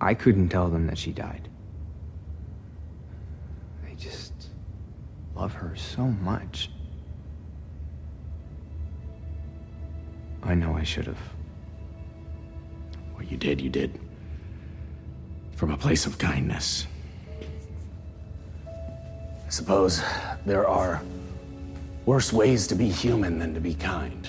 I 0.00 0.14
couldn't 0.14 0.48
tell 0.48 0.68
them 0.68 0.86
that 0.86 0.98
she 0.98 1.12
died. 1.12 1.48
They 3.84 3.94
just 3.94 4.32
love 5.34 5.52
her 5.54 5.74
so 5.76 6.02
much. 6.02 6.70
I 10.42 10.54
know 10.54 10.74
I 10.74 10.84
should 10.84 11.06
have. 11.06 11.18
What 13.14 13.30
you 13.30 13.36
did, 13.36 13.60
you 13.60 13.70
did. 13.70 13.98
From 15.56 15.72
a 15.72 15.76
place 15.76 16.06
of 16.06 16.16
kindness. 16.18 16.86
I 18.66 19.50
suppose 19.50 20.02
there 20.46 20.68
are 20.68 21.02
worse 22.06 22.32
ways 22.32 22.66
to 22.68 22.74
be 22.74 22.88
human 22.88 23.38
than 23.38 23.54
to 23.54 23.60
be 23.60 23.74
kind. 23.74 24.28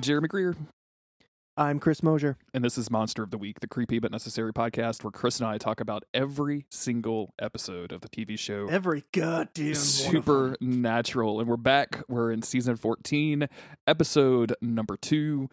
I'm 0.00 0.02
Jeremy 0.02 0.28
Greer, 0.28 0.56
I'm 1.58 1.78
Chris 1.78 2.02
Mosier. 2.02 2.38
and 2.54 2.64
this 2.64 2.78
is 2.78 2.90
Monster 2.90 3.22
of 3.22 3.30
the 3.30 3.36
Week, 3.36 3.60
the 3.60 3.66
creepy 3.66 3.98
but 3.98 4.10
necessary 4.10 4.50
podcast 4.50 5.04
where 5.04 5.10
Chris 5.10 5.38
and 5.40 5.46
I 5.46 5.58
talk 5.58 5.78
about 5.78 6.04
every 6.14 6.64
single 6.70 7.34
episode 7.38 7.92
of 7.92 8.00
the 8.00 8.08
TV 8.08 8.38
show 8.38 8.66
Every 8.70 9.04
goddamn 9.12 9.74
Supernatural. 9.74 11.38
And 11.38 11.46
we're 11.50 11.58
back. 11.58 12.02
We're 12.08 12.32
in 12.32 12.40
season 12.40 12.76
14, 12.76 13.46
episode 13.86 14.54
number 14.62 14.96
two. 14.96 15.50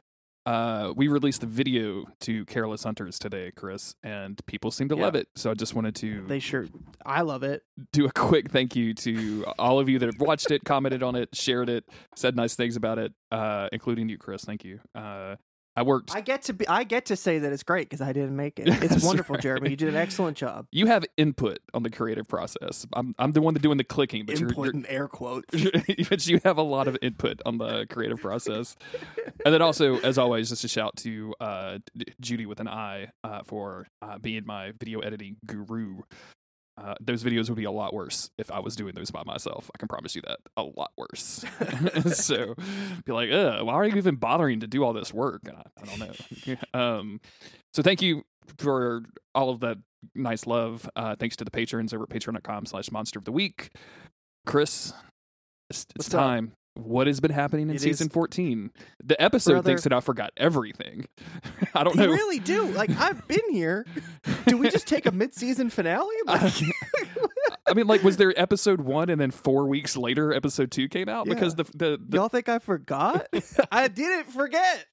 Uh, 0.48 0.94
we 0.96 1.10
released 1.10 1.42
the 1.42 1.48
video 1.48 2.06
to 2.22 2.46
Careless 2.46 2.86
Hunters 2.86 3.20
today, 3.20 3.52
Chris, 3.54 3.96
and 4.02 4.40
people 4.46 4.72
seem 4.72 4.88
to 4.88 4.96
love 4.96 5.14
it. 5.14 5.28
So 5.36 5.52
I 5.52 5.56
just 5.56 5.74
wanted 5.76 5.94
to 5.96 6.26
They 6.26 6.40
sure. 6.40 6.68
I 7.06 7.22
love 7.22 7.44
it. 7.44 7.64
do 7.92 8.06
a 8.06 8.12
quick 8.14 8.50
thank 8.50 8.74
you 8.74 8.94
to 8.94 9.44
all 9.60 9.78
of 9.78 9.90
you 9.90 10.00
that 10.00 10.06
have 10.06 10.22
watched 10.22 10.50
it, 10.52 10.64
commented 10.64 11.04
on 11.04 11.18
it, 11.18 11.36
shared 11.36 11.68
it, 11.70 11.84
said 12.16 12.38
nice 12.38 12.56
things 12.56 12.78
about 12.78 12.98
it, 12.98 13.12
uh, 13.30 13.68
including 13.74 14.08
you, 14.08 14.18
Chris. 14.18 14.46
Thank 14.46 14.64
you. 14.64 14.80
Uh, 14.96 15.36
I 15.78 15.84
worked. 15.84 16.16
I 16.16 16.22
get 16.22 16.42
to 16.44 16.54
be. 16.54 16.68
I 16.68 16.84
get 16.84 17.06
to 17.06 17.16
say 17.16 17.38
that 17.38 17.54
it's 17.54 17.62
great 17.62 17.88
because 17.88 18.02
I 18.02 18.12
didn't 18.12 18.36
make 18.36 18.60
it. 18.60 18.68
It's 18.88 19.04
wonderful, 19.04 19.36
right. 19.36 19.44
Jeremy. 19.44 19.70
You 19.70 19.76
did 19.76 19.90
an 19.90 19.96
excellent 19.96 20.38
job. 20.38 20.66
you 20.72 20.88
have 20.88 21.06
input 21.18 21.60
on 21.74 21.84
the 21.84 21.90
creative 21.90 22.28
process. 22.28 22.88
I'm 22.94 23.14
I'm 23.20 23.34
the 23.34 23.42
one 23.42 23.54
that 23.54 23.62
doing 23.62 23.78
the 23.78 23.84
clicking, 23.84 24.26
but 24.26 24.40
you're, 24.40 24.52
you're 24.52 24.74
air 24.88 25.08
quotes. 25.08 25.54
but 26.10 26.26
you 26.26 26.40
have 26.44 26.58
a 26.58 26.64
lot 26.64 26.88
of 26.88 26.98
input 27.02 27.42
on 27.46 27.60
the 27.60 27.86
creative 27.90 28.20
process. 28.20 28.76
And 29.46 29.54
then 29.54 29.62
also, 29.62 30.00
as 30.00 30.18
always, 30.18 30.50
just 30.50 30.64
a 30.64 30.68
shout 30.68 30.96
to 30.98 31.36
uh, 31.40 31.78
Judy 32.22 32.48
with 32.48 32.60
an 32.60 32.68
I 32.68 33.10
uh, 33.24 33.42
for 33.46 33.88
uh, 34.02 34.18
being 34.18 34.46
my 34.46 34.72
video 34.80 35.02
editing 35.02 35.38
guru. 35.46 36.02
Uh, 36.78 36.94
those 37.02 37.24
videos 37.24 37.50
would 37.50 37.58
be 37.58 37.64
a 37.64 37.72
lot 37.72 37.94
worse 37.94 38.30
if 38.38 38.52
I 38.52 38.60
was 38.60 38.76
doing 38.76 38.94
those 38.94 39.10
by 39.10 39.24
myself. 39.26 39.72
I 39.74 39.78
can 39.80 39.88
promise 39.88 40.16
you 40.16 40.22
that. 40.28 40.40
A 40.58 40.64
lot 40.64 40.92
worse. 40.96 41.44
so 42.14 42.54
be 43.06 43.12
like, 43.12 43.30
why 43.32 43.74
are 43.74 43.86
you 43.86 43.96
even 43.96 44.16
bothering 44.16 44.60
to 44.60 44.68
do 44.68 44.84
all 44.84 44.94
this 44.94 45.12
work? 45.14 45.42
I, 45.48 45.64
I 45.82 45.86
don't 45.86 46.00
know. 46.00 46.80
um, 46.80 47.22
so 47.74 47.82
thank 47.82 48.02
you 48.02 48.24
for 48.60 49.04
all 49.34 49.50
of 49.50 49.60
that 49.62 49.78
nice 50.14 50.46
love. 50.46 50.90
Uh, 50.96 51.16
thanks 51.16 51.36
to 51.38 51.46
the 51.46 51.52
patrons 51.52 51.94
over 51.94 52.04
at 52.04 52.10
patreon.com 52.10 52.66
slash 52.66 52.92
monster 52.92 53.18
of 53.18 53.26
the 53.26 53.32
week. 53.32 53.72
Chris, 54.46 54.94
it's, 55.70 55.86
it's 55.96 56.08
What's 56.08 56.14
up? 56.14 56.22
What 56.78 57.08
has 57.08 57.20
been 57.20 57.32
happening 57.32 57.70
in 57.70 57.76
It 57.76 57.82
season 57.82 58.08
is- 58.08 58.14
14? 58.14 58.72
The 59.04 59.22
episode 59.22 59.54
Brother- 59.54 59.70
thinks 59.70 59.84
that 59.84 59.94
I 59.94 60.00
forgot 60.00 60.32
everything. 60.38 61.08
I 61.74 61.84
don't 61.84 61.96
know. 61.96 62.08
really 62.08 62.40
do. 62.40 62.66
Like 62.68 62.90
I've 63.00 63.28
been 63.28 63.40
here. 63.52 63.86
Do 64.46 64.58
we 64.58 64.70
just 64.70 64.88
take 64.88 65.06
a 65.06 65.12
mid-season 65.12 65.70
finale? 65.70 66.08
Like, 66.28 66.54
I 67.70 67.74
mean, 67.74 67.88
like, 67.88 68.02
was 68.04 68.16
there 68.18 68.34
episode 68.40 68.80
one 68.82 69.10
and 69.10 69.20
then 69.20 69.32
four 69.32 69.68
weeks 69.68 69.98
later, 69.98 70.34
episode 70.34 70.72
two 70.72 70.88
came 70.88 71.10
out? 71.10 71.28
Yeah. 71.28 71.34
Because 71.34 71.56
the, 71.56 71.64
the, 71.76 72.00
the 72.08 72.18
y'all 72.18 72.30
think 72.30 72.48
I 72.48 72.60
forgot? 72.60 73.28
I 73.72 73.88
didn't 73.90 74.32
forget. 74.32 74.86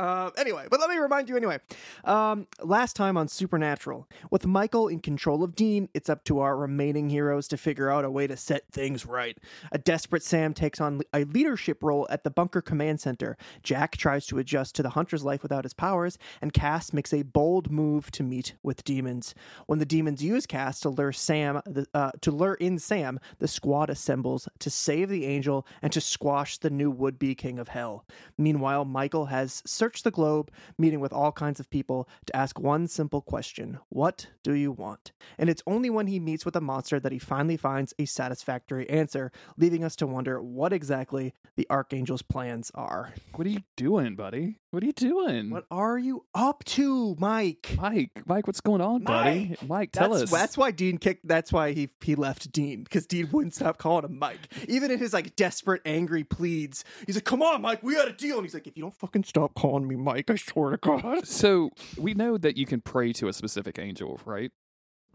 Uh, 0.00 0.30
anyway, 0.38 0.66
but 0.70 0.80
let 0.80 0.88
me 0.88 0.96
remind 0.96 1.28
you 1.28 1.36
anyway. 1.36 1.58
Um, 2.04 2.46
last 2.62 2.96
time 2.96 3.18
on 3.18 3.28
Supernatural, 3.28 4.08
with 4.30 4.46
Michael 4.46 4.88
in 4.88 5.00
control 5.00 5.44
of 5.44 5.54
Dean, 5.54 5.90
it's 5.92 6.08
up 6.08 6.24
to 6.24 6.38
our 6.40 6.56
remaining 6.56 7.10
heroes 7.10 7.46
to 7.48 7.58
figure 7.58 7.90
out 7.90 8.06
a 8.06 8.10
way 8.10 8.26
to 8.26 8.34
set 8.34 8.64
things 8.72 9.04
right. 9.04 9.36
A 9.72 9.76
desperate 9.76 10.22
Sam 10.22 10.54
takes 10.54 10.80
on 10.80 11.02
a 11.12 11.24
leadership 11.24 11.82
role 11.82 12.06
at 12.08 12.24
the 12.24 12.30
Bunker 12.30 12.62
Command 12.62 12.98
Center. 12.98 13.36
Jack 13.62 13.98
tries 13.98 14.24
to 14.28 14.38
adjust 14.38 14.74
to 14.76 14.82
the 14.82 14.88
hunter's 14.88 15.22
life 15.22 15.42
without 15.42 15.64
his 15.64 15.74
powers, 15.74 16.16
and 16.40 16.54
Cass 16.54 16.94
makes 16.94 17.12
a 17.12 17.20
bold 17.20 17.70
move 17.70 18.10
to 18.12 18.22
meet 18.22 18.54
with 18.62 18.82
demons. 18.84 19.34
When 19.66 19.80
the 19.80 19.84
demons 19.84 20.24
use 20.24 20.46
Cass 20.46 20.80
to 20.80 20.88
lure 20.88 21.12
Sam, 21.12 21.60
the, 21.66 21.86
uh, 21.92 22.12
to 22.22 22.30
lure 22.30 22.54
in 22.54 22.78
Sam, 22.78 23.20
the 23.38 23.48
squad 23.48 23.90
assembles 23.90 24.48
to 24.60 24.70
save 24.70 25.10
the 25.10 25.26
angel 25.26 25.66
and 25.82 25.92
to 25.92 26.00
squash 26.00 26.56
the 26.56 26.70
new 26.70 26.90
would-be 26.90 27.34
king 27.34 27.58
of 27.58 27.68
hell. 27.68 28.06
Meanwhile, 28.38 28.86
Michael 28.86 29.26
has 29.26 29.62
searched 29.66 29.89
the 29.98 30.10
globe, 30.10 30.50
meeting 30.78 31.00
with 31.00 31.12
all 31.12 31.32
kinds 31.32 31.60
of 31.60 31.70
people 31.70 32.08
to 32.26 32.36
ask 32.36 32.58
one 32.58 32.86
simple 32.86 33.20
question 33.20 33.78
What 33.88 34.28
do 34.42 34.54
you 34.54 34.72
want? 34.72 35.12
And 35.38 35.50
it's 35.50 35.62
only 35.66 35.90
when 35.90 36.06
he 36.06 36.20
meets 36.20 36.44
with 36.44 36.56
a 36.56 36.60
monster 36.60 37.00
that 37.00 37.12
he 37.12 37.18
finally 37.18 37.56
finds 37.56 37.94
a 37.98 38.04
satisfactory 38.04 38.88
answer, 38.88 39.32
leaving 39.56 39.84
us 39.84 39.96
to 39.96 40.06
wonder 40.06 40.40
what 40.40 40.72
exactly 40.72 41.34
the 41.56 41.66
Archangel's 41.68 42.22
plans 42.22 42.70
are. 42.74 43.14
what 43.34 43.46
are 43.46 43.50
you 43.50 43.62
doing, 43.76 44.14
buddy? 44.14 44.58
What 44.70 44.82
are 44.82 44.86
you 44.86 44.92
doing? 44.92 45.50
What 45.50 45.66
are 45.70 45.98
you 45.98 46.24
up 46.32 46.62
to, 46.64 47.16
Mike? 47.18 47.74
Mike, 47.76 48.22
Mike, 48.26 48.46
what's 48.46 48.60
going 48.60 48.80
on, 48.80 49.02
buddy? 49.02 49.56
Mike, 49.66 49.90
tell 49.90 50.10
that's, 50.10 50.24
us. 50.24 50.30
That's 50.30 50.56
why 50.56 50.70
Dean 50.70 50.98
kicked. 50.98 51.26
That's 51.26 51.52
why 51.52 51.72
he 51.72 51.90
he 52.02 52.14
left 52.14 52.52
Dean 52.52 52.84
because 52.84 53.06
Dean 53.06 53.28
wouldn't 53.32 53.54
stop 53.54 53.78
calling 53.78 54.04
him 54.04 54.18
Mike. 54.18 54.38
Even 54.68 54.90
in 54.90 54.98
his 54.98 55.12
like 55.12 55.34
desperate, 55.34 55.82
angry 55.84 56.22
pleads, 56.22 56.84
he's 57.06 57.16
like, 57.16 57.24
"Come 57.24 57.42
on, 57.42 57.62
Mike, 57.62 57.82
we 57.82 57.94
got 57.94 58.08
a 58.08 58.12
deal." 58.12 58.36
And 58.36 58.44
he's 58.44 58.54
like, 58.54 58.66
"If 58.66 58.76
you 58.76 58.82
don't 58.82 58.94
fucking 58.94 59.24
stop 59.24 59.54
calling 59.54 59.79
me 59.88 59.96
Mike, 59.96 60.30
I 60.30 60.36
swear 60.36 60.70
to 60.70 60.76
God." 60.76 61.26
So 61.26 61.70
we 61.96 62.14
know 62.14 62.38
that 62.38 62.56
you 62.56 62.66
can 62.66 62.80
pray 62.80 63.12
to 63.14 63.28
a 63.28 63.32
specific 63.32 63.78
angel, 63.78 64.20
right? 64.24 64.52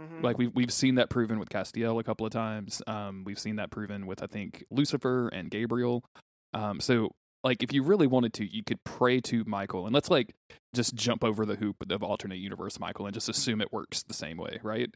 Mm-hmm. 0.02 0.24
Like 0.24 0.38
we've 0.38 0.54
we've 0.54 0.74
seen 0.74 0.96
that 0.96 1.10
proven 1.10 1.40
with 1.40 1.50
Castiel 1.50 2.00
a 2.00 2.04
couple 2.04 2.26
of 2.26 2.32
times. 2.32 2.82
Um, 2.88 3.24
we've 3.26 3.40
seen 3.40 3.56
that 3.58 3.72
proven 3.72 4.06
with 4.06 4.22
I 4.22 4.28
think 4.28 4.66
Lucifer 4.70 5.30
and 5.30 5.50
Gabriel. 5.50 6.04
Um, 6.54 6.80
so 6.80 7.12
like 7.44 7.64
if 7.64 7.72
you 7.72 7.84
really 7.84 8.08
wanted 8.08 8.34
to, 8.34 8.46
you 8.46 8.64
could 8.64 8.84
pray 8.84 9.22
to 9.22 9.44
Michael, 9.46 9.86
and 9.86 9.94
let's 9.94 10.10
like 10.10 10.34
just 10.74 10.96
jump 10.96 11.24
over 11.24 11.46
the 11.46 11.56
hoop 11.56 11.78
of 11.90 12.04
alternate 12.04 12.40
universe 12.40 12.80
Michael 12.80 13.06
and 13.06 13.14
just 13.14 13.30
assume 13.30 13.62
it 13.62 13.72
works 13.72 14.04
the 14.04 14.14
same 14.14 14.38
way, 14.38 14.60
right? 14.64 14.90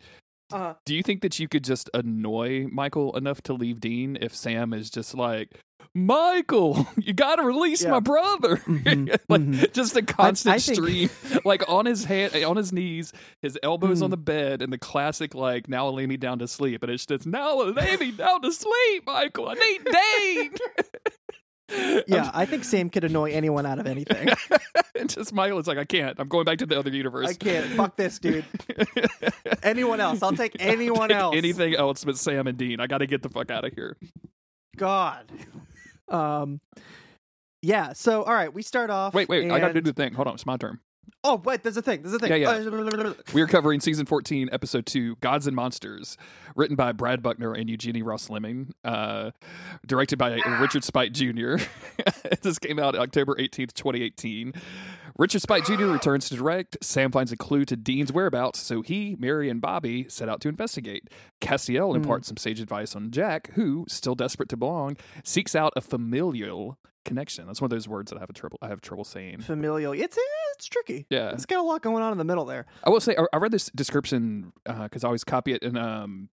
Uh, 0.51 0.73
Do 0.85 0.95
you 0.95 1.03
think 1.03 1.21
that 1.21 1.39
you 1.39 1.47
could 1.47 1.63
just 1.63 1.89
annoy 1.93 2.67
Michael 2.71 3.15
enough 3.15 3.41
to 3.43 3.53
leave 3.53 3.79
Dean 3.79 4.17
if 4.19 4.35
Sam 4.35 4.73
is 4.73 4.89
just 4.89 5.13
like, 5.15 5.59
Michael, 5.95 6.87
you 6.97 7.13
got 7.13 7.37
to 7.37 7.43
release 7.43 7.83
Yeah. 7.83 7.91
my 7.91 7.99
brother, 7.99 8.57
Mhm, 8.57 9.09
like 9.29 9.41
mhm. 9.41 9.73
just 9.73 9.95
a 9.95 10.01
constant 10.03 10.55
I 10.55 10.59
think- 10.59 10.75
stream, 10.77 11.09
like 11.45 11.67
on 11.67 11.85
his 11.85 12.05
hand, 12.05 12.35
on 12.43 12.57
his 12.57 12.71
knees, 12.71 13.11
his 13.41 13.57
elbows 13.63 14.01
on 14.01 14.09
Mhm. 14.09 14.11
the 14.11 14.17
bed, 14.17 14.61
and 14.61 14.71
the 14.71 14.77
classic 14.77 15.33
like, 15.33 15.67
"Now 15.67 15.89
lay 15.89 16.05
me 16.05 16.15
down 16.17 16.39
to 16.39 16.47
sleep," 16.47 16.83
and 16.83 16.91
it's 16.91 17.05
just, 17.07 17.25
"Now 17.25 17.59
lay 17.61 17.97
me 17.97 18.11
down 18.11 18.41
to 18.43 18.51
sleep, 18.53 19.05
Michael. 19.07 19.49
I 19.49 19.53
need 19.55 19.81
Dane." 19.85 20.51
Yeah, 22.07 22.31
I 22.33 22.45
think 22.45 22.63
Sam 22.63 22.89
could 22.89 23.03
annoy 23.03 23.31
anyone 23.31 23.65
out 23.65 23.79
of 23.79 23.87
anything. 23.87 24.29
and 24.95 25.09
just 25.09 25.33
Michael 25.33 25.59
is 25.59 25.67
like, 25.67 25.77
"I 25.77 25.85
can't. 25.85 26.19
I'm 26.19 26.27
going 26.27 26.45
back 26.45 26.57
to 26.59 26.65
the 26.65 26.77
other 26.77 26.89
universe." 26.89 27.27
I 27.27 27.33
can't. 27.33 27.65
Fuck 27.71 27.95
this, 27.95 28.19
dude. 28.19 28.45
Anyone 29.63 29.99
else? 29.99 30.21
I'll 30.23 30.31
take 30.31 30.55
anyone 30.59 31.09
Take 31.09 31.17
else. 31.17 31.35
Anything 31.35 31.75
else 31.75 32.03
but 32.03 32.17
Sam 32.17 32.47
and 32.47 32.57
Dean. 32.57 32.79
I 32.79 32.87
got 32.87 32.99
to 32.99 33.07
get 33.07 33.21
the 33.21 33.29
fuck 33.29 33.51
out 33.51 33.65
of 33.65 33.73
here. 33.73 33.97
God. 34.77 35.31
Um. 36.07 36.59
Yeah. 37.61 37.93
So, 37.93 38.23
all 38.23 38.33
right, 38.33 38.53
we 38.53 38.61
start 38.61 38.89
off. 38.89 39.13
Wait, 39.13 39.27
wait. 39.27 39.51
I 39.51 39.59
got 39.59 39.69
to 39.69 39.73
do 39.73 39.81
the 39.81 39.93
thing. 39.93 40.13
Hold 40.13 40.27
on. 40.27 40.35
It's 40.35 40.45
my 40.45 40.57
turn. 40.57 40.79
Oh, 41.29 41.41
wait. 41.45 41.61
There's 41.63 41.77
a 41.77 41.81
thing. 41.81 42.01
There's 42.01 42.13
a 42.15 42.19
thing. 42.19 42.41
Yeah, 42.41 42.49
Uh, 42.49 43.13
We 43.33 43.41
are 43.41 43.47
covering 43.47 43.79
season 43.79 44.05
14, 44.07 44.49
episode 44.51 44.85
2, 44.87 45.17
Gods 45.17 45.45
and 45.45 45.55
Monsters, 45.55 46.17
written 46.55 46.75
by 46.75 46.91
Brad 46.91 47.21
Buckner 47.21 47.53
and 47.53 47.69
Eugenie 47.69 48.01
Ross 48.01 48.29
Leming, 48.31 48.73
uh, 48.83 49.31
directed 49.85 50.17
by 50.17 50.39
Richard 50.59 50.83
Speight 50.83 51.13
Jr. 51.13 51.57
this 52.41 52.57
came 52.57 52.79
out 52.79 52.95
October 52.95 53.35
18th, 53.35 53.73
2018. 53.73 54.53
Richard 55.19 55.41
Speight 55.41 55.65
Jr. 55.65 55.85
returns 55.91 56.29
to 56.29 56.35
direct. 56.35 56.77
Sam 56.81 57.11
finds 57.11 57.31
a 57.31 57.37
clue 57.37 57.65
to 57.65 57.75
Dean's 57.75 58.11
whereabouts, 58.11 58.59
so 58.59 58.81
he, 58.81 59.15
Mary, 59.19 59.49
and 59.49 59.61
Bobby 59.61 60.05
set 60.09 60.29
out 60.29 60.41
to 60.41 60.49
investigate. 60.49 61.09
Castiel 61.41 61.95
imparts 61.95 62.27
some 62.27 62.37
sage 62.37 62.59
advice 62.59 62.95
on 62.95 63.11
Jack, 63.11 63.51
who, 63.53 63.85
still 63.87 64.15
desperate 64.15 64.49
to 64.49 64.57
belong, 64.57 64.97
seeks 65.23 65.55
out 65.55 65.73
a 65.75 65.81
familial 65.81 66.77
connection. 67.05 67.47
That's 67.47 67.59
one 67.61 67.67
of 67.67 67.71
those 67.71 67.87
words 67.87 68.11
that 68.11 68.17
I 68.17 68.19
have 68.19 68.29
a 68.29 68.33
trouble 68.33 68.59
I 68.61 68.67
have 68.67 68.81
trouble 68.81 69.03
saying. 69.03 69.41
familial. 69.41 69.93
It's 69.93 70.17
it's 70.55 70.67
tricky. 70.67 71.05
Yeah. 71.09 71.18
It's 71.29 71.45
got 71.45 71.59
a 71.59 71.63
lot 71.63 71.81
going 71.81 72.03
on 72.03 72.11
in 72.11 72.17
the 72.17 72.23
middle 72.23 72.45
there. 72.45 72.65
I 72.83 72.89
will 72.89 72.99
say 72.99 73.15
I, 73.17 73.25
I 73.33 73.37
read 73.37 73.51
this 73.51 73.69
description 73.75 74.53
because 74.65 75.03
I 75.03 75.07
always 75.07 75.23
copy 75.23 75.53
it 75.53 75.63
and 75.63 75.77
um 75.77 76.29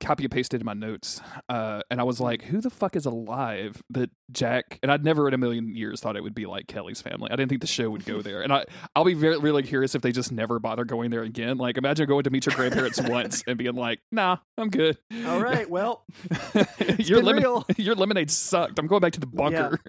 copy 0.00 0.24
and 0.24 0.30
paste 0.30 0.52
it 0.54 0.60
in 0.60 0.64
my 0.64 0.74
notes, 0.74 1.20
uh, 1.48 1.80
and 1.90 2.00
I 2.00 2.04
was 2.04 2.20
like, 2.20 2.42
"Who 2.44 2.60
the 2.60 2.70
fuck 2.70 2.96
is 2.96 3.06
alive?" 3.06 3.82
That 3.90 4.10
Jack 4.30 4.78
and 4.82 4.90
I'd 4.90 5.04
never 5.04 5.28
in 5.28 5.34
a 5.34 5.38
million 5.38 5.74
years 5.74 6.00
thought 6.00 6.16
it 6.16 6.22
would 6.22 6.34
be 6.34 6.46
like 6.46 6.66
Kelly's 6.66 7.00
family. 7.00 7.30
I 7.30 7.36
didn't 7.36 7.48
think 7.48 7.60
the 7.60 7.66
show 7.66 7.90
would 7.90 8.04
go 8.04 8.22
there, 8.22 8.42
and 8.42 8.52
I 8.52 8.64
I'll 8.94 9.04
be 9.04 9.14
very 9.14 9.38
really 9.38 9.62
curious 9.62 9.94
if 9.94 10.02
they 10.02 10.12
just 10.12 10.32
never 10.32 10.58
bother 10.58 10.84
going 10.84 11.10
there 11.10 11.22
again. 11.22 11.58
Like, 11.58 11.76
imagine 11.76 12.06
going 12.06 12.24
to 12.24 12.30
meet 12.30 12.46
your 12.46 12.54
grandparents 12.54 13.00
once 13.00 13.42
and 13.46 13.56
being 13.56 13.74
like, 13.74 14.00
"Nah, 14.12 14.38
I'm 14.58 14.68
good." 14.68 14.98
All 15.26 15.40
right. 15.40 15.68
Well, 15.68 16.04
your 16.98 17.22
lemon 17.22 17.62
your 17.76 17.94
lemonade 17.94 18.30
sucked. 18.30 18.78
I'm 18.78 18.86
going 18.86 19.00
back 19.00 19.12
to 19.14 19.20
the 19.20 19.26
bunker. 19.26 19.80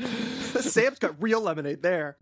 Sam's 0.60 0.98
got 0.98 1.20
real 1.22 1.40
lemonade 1.40 1.82
there. 1.82 2.16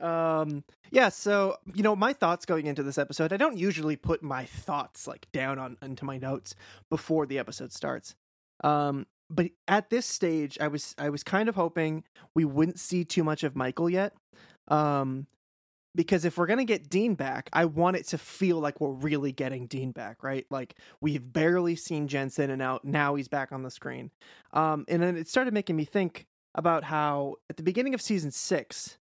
Um. 0.00 0.64
Yeah. 0.90 1.08
So 1.08 1.56
you 1.74 1.82
know, 1.82 1.94
my 1.96 2.12
thoughts 2.12 2.46
going 2.46 2.66
into 2.66 2.82
this 2.82 2.98
episode. 2.98 3.32
I 3.32 3.36
don't 3.36 3.56
usually 3.56 3.96
put 3.96 4.22
my 4.22 4.44
thoughts 4.44 5.06
like 5.06 5.26
down 5.32 5.58
on 5.58 5.76
into 5.82 6.04
my 6.04 6.18
notes 6.18 6.54
before 6.90 7.26
the 7.26 7.38
episode 7.38 7.72
starts. 7.72 8.14
Um. 8.62 9.06
But 9.30 9.50
at 9.66 9.90
this 9.90 10.06
stage, 10.06 10.58
I 10.60 10.68
was 10.68 10.94
I 10.98 11.08
was 11.10 11.22
kind 11.22 11.48
of 11.48 11.54
hoping 11.54 12.04
we 12.34 12.44
wouldn't 12.44 12.78
see 12.78 13.04
too 13.04 13.24
much 13.24 13.42
of 13.44 13.56
Michael 13.56 13.88
yet. 13.88 14.14
Um. 14.68 15.26
Because 15.96 16.24
if 16.24 16.36
we're 16.36 16.46
gonna 16.46 16.64
get 16.64 16.90
Dean 16.90 17.14
back, 17.14 17.48
I 17.52 17.66
want 17.66 17.96
it 17.96 18.08
to 18.08 18.18
feel 18.18 18.58
like 18.58 18.80
we're 18.80 18.90
really 18.90 19.30
getting 19.30 19.68
Dean 19.68 19.92
back, 19.92 20.24
right? 20.24 20.44
Like 20.50 20.74
we've 21.00 21.32
barely 21.32 21.76
seen 21.76 22.08
Jensen, 22.08 22.50
and 22.50 22.58
now 22.58 22.80
now 22.82 23.14
he's 23.14 23.28
back 23.28 23.52
on 23.52 23.62
the 23.62 23.70
screen. 23.70 24.10
Um, 24.52 24.84
and 24.88 25.00
then 25.00 25.16
it 25.16 25.28
started 25.28 25.54
making 25.54 25.76
me 25.76 25.84
think 25.84 26.26
about 26.56 26.82
how 26.84 27.36
at 27.48 27.56
the 27.56 27.62
beginning 27.62 27.94
of 27.94 28.02
season 28.02 28.32
six, 28.32 28.98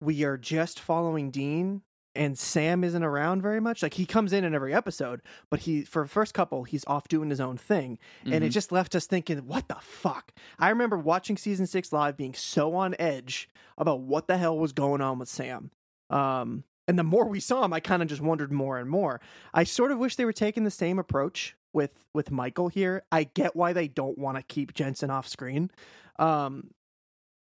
we 0.00 0.24
are 0.24 0.36
just 0.36 0.78
following 0.80 1.30
Dean 1.30 1.82
and 2.14 2.36
Sam 2.38 2.82
isn't 2.82 3.02
around 3.04 3.42
very 3.42 3.60
much. 3.60 3.82
Like 3.82 3.94
he 3.94 4.04
comes 4.06 4.32
in 4.32 4.42
in 4.44 4.54
every 4.54 4.74
episode, 4.74 5.20
but 5.50 5.60
he 5.60 5.82
for 5.82 6.02
the 6.02 6.08
first 6.08 6.34
couple 6.34 6.64
he's 6.64 6.84
off 6.86 7.06
doing 7.08 7.30
his 7.30 7.40
own 7.40 7.56
thing, 7.56 7.98
and 8.24 8.42
it 8.42 8.48
Mhm. 8.48 8.52
just 8.52 8.72
left 8.72 8.94
us 8.96 9.06
thinking, 9.06 9.38
what 9.46 9.68
the 9.68 9.76
fuck? 9.80 10.32
I 10.58 10.70
remember 10.70 10.98
watching 10.98 11.36
season 11.36 11.66
six 11.66 11.92
live, 11.92 12.16
being 12.16 12.34
so 12.34 12.74
on 12.74 12.96
edge 12.98 13.48
about 13.76 14.00
what 14.00 14.26
the 14.26 14.36
hell 14.38 14.58
was 14.58 14.72
going 14.72 15.00
on 15.00 15.18
with 15.18 15.28
Sam. 15.28 15.70
Um, 16.10 16.64
and 16.88 16.98
the 16.98 17.04
more 17.04 17.26
we 17.28 17.38
saw 17.38 17.64
him, 17.64 17.72
I 17.72 17.80
kind 17.80 18.02
of 18.02 18.08
just 18.08 18.22
wondered 18.22 18.50
more 18.50 18.78
and 18.78 18.88
more. 18.88 19.20
I 19.52 19.62
sort 19.64 19.92
of 19.92 19.98
wish 19.98 20.16
they 20.16 20.24
were 20.24 20.32
taking 20.32 20.64
the 20.64 20.70
same 20.70 20.98
approach 20.98 21.54
with 21.74 22.06
with 22.14 22.30
Michael 22.30 22.68
here. 22.68 23.04
I 23.12 23.24
get 23.24 23.54
why 23.54 23.72
they 23.74 23.86
don't 23.88 24.18
want 24.18 24.38
to 24.38 24.42
keep 24.42 24.72
Jensen 24.72 25.10
off 25.10 25.28
screen. 25.28 25.70
Um, 26.18 26.70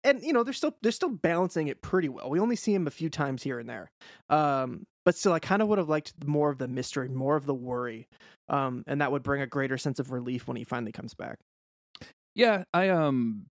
and 0.04 0.22
you 0.22 0.32
know 0.32 0.42
they're 0.42 0.52
still 0.52 0.76
they're 0.82 0.92
still 0.92 1.10
balancing 1.10 1.68
it 1.68 1.82
pretty 1.82 2.08
well. 2.08 2.30
We 2.30 2.40
only 2.40 2.56
see 2.56 2.74
him 2.74 2.86
a 2.86 2.90
few 2.90 3.10
times 3.10 3.42
here 3.42 3.58
and 3.58 3.68
there, 3.68 3.90
um, 4.30 4.84
but 5.04 5.16
still, 5.16 5.32
I 5.32 5.38
kind 5.40 5.62
of 5.62 5.68
would 5.68 5.78
have 5.78 5.88
liked 5.88 6.24
more 6.26 6.50
of 6.50 6.58
the 6.58 6.68
mystery, 6.68 7.08
more 7.08 7.36
of 7.36 7.46
the 7.46 7.54
worry, 7.54 8.06
um, 8.48 8.84
and 8.86 9.00
that 9.00 9.12
would 9.12 9.22
bring 9.22 9.42
a 9.42 9.46
greater 9.46 9.78
sense 9.78 9.98
of 9.98 10.10
relief 10.12 10.46
when 10.48 10.56
he 10.56 10.64
finally 10.64 10.92
comes 10.92 11.14
back. 11.14 11.38
Yeah, 12.34 12.64
I 12.72 12.88
um 12.88 13.46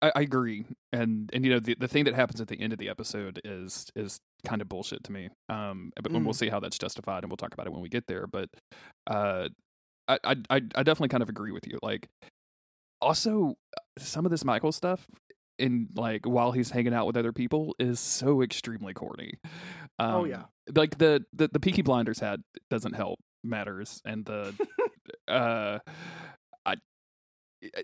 I, 0.00 0.12
I 0.16 0.20
agree. 0.22 0.66
And 0.92 1.30
and 1.32 1.44
you 1.44 1.50
know 1.52 1.60
the 1.60 1.74
the 1.78 1.88
thing 1.88 2.04
that 2.04 2.14
happens 2.14 2.40
at 2.40 2.48
the 2.48 2.60
end 2.60 2.72
of 2.72 2.78
the 2.78 2.88
episode 2.88 3.40
is 3.44 3.86
is 3.96 4.20
kind 4.46 4.62
of 4.62 4.68
bullshit 4.68 5.04
to 5.04 5.12
me. 5.12 5.30
Um 5.48 5.92
but 6.02 6.12
Mm. 6.12 6.24
we'll 6.24 6.34
see 6.34 6.48
how 6.48 6.60
that's 6.60 6.78
justified 6.78 7.24
and 7.24 7.30
we'll 7.30 7.36
talk 7.36 7.54
about 7.54 7.66
it 7.66 7.72
when 7.72 7.82
we 7.82 7.88
get 7.88 8.06
there, 8.06 8.26
but 8.26 8.48
uh 9.06 9.48
I 10.08 10.18
I 10.24 10.36
I 10.50 10.56
I 10.76 10.82
definitely 10.82 11.08
kind 11.10 11.22
of 11.22 11.28
agree 11.28 11.52
with 11.52 11.66
you. 11.66 11.78
Like 11.82 12.08
also 13.00 13.56
some 13.98 14.24
of 14.24 14.30
this 14.30 14.44
Michael 14.44 14.72
stuff 14.72 15.06
in 15.62 15.88
like 15.94 16.26
while 16.26 16.52
he's 16.52 16.70
hanging 16.70 16.92
out 16.92 17.06
with 17.06 17.16
other 17.16 17.32
people 17.32 17.74
is 17.78 18.00
so 18.00 18.42
extremely 18.42 18.92
corny. 18.92 19.34
Um, 19.98 20.14
Oh, 20.14 20.24
yeah. 20.24 20.42
like 20.74 20.98
the 20.98 21.24
the 21.32 21.48
the 21.48 21.60
Peaky 21.60 21.82
Blinders 21.82 22.18
hat 22.20 22.40
doesn't 22.70 22.94
help 22.94 23.20
matters, 23.44 24.02
and 24.04 24.24
the 24.26 24.54
uh, 25.28 25.78
I 26.66 26.74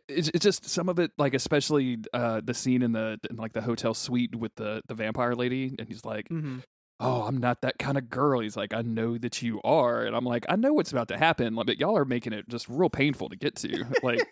it's, 0.09 0.29
it's 0.35 0.43
just 0.45 0.69
some 0.69 0.89
of 0.89 0.99
it 0.99 1.13
like 1.19 1.35
especially 1.35 1.99
uh 2.13 2.41
the 2.45 2.55
scene 2.55 2.83
in 2.83 2.93
the 2.93 3.19
in 3.31 3.37
like 3.37 3.53
the 3.53 3.63
hotel 3.63 3.95
suite 3.95 4.35
with 4.35 4.55
the 4.57 4.83
the 4.89 4.95
vampire 4.95 5.35
lady, 5.35 5.75
and 5.79 5.87
he's 5.89 6.05
like, 6.05 6.29
Mm-hmm. 6.29 6.59
oh, 7.01 7.23
I'm 7.23 7.37
not 7.39 7.61
that 7.63 7.79
kind 7.79 7.97
of 7.97 8.11
girl. 8.11 8.41
He's 8.41 8.57
like, 8.57 8.75
I 8.75 8.83
know 8.83 9.17
that 9.19 9.41
you 9.41 9.61
are. 9.63 10.05
And 10.05 10.17
I'm 10.17 10.25
like, 10.25 10.45
I 10.49 10.57
know 10.57 10.73
what's 10.73 10.91
about 10.91 11.07
to 11.09 11.17
happen. 11.17 11.55
Like, 11.55 11.67
but 11.67 11.79
y'all 11.79 11.97
are 11.97 12.05
making 12.05 12.33
it 12.33 12.49
just 12.49 12.69
real 12.69 12.91
painful 12.91 13.29
to 13.29 13.37
get 13.37 13.55
to. 13.57 13.85
like, 14.03 14.27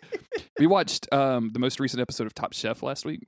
we 0.59 0.67
watched 0.67 1.07
um, 1.13 1.51
the 1.53 1.59
most 1.59 1.79
recent 1.79 2.01
episode 2.01 2.27
of 2.27 2.33
Top 2.33 2.51
Chef 2.51 2.83
last 2.83 3.05
week. 3.05 3.25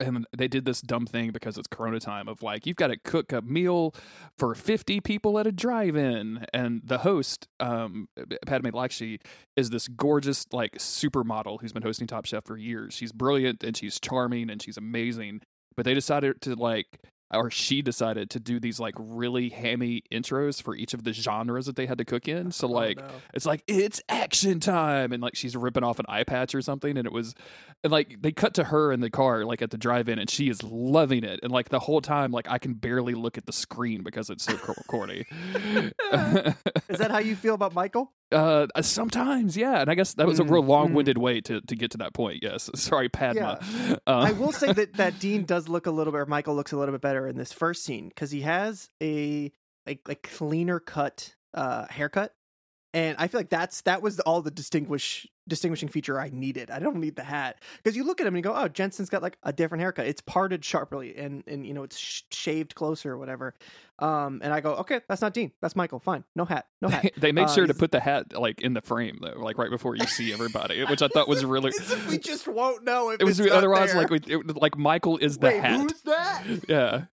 And 0.00 0.26
they 0.36 0.46
did 0.46 0.64
this 0.64 0.80
dumb 0.80 1.06
thing 1.06 1.30
because 1.30 1.58
it's 1.58 1.66
Corona 1.66 1.98
time 1.98 2.28
of 2.28 2.42
like, 2.42 2.66
you've 2.66 2.76
got 2.76 2.88
to 2.88 2.96
cook 2.96 3.32
a 3.32 3.42
meal 3.42 3.94
for 4.36 4.54
50 4.54 5.00
people 5.00 5.38
at 5.38 5.46
a 5.46 5.52
drive 5.52 5.96
in. 5.96 6.46
And 6.54 6.82
the 6.84 6.98
host, 6.98 7.48
um, 7.58 8.08
Padma 8.46 8.70
Lakshmi, 8.72 9.18
is 9.56 9.70
this 9.70 9.88
gorgeous, 9.88 10.46
like, 10.52 10.78
supermodel 10.78 11.60
who's 11.60 11.72
been 11.72 11.82
hosting 11.82 12.06
Top 12.06 12.26
Chef 12.26 12.44
for 12.44 12.56
years. 12.56 12.94
She's 12.94 13.12
brilliant 13.12 13.64
and 13.64 13.76
she's 13.76 13.98
charming 13.98 14.50
and 14.50 14.62
she's 14.62 14.76
amazing. 14.76 15.40
But 15.76 15.84
they 15.84 15.94
decided 15.94 16.40
to, 16.42 16.54
like, 16.54 17.00
or 17.32 17.50
she 17.50 17.82
decided 17.82 18.30
to 18.30 18.40
do 18.40 18.58
these 18.58 18.80
like 18.80 18.94
really 18.98 19.50
hammy 19.50 20.02
intros 20.12 20.62
for 20.62 20.74
each 20.74 20.94
of 20.94 21.04
the 21.04 21.12
genres 21.12 21.66
that 21.66 21.76
they 21.76 21.86
had 21.86 21.98
to 21.98 22.04
cook 22.04 22.26
in. 22.26 22.50
So 22.52 22.68
oh, 22.68 22.70
like 22.70 22.98
no. 22.98 23.08
it's 23.34 23.46
like 23.46 23.62
it's 23.66 24.00
action 24.08 24.60
time 24.60 25.12
and 25.12 25.22
like 25.22 25.36
she's 25.36 25.56
ripping 25.56 25.84
off 25.84 25.98
an 25.98 26.06
eye 26.08 26.24
patch 26.24 26.54
or 26.54 26.62
something 26.62 26.96
and 26.96 27.06
it 27.06 27.12
was 27.12 27.34
and 27.84 27.92
like 27.92 28.22
they 28.22 28.32
cut 28.32 28.54
to 28.54 28.64
her 28.64 28.92
in 28.92 29.00
the 29.00 29.10
car 29.10 29.44
like 29.44 29.60
at 29.60 29.70
the 29.70 29.78
drive-in 29.78 30.18
and 30.18 30.30
she 30.30 30.48
is 30.48 30.62
loving 30.62 31.24
it 31.24 31.40
and 31.42 31.52
like 31.52 31.68
the 31.68 31.80
whole 31.80 32.00
time 32.00 32.30
like 32.30 32.48
I 32.48 32.58
can 32.58 32.74
barely 32.74 33.14
look 33.14 33.36
at 33.36 33.46
the 33.46 33.52
screen 33.52 34.02
because 34.02 34.30
it's 34.30 34.44
so 34.44 34.56
corny. 34.86 35.24
Is 36.88 36.98
that 36.98 37.10
how 37.10 37.18
you 37.18 37.36
feel 37.36 37.54
about 37.54 37.74
Michael? 37.74 38.12
Uh 38.32 38.66
sometimes 38.82 39.56
yeah 39.56 39.80
and 39.80 39.90
I 39.90 39.94
guess 39.94 40.14
that 40.14 40.26
was 40.26 40.38
a 40.38 40.44
real 40.44 40.62
Mm, 40.62 40.68
long-winded 40.68 41.18
way 41.18 41.40
to 41.42 41.60
to 41.62 41.76
get 41.76 41.92
to 41.92 41.98
that 41.98 42.12
point. 42.14 42.42
Yes. 42.42 42.68
Sorry 42.74 43.08
Padma. 43.08 43.58
Uh, 44.06 44.18
I 44.18 44.32
will 44.32 44.52
say 44.52 44.72
that 44.72 44.94
that 44.94 45.18
Dean 45.20 45.44
does 45.44 45.68
look 45.68 45.86
a 45.86 45.90
little 45.90 46.12
bit, 46.12 46.20
or 46.20 46.26
Michael 46.26 46.54
looks 46.54 46.72
a 46.72 46.76
little 46.76 46.92
bit 46.92 47.00
better 47.00 47.26
in 47.26 47.36
this 47.36 47.52
first 47.52 47.84
scene 47.84 48.08
because 48.08 48.30
he 48.30 48.42
has 48.42 48.90
a 49.02 49.50
like 49.86 50.00
a 50.08 50.14
cleaner 50.14 50.78
cut 50.80 51.34
uh 51.54 51.86
haircut, 51.88 52.34
and 52.92 53.16
I 53.18 53.28
feel 53.28 53.40
like 53.40 53.48
that's 53.50 53.80
that 53.82 54.02
was 54.02 54.20
all 54.20 54.42
the 54.42 54.50
distinguish 54.50 55.26
distinguishing 55.48 55.88
feature 55.88 56.20
I 56.20 56.28
needed. 56.32 56.70
I 56.70 56.78
don't 56.78 56.96
need 56.96 57.16
the 57.16 57.24
hat 57.24 57.60
because 57.82 57.96
you 57.96 58.04
look 58.04 58.20
at 58.20 58.26
him 58.26 58.34
and 58.34 58.44
you 58.44 58.50
go, 58.50 58.54
"Oh, 58.56 58.68
Jensen's 58.68 59.08
got 59.08 59.22
like 59.22 59.38
a 59.42 59.52
different 59.52 59.80
haircut. 59.82 60.06
It's 60.06 60.20
parted 60.20 60.64
sharply 60.64 61.16
and 61.16 61.42
and 61.46 61.66
you 61.66 61.74
know 61.74 61.82
it's 61.82 61.98
sh- 61.98 62.22
shaved 62.30 62.74
closer 62.74 63.12
or 63.12 63.18
whatever." 63.18 63.54
Um, 64.00 64.40
and 64.44 64.52
I 64.52 64.60
go, 64.60 64.74
"Okay, 64.76 65.00
that's 65.08 65.20
not 65.22 65.34
Dean. 65.34 65.50
That's 65.60 65.74
Michael. 65.74 65.98
Fine, 65.98 66.22
no 66.36 66.44
hat, 66.44 66.66
no 66.80 66.88
hat." 66.88 67.10
they 67.16 67.32
made 67.32 67.46
Uh, 67.46 67.54
sure 67.54 67.66
to 67.66 67.74
put 67.74 67.90
the 67.90 67.98
hat 68.00 68.32
like 68.38 68.60
in 68.60 68.74
the 68.74 68.80
frame 68.82 69.18
though, 69.22 69.40
like 69.40 69.58
right 69.58 69.70
before 69.70 69.96
you 69.96 70.06
see 70.06 70.32
everybody, 70.32 70.84
which 70.88 71.02
I 71.02 71.08
thought 71.08 71.26
was 71.28 71.44
really. 71.44 71.72
We 72.08 72.18
just 72.18 72.46
won't 72.46 72.84
know 72.84 73.10
if 73.10 73.20
It 73.20 73.24
was 73.24 73.40
otherwise 73.40 73.92
there. 73.92 74.02
like 74.02 74.10
we, 74.10 74.18
it, 74.26 74.56
like 74.56 74.76
Michael 74.78 75.18
is 75.18 75.38
the 75.38 75.48
Wait, 75.48 75.60
hat. 75.60 75.80
who's 75.80 76.02
that? 76.02 76.44
Yeah. 76.68 77.04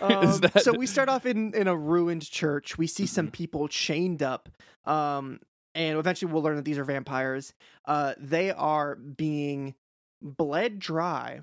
Um, 0.00 0.40
that 0.40 0.62
So 0.62 0.72
we 0.72 0.86
start 0.86 1.08
off 1.08 1.26
in 1.26 1.54
in 1.54 1.68
a 1.68 1.76
ruined 1.76 2.28
church. 2.28 2.76
We 2.78 2.86
see 2.86 3.06
some 3.06 3.28
people 3.28 3.68
chained 3.68 4.22
up, 4.22 4.48
um, 4.84 5.40
and 5.76 5.98
eventually 5.98 6.32
we'll 6.32 6.42
learn 6.42 6.56
that 6.56 6.64
these 6.64 6.78
are 6.78 6.84
vampires. 6.84 7.52
Uh, 7.84 8.14
they 8.18 8.50
are 8.50 8.96
being 8.96 9.74
bled 10.22 10.78
dry, 10.78 11.40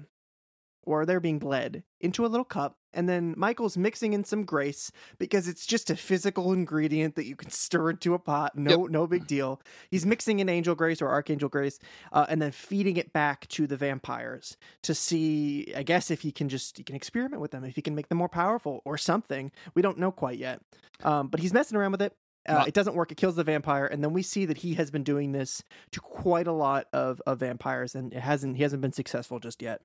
or 0.82 1.06
they're 1.06 1.20
being 1.20 1.40
bled 1.40 1.84
into 2.02 2.26
a 2.26 2.28
little 2.28 2.44
cup, 2.44 2.78
and 2.94 3.08
then 3.08 3.34
Michael's 3.38 3.78
mixing 3.78 4.14
in 4.14 4.24
some 4.24 4.44
grace 4.44 4.92
because 5.18 5.48
it's 5.48 5.66
just 5.66 5.90
a 5.90 5.96
physical 5.96 6.52
ingredient 6.52 7.16
that 7.16 7.26
you 7.26 7.36
can 7.36 7.50
stir 7.52 7.92
into 7.92 8.16
a 8.16 8.20
pot. 8.20 8.58
No, 8.58 8.86
no 8.86 9.08
big 9.08 9.28
deal. 9.28 9.62
He's 9.90 10.06
mixing 10.06 10.40
in 10.40 10.50
angel 10.50 10.76
grace 10.76 11.02
or 11.02 11.10
archangel 11.10 11.48
grace, 11.48 11.80
uh, 12.12 12.26
and 12.28 12.42
then 12.42 12.52
feeding 12.52 12.98
it 12.98 13.14
back 13.14 13.48
to 13.50 13.68
the 13.68 13.78
vampires 13.78 14.58
to 14.82 14.96
see, 14.96 15.72
I 15.76 15.84
guess, 15.84 16.10
if 16.12 16.22
he 16.22 16.32
can 16.32 16.50
just 16.50 16.78
he 16.78 16.84
can 16.84 16.96
experiment 16.96 17.42
with 17.42 17.52
them, 17.52 17.64
if 17.64 17.76
he 17.76 17.82
can 17.84 17.96
make 17.96 18.10
them 18.10 18.18
more 18.18 18.30
powerful 18.30 18.82
or 18.84 18.98
something. 18.98 19.52
We 19.76 19.84
don't 19.84 20.00
know 20.00 20.12
quite 20.12 20.40
yet, 20.40 20.60
um, 21.04 21.28
but 21.28 21.40
he's 21.40 21.54
messing 21.54 21.78
around 21.78 21.92
with 21.92 22.02
it. 22.02 22.16
Uh, 22.48 22.54
Well- 22.58 22.66
it 22.66 22.74
doesn't 22.74 22.96
work. 22.96 23.12
It 23.12 23.16
kills 23.16 23.36
the 23.36 23.44
vampire, 23.44 23.86
and 23.86 24.04
then 24.04 24.14
we 24.14 24.22
see 24.22 24.46
that 24.46 24.58
he 24.58 24.74
has 24.76 24.92
been 24.92 25.04
doing 25.04 25.32
this 25.32 25.64
to 25.92 26.00
quite 26.02 26.48
a 26.48 26.52
lot 26.52 26.88
of, 26.94 27.22
of 27.26 27.40
vampires, 27.40 27.96
and 27.96 28.12
it 28.14 28.20
hasn't 28.20 28.58
he 28.58 28.64
hasn't 28.64 28.82
been 28.82 28.92
successful 28.94 29.40
just 29.40 29.62
yet. 29.62 29.82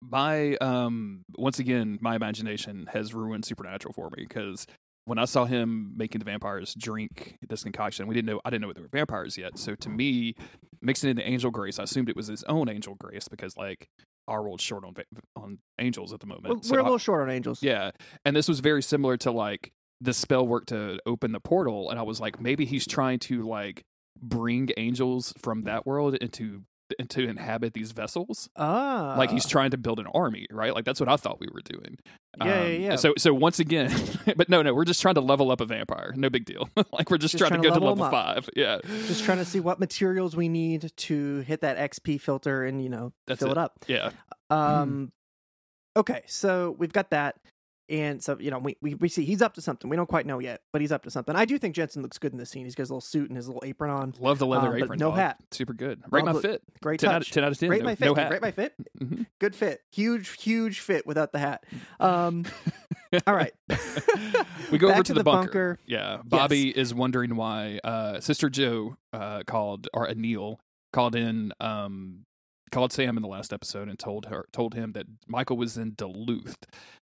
my 0.00 0.54
um 0.56 1.24
once 1.36 1.58
again 1.58 1.98
my 2.00 2.14
imagination 2.14 2.88
has 2.92 3.12
ruined 3.12 3.44
supernatural 3.44 3.92
for 3.92 4.08
me 4.16 4.24
because 4.28 4.64
when 5.06 5.18
i 5.18 5.24
saw 5.24 5.44
him 5.44 5.92
making 5.96 6.20
the 6.20 6.24
vampires 6.24 6.72
drink 6.78 7.36
this 7.48 7.64
concoction 7.64 8.06
we 8.06 8.14
didn't 8.14 8.26
know 8.26 8.40
i 8.44 8.50
didn't 8.50 8.62
know 8.62 8.72
they 8.72 8.80
were 8.80 8.86
vampires 8.92 9.36
yet 9.36 9.58
so 9.58 9.74
to 9.74 9.88
me 9.88 10.34
mixing 10.80 11.10
in 11.10 11.16
the 11.16 11.28
angel 11.28 11.50
grace 11.50 11.80
i 11.80 11.82
assumed 11.82 12.08
it 12.08 12.14
was 12.14 12.28
his 12.28 12.44
own 12.44 12.68
angel 12.68 12.94
grace 12.94 13.26
because 13.26 13.56
like 13.56 13.88
our 14.28 14.40
world's 14.44 14.62
short 14.62 14.84
on 14.84 14.94
on 15.34 15.58
angels 15.80 16.12
at 16.12 16.20
the 16.20 16.26
moment 16.28 16.46
We're, 16.54 16.62
So 16.62 16.74
we're 16.74 16.78
a 16.78 16.82
I- 16.82 16.84
little 16.84 16.98
short 16.98 17.22
on 17.22 17.30
angels. 17.34 17.60
yeah 17.60 17.90
and 18.24 18.36
this 18.36 18.46
was 18.46 18.60
very 18.60 18.82
similar 18.82 19.16
to 19.16 19.32
like 19.32 19.72
the 20.00 20.12
spell 20.14 20.46
work 20.46 20.66
to 20.66 20.98
open 21.06 21.32
the 21.32 21.40
portal 21.40 21.90
and 21.90 21.98
i 21.98 22.02
was 22.02 22.20
like 22.20 22.40
maybe 22.40 22.64
he's 22.64 22.86
trying 22.86 23.18
to 23.18 23.42
like 23.42 23.84
bring 24.20 24.68
angels 24.76 25.32
from 25.38 25.62
that 25.64 25.86
world 25.86 26.14
into 26.16 26.62
into 26.98 27.20
inhabit 27.28 27.74
these 27.74 27.92
vessels 27.92 28.48
Ah, 28.56 29.14
like 29.18 29.30
he's 29.30 29.44
trying 29.46 29.70
to 29.72 29.76
build 29.76 30.00
an 30.00 30.06
army, 30.14 30.46
right? 30.50 30.74
Like 30.74 30.86
that's 30.86 30.98
what 30.98 31.08
I 31.10 31.16
thought 31.16 31.38
we 31.38 31.46
were 31.52 31.60
doing. 31.62 31.98
Yeah, 32.38 32.46
yeah, 32.46 32.76
Um, 32.76 32.82
yeah. 32.82 32.96
So 32.96 33.12
so 33.18 33.34
once 33.34 33.58
again, 33.60 33.92
but 34.36 34.48
no, 34.48 34.62
no, 34.62 34.72
we're 34.72 34.86
just 34.86 35.02
trying 35.02 35.16
to 35.16 35.20
level 35.20 35.50
up 35.50 35.60
a 35.60 35.66
vampire. 35.66 36.14
No 36.16 36.30
big 36.30 36.46
deal. 36.46 36.66
like 36.90 37.10
we're 37.10 37.18
just, 37.18 37.32
Just 37.32 37.38
trying, 37.38 37.50
trying 37.50 37.62
to 37.62 37.68
to 37.68 37.74
go 37.74 37.78
to 37.78 37.84
level 37.84 38.04
level 38.04 38.10
five. 38.10 38.48
Yeah. 38.56 38.78
just 39.06 39.22
trying 39.24 39.36
to 39.36 39.44
see 39.44 39.60
what 39.60 39.78
materials 39.78 40.34
we 40.34 40.48
need 40.48 40.90
to 40.96 41.40
hit 41.40 41.60
that 41.60 41.76
XP 41.76 42.22
filter 42.22 42.64
and 42.64 42.82
you 42.82 42.88
know 42.88 43.12
That's 43.26 43.40
fill 43.40 43.50
it, 43.50 43.52
it. 43.52 43.58
up. 43.58 43.84
Yeah. 43.86 44.10
Um, 44.48 45.12
okay, 45.94 46.22
so 46.26 46.74
we've 46.78 46.92
got 46.92 47.10
that, 47.10 47.36
and 47.88 48.22
so 48.22 48.36
you 48.38 48.50
know 48.50 48.58
we, 48.58 48.76
we 48.80 48.94
we 48.94 49.08
see 49.08 49.24
he's 49.24 49.42
up 49.42 49.54
to 49.54 49.60
something. 49.60 49.88
We 49.88 49.96
don't 49.96 50.08
quite 50.08 50.26
know 50.26 50.38
yet, 50.38 50.60
but 50.72 50.80
he's 50.80 50.92
up 50.92 51.02
to 51.04 51.10
something. 51.10 51.34
I 51.36 51.44
do 51.44 51.58
think 51.58 51.74
Jensen 51.74 52.02
looks 52.02 52.18
good 52.18 52.32
in 52.32 52.38
this 52.38 52.50
scene. 52.50 52.64
He's 52.64 52.74
got 52.74 52.82
his 52.82 52.90
little 52.90 53.00
suit 53.00 53.28
and 53.28 53.36
his 53.36 53.46
little 53.46 53.62
apron 53.64 53.90
on. 53.90 54.14
Love 54.20 54.38
the 54.38 54.46
leather 54.46 54.68
Um, 54.68 54.82
apron. 54.82 54.98
no 54.98 55.10
dog. 55.10 55.18
hat. 55.18 55.38
Super 55.50 55.72
good. 55.72 56.02
Rate 56.10 56.24
my 56.24 56.34
fit. 56.34 56.62
Great 56.82 57.00
10 57.00 57.10
out, 57.10 57.12
touch. 57.14 57.28
of, 57.28 57.34
10 57.34 57.44
out 57.44 57.52
of 57.52 57.58
10. 57.58 57.70
Rate 57.70 57.78
no, 57.80 57.84
my 57.84 57.94
fit. 57.94 58.04
no 58.06 58.14
hat. 58.14 58.30
Rate 58.32 58.42
my 58.42 58.50
fit. 58.50 58.74
Mhm. 59.00 59.26
Good 59.40 59.54
fit. 59.54 59.80
Huge, 59.92 60.40
huge 60.42 60.80
fit 60.80 61.06
without 61.06 61.32
the 61.32 61.38
hat. 61.38 61.64
Um, 62.00 62.44
all 63.26 63.34
right. 63.34 63.52
we 64.70 64.78
go 64.78 64.88
over 64.90 64.98
to 64.98 65.02
to, 65.04 65.14
the 65.14 65.24
bunker. 65.24 65.46
bunker. 65.74 65.78
Yeah, 65.86 66.18
Bobby 66.24 66.76
is 66.76 66.92
wondering 66.94 67.36
why 67.36 67.80
uh, 67.82 68.20
Sister 68.20 68.50
Joe 68.50 68.96
uh, 69.12 69.42
called 69.46 69.88
or 69.94 70.12
Neil 70.14 70.60
called 70.92 71.14
in 71.16 71.52
um, 71.60 72.24
called 72.68 72.92
Sam 72.92 73.16
in 73.16 73.22
the 73.22 73.28
last 73.28 73.52
episode 73.52 73.88
and 73.88 73.98
told 73.98 74.26
her 74.26 74.46
told 74.52 74.74
him 74.74 74.92
that 74.92 75.06
Michael 75.26 75.56
was 75.56 75.76
in 75.76 75.94
Duluth. 75.94 76.56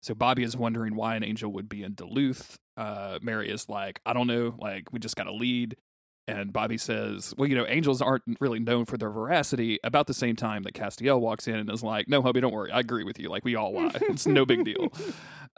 So 0.02 0.14
Bobby 0.14 0.42
is 0.42 0.56
wondering 0.56 0.94
why 0.94 1.16
an 1.16 1.24
angel 1.24 1.52
would 1.52 1.68
be 1.68 1.82
in 1.82 1.94
Duluth. 1.94 2.58
Uh, 2.76 3.18
Mary 3.22 3.48
is 3.48 3.68
like, 3.68 4.00
I 4.04 4.12
don't 4.12 4.26
know, 4.26 4.54
like 4.58 4.92
we 4.92 4.98
just 4.98 5.16
got 5.16 5.26
a 5.26 5.32
lead. 5.32 5.76
And 6.26 6.52
Bobby 6.52 6.78
says, 6.78 7.34
Well, 7.36 7.48
you 7.48 7.54
know, 7.54 7.66
angels 7.66 8.00
aren't 8.00 8.22
really 8.40 8.58
known 8.60 8.84
for 8.86 8.96
their 8.96 9.10
veracity. 9.10 9.78
About 9.84 10.06
the 10.06 10.14
same 10.14 10.36
time 10.36 10.62
that 10.62 10.72
Castiel 10.74 11.20
walks 11.20 11.46
in 11.46 11.56
and 11.56 11.70
is 11.70 11.82
like, 11.82 12.08
No, 12.08 12.22
hubby, 12.22 12.40
don't 12.40 12.52
worry. 12.52 12.70
I 12.72 12.80
agree 12.80 13.04
with 13.04 13.18
you. 13.18 13.28
Like, 13.28 13.44
we 13.44 13.56
all 13.56 13.72
lie. 13.74 13.92
It's 14.02 14.26
no 14.26 14.46
big 14.46 14.64
deal. 14.64 14.92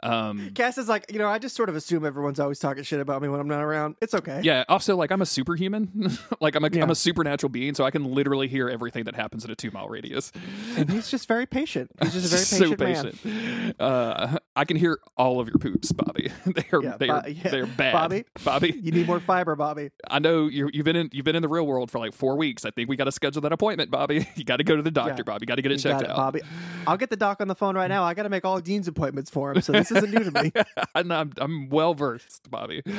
Um, 0.03 0.51
Cass 0.53 0.77
is 0.77 0.87
like, 0.87 1.11
you 1.11 1.17
know, 1.17 1.27
I 1.27 1.39
just 1.39 1.55
sort 1.55 1.69
of 1.69 1.75
assume 1.75 2.05
everyone's 2.05 2.39
always 2.39 2.59
talking 2.59 2.83
shit 2.83 2.99
about 2.99 3.21
me 3.21 3.29
when 3.29 3.39
I'm 3.39 3.47
not 3.47 3.61
around. 3.61 3.95
It's 4.01 4.13
okay. 4.13 4.41
Yeah. 4.43 4.63
Also, 4.69 4.95
like 4.95 5.09
I'm 5.11 5.21
a 5.21 5.25
superhuman. 5.25 6.17
like 6.39 6.55
I'm 6.55 6.63
a 6.63 6.69
Yeah. 6.69 6.83
am 6.83 6.91
a 6.91 6.95
supernatural 6.95 7.49
being, 7.49 7.73
so 7.73 7.83
I 7.83 7.89
can 7.91 8.13
literally 8.13 8.47
hear 8.47 8.69
everything 8.69 9.05
that 9.05 9.15
happens 9.15 9.43
in 9.43 9.49
a 9.51 9.55
two 9.55 9.71
mile 9.71 9.87
radius. 9.89 10.31
And 10.77 10.89
he's 10.89 11.09
just 11.09 11.27
very 11.27 11.45
patient. 11.47 11.89
He's 12.01 12.13
just 12.13 12.25
a 12.27 12.29
very 12.59 12.69
so 12.69 12.75
patient, 12.75 13.25
man. 13.25 13.33
patient. 13.33 13.81
Uh, 13.81 14.37
I 14.57 14.65
can 14.65 14.75
hear 14.75 14.99
all 15.15 15.39
of 15.39 15.47
your 15.47 15.57
poops, 15.59 15.91
Bobby. 15.91 16.31
they're 16.45 16.81
Yeah, 16.83 16.97
they're 16.97 17.07
Bo- 17.21 17.23
yeah. 17.27 17.49
they're 17.49 17.65
bad. 17.67 17.93
Bobby? 17.93 18.25
Bobby. 18.43 18.71
You 18.81 18.91
need 18.91 19.07
more 19.07 19.19
fiber, 19.19 19.55
Bobby. 19.55 19.91
I 20.09 20.19
know 20.19 20.47
you 20.47 20.69
you've 20.73 20.83
been 20.85 20.95
in 20.95 21.09
you've 21.13 21.25
been 21.25 21.35
in 21.35 21.41
the 21.43 21.47
real 21.47 21.67
world 21.67 21.91
for 21.91 21.99
like 21.99 22.13
four 22.13 22.35
weeks. 22.37 22.65
I 22.65 22.71
think 22.71 22.89
we 22.89 22.95
got 22.95 23.03
to 23.05 23.11
schedule 23.11 23.41
that 23.43 23.53
appointment, 23.53 23.91
Bobby. 23.91 24.27
You 24.35 24.43
got 24.43 24.57
to 24.57 24.63
go 24.63 24.75
to 24.75 24.81
the 24.81 24.91
doctor, 24.91 25.23
Yeah. 25.25 25.31
Bobby. 25.33 25.45
Got 25.45 25.55
to 25.55 25.61
get 25.61 25.71
it 25.71 25.75
You 25.75 25.91
checked 25.91 26.01
it, 26.01 26.09
out, 26.09 26.15
Bobby. 26.17 26.41
I'll 26.87 26.97
get 26.97 27.09
the 27.09 27.15
doc 27.15 27.39
on 27.39 27.47
the 27.47 27.55
phone 27.55 27.75
right 27.75 27.87
now. 27.87 28.03
I 28.03 28.13
got 28.13 28.23
to 28.23 28.29
make 28.29 28.45
all 28.45 28.59
Dean's 28.59 28.87
appointments 28.87 29.29
for 29.29 29.51
him, 29.51 29.61
so 29.61 29.71
this 29.73 29.91
isn't 29.91 30.11
new 30.11 30.23
to 30.29 30.43
me. 30.43 30.51
I'm, 30.95 31.11
I'm, 31.11 31.33
I'm 31.37 31.69
well 31.69 31.93
versed, 31.93 32.49
Bobby. 32.49 32.81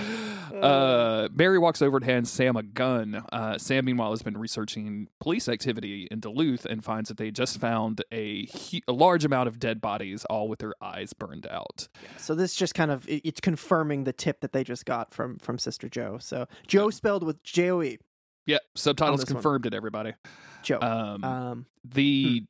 Uh, 0.49 1.29
Mary 1.35 1.59
walks 1.59 1.83
over 1.83 1.99
and 1.99 2.05
hands 2.07 2.31
Sam 2.31 2.57
a 2.57 2.63
gun. 2.63 3.23
Uh, 3.33 3.59
Sam, 3.59 3.85
meanwhile, 3.85 4.11
has 4.11 4.23
been 4.23 4.37
researching 4.39 5.09
police 5.21 5.49
activity 5.49 6.09
in 6.11 6.21
Duluth 6.21 6.65
and 6.65 6.83
finds 6.83 7.09
that 7.09 7.19
they 7.19 7.31
just 7.31 7.61
found 7.61 8.03
a, 8.13 8.49
a 8.89 8.93
large 8.93 9.25
amount 9.25 9.49
of 9.49 9.59
dead 9.61 9.81
bodies, 9.81 10.25
all 10.25 10.49
with 10.49 10.61
their 10.61 10.75
eyes 10.81 11.13
burned 11.13 11.47
out. 11.51 11.89
So 12.17 12.35
this 12.35 12.55
just 12.55 12.75
kind 12.75 12.91
of 12.91 13.09
it- 13.09 13.23
it's 13.25 13.41
confirming 13.41 14.05
the 14.05 14.13
tip 14.13 14.41
that 14.41 14.53
they 14.53 14.65
just 14.65 14.85
got 14.87 15.13
from 15.15 15.39
from 15.39 15.59
Sister 15.59 15.89
Joe. 15.89 16.19
So 16.21 16.47
Joe 16.67 16.91
spelled 16.91 17.23
with 17.25 17.43
J 17.43 17.71
O 17.71 17.83
E. 17.83 17.99
Yep, 18.47 18.63
subtitles 18.77 19.21
this 19.21 19.29
one. 19.31 19.35
confirmed 19.37 19.67
it, 19.67 19.75
everybody. 19.75 20.15
Joe. 20.63 20.79
Um, 20.81 21.25
Um, 21.25 21.67
the 21.85 22.45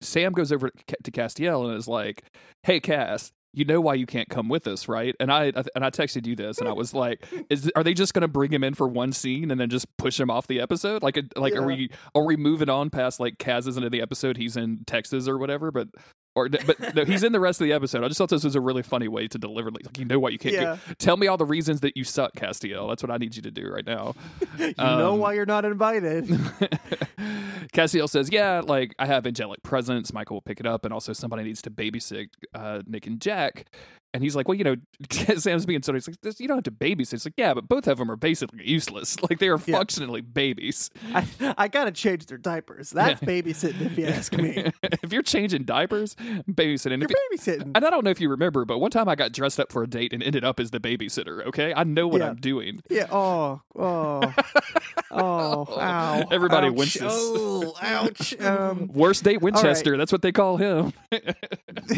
Sam 0.00 0.32
goes 0.32 0.50
over 0.52 0.70
to 0.70 0.96
to 1.04 1.10
Castiel 1.10 1.68
and 1.68 1.76
is 1.76 1.86
like, 1.88 2.24
"Hey, 2.62 2.80
Cass." 2.80 3.32
You 3.52 3.64
know 3.64 3.80
why 3.80 3.94
you 3.94 4.06
can't 4.06 4.28
come 4.28 4.48
with 4.48 4.68
us, 4.68 4.86
right? 4.86 5.12
And 5.18 5.30
I 5.32 5.46
and 5.74 5.84
I 5.84 5.90
texted 5.90 6.24
you 6.24 6.36
this, 6.36 6.58
and 6.58 6.68
I 6.68 6.72
was 6.72 6.94
like, 6.94 7.26
"Is 7.50 7.68
are 7.74 7.82
they 7.82 7.94
just 7.94 8.14
going 8.14 8.22
to 8.22 8.28
bring 8.28 8.52
him 8.52 8.62
in 8.62 8.74
for 8.74 8.86
one 8.86 9.12
scene 9.12 9.50
and 9.50 9.60
then 9.60 9.68
just 9.68 9.86
push 9.96 10.20
him 10.20 10.30
off 10.30 10.46
the 10.46 10.60
episode? 10.60 11.02
Like, 11.02 11.18
like 11.36 11.54
Yeah. 11.54 11.58
are 11.58 11.66
we 11.66 11.90
are 12.14 12.24
we 12.24 12.36
moving 12.36 12.68
on 12.70 12.90
past 12.90 13.18
like 13.18 13.38
Cass 13.38 13.66
isn't 13.66 13.82
in 13.84 13.90
the 13.90 14.00
episode? 14.00 14.36
He's 14.36 14.56
in 14.56 14.84
Texas 14.86 15.26
or 15.26 15.36
whatever, 15.36 15.72
but 15.72 15.88
or 16.34 16.48
but 16.48 16.94
no, 16.94 17.04
he's 17.04 17.24
in 17.24 17.32
the 17.32 17.40
rest 17.40 17.60
of 17.60 17.66
the 17.66 17.72
episode. 17.72 18.04
I 18.04 18.08
just 18.08 18.18
thought 18.18 18.28
this 18.28 18.44
was 18.44 18.54
a 18.54 18.60
really 18.60 18.82
funny 18.82 19.08
way 19.08 19.26
to 19.28 19.38
deliver. 19.38 19.70
Like, 19.70 19.98
you 19.98 20.04
know 20.04 20.18
why 20.18 20.28
you 20.28 20.38
can't 20.38 20.54
Yeah. 20.54 20.76
Tell 20.98 21.16
me 21.16 21.26
all 21.26 21.36
the 21.36 21.44
reasons 21.44 21.80
that 21.80 21.96
you 21.96 22.04
suck, 22.04 22.34
Castiel. 22.34 22.88
That's 22.88 23.02
what 23.02 23.10
I 23.10 23.16
need 23.16 23.34
you 23.34 23.42
to 23.42 23.50
do 23.50 23.68
right 23.68 23.84
now. 23.84 24.14
you 24.58 24.74
know 24.78 25.14
um, 25.14 25.18
why 25.18 25.32
you're 25.34 25.46
not 25.46 25.64
invited. 25.64 26.26
Castiel 27.72 28.08
says, 28.08 28.30
"Yeah, 28.30 28.62
like 28.64 28.94
I 28.98 29.06
have 29.06 29.26
angelic 29.26 29.62
presence. 29.62 30.12
Michael 30.12 30.36
will 30.36 30.42
pick 30.42 30.60
it 30.60 30.66
up, 30.66 30.84
and 30.84 30.94
also 30.94 31.12
somebody 31.12 31.42
needs 31.42 31.62
to 31.62 31.70
babysit 31.70 32.28
uh, 32.54 32.82
Nick 32.86 33.06
and 33.06 33.20
Jack." 33.20 33.66
And 34.12 34.24
he's 34.24 34.34
like, 34.34 34.48
"Well, 34.48 34.56
you 34.56 34.64
know, 34.64 34.76
Sam's 35.36 35.66
being 35.66 35.82
so 35.82 35.92
he's 35.92 36.08
like, 36.08 36.20
"This- 36.20 36.40
you 36.40 36.48
don't 36.48 36.56
have 36.56 36.64
to 36.64 36.70
babysit." 36.72 37.14
It's 37.14 37.24
like, 37.24 37.34
"Yeah, 37.36 37.54
but 37.54 37.68
both 37.68 37.86
of 37.86 37.98
them 37.98 38.10
are 38.10 38.16
basically 38.16 38.66
useless. 38.68 39.16
Like 39.30 39.38
they 39.38 39.48
are 39.48 39.60
Yeah. 39.66 39.76
functionally 39.76 40.20
babies. 40.20 40.90
I, 41.14 41.24
I 41.56 41.68
gotta 41.68 41.92
change 41.92 42.26
their 42.26 42.38
diapers. 42.38 42.90
That's 42.90 43.20
babysitting, 43.22 43.80
if 43.82 43.96
you 43.98 44.06
ask 44.06 44.32
me. 44.32 44.72
if 44.82 45.12
you're 45.12 45.22
changing 45.22 45.62
diapers, 45.62 46.16
babysitting. 46.50 47.00
You're 47.00 47.08
you- 47.10 47.36
babysitting. 47.38 47.70
and 47.74 47.84
I 47.84 47.90
don't 47.90 48.02
know 48.04 48.10
if 48.10 48.20
you 48.20 48.28
remember, 48.30 48.64
but 48.64 48.78
one 48.78 48.90
time 48.90 49.08
I 49.08 49.14
got 49.14 49.30
dressed 49.32 49.60
up 49.60 49.70
for 49.70 49.82
a 49.84 49.86
date 49.86 50.12
and 50.12 50.22
ended 50.22 50.42
up 50.44 50.58
as 50.58 50.70
the 50.72 50.80
babysitter. 50.80 51.46
Okay, 51.46 51.72
I 51.76 51.84
know 51.84 52.08
what 52.08 52.20
Yeah. 52.20 52.30
I'm 52.30 52.36
doing. 52.36 52.82
Yeah. 52.90 53.06
Oh. 53.12 53.60
Oh. 53.78 54.34
Oh. 55.12 55.66
Ow. 55.80 56.24
Everybody 56.30 56.68
ouch, 56.68 56.74
winces. 56.74 57.02
Oh. 57.04 57.74
Ouch. 57.80 58.40
Um. 58.40 58.88
Worst 58.92 59.22
date 59.24 59.40
Winchester. 59.40 59.96
That's 59.96 60.12
what 60.12 60.22
they 60.22 60.32
call 60.32 60.56
him. 60.56 60.92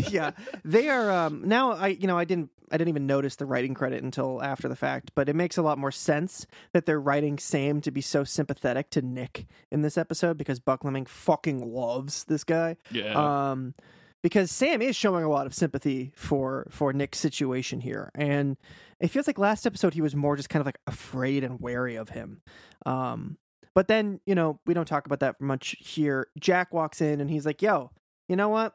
yeah 0.08 0.30
they 0.64 0.88
are 0.88 1.10
um 1.10 1.42
now 1.46 1.72
i 1.72 1.88
you 2.02 2.08
know 2.08 2.18
i 2.18 2.24
didn't 2.24 2.50
i 2.70 2.76
didn't 2.76 2.88
even 2.88 3.06
notice 3.06 3.36
the 3.36 3.46
writing 3.46 3.74
credit 3.74 4.02
until 4.02 4.42
after 4.42 4.68
the 4.68 4.76
fact 4.76 5.12
but 5.14 5.28
it 5.28 5.36
makes 5.36 5.56
a 5.56 5.62
lot 5.62 5.78
more 5.78 5.92
sense 5.92 6.46
that 6.72 6.84
they're 6.84 7.00
writing 7.00 7.38
sam 7.38 7.80
to 7.80 7.90
be 7.90 8.00
so 8.00 8.24
sympathetic 8.24 8.90
to 8.90 9.00
nick 9.00 9.46
in 9.70 9.82
this 9.82 9.96
episode 9.96 10.36
because 10.36 10.60
Buckleming 10.60 11.06
fucking 11.08 11.72
loves 11.72 12.24
this 12.24 12.44
guy 12.44 12.76
yeah. 12.90 13.50
um 13.50 13.74
because 14.22 14.50
sam 14.50 14.82
is 14.82 14.96
showing 14.96 15.24
a 15.24 15.30
lot 15.30 15.46
of 15.46 15.54
sympathy 15.54 16.12
for 16.16 16.66
for 16.70 16.92
nick's 16.92 17.18
situation 17.18 17.80
here 17.80 18.10
and 18.14 18.56
it 19.00 19.08
feels 19.08 19.26
like 19.26 19.38
last 19.38 19.66
episode 19.66 19.94
he 19.94 20.00
was 20.02 20.14
more 20.16 20.36
just 20.36 20.48
kind 20.48 20.60
of 20.60 20.66
like 20.66 20.78
afraid 20.86 21.44
and 21.44 21.60
wary 21.60 21.96
of 21.96 22.08
him 22.10 22.42
um 22.84 23.38
But 23.74 23.88
then, 23.88 24.20
you 24.26 24.34
know, 24.34 24.60
we 24.66 24.74
don't 24.74 24.86
talk 24.86 25.06
about 25.06 25.20
that 25.20 25.40
much 25.40 25.76
here. 25.80 26.26
Jack 26.38 26.74
walks 26.74 27.00
in 27.00 27.22
and 27.22 27.30
he's 27.30 27.46
like, 27.46 27.62
"Yo, 27.62 27.90
you 28.28 28.36
know 28.36 28.50
what? 28.50 28.74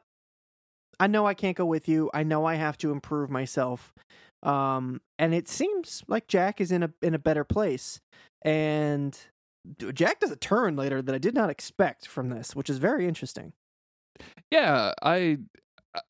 I 1.00 1.06
know 1.06 1.26
I 1.26 1.34
can't 1.34 1.56
go 1.56 1.66
with 1.66 1.88
you. 1.88 2.10
I 2.14 2.22
know 2.22 2.44
I 2.44 2.56
have 2.56 2.78
to 2.78 2.92
improve 2.92 3.30
myself." 3.30 3.92
Um, 4.42 5.00
and 5.18 5.34
it 5.34 5.48
seems 5.48 6.04
like 6.08 6.28
Jack 6.28 6.60
is 6.60 6.70
in 6.72 6.82
a 6.82 6.90
in 7.02 7.14
a 7.14 7.18
better 7.18 7.44
place. 7.44 8.00
And 8.42 9.18
Jack 9.94 10.20
does 10.20 10.30
a 10.30 10.36
turn 10.36 10.76
later 10.76 11.02
that 11.02 11.14
I 11.14 11.18
did 11.18 11.34
not 11.34 11.50
expect 11.50 12.06
from 12.06 12.28
this, 12.30 12.54
which 12.56 12.70
is 12.70 12.78
very 12.78 13.06
interesting. 13.08 13.52
Yeah, 14.50 14.92
I. 15.02 15.38
uh, 15.94 16.00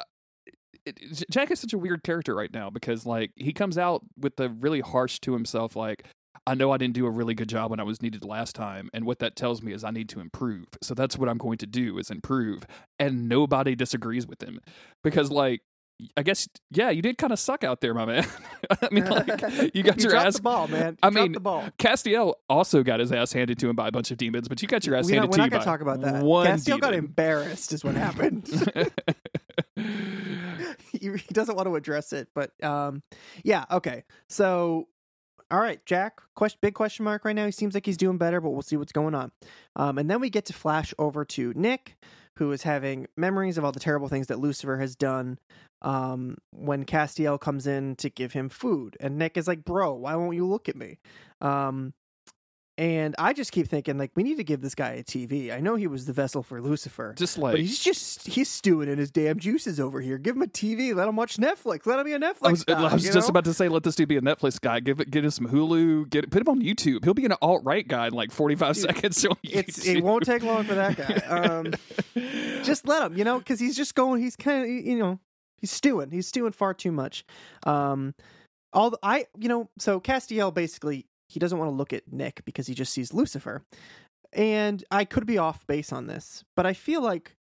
Jack 1.30 1.50
is 1.50 1.60
such 1.60 1.74
a 1.74 1.78
weird 1.78 2.02
character 2.02 2.34
right 2.34 2.52
now 2.52 2.70
because, 2.70 3.04
like, 3.04 3.32
he 3.36 3.52
comes 3.52 3.76
out 3.76 4.02
with 4.18 4.36
the 4.36 4.48
really 4.48 4.80
harsh 4.80 5.18
to 5.20 5.32
himself, 5.34 5.76
like, 5.76 6.04
I 6.48 6.54
know 6.54 6.72
I 6.72 6.78
didn't 6.78 6.94
do 6.94 7.04
a 7.04 7.10
really 7.10 7.34
good 7.34 7.48
job 7.50 7.70
when 7.70 7.78
I 7.78 7.82
was 7.82 8.00
needed 8.00 8.24
last 8.24 8.56
time, 8.56 8.88
and 8.94 9.04
what 9.04 9.18
that 9.18 9.36
tells 9.36 9.62
me 9.62 9.72
is 9.72 9.84
I 9.84 9.90
need 9.90 10.08
to 10.10 10.20
improve. 10.20 10.66
So 10.82 10.94
that's 10.94 11.18
what 11.18 11.28
I'm 11.28 11.36
going 11.36 11.58
to 11.58 11.66
do 11.66 11.98
is 11.98 12.10
improve, 12.10 12.66
and 12.98 13.28
nobody 13.28 13.74
disagrees 13.74 14.26
with 14.26 14.42
him 14.42 14.58
because, 15.04 15.30
like, 15.30 15.60
I 16.16 16.22
guess, 16.22 16.48
yeah, 16.70 16.88
you 16.88 17.02
did 17.02 17.18
kind 17.18 17.34
of 17.34 17.38
suck 17.38 17.64
out 17.64 17.82
there, 17.82 17.92
my 17.92 18.06
man. 18.06 18.26
I 18.70 18.88
mean, 18.90 19.04
like, 19.10 19.28
you 19.74 19.82
got 19.82 20.00
your 20.00 20.12
dropped 20.12 20.26
ass. 20.26 20.36
the 20.36 20.42
ball, 20.42 20.68
man. 20.68 20.92
You 20.92 20.98
I 21.02 21.10
mean, 21.10 21.32
the 21.32 21.40
ball. 21.40 21.68
Castiel 21.78 22.34
also 22.48 22.82
got 22.82 23.00
his 23.00 23.12
ass 23.12 23.32
handed 23.32 23.58
to 23.58 23.68
him 23.68 23.76
by 23.76 23.88
a 23.88 23.92
bunch 23.92 24.10
of 24.10 24.16
demons, 24.16 24.48
but 24.48 24.62
you 24.62 24.68
got 24.68 24.86
your 24.86 24.96
ass 24.96 25.04
We 25.04 25.12
handed 25.12 25.28
we're 25.28 25.32
to 25.32 25.38
not 25.38 25.44
you 25.52 25.58
by 25.58 25.64
talk 25.64 25.82
about 25.82 26.00
that. 26.00 26.22
one 26.22 26.46
Castiel 26.46 26.80
got 26.80 26.94
embarrassed, 26.94 27.74
is 27.74 27.84
what 27.84 27.94
happened. 27.94 28.48
he, 29.76 30.98
he 30.98 31.34
doesn't 31.34 31.56
want 31.56 31.66
to 31.66 31.76
address 31.76 32.14
it, 32.14 32.28
but 32.34 32.52
um, 32.64 33.02
yeah, 33.44 33.64
okay. 33.70 34.04
So, 34.28 34.88
all 35.50 35.60
right, 35.60 35.84
Jack. 35.86 36.20
Question, 36.34 36.58
big 36.60 36.74
question 36.74 37.04
mark 37.04 37.24
right 37.24 37.34
now. 37.34 37.46
He 37.46 37.52
seems 37.52 37.74
like 37.74 37.86
he's 37.86 37.96
doing 37.96 38.18
better, 38.18 38.40
but 38.40 38.50
we'll 38.50 38.62
see 38.62 38.76
what's 38.76 38.92
going 38.92 39.14
on. 39.14 39.32
Um, 39.76 39.98
and 39.98 40.10
then 40.10 40.20
we 40.20 40.30
get 40.30 40.44
to 40.46 40.52
flash 40.52 40.92
over 40.98 41.24
to 41.24 41.52
Nick, 41.54 41.96
who 42.36 42.52
is 42.52 42.62
having 42.62 43.06
memories 43.16 43.56
of 43.56 43.64
all 43.64 43.72
the 43.72 43.80
terrible 43.80 44.08
things 44.08 44.26
that 44.26 44.38
Lucifer 44.38 44.76
has 44.78 44.94
done. 44.94 45.38
Um, 45.80 46.38
when 46.50 46.84
Castiel 46.84 47.40
comes 47.40 47.66
in 47.66 47.96
to 47.96 48.10
give 48.10 48.32
him 48.32 48.48
food, 48.48 48.96
and 49.00 49.16
Nick 49.16 49.36
is 49.36 49.46
like, 49.46 49.64
"Bro, 49.64 49.94
why 49.94 50.16
won't 50.16 50.34
you 50.34 50.44
look 50.44 50.68
at 50.68 50.76
me?" 50.76 50.98
Um, 51.40 51.94
and 52.78 53.16
I 53.18 53.32
just 53.32 53.50
keep 53.50 53.66
thinking, 53.66 53.98
like, 53.98 54.12
we 54.14 54.22
need 54.22 54.36
to 54.36 54.44
give 54.44 54.60
this 54.60 54.76
guy 54.76 54.90
a 54.90 55.02
TV. 55.02 55.52
I 55.52 55.58
know 55.58 55.74
he 55.74 55.88
was 55.88 56.06
the 56.06 56.12
vessel 56.12 56.44
for 56.44 56.62
Lucifer, 56.62 57.12
Just 57.18 57.36
like 57.36 57.54
but 57.54 57.60
he's 57.60 57.80
just 57.80 58.24
he's 58.24 58.48
stewing 58.48 58.88
in 58.88 58.98
his 58.98 59.10
damn 59.10 59.40
juices 59.40 59.80
over 59.80 60.00
here. 60.00 60.16
Give 60.16 60.36
him 60.36 60.42
a 60.42 60.46
TV. 60.46 60.94
Let 60.94 61.08
him 61.08 61.16
watch 61.16 61.38
Netflix. 61.38 61.86
Let 61.86 61.98
him 61.98 62.04
be 62.04 62.12
a 62.12 62.20
Netflix. 62.20 62.44
I 62.44 62.50
was, 62.50 62.64
guy, 62.64 62.80
I 62.80 62.94
was 62.94 63.02
just 63.02 63.16
know? 63.16 63.26
about 63.26 63.44
to 63.46 63.52
say, 63.52 63.68
let 63.68 63.82
this 63.82 63.96
dude 63.96 64.08
be 64.08 64.16
a 64.16 64.20
Netflix 64.20 64.60
guy. 64.60 64.78
Give 64.78 65.00
it, 65.00 65.10
get 65.10 65.24
him 65.24 65.30
some 65.32 65.48
Hulu. 65.48 66.08
Get 66.08 66.30
put 66.30 66.40
him 66.40 66.48
on 66.48 66.62
YouTube. 66.62 67.02
He'll 67.02 67.14
be 67.14 67.24
an 67.24 67.34
alt 67.42 67.64
right 67.64 67.86
guy 67.86 68.06
in 68.06 68.12
like 68.12 68.30
forty 68.30 68.54
five 68.54 68.76
seconds. 68.76 69.26
It 69.42 70.04
won't 70.04 70.24
take 70.24 70.44
long 70.44 70.62
for 70.62 70.76
that 70.76 70.96
guy. 70.96 71.14
Um, 71.26 71.74
just 72.62 72.86
let 72.86 73.02
him, 73.02 73.18
you 73.18 73.24
know, 73.24 73.40
because 73.40 73.58
he's 73.58 73.76
just 73.76 73.96
going. 73.96 74.22
He's 74.22 74.36
kind 74.36 74.62
of 74.62 74.68
you 74.70 74.96
know 74.96 75.18
he's 75.60 75.72
stewing. 75.72 76.12
He's 76.12 76.28
stewing 76.28 76.52
far 76.52 76.74
too 76.74 76.92
much. 76.92 77.24
Um, 77.64 78.14
all 78.72 78.90
the, 78.90 78.98
I 79.02 79.26
you 79.36 79.48
know 79.48 79.68
so 79.78 80.00
Castiel 80.00 80.54
basically 80.54 81.07
he 81.28 81.38
doesn't 81.38 81.58
want 81.58 81.70
to 81.70 81.76
look 81.76 81.92
at 81.92 82.12
Nick 82.12 82.44
because 82.44 82.66
he 82.66 82.74
just 82.74 82.92
sees 82.92 83.12
Lucifer, 83.12 83.62
and 84.32 84.84
I 84.90 85.04
could 85.04 85.26
be 85.26 85.38
off 85.38 85.66
base 85.66 85.92
on 85.92 86.06
this, 86.06 86.44
but 86.56 86.66
I 86.66 86.72
feel 86.72 87.02
like 87.02 87.36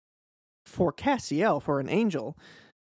for 0.66 0.92
Castiel, 0.92 1.62
for 1.62 1.80
an 1.80 1.90
angel, 1.90 2.38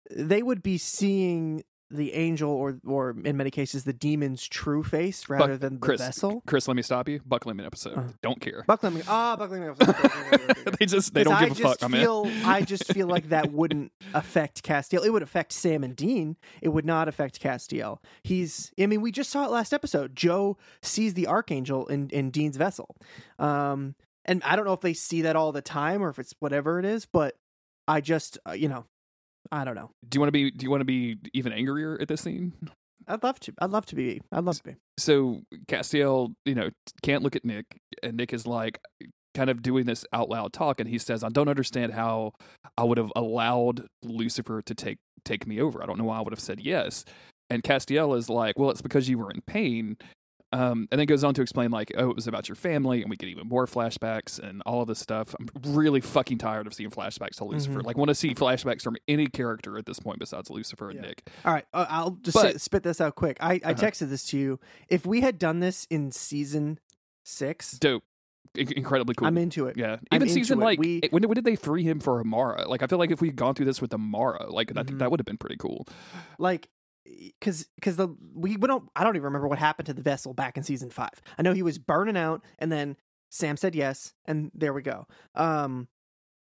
they 0.09 0.41
would 0.41 0.63
be 0.63 0.77
seeing 0.77 1.63
the 1.89 2.13
angel 2.13 2.51
or 2.51 2.79
or 2.85 3.15
in 3.23 3.37
many 3.37 3.49
cases 3.49 3.83
the 3.83 3.93
demon's 3.93 4.47
true 4.47 4.83
face 4.83 5.29
rather 5.29 5.57
than 5.57 5.75
the 5.75 5.79
Chris, 5.79 6.01
vessel. 6.01 6.43
Chris, 6.45 6.67
let 6.67 6.75
me 6.75 6.81
stop 6.81 7.07
you. 7.07 7.21
Buck 7.25 7.45
Lemon 7.45 7.65
episode. 7.65 7.97
Uh. 7.97 8.03
Don't 8.21 8.41
care. 8.41 8.63
Buckling, 8.67 9.01
ah, 9.07 9.35
buckling. 9.35 9.63
Okay, 9.63 9.85
okay, 9.89 10.07
okay, 10.07 10.35
okay, 10.35 10.43
okay. 10.51 10.71
they 10.79 10.85
just 10.85 11.13
they 11.13 11.23
don't 11.23 11.39
give 11.39 11.51
a 11.51 11.55
just 11.55 11.79
fuck, 11.79 11.89
man. 11.89 12.01
feel, 12.01 12.29
I 12.43 12.61
just 12.61 12.91
feel 12.93 13.07
like 13.07 13.29
that 13.29 13.51
wouldn't 13.51 13.91
affect 14.13 14.63
Castiel. 14.63 15.05
It 15.05 15.11
would 15.11 15.23
affect 15.23 15.53
Sam 15.53 15.83
and 15.83 15.95
Dean. 15.95 16.37
It 16.61 16.69
would 16.69 16.85
not 16.85 17.07
affect 17.07 17.41
Castiel. 17.41 17.99
He's, 18.23 18.71
I 18.79 18.85
mean, 18.85 19.01
we 19.01 19.11
just 19.11 19.29
saw 19.29 19.45
it 19.45 19.51
last 19.51 19.73
episode. 19.73 20.15
Joe 20.15 20.57
sees 20.81 21.13
the 21.13 21.27
Archangel 21.27 21.87
in, 21.87 22.09
in 22.09 22.31
Dean's 22.31 22.57
vessel. 22.57 22.95
Um, 23.39 23.95
and 24.25 24.43
I 24.43 24.55
don't 24.55 24.65
know 24.65 24.73
if 24.73 24.81
they 24.81 24.93
see 24.93 25.21
that 25.21 25.35
all 25.35 25.51
the 25.51 25.61
time 25.61 26.03
or 26.03 26.09
if 26.09 26.19
it's 26.19 26.35
whatever 26.39 26.79
it 26.79 26.85
is, 26.85 27.05
but 27.05 27.37
I 27.87 28.01
just, 28.01 28.37
uh, 28.47 28.51
you 28.51 28.67
know, 28.67 28.85
I 29.51 29.63
don't 29.63 29.75
know. 29.75 29.91
Do 30.07 30.15
you 30.17 30.19
want 30.21 30.29
to 30.29 30.31
be? 30.31 30.51
Do 30.51 30.63
you 30.63 30.69
want 30.69 30.81
to 30.81 30.85
be 30.85 31.17
even 31.33 31.53
angrier 31.53 31.97
at 31.99 32.07
this 32.07 32.21
scene? 32.21 32.53
I'd 33.07 33.23
love 33.23 33.39
to. 33.41 33.53
I'd 33.59 33.69
love 33.71 33.85
to 33.87 33.95
be. 33.95 34.21
I'd 34.31 34.43
love 34.43 34.57
to 34.57 34.63
be. 34.63 34.75
so 34.97 35.41
Castiel, 35.67 36.33
you 36.45 36.55
know, 36.55 36.69
can't 37.03 37.23
look 37.23 37.35
at 37.35 37.45
Nick, 37.45 37.65
and 38.03 38.17
Nick 38.17 38.33
is 38.33 38.45
like 38.45 38.79
kind 39.33 39.49
of 39.49 39.61
doing 39.61 39.85
this 39.85 40.05
out 40.11 40.29
loud 40.29 40.51
talk, 40.51 40.79
and 40.79 40.89
he 40.89 40.97
says, 40.97 41.23
"I 41.23 41.29
don't 41.29 41.47
understand 41.47 41.93
how 41.93 42.33
I 42.77 42.83
would 42.83 42.97
have 42.97 43.11
allowed 43.15 43.87
Lucifer 44.03 44.61
to 44.63 44.75
take 44.75 44.97
take 45.23 45.47
me 45.47 45.61
over. 45.61 45.81
I 45.81 45.85
don't 45.85 45.97
know 45.97 46.05
why 46.05 46.17
I 46.17 46.21
would 46.21 46.33
have 46.33 46.39
said 46.39 46.59
yes." 46.59 47.05
And 47.49 47.63
Castiel 47.63 48.17
is 48.17 48.29
like, 48.29 48.59
"Well, 48.59 48.71
it's 48.71 48.81
because 48.81 49.07
you 49.07 49.17
were 49.17 49.31
in 49.31 49.41
pain." 49.41 49.97
Um, 50.53 50.87
and 50.91 50.99
then 50.99 51.07
goes 51.07 51.25
on 51.25 51.33
to 51.33 51.41
explain 51.41 51.71
like, 51.71 51.91
"Oh, 51.97 52.09
it 52.09 52.15
was 52.15 52.25
about 52.27 52.47
your 52.47 52.55
family," 52.55 53.01
and 53.01 53.09
we 53.09 53.17
get 53.17 53.27
even 53.27 53.47
more 53.49 53.65
flashbacks 53.65 54.39
and 54.39 54.61
all 54.65 54.81
of 54.81 54.87
this 54.87 54.99
stuff. 54.99 55.35
I'm 55.39 55.49
really 55.73 55.99
fucking 55.99 56.37
tired 56.37 56.67
of 56.67 56.73
seeing 56.73 56.89
flashbacks 56.89 57.35
to 57.37 57.43
Lucifer. 57.43 57.81
Mhm. 57.81 57.85
Like, 57.85 57.97
want 57.97 58.09
to 58.09 58.15
see 58.15 58.33
flashbacks 58.33 58.81
from 58.81 58.95
any 59.09 59.27
character 59.27 59.77
at 59.77 59.85
this 59.85 59.99
point 59.99 60.19
besides 60.19 60.49
Lucifer 60.49 60.89
and 60.89 60.99
Yeah. 61.01 61.07
Nick. 61.07 61.29
All 61.43 61.51
right, 61.53 61.65
uh, 61.73 61.85
I'll 61.89 62.11
just 62.11 62.35
But- 62.35 62.61
spit 62.61 62.83
this 62.83 63.01
out 63.01 63.15
quick. 63.15 63.35
I, 63.41 63.53
I 63.55 63.55
Uh-huh. 63.55 63.73
texted 63.73 64.09
this 64.09 64.25
to 64.27 64.37
you. 64.37 64.59
If 64.87 65.05
we 65.05 65.19
had 65.19 65.37
done 65.37 65.59
this 65.59 65.85
in 65.89 66.11
season 66.13 66.79
six, 67.23 67.77
Dope, 67.79 68.03
In- 68.55 68.71
incredibly 68.71 69.15
cool. 69.15 69.27
I'm 69.27 69.37
into 69.37 69.67
it. 69.67 69.75
Yeah, 69.77 69.97
I'm 70.11 70.15
even 70.23 70.29
season 70.29 70.59
like 70.59 70.79
We- 70.79 71.01
when, 71.09 71.23
when 71.23 71.35
did 71.35 71.43
they 71.43 71.57
free 71.57 71.83
him 71.83 71.99
for 71.99 72.21
Amara? 72.21 72.67
Like 72.69 72.81
I 72.81 72.87
feel 72.87 72.97
like 72.99 73.11
if 73.11 73.19
we 73.21 73.27
had 73.27 73.35
gone 73.35 73.53
through 73.53 73.65
this 73.65 73.81
with 73.81 73.93
Amara, 73.93 74.49
like 74.49 74.71
I 74.77 74.83
think 74.83 74.99
that 74.99 75.11
would 75.11 75.19
have 75.19 75.25
been 75.25 75.37
pretty 75.37 75.57
cool. 75.57 75.85
like 76.39 76.69
because 77.39 77.67
because 77.75 77.95
the 77.95 78.09
we, 78.33 78.57
we 78.57 78.67
don't 78.67 78.89
I 78.95 79.03
don't 79.03 79.15
even 79.15 79.25
remember 79.25 79.47
what 79.47 79.59
happened 79.59 79.85
to 79.87 79.93
the 79.93 80.01
vessel 80.01 80.33
back 80.33 80.57
in 80.57 80.63
season 80.63 80.89
five. 80.89 81.21
I 81.37 81.41
know 81.41 81.53
he 81.53 81.63
was 81.63 81.77
burning 81.77 82.17
out, 82.17 82.43
and 82.59 82.71
then 82.71 82.97
Sam 83.31 83.57
said 83.57 83.75
yes, 83.75 84.13
and 84.25 84.51
there 84.53 84.73
we 84.73 84.81
go. 84.81 85.05
Um, 85.35 85.87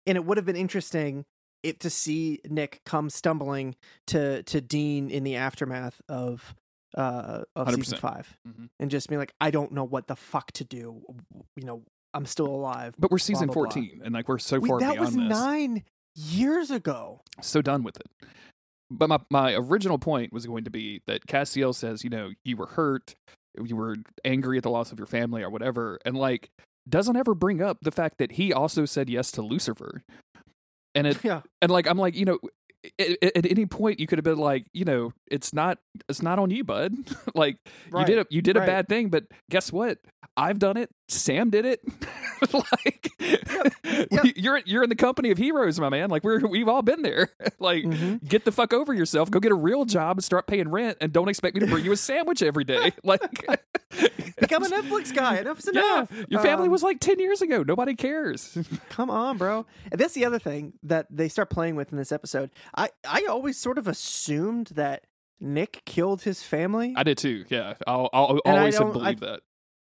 and 0.07 0.17
it 0.17 0.25
would 0.25 0.37
have 0.37 0.47
been 0.47 0.57
interesting 0.57 1.25
it 1.63 1.81
to 1.81 1.89
see 1.91 2.41
Nick 2.49 2.81
come 2.85 3.09
stumbling 3.11 3.75
to 4.09 4.43
to 4.45 4.61
Dean 4.61 5.11
in 5.11 5.25
the 5.25 5.37
aftermath 5.37 6.01
of 6.09 6.55
uh 6.97 7.43
of 7.57 7.75
season 7.75 7.99
100%. 7.99 8.01
5 8.01 8.37
Mhm. 8.47 8.69
and 8.79 8.91
just 8.91 9.09
be 9.09 9.17
like, 9.17 9.33
I 9.41 9.51
don't 9.51 9.73
know 9.73 9.83
what 9.85 10.07
the 10.07 10.15
fuck 10.15 10.53
to 10.53 10.65
do. 10.65 11.03
You 11.57 11.65
know, 11.65 11.83
I'm 12.13 12.27
still 12.27 12.47
alive. 12.47 12.95
But 12.99 13.11
we're 13.11 13.19
season 13.19 13.47
blah, 13.49 13.55
blah. 13.55 13.63
fourteen, 13.65 14.01
and 14.05 14.15
like 14.15 14.29
we're 14.29 14.39
so 14.39 14.59
We- 14.61 14.69
far 14.69 14.79
that 14.81 14.93
beyond 14.93 15.01
was 15.07 15.15
this. 15.17 15.29
nine 15.29 15.85
years 16.15 16.71
ago. 16.71 17.23
So 17.41 17.63
done 17.63 17.83
with 17.83 17.97
it. 17.97 18.07
But 18.91 19.09
my 19.09 19.19
my 19.31 19.55
original 19.55 19.99
point 19.99 20.33
was 20.33 20.47
going 20.47 20.65
to 20.65 20.71
be 20.71 21.01
that 21.07 21.27
Castiel 21.27 21.75
says, 21.75 22.05
you 22.05 22.11
know, 22.11 22.31
you 22.45 22.57
were 22.57 22.67
hurt, 22.67 23.15
you 23.63 23.77
were 23.77 23.97
angry 24.25 24.57
at 24.59 24.63
the 24.63 24.71
loss 24.71 24.93
of 24.93 24.99
your 24.99 25.07
family 25.07 25.43
or 25.43 25.51
whatever, 25.51 25.99
and 26.05 26.17
like 26.17 26.49
doesn't 26.89 27.17
ever 27.17 27.35
bring 27.35 27.63
up 27.63 27.79
the 27.83 27.91
fact 27.91 28.19
that 28.19 28.33
he 28.33 28.53
also 28.53 28.85
said 28.85 29.09
yes 29.09 29.31
to 29.33 29.43
Lucifer. 29.43 30.03
And 30.95 31.07
it 31.07 31.19
Yeah. 31.25 31.41
and 31.63 31.71
like 31.71 31.87
I'm 31.87 31.99
like, 31.99 32.15
you 32.15 32.25
know, 32.25 32.39
at, 32.99 33.47
any 33.47 33.67
point 33.67 34.01
you 34.01 34.07
could 34.07 34.19
have 34.19 34.25
been 34.25 34.39
like, 34.39 34.67
you 34.73 34.85
know, 34.85 35.13
it's 35.31 35.53
not 35.53 35.79
it's 36.09 36.23
not 36.23 36.39
on 36.39 36.51
you, 36.51 36.65
bud. 36.65 36.93
like 37.35 37.59
you 37.97 38.05
did 38.05 38.19
a 38.19 38.27
you 38.31 38.43
did 38.43 38.57
a 38.57 38.61
bad 38.61 38.89
thing, 38.89 39.09
but 39.09 39.25
guess 39.51 39.73
what? 39.73 39.99
I've 40.37 40.59
done 40.59 40.77
it. 40.77 40.91
Sam 41.09 41.51
did 41.51 41.65
it. 41.65 41.81
like 42.53 43.11
yep. 43.21 44.25
you're 44.37 44.61
you're 44.65 44.83
in 44.83 44.89
the 44.89 44.97
company 44.97 45.31
of 45.31 45.39
heroes, 45.39 45.79
my 45.79 45.89
man. 45.89 46.11
Like 46.11 46.25
we're 46.25 46.41
we've 46.47 46.69
all 46.69 46.83
been 46.83 47.03
there. 47.03 47.29
like 47.59 47.85
Mhm. 47.85 48.27
get 48.27 48.45
the 48.45 48.53
fuck 48.53 48.73
over 48.73 48.93
yourself. 48.93 49.31
Go 49.31 49.39
get 49.41 49.53
a 49.53 49.57
real 49.57 49.85
job 49.85 50.17
and 50.17 50.25
start 50.25 50.47
paying 50.47 50.69
rent, 50.69 50.99
and 51.01 51.13
don't 51.13 51.29
expect 51.29 51.55
me 51.55 51.61
to 51.61 51.67
bring 51.67 51.85
you 51.85 51.93
a 51.93 51.97
sandwich 51.97 52.43
every 52.43 52.65
day. 52.65 52.93
Like 53.05 53.21
Become 54.41 54.65
a 54.65 54.69
Netflix 54.69 55.15
guy. 55.15 55.37
Enough's 55.39 55.69
Yeah, 55.73 55.81
enough. 55.99 56.13
your 56.29 56.41
family 56.41 56.67
Um, 56.67 56.73
was 56.73 56.83
like 56.83 56.99
ten 57.01 57.19
years 57.21 57.41
ago. 57.43 57.63
Nobody 57.63 57.95
cares. 57.95 58.59
Come 58.89 59.09
on, 59.11 59.39
bro. 59.39 59.67
And 59.93 60.01
that's 60.01 60.15
the 60.15 60.25
other 60.25 60.39
thing 60.41 60.73
that 60.83 61.07
they 61.11 61.29
start 61.29 61.51
playing 61.51 61.77
with 61.77 61.93
in 61.93 61.99
this 61.99 62.11
episode. 62.13 62.51
I 62.77 62.91
I 63.09 63.25
always 63.29 63.57
sort 63.59 63.79
of 63.79 63.87
assumed 63.89 64.69
that 64.75 65.05
Nick 65.41 65.83
killed 65.85 66.23
his 66.23 66.43
family. 66.43 66.95
I 66.97 67.03
did 67.03 67.19
too. 67.19 67.45
Yeah, 67.49 67.75
I'll, 67.87 68.09
I'll 68.13 68.41
always 68.45 68.77
have 68.79 68.87
don't- 68.93 68.97
I- 68.97 69.15
believed 69.15 69.21
that. 69.21 69.41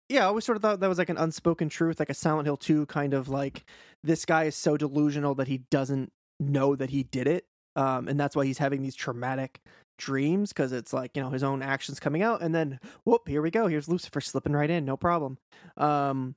yeah, 0.09 0.23
I 0.23 0.25
always 0.27 0.45
sort 0.45 0.55
of 0.55 0.61
thought 0.61 0.79
that 0.79 0.87
was 0.87 0.97
like 0.97 1.09
an 1.09 1.17
unspoken 1.17 1.69
truth, 1.69 1.99
like 1.99 2.09
a 2.09 2.13
Silent 2.13 2.45
Hill 2.45 2.57
2 2.57 2.85
kind 2.87 3.13
of 3.13 3.29
like 3.29 3.63
this 4.03 4.25
guy 4.25 4.43
is 4.45 4.55
so 4.55 4.77
delusional 4.77 5.35
that 5.35 5.47
he 5.47 5.59
doesn't 5.71 6.11
know 6.39 6.75
that 6.75 6.89
he 6.89 7.03
did 7.03 7.27
it. 7.27 7.45
Um, 7.75 8.07
and 8.07 8.19
that's 8.19 8.35
why 8.35 8.45
he's 8.45 8.57
having 8.57 8.81
these 8.81 8.95
traumatic 8.95 9.61
dreams 9.97 10.49
because 10.53 10.71
it's 10.71 10.93
like, 10.93 11.15
you 11.15 11.21
know, 11.21 11.29
his 11.29 11.43
own 11.43 11.61
actions 11.61 11.99
coming 11.99 12.21
out 12.21 12.41
and 12.41 12.53
then 12.55 12.79
whoop, 13.05 13.27
here 13.27 13.41
we 13.41 13.51
go. 13.51 13.67
Here's 13.67 13.87
Lucifer 13.89 14.21
slipping 14.21 14.53
right 14.53 14.69
in, 14.69 14.85
no 14.85 14.95
problem. 14.97 15.37
Um 15.77 16.35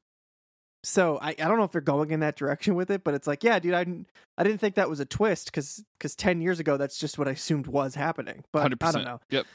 so 0.85 1.19
I, 1.23 1.31
I 1.31 1.35
don't 1.35 1.59
know 1.59 1.65
if 1.65 1.73
they're 1.73 1.81
going 1.81 2.11
in 2.11 2.21
that 2.21 2.37
direction 2.37 2.75
with 2.75 2.91
it, 2.91 3.05
but 3.05 3.15
it's 3.15 3.27
like, 3.27 3.45
yeah, 3.45 3.59
dude, 3.59 3.75
I 3.75 3.85
didn't 3.85 4.09
I 4.39 4.45
didn't 4.45 4.59
think 4.59 4.75
that 4.77 4.89
was 4.89 5.01
a 5.01 5.05
twist 5.05 5.47
because 5.47 5.85
because 5.99 6.15
ten 6.17 6.41
years 6.41 6.59
ago 6.61 6.77
that's 6.77 6.99
just 6.99 7.19
what 7.19 7.29
I 7.29 7.33
assumed 7.33 7.67
was 7.67 7.95
happening. 7.95 8.45
But 8.53 8.63
Hundred 8.63 8.83
I 8.83 8.93
don't 8.93 9.05
know. 9.05 9.21
Yep. 9.31 9.47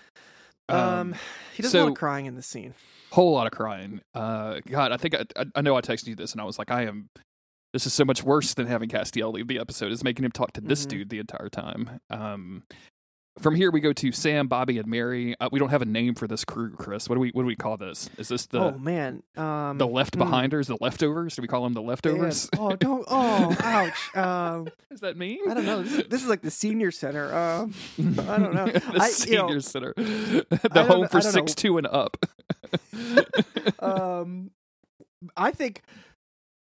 Um, 0.69 1.15
he 1.55 1.63
does 1.63 1.71
a 1.73 1.77
so- 1.77 1.83
lot 1.85 1.89
of 1.91 1.97
crying 1.97 2.25
in 2.25 2.35
the 2.35 2.41
scene. 2.41 2.73
whole 3.11 3.31
lot 3.33 3.47
of 3.47 3.53
crying. 3.53 4.01
Uh, 4.13 4.59
God, 4.67 4.91
I 4.91 4.97
think 4.97 5.15
I, 5.15 5.23
I, 5.35 5.45
I 5.55 5.61
know 5.61 5.75
I 5.77 5.81
texted 5.81 6.07
you 6.07 6.15
this, 6.15 6.33
and 6.33 6.41
I 6.41 6.43
was 6.43 6.59
like, 6.59 6.71
I 6.71 6.83
am. 6.83 7.09
This 7.73 7.85
is 7.85 7.93
so 7.93 8.05
much 8.05 8.23
worse 8.23 8.53
than 8.53 8.65
having 8.67 8.89
Castiel 8.89 9.31
leave 9.33 9.47
the 9.47 9.59
episode. 9.59 9.91
Is 9.91 10.03
making 10.03 10.25
him 10.25 10.31
talk 10.31 10.53
to 10.53 10.61
this 10.61 10.85
Mhm. 10.85 10.89
dude 10.89 11.09
the 11.09 11.19
entire 11.19 11.49
time. 11.49 11.99
Um, 12.09 12.63
from 13.39 13.55
here 13.55 13.71
we 13.71 13.79
go 13.79 13.93
to 13.93 14.11
Sam, 14.11 14.47
Bobby, 14.47 14.77
and 14.77 14.87
Mary. 14.87 15.35
Uh, 15.39 15.49
we 15.51 15.59
don't 15.59 15.69
have 15.69 15.81
a 15.81 15.85
name 15.85 16.15
for 16.15 16.27
this 16.27 16.43
crew, 16.43 16.71
Chris. 16.71 17.09
What 17.09 17.15
do 17.15 17.19
we 17.19 17.29
what 17.29 17.43
do 17.43 17.47
we 17.47 17.55
call 17.55 17.77
this? 17.77 18.09
Is 18.17 18.27
this 18.27 18.45
the 18.47 18.59
oh 18.59 18.77
man, 18.77 19.23
um, 19.35 19.77
the 19.77 19.87
left 19.87 20.15
hmm. 20.15 20.19
behinders, 20.19 20.67
the 20.67 20.77
leftovers? 20.79 21.35
Do 21.35 21.41
we 21.41 21.47
call 21.47 21.63
them 21.63 21.73
the 21.73 21.81
Man, 21.81 21.89
leftovers? 21.89 22.49
Oh, 22.57 22.75
don't. 22.75 23.05
Oh, 23.07 23.55
ouch. 23.63 24.15
Um, 24.15 24.67
is 24.91 25.01
that 25.01 25.17
mean? 25.17 25.39
I 25.49 25.53
don't 25.53 25.65
know. 25.65 25.83
This 25.83 25.93
is, 25.93 26.03
this 26.07 26.23
is 26.23 26.29
like 26.29 26.41
the 26.41 26.51
senior 26.51 26.91
center. 26.91 27.33
Um, 27.33 27.73
I 27.97 28.37
don't 28.37 28.53
know. 28.53 28.65
the 28.67 28.97
I- 28.99 29.07
you 29.07 29.11
senior 29.11 29.47
know, 29.47 29.59
center, 29.59 29.93
the 29.95 30.85
home 30.87 31.07
for 31.07 31.19
don't 31.19 31.25
know. 31.25 31.31
six 31.31 31.55
two 31.55 31.77
and 31.77 31.87
up. 31.87 32.17
um, 33.79 34.51
I 35.35 35.51
think 35.51 35.81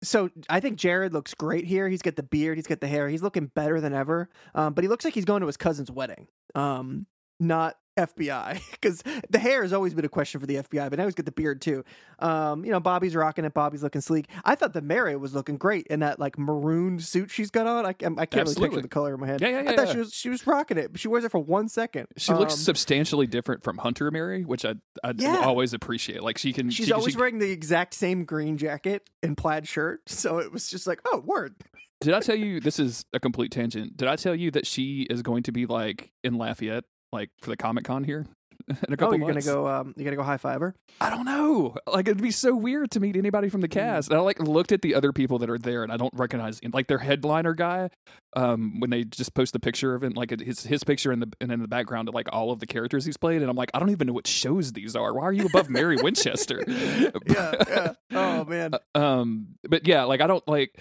so. 0.03 0.31
I 0.49 0.61
think 0.61 0.79
Jared 0.79 1.13
looks 1.13 1.35
great 1.35 1.65
here. 1.65 1.89
He's 1.89 2.03
got 2.03 2.17
the 2.17 2.23
beard. 2.23 2.59
He's 2.59 2.67
got 2.67 2.81
the 2.81 2.89
hair. 2.89 3.09
He's 3.09 3.23
looking 3.23 3.47
better 3.47 3.81
than 3.81 3.93
ever. 3.93 4.29
Um, 4.55 4.75
but 4.75 4.85
he 4.85 4.89
looks 4.89 5.05
like 5.05 5.15
he's 5.15 5.25
going 5.25 5.41
to 5.41 5.47
his 5.47 5.57
cousin's 5.57 5.91
wedding. 5.91 6.29
Um, 6.55 7.07
not 7.39 7.77
FBI 7.97 8.61
because 8.73 9.03
the 9.31 9.39
hair 9.39 9.63
has 9.63 9.73
always 9.73 9.95
been 9.95 10.05
a 10.05 10.09
question 10.09 10.41
for 10.41 10.47
the 10.47 10.57
FBI, 10.57 10.89
but 10.91 10.99
now 10.99 11.05
he's 11.05 11.15
got 11.15 11.27
the 11.27 11.33
beard 11.33 11.61
too. 11.61 11.85
Um, 12.19 12.65
you 12.65 12.71
know, 12.71 12.81
Bobby's 12.81 13.15
rocking 13.15 13.45
it. 13.45 13.55
Bobby's 13.55 13.83
looking 13.83 14.01
sleek. 14.01 14.29
I 14.45 14.55
thought 14.55 14.73
the 14.73 14.83
Mary 14.83 15.17
was 15.17 15.35
looking 15.35 15.57
great 15.57 15.87
in 15.89 16.01
that 16.01 16.19
like 16.19 16.39
maroon 16.39 16.99
suit 16.99 17.31
she's 17.31 17.51
got 17.51 17.67
on. 17.67 17.87
I, 17.87 17.91
I 17.91 18.27
can't 18.27 18.49
really 18.49 18.55
picture 18.69 18.81
the 18.83 18.89
color 18.89 19.15
in 19.15 19.21
my 19.21 19.27
head. 19.27 19.41
Yeah, 19.41 19.49
yeah, 19.49 19.63
yeah. 19.63 19.71
I 19.71 19.77
thought 19.77 19.87
yeah. 19.89 19.93
she 19.93 19.99
was 19.99 20.13
she 20.15 20.29
was 20.29 20.47
rocking 20.47 20.79
it. 20.79 20.93
But 20.93 21.01
she 21.01 21.09
wears 21.09 21.25
it 21.25 21.31
for 21.31 21.41
one 21.41 21.69
second. 21.69 22.09
She 22.17 22.33
looks 22.33 22.55
Um, 22.55 22.59
substantially 22.61 23.27
different 23.27 23.63
from 23.65 23.79
Hunter 23.79 24.11
Mary, 24.11 24.45
which 24.45 24.65
I 24.65 24.75
I 25.03 25.13
Yeah. 25.17 25.41
always 25.45 25.73
appreciate. 25.73 26.23
Like 26.23 26.39
she 26.39 26.53
can. 26.53 26.71
She's 26.71 26.87
she, 26.87 26.93
always 26.93 27.15
she- 27.15 27.19
wearing 27.19 27.39
the 27.39 27.51
exact 27.51 27.95
same 27.95 28.25
green 28.25 28.57
jacket 28.57 29.09
and 29.23 29.37
plaid 29.37 29.67
shirt, 29.69 30.03
so 30.09 30.39
it 30.39 30.53
was 30.53 30.69
just 30.69 30.87
like, 30.87 31.01
oh, 31.07 31.19
word. 31.25 31.55
Did 32.01 32.15
I 32.15 32.21
tell 32.21 32.37
you 32.37 32.61
this 32.61 32.79
is 32.79 33.05
a 33.13 33.21
complete 33.21 33.53
tangent? 33.53 33.95
Did 33.97 34.09
I 34.09 34.17
tell 34.17 34.35
you 34.35 34.51
that 34.53 34.67
she 34.67 35.03
is 35.11 35.21
going 35.21 35.43
to 35.43 35.53
be 35.53 35.67
like 35.67 36.13
in 36.25 36.39
Lafayette, 36.39 36.85
like 37.13 37.31
for 37.41 37.51
the 37.51 37.57
Comic 37.57 37.85
Con 37.85 38.05
here 38.05 38.27
in 38.69 38.93
a 38.93 38.97
couple 38.97 39.15
Oh, 39.15 39.17
you're 39.17 39.33
months? 39.33 39.47
gonna 39.47 39.57
go. 39.57 39.67
Um, 39.69 39.95
you're 39.97 40.05
gonna 40.05 40.17
go 40.17 40.23
high 40.23 40.37
five 40.37 40.61
her. 40.61 40.75
I 41.01 41.11
don't 41.11 41.25
know. 41.25 41.77
Like 41.87 42.07
it'd 42.09 42.23
be 42.23 42.31
so 42.31 42.55
weird 42.55 42.91
to 42.93 43.01
meet 43.01 43.17
anybody 43.17 43.49
from 43.49 43.63
the 43.63 43.69
Mm. 43.69 43.73
cast. 43.73 44.11
And 44.11 44.19
I 44.19 44.21
like 44.23 44.39
looked 44.39 44.71
at 44.71 44.83
the 44.83 44.95
other 44.95 45.13
people 45.13 45.39
that 45.41 45.51
are 45.51 45.59
there, 45.59 45.83
and 45.83 45.91
I 45.93 45.97
don't 45.97 46.13
recognize 46.15 46.61
like 46.73 46.87
their 46.87 46.99
headliner 46.99 47.55
guy. 47.55 47.91
Um, 48.37 48.79
when 48.79 48.91
they 48.91 49.03
just 49.05 49.35
post 49.35 49.53
the 49.55 49.59
picture 49.59 49.95
of 49.95 50.05
him, 50.05 50.13
like 50.13 50.31
his 50.41 50.65
his 50.65 50.85
picture 50.85 51.11
in 51.11 51.19
the 51.21 51.33
and 51.41 51.51
in 51.51 51.61
the 51.63 51.69
background 51.69 52.09
of 52.09 52.15
like 52.15 52.29
all 52.33 52.53
of 52.53 52.61
the 52.61 52.67
characters 52.67 53.05
he's 53.05 53.17
played, 53.17 53.41
and 53.43 53.51
I'm 53.51 53.57
like, 53.57 53.71
I 53.75 53.81
don't 53.81 53.91
even 53.91 54.07
know 54.07 54.13
what 54.13 54.27
shows 54.29 54.73
these 54.73 54.95
are. 54.95 55.13
Why 55.15 55.23
are 55.25 55.33
you 55.33 55.47
above 55.47 55.69
Mary 55.69 55.97
Winchester? 56.03 56.63
Yeah, 56.69 57.11
yeah. 57.27 57.93
Oh 58.13 58.45
man. 58.45 58.73
um 58.95 59.47
but 59.69 59.87
yeah 59.87 60.03
like 60.05 60.21
i 60.21 60.27
don't 60.27 60.47
like 60.49 60.75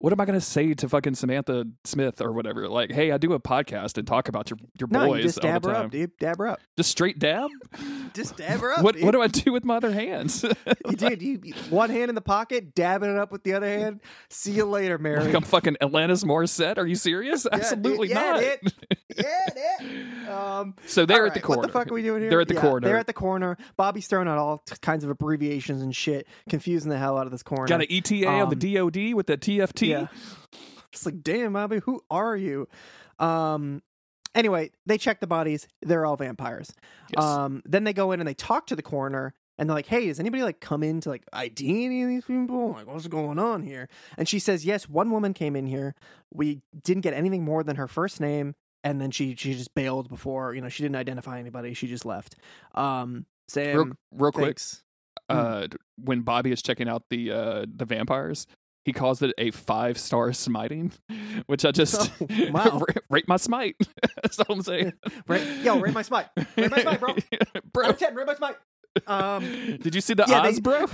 what 0.00 0.12
am 0.12 0.20
i 0.20 0.24
gonna 0.24 0.40
say 0.40 0.74
to 0.74 0.88
fucking 0.88 1.14
samantha 1.14 1.64
smith 1.84 2.20
or 2.20 2.32
whatever 2.32 2.68
like 2.68 2.90
hey 2.90 3.12
i 3.12 3.16
do 3.18 3.32
a 3.32 3.38
podcast 3.40 3.96
and 3.96 4.06
talk 4.06 4.28
about 4.28 4.50
your 4.50 4.58
your 4.78 4.88
No, 4.90 5.06
boys 5.06 5.18
you 5.18 5.22
just 5.24 5.40
dab 5.40 5.64
her 5.64 5.74
up, 5.74 5.90
dude. 5.90 6.16
Dab 6.18 6.38
her 6.38 6.48
up. 6.48 6.60
just 6.76 6.90
straight 6.90 7.18
dab 7.18 7.50
Just 8.14 8.36
dab 8.36 8.60
her 8.60 8.72
up. 8.72 8.82
what 8.82 8.94
dude. 8.96 9.04
what 9.04 9.12
do 9.12 9.22
i 9.22 9.28
do 9.28 9.52
with 9.52 9.64
my 9.64 9.76
other 9.76 9.92
hands 9.92 10.44
you 10.88 10.96
did? 10.96 11.22
You 11.22 11.40
one 11.70 11.90
hand 11.90 12.08
in 12.08 12.14
the 12.14 12.20
pocket, 12.20 12.74
dabbing 12.74 13.10
it 13.10 13.16
up 13.18 13.30
with 13.30 13.44
the 13.44 13.52
other 13.54 13.66
hand. 13.68 14.00
See 14.28 14.52
you 14.52 14.64
later, 14.64 14.98
Mary. 14.98 15.22
like 15.24 15.34
i'm 15.34 15.42
fucking 15.42 15.76
alanis 15.80 16.24
morissette 16.24 16.76
are 16.78 16.86
you 16.86 16.96
serious 16.96 17.46
Yeah, 17.50 17.56
dude. 17.58 17.60
absolutely 17.64 18.08
Yeah, 18.08 18.14
not 18.14 18.40
dude. 18.40 18.72
yeah, 19.16 19.78
dude. 19.80 20.28
Um, 20.28 20.74
so 20.86 21.06
they're 21.06 21.22
all 21.22 21.26
at 21.28 21.34
the 21.34 21.40
corner 21.40 21.60
What 21.62 21.66
the 21.68 21.72
fuck 21.72 21.90
are 21.90 21.94
we 21.94 22.02
doing 22.02 22.20
here? 22.22 22.30
They're 22.30 22.40
at 22.40 22.48
the 22.48 22.54
Yeah, 22.54 22.60
corner. 22.60 22.86
They're 22.88 22.96
at 22.98 23.06
the 23.08 23.12
corner. 23.12 23.56
Bobby's 23.76 24.06
throwing 24.06 24.28
out 24.28 24.38
all 24.38 24.62
kinds 24.80 25.02
of 25.02 25.10
abbreviations 25.10 25.82
and 25.82 25.94
shit, 25.94 26.26
confusing 26.48 26.88
the 26.90 26.98
hell 26.98 27.18
out 27.18 27.26
of 27.26 27.32
this 27.32 27.42
corner. 27.42 27.66
got 27.66 27.80
an 27.80 27.86
eta 27.90 28.26
on 28.28 28.42
Um, 28.42 28.50
the 28.50 28.56
dod 28.56 29.14
with 29.16 29.26
the 29.26 29.36
tft 29.36 29.89
Yeah. 29.90 30.06
Just 30.92 31.06
like, 31.06 31.22
damn, 31.22 31.52
Bobby, 31.52 31.80
who 31.84 32.02
are 32.10 32.36
you? 32.36 32.68
Um. 33.18 33.82
Anyway, 34.34 34.70
they 34.86 34.96
check 34.96 35.20
the 35.20 35.26
bodies. 35.26 35.66
They're 35.82 36.06
all 36.06 36.16
vampires. 36.16 36.72
Yes. 37.14 37.24
Um. 37.24 37.62
Then 37.64 37.84
they 37.84 37.92
go 37.92 38.12
in 38.12 38.20
and 38.20 38.28
they 38.28 38.34
talk 38.34 38.66
to 38.68 38.76
the 38.76 38.82
coroner, 38.82 39.34
and 39.58 39.68
they're 39.68 39.74
like, 39.74 39.86
"Hey, 39.86 40.06
does 40.06 40.20
anybody 40.20 40.42
like 40.42 40.60
come 40.60 40.82
in 40.82 41.00
to 41.02 41.08
like 41.08 41.24
ID 41.32 41.84
any 41.84 42.02
of 42.02 42.08
these 42.08 42.24
people? 42.24 42.72
Like, 42.72 42.86
what's 42.86 43.06
going 43.08 43.38
on 43.38 43.62
here?" 43.62 43.88
And 44.16 44.28
she 44.28 44.38
says, 44.38 44.64
"Yes, 44.64 44.88
one 44.88 45.10
woman 45.10 45.34
came 45.34 45.56
in 45.56 45.66
here. 45.66 45.94
We 46.32 46.62
didn't 46.82 47.02
get 47.02 47.14
anything 47.14 47.44
more 47.44 47.62
than 47.62 47.76
her 47.76 47.88
first 47.88 48.20
name, 48.20 48.54
and 48.84 49.00
then 49.00 49.10
she 49.10 49.34
she 49.36 49.54
just 49.54 49.74
bailed 49.74 50.08
before. 50.08 50.54
You 50.54 50.60
know, 50.60 50.68
she 50.68 50.82
didn't 50.82 50.96
identify 50.96 51.38
anybody. 51.38 51.74
She 51.74 51.86
just 51.86 52.04
left." 52.04 52.36
Um. 52.74 53.26
Sam, 53.48 53.76
real, 53.76 53.92
real 54.12 54.30
quick 54.30 54.44
thanks. 54.60 54.84
uh 55.28 55.66
when 55.96 56.20
bobby 56.20 56.52
is 56.52 56.62
checking 56.62 56.88
out 56.88 57.02
the 57.10 57.32
uh 57.32 57.66
the 57.66 57.84
vampires 57.84 58.46
he 58.84 58.92
calls 58.92 59.20
it 59.22 59.32
a 59.38 59.50
five 59.50 59.98
star 59.98 60.32
smiting, 60.32 60.92
which 61.46 61.64
I 61.64 61.70
just 61.70 62.10
Oh, 62.20 62.26
wow. 62.50 62.82
rate 63.10 63.28
my 63.28 63.36
smite. 63.36 63.76
That's 64.22 64.38
all 64.40 64.46
I'm 64.56 64.62
saying. 64.62 64.92
Right, 65.28 65.42
yo, 65.62 65.78
rate 65.80 65.94
my 65.94 66.02
smite. 66.02 66.26
Rate 66.56 66.70
my 66.70 66.80
smite, 66.82 67.00
bro. 67.00 67.14
bro. 67.72 67.84
Out 67.86 67.90
of 67.92 67.98
ten, 67.98 68.14
rate 68.14 68.26
my 68.26 68.34
smite. 68.34 68.56
Um. 69.06 69.42
Did 69.82 69.94
you 69.94 70.00
see 70.00 70.14
the 70.14 70.24
Yeah, 70.26 70.42
they- 70.42 70.48
eyes, 70.48 70.60
bro? 70.60 70.86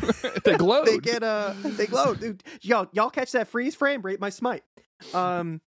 they 0.44 0.57
glowed. 0.57 0.87
they 0.87 0.99
get 0.99 1.22
uh 1.22 1.55
they 1.62 1.87
glow 1.87 2.14
dude 2.14 2.42
y'all 2.61 2.88
y'all 2.92 3.09
catch 3.09 3.33
that 3.33 3.49
freeze 3.49 3.75
frame 3.75 4.03
rate 4.03 4.20
my 4.20 4.29
smite 4.29 4.62
um 5.14 5.62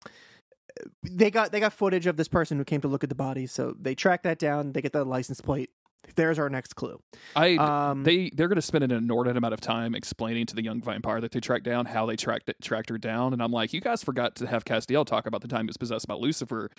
they 1.04 1.30
got 1.30 1.52
they 1.52 1.60
got 1.60 1.72
footage 1.72 2.06
of 2.06 2.16
this 2.16 2.26
person 2.28 2.58
who 2.58 2.64
came 2.64 2.80
to 2.80 2.88
look 2.88 3.04
at 3.04 3.08
the 3.10 3.14
body 3.14 3.46
so 3.46 3.74
they 3.80 3.94
track 3.94 4.24
that 4.24 4.38
down 4.40 4.72
they 4.72 4.82
get 4.82 4.92
the 4.92 5.04
license 5.04 5.40
plate 5.40 5.70
there's 6.14 6.38
our 6.38 6.48
next 6.48 6.74
clue 6.74 6.98
I 7.34 7.56
um 7.56 8.04
they 8.04 8.30
they're 8.34 8.48
going 8.48 8.56
to 8.56 8.62
spend 8.62 8.84
an 8.84 8.90
inordinate 8.90 9.36
amount 9.36 9.54
of 9.54 9.60
time 9.60 9.94
explaining 9.94 10.46
to 10.46 10.54
the 10.54 10.62
young 10.62 10.80
vampire 10.80 11.20
that 11.20 11.32
they 11.32 11.40
tracked 11.40 11.64
down 11.64 11.86
how 11.86 12.06
they 12.06 12.16
tracked 12.16 12.48
it, 12.48 12.56
tracked 12.62 12.90
her 12.90 12.98
down, 12.98 13.32
and 13.32 13.42
I'm 13.42 13.52
like, 13.52 13.72
you 13.72 13.80
guys 13.80 14.02
forgot 14.02 14.36
to 14.36 14.46
have 14.46 14.64
Castiel 14.64 15.04
talk 15.04 15.26
about 15.26 15.40
the 15.40 15.48
time 15.48 15.62
he 15.62 15.68
was 15.68 15.76
possessed 15.76 16.06
by 16.06 16.14
Lucifer. 16.14 16.70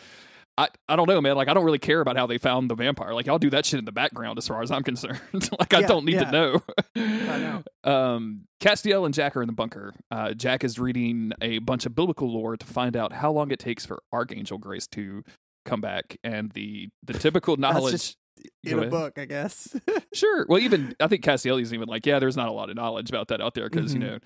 I 0.57 0.69
I 0.89 0.95
don't 0.95 1.07
know, 1.07 1.21
man. 1.21 1.35
Like 1.35 1.47
I 1.47 1.53
don't 1.53 1.65
really 1.65 1.79
care 1.79 2.01
about 2.01 2.17
how 2.17 2.27
they 2.27 2.37
found 2.37 2.69
the 2.69 2.75
vampire. 2.75 3.13
Like 3.13 3.27
y'all 3.27 3.39
do 3.39 3.49
that 3.51 3.65
shit 3.65 3.79
in 3.79 3.85
the 3.85 3.91
background, 3.91 4.37
as 4.37 4.47
far 4.47 4.61
as 4.61 4.71
I'm 4.71 4.83
concerned. 4.91 5.19
like 5.59 5.73
I 5.73 5.81
don't 5.81 6.05
need 6.05 6.15
yeah. 6.15 6.25
to 6.25 6.31
know. 6.31 6.63
I 6.95 7.37
know. 7.37 7.63
Um, 7.83 8.47
Castiel 8.59 9.05
and 9.05 9.13
Jack 9.13 9.37
are 9.37 9.41
in 9.41 9.47
the 9.47 9.53
bunker. 9.53 9.93
Uh, 10.11 10.33
Jack 10.33 10.65
is 10.65 10.77
reading 10.77 11.31
a 11.39 11.59
bunch 11.59 11.85
of 11.85 11.95
biblical 11.95 12.29
lore 12.29 12.57
to 12.57 12.65
find 12.65 12.97
out 12.97 13.13
how 13.13 13.31
long 13.31 13.49
it 13.49 13.59
takes 13.59 13.85
for 13.85 14.03
Archangel 14.11 14.57
Grace 14.57 14.87
to 14.87 15.23
come 15.63 15.79
back, 15.79 16.17
and 16.21 16.51
the 16.51 16.89
the 17.01 17.13
typical 17.13 17.55
knowledge. 17.55 17.93
just 17.93 18.17
in 18.63 18.73
a 18.73 18.77
ahead. 18.77 18.89
book 18.91 19.17
i 19.17 19.25
guess 19.25 19.75
Sure. 20.13 20.45
Well, 20.49 20.59
even 20.59 20.95
I 20.99 21.07
think 21.07 21.23
Castiel's 21.23 21.73
even 21.73 21.87
like, 21.87 22.05
yeah, 22.05 22.17
there's 22.19 22.35
not 22.37 22.47
a 22.47 22.51
lot 22.51 22.69
of 22.71 22.75
knowledge 22.75 23.09
about 23.09 23.27
that 23.27 23.39
out 23.39 23.53
there 23.53 23.69
because 23.69 23.91
Mhm. 23.91 23.93
you 23.93 23.99
know 23.99 24.19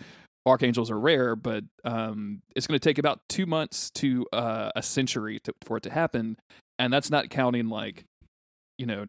archangels 0.46 0.90
are 0.90 1.00
rare, 1.00 1.36
but 1.36 1.64
um, 1.84 2.42
it's 2.56 2.66
going 2.66 2.80
to 2.80 2.84
take 2.84 2.98
about 2.98 3.20
two 3.30 3.46
months 3.46 3.92
to 3.92 4.26
uh, 4.32 4.72
a 4.76 4.82
century 4.82 5.40
to, 5.44 5.54
for 5.66 5.78
it 5.78 5.84
to 5.84 5.92
happen, 5.92 6.38
and 6.80 6.94
that's 6.94 7.10
not 7.12 7.30
counting 7.30 7.68
like 7.68 8.06
you 8.78 8.86
know 8.86 9.06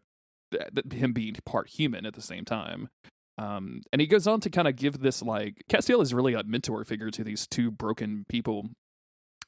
th- 0.51 0.63
th- 0.75 0.93
him 1.01 1.13
being 1.13 1.35
part 1.45 1.69
human 1.69 2.05
at 2.05 2.13
the 2.15 2.21
same 2.21 2.43
time. 2.43 2.89
Um, 3.37 3.81
and 3.93 4.01
he 4.01 4.07
goes 4.07 4.27
on 4.27 4.41
to 4.41 4.49
kind 4.49 4.67
of 4.67 4.75
give 4.75 4.99
this 4.99 5.21
like 5.21 5.63
Castiel 5.69 6.01
is 6.01 6.13
really 6.13 6.33
a 6.33 6.43
mentor 6.43 6.83
figure 6.83 7.09
to 7.11 7.23
these 7.23 7.47
two 7.47 7.71
broken 7.71 8.25
people 8.29 8.69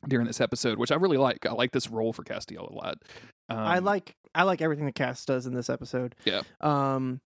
during 0.07 0.25
this 0.25 0.39
episode, 0.41 0.77
which 0.79 0.91
I 0.91 0.95
really 0.95 1.17
like. 1.17 1.45
I 1.45 1.51
like 1.51 1.71
this 1.71 1.89
role 1.89 2.13
for 2.13 2.23
Castiel 2.23 2.71
a 2.71 2.73
lot. 2.73 2.97
Um, 3.49 3.57
i 3.59 3.79
like 3.79 4.15
i 4.33 4.43
like 4.43 4.61
everything 4.61 4.85
the 4.85 4.91
cast 4.91 5.27
does 5.27 5.45
in 5.45 5.53
this 5.53 5.69
episode. 5.69 6.15
Yeah. 6.25 6.41
um 6.61 7.21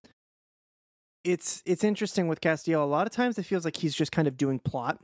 it's 1.24 1.62
it's 1.66 1.84
interesting 1.84 2.28
with 2.28 2.40
castiel. 2.40 2.82
A 2.82 2.86
lot 2.86 3.06
of 3.06 3.12
times 3.12 3.38
it 3.38 3.42
feels 3.42 3.64
like 3.64 3.76
he's 3.76 3.94
just 3.94 4.12
kind 4.12 4.26
of 4.28 4.36
doing 4.36 4.58
plot. 4.58 4.98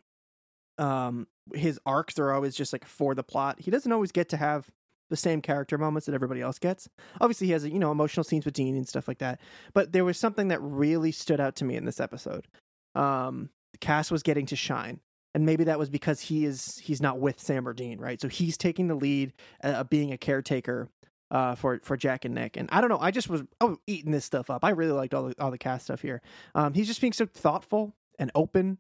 Um 0.79 1.27
his 1.55 1.79
arcs 1.87 2.19
are 2.19 2.33
always 2.33 2.55
just 2.55 2.73
like 2.73 2.85
for 2.85 3.15
the 3.15 3.23
plot. 3.23 3.61
He 3.61 3.71
doesn't 3.71 3.93
always 3.93 4.13
get 4.13 4.29
to 4.31 4.37
have 4.37 4.71
the 5.09 5.17
same 5.17 5.41
character 5.41 5.79
moments 5.79 6.07
that 6.07 6.15
everybody 6.15 6.41
else 6.41 6.59
gets. 6.59 6.89
Obviously 7.21 7.47
he 7.49 7.53
has 7.53 7.65
you 7.67 7.79
know 7.79 7.93
emotional 7.93 8.25
scenes 8.25 8.45
with 8.45 8.55
dean 8.55 8.77
and 8.77 8.89
stuff 8.89 9.09
like 9.09 9.19
that 9.19 9.41
but 9.73 9.93
there 9.93 10.05
was 10.05 10.19
something 10.19 10.49
that 10.49 10.61
really 10.61 11.13
stood 11.13 11.41
out 11.41 11.57
to 11.57 11.65
me 11.65 11.77
in 11.77 11.85
this 11.85 12.01
episode. 12.01 12.47
Um 12.95 13.51
cass 13.81 14.11
was 14.11 14.23
getting 14.23 14.47
to 14.47 14.57
shine 14.57 15.01
and 15.35 15.45
maybe 15.45 15.65
that 15.65 15.79
was 15.79 15.91
because 15.91 16.23
he 16.23 16.47
is 16.47 16.79
he's 16.83 17.03
not 17.03 17.19
with 17.21 17.39
sam 17.41 17.69
or 17.69 17.75
dean 17.75 17.99
right? 17.99 18.21
So 18.21 18.29
he's 18.29 18.57
taking 18.57 18.89
the 18.89 18.95
lead 18.95 19.35
uh, 19.63 19.69
of 19.69 19.91
being 19.91 20.13
a 20.13 20.19
caretaker 20.19 20.89
uh, 21.31 21.55
for 21.55 21.81
for 21.83 21.97
Jack 21.97 22.25
and 22.25 22.35
Nick. 22.35 22.57
And 22.57 22.69
I 22.73 22.81
don't 22.81 22.91
know, 22.91 22.99
I 23.01 23.11
just 23.11 23.29
was 23.29 23.43
I 23.61 23.65
was 23.67 23.79
eating 23.87 24.13
this 24.13 24.25
stuff 24.25 24.51
up. 24.51 24.65
I 24.65 24.71
really 24.71 24.93
liked 24.93 25.15
all 25.15 25.25
the 25.29 25.35
all 25.41 25.51
the 25.51 25.59
cast 25.59 25.85
stuff 25.85 26.03
here. 26.03 26.23
Um, 26.55 26.75
he's 26.75 26.87
just 26.87 27.01
being 27.01 27.13
so 27.13 27.27
thoughtful 27.27 27.95
and 28.19 28.31
open 28.35 28.79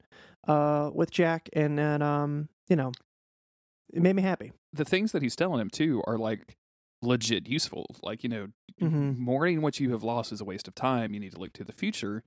uh, 0.48 0.90
with 0.94 1.11
Jack, 1.11 1.48
and 1.52 1.78
and 1.80 2.02
um, 2.02 2.48
you 2.68 2.76
know, 2.76 2.92
it 3.92 4.02
made 4.02 4.16
me 4.16 4.22
happy. 4.22 4.52
the 4.72 4.85
things 4.85 5.12
that 5.12 5.22
he's 5.22 5.35
telling 5.37 5.61
him 5.61 5.70
too 5.70 6.02
are 6.06 6.18
like 6.18 6.56
legit 7.02 7.48
useful. 7.48 7.87
Like, 8.02 8.22
you 8.22 8.28
know, 8.28 8.48
Mhm. 8.80 9.16
mourning 9.16 9.62
what 9.62 9.80
you 9.80 9.90
have 9.92 10.02
lost 10.02 10.32
is 10.32 10.40
a 10.40 10.44
waste 10.44 10.68
of 10.68 10.74
time. 10.74 11.14
You 11.14 11.20
need 11.20 11.32
to 11.32 11.38
look 11.38 11.52
to 11.54 11.64
the 11.64 11.72
future. 11.72 12.22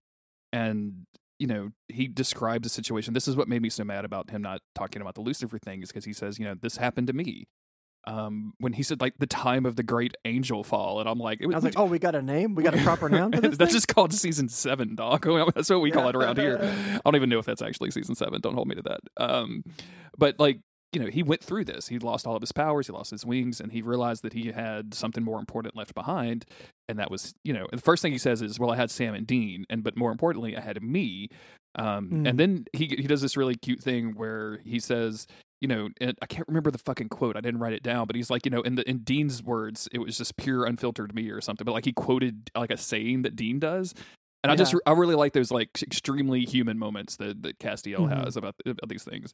And, 0.52 1.06
you 1.38 1.46
know, 1.46 1.72
he 1.90 2.08
describes 2.08 2.66
a 2.66 2.70
situation. 2.70 3.14
This 3.14 3.28
is 3.28 3.36
what 3.36 3.48
made 3.48 3.62
me 3.62 3.70
so 3.70 3.84
mad 3.84 4.04
about 4.06 4.32
him 4.32 4.42
not 4.42 4.62
talking 4.74 5.00
about 5.02 5.14
the 5.16 5.22
Lucifer 5.22 5.60
thing, 5.60 5.84
is 5.84 5.90
because 5.90 6.06
he 6.06 6.14
says, 6.14 6.40
you 6.40 6.46
know, 6.46 6.56
this 6.56 6.78
happened 6.78 7.06
to 7.08 7.14
me. 7.14 7.48
Um, 8.10 8.54
when 8.60 8.74
he 8.74 8.84
said 8.84 9.02
like 9.02 9.18
the 9.20 9.28
time 9.28 9.66
of 9.66 9.76
the 9.76 9.84
great 9.84 10.16
angel 10.26 10.64
fall, 10.64 11.00
and 11.00 11.08
I'm 11.08 11.20
like, 11.20 11.42
it 11.42 11.46
I 11.46 11.56
was 11.56 11.64
like, 11.64 11.78
oh, 11.78 11.86
we 11.86 12.00
got 12.00 12.16
a 12.16 12.22
name, 12.22 12.56
we 12.56 12.64
got 12.64 12.74
a 12.74 12.82
proper 12.84 13.08
noun 13.08 13.32
for 13.32 13.42
this. 13.42 13.58
that's 13.58 13.72
thing? 13.72 13.78
just 13.78 13.88
called 13.88 14.14
season 14.14 14.50
seven, 14.50 14.96
dog. 14.96 15.24
That's 15.56 15.70
what 15.70 15.82
we 15.82 15.92
call 15.92 16.10
it 16.10 16.16
around 16.16 16.38
here. 16.38 16.58
I 16.62 17.00
don't 17.06 17.16
even 17.16 17.30
know 17.30 17.40
if 17.40 17.46
that's 17.46 17.62
actually 17.62 17.92
season 17.92 18.16
seven. 18.16 18.42
Don't 18.42 18.56
hold 18.56 18.68
me 18.68 18.76
to 18.76 18.82
that. 18.82 19.00
Um, 19.18 19.64
but 20.18 20.40
like, 20.40 20.60
you 20.92 21.00
know, 21.00 21.08
he 21.08 21.22
went 21.22 21.44
through 21.44 21.66
this. 21.66 21.88
He 21.88 22.00
lost 22.00 22.26
all 22.26 22.36
of 22.36 22.42
his 22.42 22.52
powers. 22.52 22.88
He 22.88 22.94
lost 22.94 23.12
his 23.12 23.26
wings, 23.26 23.60
and 23.62 23.72
he 23.72 23.82
realized 23.84 24.24
that 24.24 24.34
he 24.34 24.52
had 24.52 24.94
something 24.96 25.24
more 25.24 25.40
important 25.40 25.76
left 25.76 25.94
behind, 25.94 26.46
and 26.88 26.98
that 26.98 27.12
was, 27.12 27.36
you 27.44 27.54
know, 27.54 27.68
the 27.72 27.78
first 27.78 28.02
thing 28.02 28.12
he 28.12 28.18
says 28.18 28.42
is, 28.42 28.60
"Well, 28.60 28.72
I 28.72 28.76
had 28.76 28.90
Sam 28.90 29.14
and 29.14 29.28
Dean, 29.28 29.66
and 29.70 29.84
but 29.84 29.96
more 29.96 30.12
importantly, 30.12 30.58
I 30.58 30.62
had 30.62 30.82
me." 30.82 31.30
Um, 31.76 32.10
Mm. 32.10 32.28
And 32.28 32.40
then 32.40 32.66
he 32.74 32.88
he 32.88 33.04
does 33.08 33.22
this 33.22 33.38
really 33.38 33.54
cute 33.56 33.82
thing 33.82 34.14
where 34.16 34.60
he 34.66 34.80
says. 34.80 35.28
You 35.62 35.68
know, 35.68 35.90
and 36.00 36.18
I 36.22 36.26
can't 36.26 36.48
remember 36.48 36.72
the 36.72 36.78
fucking 36.78 37.10
quote. 37.10 37.36
I 37.36 37.42
didn't 37.42 37.60
write 37.60 37.74
it 37.74 37.84
down, 37.84 38.08
but 38.08 38.16
he's 38.16 38.30
like, 38.30 38.46
you 38.46 38.50
know, 38.52 38.62
in 38.62 38.76
the 38.76 38.90
in 38.90 39.00
Dean's 39.00 39.44
words, 39.44 39.90
it 39.92 40.00
was 40.00 40.18
just 40.18 40.38
pure 40.38 40.66
unfiltered 40.66 41.14
me 41.14 41.30
or 41.30 41.42
something. 41.42 41.66
But 41.66 41.74
like 41.74 41.84
he 41.86 41.92
quoted 41.92 42.50
like 42.56 42.72
a 42.72 42.78
saying 42.78 43.24
that 43.24 43.36
Dean 43.36 43.60
does, 43.60 43.94
and 44.44 44.52
I 44.52 44.56
just 44.56 44.74
I 44.86 44.92
really 44.94 45.16
like 45.16 45.34
those 45.34 45.52
like 45.52 45.82
extremely 45.84 46.46
human 46.46 46.80
moments 46.80 47.18
that 47.18 47.44
that 47.44 47.60
Castiel 47.60 48.08
Mhm. 48.10 48.24
has 48.26 48.38
about 48.38 48.56
about 48.66 48.88
these 48.90 49.04
things. 49.04 49.34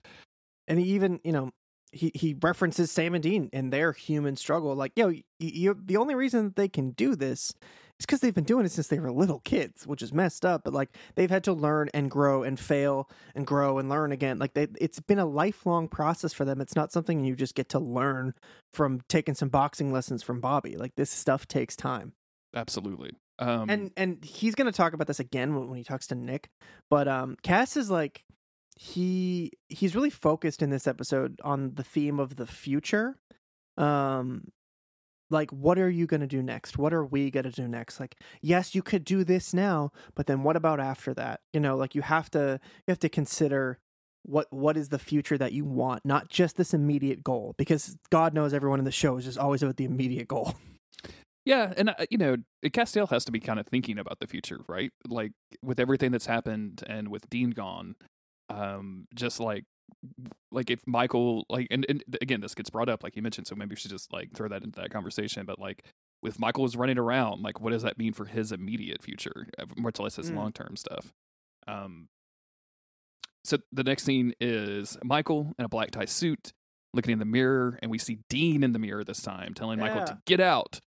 and 0.68 0.80
he 0.80 0.86
even 0.96 1.20
you 1.24 1.32
know 1.32 1.52
he 1.92 2.12
he 2.16 2.36
references 2.42 2.92
Sam 2.92 3.14
and 3.14 3.22
Dean 3.22 3.50
and 3.54 3.72
their 3.72 3.92
human 3.94 4.36
struggle. 4.36 4.74
Like, 4.76 4.94
yo, 4.96 5.10
you, 5.10 5.22
you 5.40 5.80
the 5.80 5.98
only 5.98 6.16
reason 6.16 6.46
that 6.46 6.56
they 6.56 6.68
can 6.68 6.90
do 6.92 7.16
this 7.16 7.54
is 8.00 8.06
because 8.06 8.20
they've 8.20 8.34
been 8.34 8.44
doing 8.44 8.66
it 8.66 8.72
since 8.72 8.88
they 8.88 9.00
were 9.00 9.12
little 9.12 9.40
kids, 9.40 9.88
which 9.88 10.02
is 10.02 10.14
messed 10.14 10.46
up. 10.46 10.64
But 10.64 10.74
like, 10.74 10.96
they've 11.16 11.30
had 11.30 11.44
to 11.46 11.54
learn 11.54 11.90
and 11.94 12.12
grow 12.12 12.44
and 12.44 12.60
fail 12.60 13.10
and 13.36 13.46
grow 13.48 13.78
and 13.78 13.90
learn 13.90 14.12
again. 14.12 14.40
Like, 14.40 14.54
they, 14.54 14.68
it's 14.80 15.00
been 15.00 15.20
a 15.20 15.26
lifelong 15.26 15.88
process 15.88 16.34
for 16.34 16.46
them. 16.46 16.62
It's 16.62 16.76
not 16.76 16.92
something 16.92 17.24
you 17.24 17.36
just 17.36 17.56
get 17.56 17.70
to 17.70 17.80
learn 17.80 18.34
from 18.74 19.02
taking 19.08 19.36
some 19.36 19.50
boxing 19.50 19.92
lessons 19.92 20.24
from 20.24 20.42
Bobby. 20.42 20.78
Like, 20.78 20.96
this 20.96 21.10
stuff 21.10 21.48
takes 21.48 21.76
time. 21.76 22.14
Absolutely. 22.56 23.12
Um, 23.38 23.70
and 23.70 23.92
and 23.98 24.24
he's 24.24 24.56
going 24.56 24.72
to 24.72 24.76
talk 24.76 24.94
about 24.94 25.08
this 25.08 25.20
again 25.20 25.56
when, 25.56 25.68
when 25.68 25.78
he 25.78 25.84
talks 25.84 26.08
to 26.08 26.16
Nick. 26.16 26.48
But 26.90 27.08
um, 27.08 27.36
Cass 27.44 27.76
is 27.76 27.92
like 27.92 28.24
he 28.78 29.52
he's 29.68 29.94
really 29.94 30.10
focused 30.10 30.62
in 30.62 30.70
this 30.70 30.88
episode 30.88 31.40
on 31.44 31.76
the 31.76 31.84
theme 31.84 32.20
of 32.20 32.38
the 32.38 32.48
future. 32.48 33.18
Um, 33.78 34.48
like 35.30 35.52
what 35.52 35.80
are 35.80 35.90
you 35.90 36.06
going 36.06 36.22
to 36.22 36.28
do 36.28 36.44
next? 36.44 36.78
What 36.78 36.94
are 36.94 37.06
we 37.06 37.32
going 37.32 37.46
to 37.46 37.52
do 37.52 37.68
next? 37.68 38.00
Like 38.00 38.16
yes, 38.42 38.76
you 38.76 38.82
could 38.82 39.04
do 39.04 39.24
this 39.24 39.54
now, 39.54 39.92
but 40.16 40.28
then 40.28 40.44
what 40.44 40.56
about 40.56 40.80
after 40.80 41.14
that? 41.16 41.42
You 41.54 41.60
know, 41.60 41.76
like 41.76 41.96
you 41.96 42.02
have 42.02 42.30
to 42.32 42.60
you 42.88 42.92
have 42.92 43.00
to 43.00 43.10
consider 43.10 43.80
what 44.24 44.48
what 44.52 44.78
is 44.78 44.90
the 44.90 45.00
future 45.00 45.38
that 45.38 45.54
you 45.54 45.66
want, 45.66 46.06
not 46.06 46.30
just 46.30 46.58
this 46.58 46.74
immediate 46.74 47.24
goal. 47.24 47.56
Because 47.58 47.98
God 48.10 48.34
knows 48.34 48.54
everyone 48.54 48.80
in 48.80 48.86
the 48.86 48.92
show 48.92 49.18
is 49.18 49.26
just 49.26 49.38
always 49.38 49.64
about 49.64 49.78
the 49.78 49.86
immediate 49.86 50.28
goal. 50.28 50.56
yeah, 51.46 51.74
and 51.78 51.90
uh, 51.90 52.06
you 52.10 52.18
know, 52.18 52.38
Castiel 52.66 53.10
has 53.10 53.26
to 53.26 53.32
be 53.32 53.40
kind 53.40 53.60
of 53.60 53.68
thinking 53.68 54.00
about 54.00 54.20
the 54.20 54.28
future, 54.28 54.62
right? 54.68 54.92
Like 55.08 55.32
with 55.64 55.80
everything 55.80 56.12
that's 56.12 56.26
happened 56.26 56.84
and 56.88 57.10
with 57.10 57.30
Dean 57.30 57.52
gone, 57.52 57.96
um, 58.50 59.08
just 59.14 59.40
like 59.40 59.66
like 60.52 60.70
if 60.70 60.86
Michael 60.86 61.46
like 61.50 61.68
and, 61.72 61.86
and 61.90 62.04
again 62.22 62.42
this 62.42 62.54
gets 62.56 62.70
brought 62.70 62.90
up 62.90 63.04
like 63.04 63.16
you 63.16 63.22
mentioned, 63.22 63.48
so 63.48 63.56
maybe 63.56 63.70
we 63.72 63.76
should 63.76 63.92
just 63.92 64.12
like 64.14 64.34
throw 64.34 64.48
that 64.48 64.64
into 64.64 64.80
that 64.80 64.92
conversation. 64.92 65.46
But 65.46 65.60
like 65.60 65.84
if 66.24 66.40
Michael 66.40 66.64
was 66.64 66.76
running 66.76 66.98
around, 66.98 67.42
like 67.44 67.60
what 67.62 67.72
does 67.72 67.84
that 67.84 67.98
mean 67.98 68.14
for 68.14 68.26
his 68.26 68.52
immediate 68.52 69.02
future, 69.04 69.48
uh, 69.60 69.66
much 69.78 70.00
less 70.00 70.16
his 70.16 70.32
Mm. 70.32 70.36
long 70.38 70.52
term 70.54 70.76
stuff? 70.76 71.14
Um, 71.68 72.08
so 73.44 73.58
the 73.72 73.84
next 73.84 74.04
scene 74.04 74.34
is 74.40 74.98
Michael 75.04 75.54
in 75.60 75.66
a 75.66 75.70
black 75.70 75.92
tie 75.92 76.06
suit 76.06 76.52
looking 76.94 77.12
in 77.14 77.20
the 77.20 77.26
mirror, 77.26 77.78
and 77.82 77.92
we 77.92 77.98
see 77.98 78.20
Dean 78.30 78.64
in 78.64 78.72
the 78.74 78.80
mirror 78.80 79.04
this 79.04 79.22
time, 79.22 79.54
telling 79.54 79.80
Michael 79.80 80.06
to 80.06 80.20
get 80.26 80.40
out. 80.40 80.80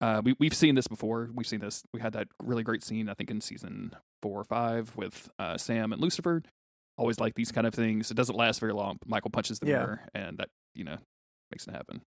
Uh, 0.00 0.20
we 0.22 0.36
we've 0.38 0.54
seen 0.54 0.74
this 0.74 0.86
before. 0.86 1.30
We've 1.34 1.46
seen 1.46 1.60
this. 1.60 1.82
We 1.94 2.00
had 2.00 2.12
that 2.12 2.28
really 2.42 2.62
great 2.62 2.84
scene, 2.84 3.08
I 3.08 3.14
think, 3.14 3.30
in 3.30 3.40
season 3.40 3.92
four 4.22 4.38
or 4.40 4.44
five 4.44 4.94
with 4.96 5.30
uh, 5.38 5.56
Sam 5.56 5.92
and 5.92 6.00
Lucifer. 6.00 6.42
Always 6.98 7.20
like 7.20 7.34
these 7.34 7.52
kind 7.52 7.66
of 7.66 7.74
things. 7.74 8.10
It 8.10 8.14
doesn't 8.14 8.36
last 8.36 8.60
very 8.60 8.72
long. 8.72 8.98
Michael 9.06 9.30
punches 9.30 9.58
the 9.58 9.66
Yeah. 9.66 9.78
mirror, 9.78 10.00
and 10.14 10.38
that 10.38 10.48
you 10.74 10.84
know 10.84 10.96
makes 11.50 11.66
it 11.66 11.72
happen. 11.74 12.00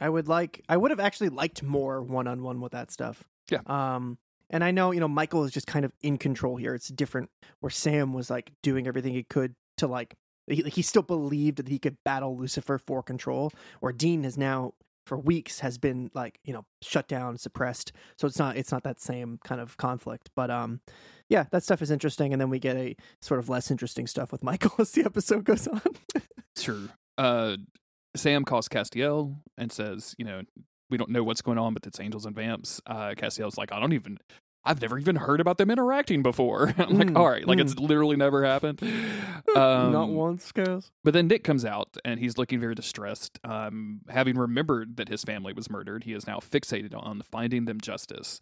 I 0.00 0.08
would 0.08 0.28
like 0.28 0.62
I 0.68 0.76
would 0.76 0.90
have 0.90 1.00
actually 1.00 1.28
liked 1.30 1.62
more 1.62 2.02
one 2.02 2.26
on 2.26 2.42
one 2.42 2.60
with 2.60 2.72
that 2.72 2.90
stuff. 2.90 3.24
Yeah. 3.50 3.60
Um 3.66 4.18
and 4.52 4.64
I 4.64 4.72
know, 4.72 4.90
you 4.90 4.98
know, 5.00 5.06
Michael 5.08 5.44
is 5.44 5.52
just 5.52 5.66
kind 5.68 5.84
of 5.84 5.92
in 6.02 6.18
control 6.18 6.56
here. 6.56 6.74
It's 6.74 6.88
different 6.88 7.30
where 7.60 7.70
Sam 7.70 8.12
was 8.12 8.28
like 8.30 8.50
doing 8.62 8.86
everything 8.88 9.12
he 9.12 9.22
could 9.22 9.54
to 9.76 9.86
like 9.86 10.14
he, 10.48 10.62
he 10.62 10.82
still 10.82 11.02
believed 11.02 11.58
that 11.58 11.68
he 11.68 11.78
could 11.78 11.96
battle 12.04 12.36
Lucifer 12.36 12.78
for 12.78 13.02
control, 13.02 13.52
where 13.78 13.92
Dean 13.92 14.24
has 14.24 14.36
now 14.36 14.72
for 15.06 15.18
weeks 15.18 15.60
has 15.60 15.78
been 15.78 16.10
like, 16.14 16.38
you 16.44 16.52
know, 16.52 16.64
shut 16.82 17.08
down, 17.08 17.36
suppressed. 17.38 17.92
So 18.18 18.26
it's 18.26 18.38
not 18.38 18.56
it's 18.56 18.72
not 18.72 18.82
that 18.84 19.00
same 19.00 19.38
kind 19.44 19.60
of 19.60 19.76
conflict. 19.76 20.30
But 20.34 20.50
um 20.50 20.80
yeah, 21.28 21.44
that 21.50 21.62
stuff 21.62 21.82
is 21.82 21.90
interesting 21.90 22.32
and 22.32 22.40
then 22.40 22.50
we 22.50 22.58
get 22.58 22.76
a 22.76 22.96
sort 23.20 23.40
of 23.40 23.48
less 23.48 23.70
interesting 23.70 24.06
stuff 24.06 24.32
with 24.32 24.42
Michael 24.42 24.72
as 24.78 24.92
the 24.92 25.04
episode 25.04 25.44
goes 25.44 25.66
on. 25.66 25.82
Sure. 26.56 26.88
Uh, 27.16 27.56
Sam 28.16 28.44
calls 28.44 28.68
Castiel 28.68 29.36
and 29.56 29.70
says, 29.70 30.14
you 30.18 30.24
know, 30.24 30.42
we 30.90 30.98
don't 30.98 31.10
know 31.10 31.22
what's 31.22 31.42
going 31.42 31.58
on, 31.58 31.74
but 31.74 31.86
it's 31.86 32.00
angels 32.00 32.26
and 32.26 32.34
vamps. 32.34 32.80
Uh, 32.86 33.14
Castiel's 33.16 33.56
like, 33.56 33.72
I 33.72 33.78
don't 33.78 33.92
even, 33.92 34.18
I've 34.64 34.80
never 34.82 34.98
even 34.98 35.16
heard 35.16 35.40
about 35.40 35.56
them 35.58 35.70
interacting 35.70 36.22
before. 36.22 36.74
I'm 36.78 36.98
like, 36.98 37.08
Mm, 37.08 37.16
all 37.16 37.28
right, 37.30 37.46
like 37.46 37.58
it's 37.58 37.76
literally 37.78 38.16
never 38.16 38.44
happened. 38.44 38.80
Um, 39.56 39.92
not 39.92 40.10
once, 40.10 40.52
guys. 40.52 40.90
But 41.02 41.14
then 41.14 41.28
Nick 41.28 41.44
comes 41.44 41.64
out 41.64 41.96
and 42.04 42.20
he's 42.20 42.36
looking 42.38 42.60
very 42.60 42.74
distressed. 42.74 43.38
Um, 43.42 44.00
having 44.08 44.36
remembered 44.36 44.96
that 44.98 45.08
his 45.08 45.24
family 45.24 45.52
was 45.52 45.70
murdered, 45.70 46.04
he 46.04 46.12
is 46.12 46.26
now 46.26 46.38
fixated 46.38 46.94
on 46.94 47.22
finding 47.22 47.64
them 47.64 47.80
justice. 47.80 48.40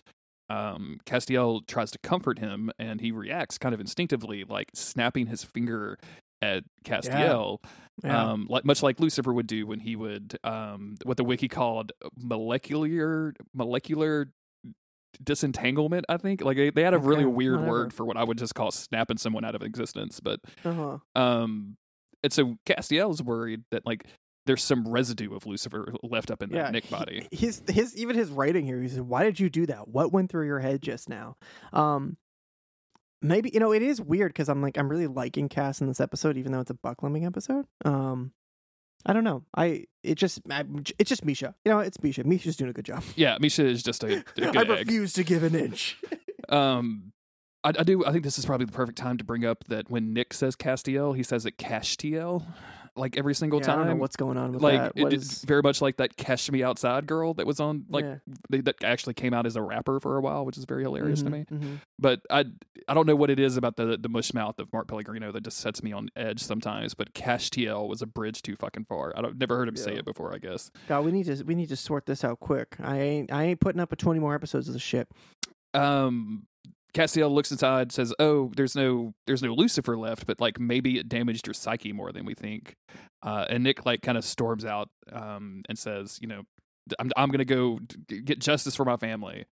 Um, 0.51 0.99
Castiel 1.07 1.67
tries 1.67 1.91
to 1.93 1.99
comfort 1.99 2.39
him 2.39 2.71
and 2.79 3.01
he 3.01 3.13
reacts 3.13 3.59
kind 3.59 3.75
of 3.75 3.81
instinctively, 3.81 4.45
like 4.45 4.71
snapping 4.75 5.27
his 5.27 5.45
finger 5.45 5.99
at 6.43 6.65
Castiel, 6.85 7.59
Yeah. 8.03 8.31
um, 8.33 8.47
like 8.49 8.65
much 8.65 8.83
like 8.83 8.99
Lucifer 8.99 9.33
would 9.33 9.47
do 9.47 9.67
when 9.67 9.81
he 9.81 9.95
would 9.95 10.39
um, 10.45 10.97
what 11.05 11.17
the 11.17 11.25
wiki 11.25 11.49
called 11.49 11.93
molecular 12.17 13.35
molecular 13.55 14.31
disentanglement. 15.23 16.07
I 16.09 16.17
think 16.17 16.43
like 16.43 16.57
they, 16.57 16.71
they 16.71 16.83
had 16.83 16.95
a 16.95 16.99
really 16.99 17.25
weird 17.25 17.61
whatever. 17.61 17.71
word 17.71 17.93
for 17.93 18.05
what 18.05 18.17
I 18.17 18.25
would 18.25 18.39
just 18.39 18.55
call 18.55 18.71
snapping 18.71 19.19
someone 19.19 19.45
out 19.45 19.55
of 19.55 19.63
existence, 19.63 20.21
but 20.21 20.41
uh-huh. 20.65 20.99
um, 21.15 21.77
and 22.23 22.33
so 22.33 22.57
Castiel's 22.67 23.23
worried 23.23 23.65
that 23.71 23.87
like 23.87 24.05
there's 24.47 24.65
some 24.65 24.89
residue 24.89 25.35
of 25.35 25.47
Lucifer 25.47 25.93
left 26.03 26.31
up 26.31 26.43
in 26.43 26.51
that 26.51 26.73
Nick 26.73 26.89
body. 26.91 27.29
His 27.31 27.63
his 27.69 27.97
even 27.97 28.17
his 28.17 28.31
writing 28.31 28.65
here. 28.65 28.81
He 28.81 28.89
said, 28.89 29.03
"Why 29.03 29.25
did 29.25 29.39
you 29.39 29.51
do 29.51 29.67
that? 29.67 29.89
What 29.89 30.13
went 30.13 30.31
through 30.31 30.47
your 30.47 30.59
head 30.59 30.83
just 30.83 31.09
now?" 31.09 31.37
Um, 31.73 32.17
maybe 33.21 33.51
you 33.53 33.61
know 33.61 33.73
it 33.73 33.83
is 33.83 34.01
weird 34.01 34.31
because 34.31 34.49
I'm 34.49 34.63
like 34.63 34.79
I'm 34.79 34.89
really 34.89 35.07
liking 35.07 35.49
Cass 35.49 35.81
in 35.81 35.87
this 35.87 36.01
episode, 36.01 36.37
even 36.37 36.53
though 36.53 36.61
it's 36.61 36.71
a 36.71 36.75
Buckleming 36.75 37.27
episode. 37.27 37.67
Um, 37.85 38.33
I 39.07 39.13
don't 39.13 39.25
know. 39.25 39.45
I 39.57 39.85
it 40.03 40.17
just 40.17 40.41
I, 40.51 40.65
it's 40.99 41.09
just 41.09 41.25
Misha. 41.25 41.55
You 41.65 41.73
know, 41.73 41.79
it's 41.81 42.03
Misha. 42.03 42.25
Misha's 42.25 42.57
doing 42.57 42.71
a 42.71 42.73
good 42.75 42.85
job. 42.85 43.03
Yeah, 43.17 43.39
Misha 43.41 43.65
is 43.67 43.83
just 43.83 44.03
a, 44.05 44.19
a 44.19 44.25
good 44.37 44.57
I 44.57 44.61
egg. 44.63 44.69
refuse 44.87 45.13
to 45.15 45.25
give 45.25 45.43
an 45.43 45.55
inch. 45.55 45.97
Um, 46.51 47.13
I, 47.63 47.71
I 47.79 47.83
do. 47.83 48.07
I 48.07 48.11
think 48.13 48.25
this 48.25 48.39
is 48.39 48.47
probably 48.47 48.65
the 48.65 48.73
perfect 48.73 48.97
time 48.97 49.19
to 49.19 49.25
bring 49.25 49.45
up 49.45 49.65
that 49.65 49.91
when 49.91 50.15
Nick 50.15 50.33
says 50.33 50.57
Castiel, 50.57 51.15
he 51.15 51.23
says 51.23 51.45
it 51.45 51.59
Cashtiel, 51.59 52.47
like 52.99 53.17
every 53.17 53.35
single 53.35 53.61
Yeah, 53.61 53.65
I 53.65 53.67
time. 53.69 53.79
don't 53.79 53.89
know 53.97 54.01
what's 54.01 54.17
going 54.17 54.37
on 54.37 54.53
with 54.53 54.63
like 54.63 54.79
that. 54.79 54.93
it- 54.97 55.13
is- 55.13 55.43
very 55.45 55.63
much 55.63 55.81
like 55.81 55.97
that 55.99 56.17
"Cash 56.17 56.51
Me 56.51 56.63
Outside" 56.63 57.07
girl 57.07 57.35
that 57.35 57.47
was 57.47 57.61
on 57.61 57.85
like 57.89 58.05
yeah. 58.05 58.17
they, 58.51 58.61
that 58.63 58.83
actually 58.85 59.15
came 59.15 59.33
out 59.33 59.47
as 59.47 59.57
a 59.57 59.63
rapper 59.63 60.01
for 60.01 60.17
a 60.17 60.21
while, 60.21 60.45
which 60.45 60.59
is 60.59 60.65
very 60.65 60.83
hilarious 60.83 61.23
to 61.23 61.29
Mhm, 61.29 61.33
me. 61.33 61.45
mhm. 61.51 61.79
But 61.99 62.21
I 62.31 62.45
I 62.89 62.95
don't 62.95 63.07
know 63.07 63.17
what 63.17 63.31
it 63.31 63.39
is 63.39 63.57
about 63.57 63.77
the 63.77 63.97
the 63.97 64.09
mush 64.09 64.35
mouth 64.35 64.59
of 64.59 64.73
Mark 64.73 64.89
Pellegrino 64.89 65.31
that 65.33 65.43
just 65.45 65.59
sets 65.59 65.83
me 65.83 65.93
on 65.93 66.09
edge 66.17 66.41
sometimes. 66.41 66.95
But 66.95 67.15
"Cash 67.15 67.51
TL" 67.51 67.89
was 67.89 68.03
a 68.03 68.07
bridge 68.07 68.43
too 68.43 68.57
fucking 68.57 68.87
far. 68.87 69.13
I 69.17 69.23
don't 69.23 69.39
never 69.39 69.57
heard 69.57 69.69
him 69.69 69.77
say 69.77 69.95
it 69.95 70.05
before. 70.05 70.35
I 70.35 70.39
guess. 70.39 70.71
God, 70.89 71.05
we 71.05 71.13
need 71.13 71.27
to 71.27 71.43
we 71.45 71.55
need 71.55 71.69
to 71.69 71.77
sort 71.77 72.07
this 72.07 72.25
out 72.25 72.41
quick. 72.41 72.77
I 72.81 72.99
ain't 73.01 73.33
I 73.33 73.45
ain't 73.45 73.61
putting 73.61 73.81
up 73.81 73.91
with 73.91 73.99
twenty 74.01 74.21
more 74.21 74.35
episodes 74.35 74.69
of 74.69 74.75
this 74.75 74.83
shit. 74.83 75.09
um 75.75 76.45
Castiel 76.95 77.31
looks 77.31 77.51
inside, 77.53 77.93
says, 77.93 78.15
"Oh, 78.19 78.51
there's 78.57 78.75
no, 78.75 79.13
there's 79.27 79.43
no 79.43 79.53
Lucifer 79.55 79.97
left, 79.97 80.27
but 80.27 80.41
like 80.41 80.59
maybe 80.59 80.99
it 80.99 81.09
damaged 81.09 81.47
your 81.47 81.55
psyche 81.55 81.93
more 81.93 82.13
than 82.13 82.25
we 82.25 82.35
think." 82.35 82.75
Uh, 83.23 83.45
and 83.49 83.63
Nick 83.65 83.85
like 83.85 84.03
kind 84.03 84.17
of 84.19 84.25
storms 84.25 84.65
out 84.65 84.89
um, 85.13 85.63
and 85.69 85.79
says, 85.79 86.19
"You 86.21 86.29
know, 86.29 86.43
I'm 86.99 87.11
I'm 87.17 87.31
gonna 87.31 87.45
go 87.45 87.79
get 88.09 88.39
justice 88.41 88.75
for 88.75 88.85
my 88.85 88.97
family." 88.97 89.45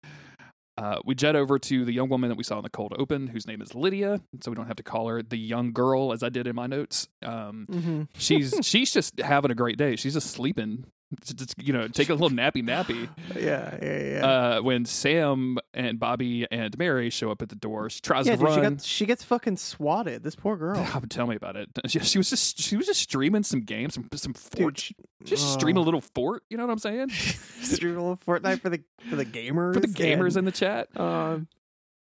Uh, 0.79 0.99
we 1.05 1.15
jet 1.15 1.35
over 1.35 1.57
to 1.57 1.85
the 1.85 1.91
young 1.91 2.07
woman 2.07 2.29
that 2.29 2.37
we 2.37 2.43
saw 2.43 2.57
in 2.57 2.63
the 2.63 2.69
cold 2.69 2.93
open, 2.99 3.25
whose 3.25 3.47
name 3.47 3.63
is 3.63 3.73
Lydia, 3.73 4.21
so 4.41 4.51
we 4.51 4.55
don't 4.55 4.67
have 4.67 4.75
to 4.75 4.83
call 4.83 5.07
her 5.07 5.23
the 5.23 5.37
young 5.37 5.71
girl 5.73 6.13
as 6.13 6.21
I 6.21 6.29
did 6.29 6.45
in 6.45 6.55
my 6.55 6.67
notes. 6.67 7.07
Um, 7.23 7.65
Mm-hmm. 7.71 8.01
she's 8.15 8.53
she's 8.61 8.91
just 8.91 9.19
having 9.19 9.49
a 9.49 9.55
great 9.55 9.77
day. 9.77 9.95
She's 9.95 10.13
just 10.13 10.29
sleeping 10.31 10.85
Just 11.23 11.55
you 11.61 11.71
know, 11.71 11.87
take 11.87 12.09
a 12.09 12.13
little 12.13 12.29
nappy 12.29 12.63
nappy. 12.63 13.09
Yeah, 13.37 13.77
yeah, 13.81 14.03
yeah. 14.03 14.25
Uh, 14.25 14.61
when 14.61 14.85
Sam 14.85 15.57
and 15.73 15.99
Bobby 15.99 16.47
and 16.51 16.77
Mary 16.77 17.09
show 17.09 17.29
up 17.31 17.41
at 17.41 17.49
the 17.49 17.55
door, 17.55 17.89
she 17.89 18.01
tries 18.01 18.25
yeah, 18.25 18.35
to 18.35 18.39
dude, 18.39 18.49
she 18.49 18.59
run. 18.59 18.73
got 18.75 18.83
she 18.83 19.05
gets 19.05 19.23
fucking 19.23 19.57
swatted. 19.57 20.23
This 20.23 20.35
poor 20.35 20.57
girl. 20.57 20.75
Oh, 20.77 21.01
tell 21.09 21.27
me 21.27 21.35
about 21.35 21.55
it. 21.55 21.69
She, 21.87 21.99
she 22.01 22.17
was 22.17 22.29
just 22.29 22.59
she 22.59 22.75
was 22.75 22.87
just 22.87 23.01
streaming 23.01 23.43
some 23.43 23.61
games, 23.61 23.93
some 23.93 24.09
some 24.15 24.33
Dude, 24.33 24.61
fort. 24.61 24.79
she- 24.79 24.95
just 25.23 25.45
oh. 25.45 25.57
stream 25.59 25.77
a 25.77 25.81
little 25.81 26.01
fort. 26.01 26.43
You 26.49 26.57
know 26.57 26.65
what 26.65 26.71
I'm 26.73 26.79
saying? 26.79 27.09
stream 27.61 27.97
a 27.97 28.01
little 28.01 28.17
Fortnite 28.17 28.61
for 28.61 28.69
the 28.69 28.81
for 29.09 29.15
the 29.15 29.25
gamers. 29.25 29.73
For 29.73 29.79
the 29.79 29.87
gamers 29.87 30.29
and, 30.29 30.39
in 30.39 30.45
the 30.45 30.51
chat. 30.51 30.89
um, 30.99 31.47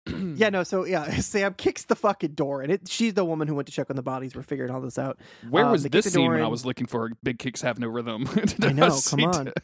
yeah, 0.35 0.49
no. 0.49 0.63
So 0.63 0.85
yeah, 0.85 1.09
Sam 1.19 1.53
kicks 1.53 1.85
the 1.85 1.95
fucking 1.95 2.31
door, 2.31 2.61
and 2.61 2.71
it, 2.71 2.87
she's 2.87 3.13
the 3.13 3.25
woman 3.25 3.47
who 3.47 3.55
went 3.55 3.67
to 3.67 3.71
check 3.73 3.89
on 3.89 3.95
the 3.95 4.03
bodies. 4.03 4.35
We're 4.35 4.43
figuring 4.43 4.71
all 4.71 4.81
this 4.81 4.99
out. 4.99 5.19
Where 5.49 5.65
um, 5.65 5.71
was 5.71 5.83
this 5.83 6.11
scene 6.11 6.31
when 6.31 6.41
I 6.41 6.47
was 6.47 6.65
looking 6.65 6.87
for 6.87 7.11
big 7.23 7.39
kicks 7.39 7.61
have 7.61 7.79
no 7.79 7.87
rhythm? 7.87 8.29
I 8.61 8.71
know, 8.71 8.97
come 9.09 9.23
on. 9.25 9.53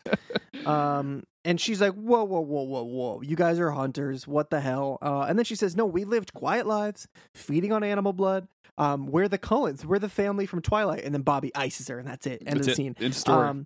Um, 0.66 1.24
and 1.44 1.60
she's 1.60 1.82
like, 1.82 1.94
"Whoa, 1.94 2.24
whoa, 2.24 2.42
whoa, 2.42 2.62
whoa, 2.62 2.84
whoa! 2.84 3.22
You 3.22 3.36
guys 3.36 3.60
are 3.60 3.72
hunters. 3.72 4.28
What 4.28 4.52
the 4.52 4.62
hell?" 4.62 5.00
Uh, 5.02 5.22
and 5.22 5.40
then 5.40 5.44
she 5.44 5.56
says, 5.56 5.76
"No, 5.76 5.88
we 5.88 6.04
lived 6.04 6.36
quiet 6.36 6.68
lives, 6.68 7.08
feeding 7.34 7.72
on 7.72 7.84
animal 7.84 8.14
blood. 8.14 8.48
Um, 8.78 9.08
we're 9.08 9.28
the 9.28 9.40
Cullens. 9.40 9.84
We're 9.84 9.98
the 9.98 10.10
family 10.10 10.46
from 10.46 10.62
Twilight." 10.62 11.04
And 11.04 11.16
then 11.16 11.24
Bobby 11.24 11.52
ices 11.56 11.88
her, 11.88 11.98
and 11.98 12.08
that's 12.08 12.28
it. 12.28 12.44
End 12.46 12.58
That's 12.58 12.68
of 12.68 12.74
it. 12.74 12.76
scene. 12.76 12.96
End 13.00 13.16
story. 13.16 13.48
Um, 13.48 13.66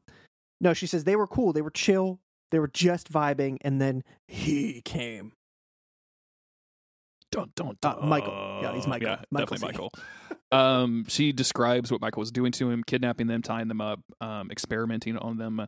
no, 0.61 0.73
she 0.73 0.87
says 0.87 1.03
they 1.03 1.17
were 1.17 1.27
cool. 1.27 1.51
They 1.51 1.61
were 1.61 1.69
chill. 1.69 2.19
They 2.51 2.59
were 2.59 2.69
just 2.69 3.11
vibing, 3.11 3.57
and 3.61 3.81
then 3.81 4.03
he 4.27 4.81
came. 4.85 5.33
Dun, 7.31 7.51
dun, 7.55 7.75
Uh. 7.83 7.95
Michael. 8.05 8.59
Yeah, 8.61 8.73
he's 8.73 8.87
Michael. 8.87 9.07
Yeah, 9.09 9.21
Michael 9.31 9.55
definitely 9.57 9.67
Michael. 9.73 9.91
um, 10.51 11.05
she 11.07 11.31
describes 11.33 11.91
what 11.91 11.99
Michael 12.01 12.21
was 12.21 12.31
doing 12.31 12.51
to 12.53 12.69
him, 12.69 12.83
kidnapping 12.83 13.27
them, 13.27 13.41
tying 13.41 13.67
them 13.67 13.81
up, 13.81 13.99
um, 14.21 14.49
experimenting 14.51 15.17
on 15.17 15.37
them, 15.37 15.65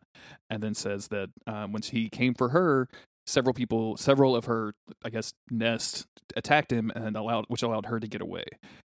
and 0.49 0.63
then 0.63 0.73
says 0.73 1.07
that 1.09 1.29
um, 1.45 1.71
when 1.73 1.81
he 1.81 2.09
came 2.09 2.33
for 2.33 2.49
her, 2.49 2.87
several 3.25 3.53
people, 3.53 3.97
several 3.97 4.35
of 4.35 4.45
her, 4.45 4.73
I 5.03 5.09
guess, 5.09 5.33
nest 5.51 6.05
attacked 6.35 6.71
him 6.71 6.91
and 6.95 7.17
allowed, 7.17 7.45
which 7.49 7.63
allowed 7.63 7.87
her 7.87 7.99
to 7.99 8.07
get 8.07 8.21
away. 8.21 8.45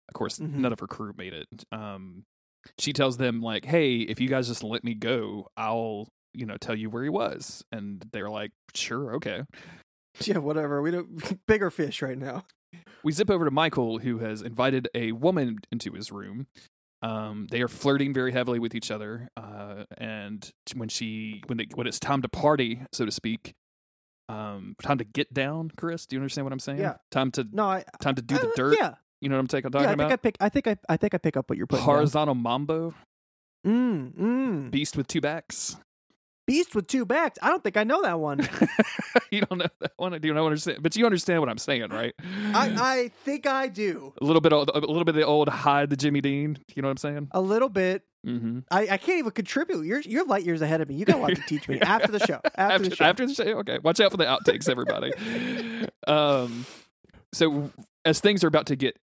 Of 0.09 0.14
course, 0.14 0.38
Mhm. 0.38 0.54
none 0.54 0.72
of 0.72 0.80
her 0.80 0.87
crew 0.87 1.12
made 1.18 1.35
it. 1.35 1.48
Um, 1.72 2.24
she 2.78 2.92
tells 2.92 3.16
them 3.18 3.40
like, 3.42 3.64
"Hey, 3.66 3.96
if 3.98 4.20
you 4.20 4.28
guys 4.28 4.48
just 4.48 4.62
let 4.64 4.85
me 4.85 4.94
go, 4.94 5.48
I'll." 5.56 6.09
You 6.33 6.46
know, 6.46 6.56
tell 6.56 6.76
you 6.76 6.88
where 6.90 7.02
he 7.02 7.09
was, 7.09 7.64
and 7.72 8.04
they're 8.12 8.30
like, 8.30 8.52
"Sure, 8.72 9.16
okay." 9.16 9.42
Yeah, 10.25 10.38
whatever. 10.38 10.83
We 10.83 10.90
don't 10.90 11.46
bigger 11.46 11.70
fish 11.70 12.03
right 12.03 12.18
now. 12.18 12.44
we 13.03 13.12
zip 13.12 13.31
over 13.31 13.44
to 13.44 13.51
Michael, 13.51 13.99
who 13.99 14.18
has 14.18 14.42
invited 14.42 14.88
a 14.94 15.12
woman 15.12 15.59
into 15.73 15.92
his 15.92 16.11
room. 16.12 16.46
Um, 17.03 17.46
they 17.51 17.62
are 17.62 17.68
flirting 17.68 18.12
very 18.12 18.33
heavily 18.33 18.59
with 18.59 18.75
each 18.75 18.90
other, 18.90 19.31
uh, 19.37 19.85
and 19.96 20.51
when 20.75 20.90
she 20.90 21.42
when 21.46 21.57
they, 21.57 21.66
when 21.75 21.87
it's 21.87 21.99
time 21.99 22.20
to 22.23 22.29
party, 22.29 22.83
so 22.92 23.07
to 23.07 23.11
speak, 23.11 23.55
um, 24.29 24.77
time 24.83 24.99
to 24.99 25.05
get 25.05 25.33
down. 25.33 25.70
Chris, 25.79 26.05
do 26.05 26.14
you 26.16 26.20
understand 26.20 26.44
what 26.44 26.53
I'm 26.53 26.59
saying? 26.59 26.79
Yeah. 26.81 26.96
Time 27.11 27.31
to 27.33 27.46
No, 27.51 27.64
I 27.64 27.85
time 28.03 28.16
to 28.16 28.23
do 28.23 28.37
the 28.37 28.49
uh, 28.49 28.53
dirt. 28.55 28.77
Yeah, 28.79 28.94
You 29.23 29.31
know 29.31 29.37
what 29.37 29.40
I'm 29.40 29.62
ta- 29.62 29.68
talking 29.70 29.81
yeah. 29.81 29.92
I 29.92 29.96
think? 29.96 30.12
I 30.12 30.16
pick. 30.16 30.37
I 30.40 30.49
think 30.51 30.66
I. 30.66 30.77
I 30.90 30.96
think 30.99 31.14
I 31.14 31.18
pick 31.18 31.37
up 31.38 31.49
what 31.49 31.57
you're 31.57 31.66
putting. 31.66 31.87
down. 31.87 31.94
Horizontal 31.94 32.35
mambo, 32.35 32.92
Mm, 33.66 34.14
mm. 34.14 34.70
beast 34.70 34.94
with 34.96 35.07
two 35.07 35.23
backs. 35.23 35.77
Beast 36.50 36.74
with 36.74 36.86
two 36.86 37.04
backs. 37.04 37.38
I 37.42 37.48
don't 37.48 37.62
think 37.62 37.76
I 37.76 37.84
know 37.84 38.02
that 38.02 38.18
one. 38.18 38.40
you 39.30 39.40
don't 39.42 39.58
know 39.58 39.66
that 39.80 39.92
one. 39.96 40.12
Do 40.20 40.26
you 40.28 40.34
know 40.34 40.44
what 40.44 40.66
But 40.80 40.96
you 40.96 41.06
understand 41.06 41.40
what 41.40 41.48
I'm 41.48 41.58
saying, 41.58 41.88
right? 41.90 42.14
I, 42.52 42.74
I 42.76 43.10
think 43.24 43.46
I 43.46 43.68
do 43.68 44.12
a 44.20 44.24
little 44.24 44.40
bit, 44.40 44.52
of, 44.52 44.68
a 44.74 44.78
little 44.80 45.04
bit 45.04 45.10
of 45.10 45.14
the 45.16 45.26
old 45.26 45.48
hide 45.48 45.90
the 45.90 45.96
Jimmy 45.96 46.20
Dean. 46.20 46.58
You 46.74 46.82
know 46.82 46.88
what 46.88 46.92
I'm 46.92 46.96
saying? 46.98 47.28
a 47.32 47.40
little 47.40 47.68
bit. 47.68 48.02
Mm-hmm. 48.26 48.58
I, 48.70 48.80
I 48.82 48.96
can't 48.98 49.18
even 49.20 49.30
contribute. 49.30 49.86
You're 49.86 50.00
you're 50.00 50.26
light 50.26 50.44
years 50.44 50.60
ahead 50.60 50.80
of 50.82 50.88
me. 50.90 50.96
You 50.96 51.06
got 51.06 51.16
a 51.16 51.20
lot 51.20 51.28
to 51.36 51.42
teach 51.46 51.66
me 51.68 51.80
after 51.80 52.12
the 52.12 52.18
show. 52.18 52.40
After, 52.54 52.88
the 52.90 52.96
show. 52.96 53.04
after 53.06 53.26
the 53.26 53.32
show. 53.34 53.44
Okay, 53.60 53.78
watch 53.82 53.98
out 54.00 54.10
for 54.10 54.18
the 54.18 54.24
outtakes, 54.26 54.68
everybody. 54.68 55.12
um, 56.06 56.66
so 57.32 57.70
as 58.04 58.20
things 58.20 58.44
are 58.44 58.48
about 58.48 58.66
to 58.66 58.76
get 58.76 58.98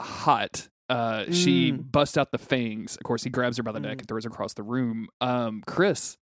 hot, 0.00 0.68
uh, 0.90 1.24
she 1.30 1.72
Mm. 1.72 1.90
busts 1.92 2.16
out 2.18 2.30
the 2.32 2.38
fangs. 2.38 2.96
Of 2.96 3.04
course, 3.04 3.22
he 3.24 3.30
grabs 3.30 3.56
her 3.56 3.62
by 3.62 3.72
the 3.72 3.80
neck 3.80 3.96
Mm. 3.96 4.00
and 4.00 4.08
throws 4.08 4.24
her 4.24 4.30
across 4.30 4.54
the 4.54 4.62
room. 4.62 5.08
Um, 5.20 5.62
Chris, 5.66 6.18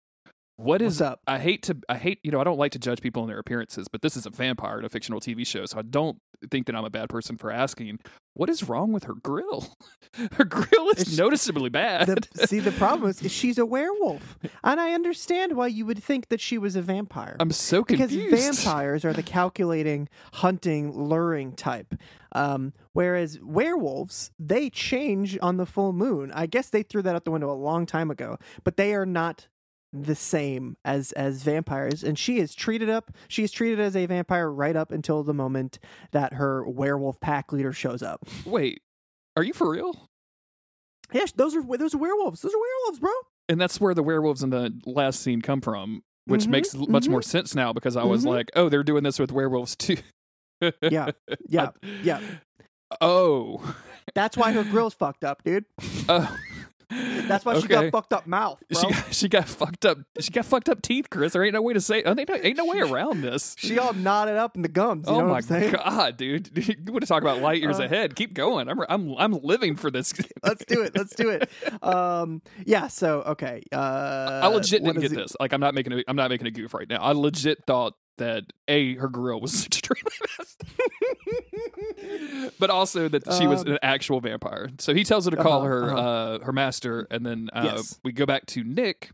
what 0.57 0.81
is 0.81 0.99
What's 0.99 1.01
up? 1.11 1.21
I 1.27 1.39
hate 1.39 1.63
to 1.63 1.77
I 1.87 1.97
hate 1.97 2.19
you 2.23 2.31
know 2.31 2.41
I 2.41 2.43
don't 2.43 2.57
like 2.57 2.71
to 2.73 2.79
judge 2.79 3.01
people 3.01 3.21
on 3.21 3.29
their 3.29 3.39
appearances, 3.39 3.87
but 3.87 4.01
this 4.01 4.17
is 4.17 4.25
a 4.25 4.29
vampire 4.29 4.79
in 4.79 4.85
a 4.85 4.89
fictional 4.89 5.19
TV 5.19 5.45
show, 5.45 5.65
so 5.65 5.79
I 5.79 5.83
don't 5.83 6.19
think 6.51 6.65
that 6.67 6.75
I'm 6.75 6.85
a 6.85 6.89
bad 6.89 7.09
person 7.09 7.37
for 7.37 7.51
asking. 7.51 7.99
What 8.33 8.49
is 8.49 8.67
wrong 8.69 8.91
with 8.91 9.05
her 9.05 9.15
grill? 9.15 9.67
her 10.33 10.45
grill 10.45 10.89
is 10.89 11.01
It's- 11.01 11.17
noticeably 11.17 11.69
bad. 11.69 12.07
The, 12.07 12.47
see, 12.47 12.59
the 12.59 12.71
problem 12.73 13.09
is, 13.09 13.21
is 13.21 13.31
she's 13.41 13.57
a 13.57 13.65
werewolf, 13.65 14.37
and 14.63 14.79
I 14.79 14.91
understand 14.93 15.55
why 15.55 15.67
you 15.67 15.85
would 15.85 16.03
think 16.03 16.29
that 16.29 16.41
she 16.41 16.57
was 16.57 16.75
a 16.75 16.81
vampire. 16.81 17.35
I'm 17.39 17.51
so 17.51 17.83
confused 17.83 18.29
because 18.29 18.63
vampires 18.63 19.05
are 19.05 19.13
the 19.13 19.23
calculating, 19.37 20.09
hunting, 20.33 20.91
luring 20.91 21.53
type. 21.53 21.95
Um, 22.33 22.73
whereas 22.93 23.39
werewolves, 23.41 24.31
they 24.37 24.69
change 24.69 25.37
on 25.41 25.57
the 25.57 25.65
full 25.65 25.93
moon. 25.93 26.31
I 26.33 26.45
guess 26.45 26.69
they 26.69 26.83
threw 26.83 27.01
that 27.01 27.15
out 27.15 27.25
the 27.25 27.31
window 27.31 27.49
a 27.51 27.53
long 27.57 27.85
time 27.87 28.11
ago, 28.11 28.37
but 28.63 28.77
they 28.77 28.93
are 28.93 29.05
not 29.05 29.47
the 29.93 30.15
same 30.15 30.75
as 30.83 31.11
as 31.13 31.43
vampires 31.43 32.03
and 32.03 32.19
she 32.19 32.39
is 32.39 32.53
treated 32.53 32.89
up 32.89 33.11
she 33.29 33.43
is 33.43 33.51
treated 33.51 33.79
as 33.79 33.95
a 33.95 34.05
vampire 34.05 34.51
right 34.51 34.75
up 34.75 34.91
until 34.91 35.23
the 35.23 35.33
moment 35.33 35.79
that 36.11 36.33
her 36.33 36.67
werewolf 36.67 37.19
pack 37.21 37.51
leader 37.53 37.71
shows 37.71 38.03
up 38.03 38.25
Wait, 38.45 38.81
are 39.37 39.43
you 39.43 39.53
for 39.53 39.69
real? 39.71 40.09
yeah 41.13 41.23
those 41.35 41.55
are 41.55 41.63
those 41.77 41.95
are 41.95 41.99
werewolves 41.99 42.41
those 42.41 42.53
are 42.53 42.59
werewolves 42.59 42.99
bro 42.99 43.11
and 43.49 43.61
that's 43.61 43.79
where 43.79 43.93
the 43.93 44.03
werewolves 44.03 44.43
in 44.43 44.49
the 44.49 44.73
last 44.85 45.21
scene 45.21 45.41
come 45.41 45.61
from, 45.61 46.03
which 46.25 46.43
Mhm, 46.43 46.49
makes 46.49 46.75
much 46.75 47.05
mhm. 47.05 47.11
more 47.11 47.21
sense 47.21 47.55
now 47.55 47.71
because 47.71 47.95
I 47.95 48.03
was 48.03 48.25
Mhm. 48.25 48.27
like, 48.27 48.49
oh, 48.57 48.67
they're 48.67 48.83
doing 48.83 49.03
this 49.03 49.19
with 49.19 49.31
werewolves 49.31 49.77
too. 49.77 49.95
yeah 50.81 51.11
yeah 51.47 51.69
yeah 52.03 52.19
Oh. 52.99 53.73
that's 54.13 54.35
why 54.35 54.51
her 54.51 54.65
grill's 54.65 54.93
fucked 54.95 55.23
up 55.23 55.43
dude 55.43 55.63
Oh. 56.09 56.35
That's 56.89 57.43
why 57.43 57.59
she 57.59 57.67
got 57.67 57.91
fucked 57.91 58.13
up 58.13 58.25
mouth 58.27 58.61
bro. 58.71 58.81
She 58.81 58.89
got, 58.89 59.13
she 59.13 59.29
got 59.29 59.47
fucked 59.49 59.85
up. 59.85 59.97
She 60.19 60.31
got 60.31 60.45
fucked 60.45 60.69
up 60.69 60.81
teeth, 60.81 61.09
Chris. 61.09 61.33
There 61.33 61.43
ain't 61.43 61.53
no 61.53 61.61
way 61.61 61.73
to 61.73 61.81
say. 61.81 62.01
Ain't 62.03 62.29
no, 62.29 62.35
ain't 62.35 62.57
no 62.57 62.65
way 62.65 62.79
around 62.79 63.21
this. 63.21 63.55
She 63.67 63.77
all 63.77 63.93
knotted 63.93 64.37
up 64.37 64.55
in 64.55 64.61
the 64.61 64.69
gums. 64.69 65.07
You 65.07 65.15
oh 65.15 65.19
know 65.19 65.25
my 65.25 65.41
what 65.41 65.51
I'm 65.51 65.71
god, 65.71 66.17
dude! 66.17 66.49
You 66.67 66.91
want 66.93 67.01
to 67.01 67.07
talk 67.07 67.21
about 67.21 67.41
light 67.41 67.61
years 67.61 67.79
Uh, 67.79 67.83
ahead? 67.83 68.15
Keep 68.15 68.33
going. 68.33 68.69
I'm 68.69 68.79
I'm 68.87 69.15
I'm 69.17 69.33
living 69.33 69.75
for 69.75 69.91
this. 69.91 70.13
Let's 70.43 70.63
do 70.65 70.81
it. 70.83 70.95
Let's 70.95 71.13
do 71.15 71.29
it. 71.29 71.49
Um, 71.83 72.41
yeah. 72.65 72.87
So 72.87 73.21
okay. 73.23 73.63
Uh, 73.71 74.39
I 74.43 74.47
legit 74.47 74.83
didn't 74.83 75.01
get 75.01 75.11
it? 75.11 75.15
this. 75.15 75.35
Like 75.39 75.51
I'm 75.53 75.59
not 75.59 75.73
making 75.73 75.93
a 75.93 76.03
I'm 76.07 76.15
not 76.15 76.29
making 76.29 76.47
a 76.47 76.51
goof 76.51 76.73
right 76.73 76.87
now. 76.89 77.01
I 77.01 77.11
legit 77.11 77.65
thought 77.67 77.93
that 78.17 78.45
a 78.67 78.95
her 78.95 79.09
grill 79.09 79.39
was 79.41 79.65
extremely 79.65 80.11
messed. 80.39 80.63
but 82.59 82.69
also 82.69 83.07
that 83.09 83.23
she 83.37 83.47
was 83.47 83.61
Um, 83.61 83.73
an 83.73 83.79
actual 83.81 84.19
vampire. 84.21 84.69
So 84.79 84.93
he 84.93 85.03
tells 85.03 85.25
her 85.25 85.31
to 85.31 85.37
call 85.37 85.59
Uh-huh, 85.61 85.67
her 85.67 85.83
uh-huh. 85.91 86.01
uh, 86.01 86.39
her 86.45 86.51
master, 86.53 87.07
and 87.11 87.25
then 87.25 87.49
uh, 87.53 87.71
Yes. 87.75 87.99
we 88.03 88.11
go 88.11 88.25
back 88.25 88.45
to 88.47 88.63
Nick, 88.63 89.11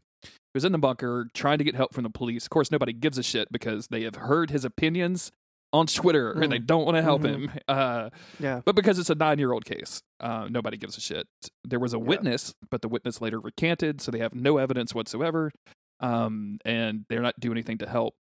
who's 0.54 0.64
in 0.66 0.72
the 0.72 0.78
bunker 0.78 1.30
trying 1.34 1.58
to 1.58 1.64
get 1.64 1.76
help 1.76 1.94
from 1.94 2.04
the 2.04 2.10
police. 2.10 2.46
Of 2.46 2.50
course, 2.50 2.72
nobody 2.72 2.94
gives 2.94 3.18
a 3.18 3.24
shit 3.24 3.52
because 3.52 3.88
they 3.88 4.04
have 4.04 4.16
heard 4.16 4.50
his 4.52 4.64
opinions 4.66 5.32
on 5.72 5.88
Twitter 5.88 6.32
and 6.34 6.52
they 6.52 6.60
Mm. 6.60 6.68
don't 6.68 6.86
want 6.86 6.98
to 6.98 7.02
help 7.02 7.24
Mhm. 7.24 7.26
him. 7.50 7.52
Uh, 7.68 8.10
Yeah. 8.40 8.62
but 8.64 8.76
because 8.76 9.00
it's 9.00 9.10
a 9.10 9.16
nine 9.16 9.40
year 9.40 9.52
old 9.52 9.66
case, 9.66 10.04
uh, 10.20 10.48
nobody 10.50 10.78
gives 10.78 10.96
a 10.98 11.02
shit. 11.02 11.28
There 11.64 11.80
was 11.80 11.94
a 11.94 11.98
Yeah. 11.98 12.04
witness, 12.04 12.54
but 12.70 12.82
the 12.84 12.88
witness 12.88 13.22
later 13.22 13.40
recanted, 13.40 14.00
so 14.00 14.12
they 14.12 14.20
have 14.20 14.36
no 14.36 14.58
evidence 14.58 14.94
whatsoever. 14.94 15.52
Um, 16.00 16.60
and 16.64 17.06
they're 17.10 17.22
not 17.24 17.40
doing 17.40 17.54
anything 17.58 17.80
to 17.80 17.88
help. 17.88 18.14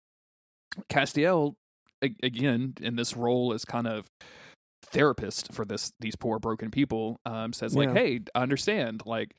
Castiel, 0.90 1.56
again, 2.02 2.74
in 2.82 2.96
this 2.96 3.16
role 3.16 3.54
as 3.54 3.66
kind 3.66 3.88
of 3.88 4.06
therapist 4.86 5.54
for 5.54 5.66
this 5.66 5.92
these 6.00 6.16
poor 6.16 6.40
broken 6.40 6.72
people, 6.72 7.20
um, 7.26 7.54
says 7.54 7.76
like, 7.76 7.90
Yeah. 7.90 7.94
"Hey, 7.96 8.20
I 8.36 8.42
understand. 8.42 9.04
Like, 9.06 9.38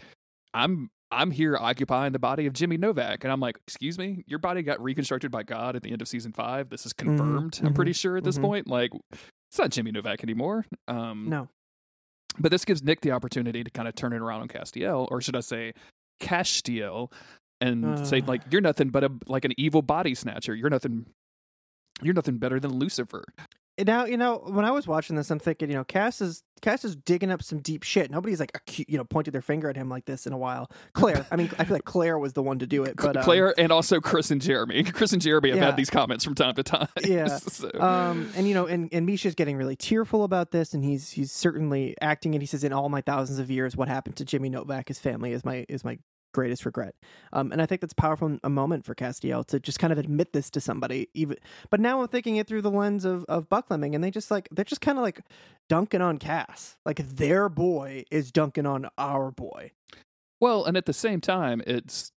I'm 0.55 0.91
I'm 1.11 1.31
here 1.31 1.57
occupying 1.59 2.13
the 2.13 2.19
body 2.19 2.47
of 2.47 2.53
Jimmy 2.55 2.79
Novak," 2.79 3.25
and 3.25 3.33
I'm 3.33 3.41
like, 3.41 3.59
"Excuse 3.67 3.99
me, 3.99 4.25
your 4.27 4.39
body 4.39 4.63
got 4.63 4.81
reconstructed 4.83 5.31
by 5.31 5.43
God 5.43 5.77
at 5.77 5.83
the 5.83 5.93
end 5.93 6.01
of 6.01 6.09
season 6.09 6.33
five. 6.33 6.71
This 6.71 6.87
is 6.87 6.93
confirmed. 6.93 7.61
I'm 7.63 7.73
mhm, 7.73 7.75
pretty 7.75 7.93
sure 7.93 8.17
at 8.17 8.25
this 8.25 8.39
mhm. 8.39 8.43
point. 8.43 8.69
Like, 8.69 8.93
it's 9.13 9.59
not 9.59 9.71
Jimmy 9.71 9.91
Novak 9.93 10.23
anymore. 10.23 10.65
Um, 10.89 11.29
No. 11.29 11.49
but 12.39 12.51
this 12.51 12.65
gives 12.65 12.83
Nick 12.83 13.03
the 13.03 13.11
opportunity 13.11 13.63
to 13.63 13.71
kind 13.71 13.89
of 13.89 13.95
turn 13.95 14.15
it 14.15 14.23
around 14.23 14.41
on 14.41 14.49
Castiel, 14.49 15.07
or 15.11 15.21
should 15.21 15.37
I 15.37 15.41
say, 15.41 15.75
Castiel, 16.21 17.13
and 17.61 18.07
say 18.07 18.21
Uh. 18.23 18.27
like, 18.27 18.43
"You're 18.51 18.63
nothing 18.63 18.89
but 18.89 19.05
a 19.05 19.13
like 19.27 19.45
an 19.45 19.53
evil 19.59 19.83
body 19.83 20.15
snatcher. 20.15 20.55
You're 20.55 20.71
nothing." 20.71 21.07
You're 22.03 22.15
nothing 22.15 22.39
better 22.39 22.59
than 22.61 22.73
Lucifer. 22.73 23.25
Now 23.83 24.05
you 24.05 24.19
know 24.19 24.37
when 24.47 24.67
I 24.67 24.71
was 24.71 24.87
watching 24.87 25.17
this, 25.17 25.31
I'm 25.31 25.39
thinking, 25.39 25.71
you 25.71 25.75
know, 25.77 25.85
Cass 25.85 26.21
is 26.21 26.43
Cass 26.61 26.85
is 26.85 26.95
digging 26.95 27.31
up 27.31 27.43
some 27.43 27.59
deep 27.61 27.83
shit. 27.83 28.11
Nobody's 28.11 28.39
like, 28.39 28.53
you 28.87 28.99
know, 28.99 29.03
pointed 29.05 29.33
their 29.33 29.41
finger 29.41 29.71
at 29.71 29.77
him 29.77 29.89
like 29.89 30.05
this 30.05 30.27
in 30.27 30.33
a 30.35 30.39
while. 30.39 30.71
Claire, 30.93 31.27
I 31.33 31.37
mean, 31.37 31.51
I 31.59 31.65
feel 31.65 31.75
like 31.77 31.87
Claire 31.87 32.19
was 32.19 32.35
the 32.35 32.43
one 32.43 32.59
to 32.61 32.67
do 32.67 32.85
it, 32.85 32.97
but 32.97 33.17
um, 33.17 33.25
Claire 33.25 33.59
and 33.59 33.73
also 33.73 33.99
Chris 33.99 34.31
and 34.31 34.43
Jeremy. 34.43 34.85
Chris 34.93 35.15
and 35.15 35.23
Jeremy 35.23 35.49
have 35.49 35.59
Yeah. 35.59 35.65
had 35.65 35.77
these 35.77 35.89
comments 35.91 36.23
from 36.23 36.35
time 36.35 36.55
to 36.55 36.63
time. 36.63 36.89
Yeah. 37.03 37.39
So- 37.49 37.71
um, 37.81 38.31
and 38.37 38.47
you 38.47 38.53
know, 38.55 38.67
and, 38.67 38.91
and 38.93 39.07
Misha's 39.07 39.35
getting 39.35 39.57
really 39.57 39.75
tearful 39.75 40.23
about 40.25 40.51
this, 40.51 40.75
and 40.75 40.85
he's 40.85 41.11
he's 41.11 41.33
certainly 41.33 41.97
acting 42.01 42.35
it. 42.35 42.43
He 42.43 42.47
says, 42.47 42.63
"In 42.65 42.73
all 42.75 42.91
my 42.91 43.01
thousands 43.01 43.39
of 43.39 43.51
years, 43.51 43.75
what 43.77 43.89
happened 43.89 44.17
to 44.17 44.25
Jimmy 44.27 44.51
Novak, 44.51 44.89
his 44.89 44.99
family, 44.99 45.33
is 45.33 45.45
my 45.47 45.65
is 45.69 45.83
my 45.83 45.99
greatest 46.33 46.65
regret. 46.67 46.95
Um, 47.33 47.53
and 47.53 47.63
I 47.63 47.67
think 47.67 47.81
that's 47.81 47.95
powerful 47.95 48.39
a 48.43 48.51
moment 48.51 48.85
for 48.85 48.95
Castiel 48.95 49.47
to 49.47 49.61
just 49.61 49.79
kind 49.79 49.93
of 49.93 49.99
admit 49.99 50.33
this 50.33 50.51
to 50.51 50.61
somebody. 50.61 51.09
Even, 51.15 51.37
but 51.71 51.81
now 51.81 52.01
I'm 52.01 52.09
thinking 52.09 52.37
it 52.37 52.47
through 52.47 52.63
the 52.63 52.71
lens 52.71 53.05
of 53.05 53.25
of 53.27 53.49
Buckleming, 53.49 53.95
and 53.95 54.03
they 54.03 54.11
just 54.11 54.31
like 54.31 54.49
they're 54.51 54.65
just 54.65 54.81
kind 54.81 54.99
of 54.99 55.03
like 55.03 55.21
dunking 55.69 56.03
on 56.03 56.19
Cass, 56.19 56.77
like 56.85 56.99
their 56.99 57.49
boy 57.49 58.05
is 58.11 58.33
dunking 58.33 58.67
on 58.67 58.89
our 58.99 59.31
boy. 59.31 59.73
Well, 60.41 60.65
and 60.65 60.77
at 60.77 60.87
the 60.87 60.93
same 60.93 61.21
time, 61.21 61.63
it's 61.67 62.13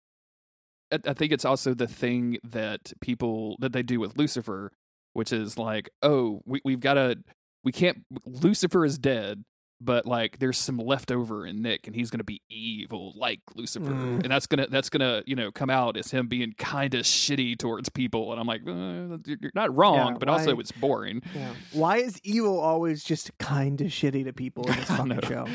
I 0.92 0.98
I 1.06 1.12
think 1.12 1.32
it's 1.32 1.44
also 1.44 1.74
the 1.74 1.88
thing 1.88 2.38
that 2.44 2.92
people 3.00 3.56
that 3.60 3.72
they 3.72 3.82
do 3.82 4.00
with 4.00 4.16
Lucifer, 4.16 4.72
which 5.12 5.32
is 5.32 5.58
like, 5.58 5.90
oh, 6.02 6.40
we 6.46 6.60
we've 6.64 6.80
got 6.80 6.94
to 6.94 7.18
we 7.64 7.72
can't 7.72 8.04
Lucifer 8.26 8.84
is 8.84 8.98
dead, 8.98 9.44
but 9.84 10.06
like 10.06 10.38
there's 10.38 10.58
some 10.58 10.78
leftover 10.78 11.46
in 11.46 11.62
Nick, 11.62 11.86
and 11.86 11.94
he's 11.94 12.10
gonna 12.10 12.24
be 12.24 12.40
evil 12.48 13.12
like 13.16 13.40
Lucifer, 13.54 13.90
Mm. 13.90 14.22
and 14.22 14.30
that's 14.30 14.46
gonna 14.46 14.66
that's 14.68 14.88
gonna 14.88 15.22
you 15.26 15.36
know 15.36 15.52
come 15.52 15.70
out 15.70 15.96
as 15.96 16.10
him 16.10 16.26
being 16.28 16.52
kind 16.58 16.94
of 16.94 17.02
shitty 17.02 17.58
towards 17.58 17.88
people, 17.88 18.32
and 18.32 18.40
I'm 18.40 18.46
like, 18.46 18.62
uh, 18.66 19.18
you're 19.26 19.50
not 19.54 19.74
wrong, 19.76 20.12
Yeah, 20.12 20.18
but 20.18 20.28
also 20.28 20.58
it's 20.58 20.72
boring. 20.72 21.22
Yeah. 21.34 21.54
Why 21.72 21.98
is 21.98 22.18
evil 22.24 22.58
always 22.58 23.04
just 23.04 23.36
kind 23.38 23.80
of 23.80 23.88
shitty 23.88 24.24
to 24.24 24.32
people 24.32 24.66
in 24.68 24.76
this 24.76 24.84
fucking 24.90 25.20
show? 25.24 25.46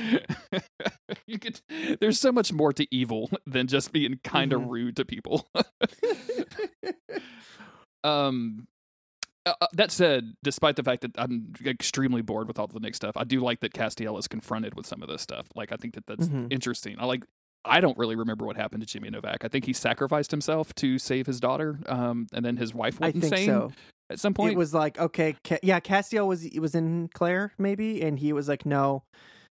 you 1.25 1.39
could 1.39 1.59
there's 1.99 2.19
so 2.19 2.31
much 2.31 2.53
more 2.53 2.71
to 2.73 2.85
evil 2.95 3.29
than 3.47 3.67
just 3.67 3.91
being 3.91 4.19
kind 4.23 4.53
of 4.53 4.61
Mhm. 4.61 4.69
rude 4.69 4.95
to 4.97 5.05
people 5.05 5.49
um 8.03 8.67
uh, 9.45 9.53
uh, 9.61 9.67
that 9.73 9.91
said, 9.91 10.33
despite 10.43 10.75
the 10.75 10.83
fact 10.83 11.01
that 11.01 11.11
I'm 11.17 11.53
extremely 11.65 12.21
bored 12.21 12.47
with 12.47 12.59
all 12.59 12.67
the 12.67 12.79
Nick 12.79 12.95
stuff, 12.95 13.15
I 13.15 13.23
do 13.23 13.39
like 13.39 13.61
that 13.61 13.73
Castiel 13.73 14.17
is 14.19 14.27
confronted 14.27 14.75
with 14.75 14.85
some 14.85 15.01
of 15.01 15.07
this 15.09 15.21
stuff. 15.21 15.47
Like, 15.55 15.71
I 15.71 15.75
think 15.77 15.95
that 15.95 16.05
that's 16.07 16.27
Mhm. 16.27 16.51
interesting. 16.51 16.95
I 16.99 17.05
like. 17.05 17.23
I 17.65 17.81
don't 17.81 17.97
really 17.97 18.15
remember 18.15 18.45
what 18.45 18.55
happened 18.55 18.81
to 18.83 18.87
Jimmy 18.87 19.09
Novak. 19.09 19.43
I 19.43 19.49
think 19.49 19.65
he 19.65 19.73
sacrificed 19.73 20.31
himself 20.31 20.73
to 20.75 20.97
save 20.97 21.27
his 21.27 21.41
daughter, 21.41 21.79
um, 21.87 22.27
and 22.31 22.45
then 22.45 22.55
his 22.55 22.73
wife 22.73 22.97
I 23.01 23.07
went 23.07 23.15
think 23.15 23.23
insane 23.25 23.47
so. 23.47 23.71
at 24.09 24.17
some 24.17 24.33
point. 24.33 24.53
It 24.53 24.57
was 24.57 24.73
like 24.73 24.97
okay, 24.97 25.35
Ca- 25.43 25.59
yeah, 25.61 25.81
Castiel 25.81 26.25
was 26.25 26.47
was 26.59 26.73
in 26.73 27.09
Claire 27.13 27.51
maybe, 27.57 28.01
and 28.01 28.17
he 28.17 28.31
was 28.31 28.47
like, 28.47 28.65
"No, 28.65 29.03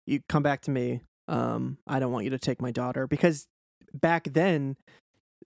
you 0.07 0.21
come 0.31 0.43
back 0.43 0.63
to 0.63 0.71
me. 0.71 1.03
Um, 1.29 1.77
I 1.87 1.99
don't 2.01 2.11
want 2.11 2.25
you 2.25 2.31
to 2.31 2.39
take 2.39 2.61
my 2.63 2.71
daughter 2.71 3.07
because 3.07 3.47
back 3.93 4.25
then, 4.33 4.77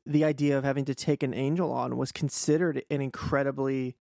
the 0.07 0.25
idea 0.25 0.57
of 0.57 0.63
having 0.63 0.85
to 0.85 0.95
take 0.95 1.25
an 1.25 1.35
angel 1.35 1.73
on 1.73 1.97
was 1.97 2.13
considered 2.13 2.85
an 2.89 3.01
incredibly 3.01 3.97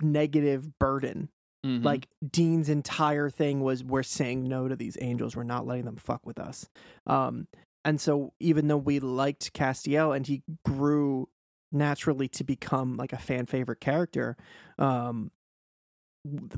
negative 0.00 0.78
burden. 0.78 1.28
Mhm. 1.64 1.84
Like 1.84 2.08
Dean's 2.30 2.68
entire 2.68 3.30
thing 3.30 3.60
was 3.60 3.82
we're 3.82 4.02
saying 4.02 4.44
no 4.44 4.68
to 4.68 4.76
these 4.76 4.98
angels. 5.00 5.34
We're 5.34 5.44
not 5.44 5.66
letting 5.66 5.86
them 5.86 5.96
fuck 5.96 6.24
with 6.26 6.38
us. 6.38 6.68
Um, 7.06 7.48
and 7.84 8.00
so 8.00 8.32
even 8.40 8.68
though 8.68 8.76
we 8.76 8.98
liked 9.00 9.52
Castiel 9.54 10.14
and 10.14 10.26
he 10.26 10.42
grew 10.64 11.28
naturally 11.72 12.28
to 12.28 12.44
become 12.44 12.96
like 12.96 13.12
a 13.12 13.18
fan 13.18 13.46
favorite 13.46 13.80
character, 13.80 14.36
um, 14.78 15.30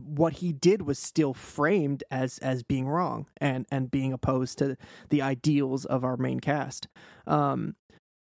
what 0.01 0.35
he 0.35 0.53
did 0.53 0.83
was 0.83 0.99
still 0.99 1.35
framed 1.35 2.05
as 2.11 2.39
as 2.39 2.63
being 2.63 2.87
wrong 2.87 3.27
and 3.41 3.67
and 3.71 3.91
being 3.91 4.13
opposed 4.13 4.59
to 4.59 4.77
the 5.11 5.21
ideals 5.23 5.85
of 5.85 6.05
our 6.05 6.17
main 6.17 6.39
cast. 6.39 6.87
Um, 7.27 7.75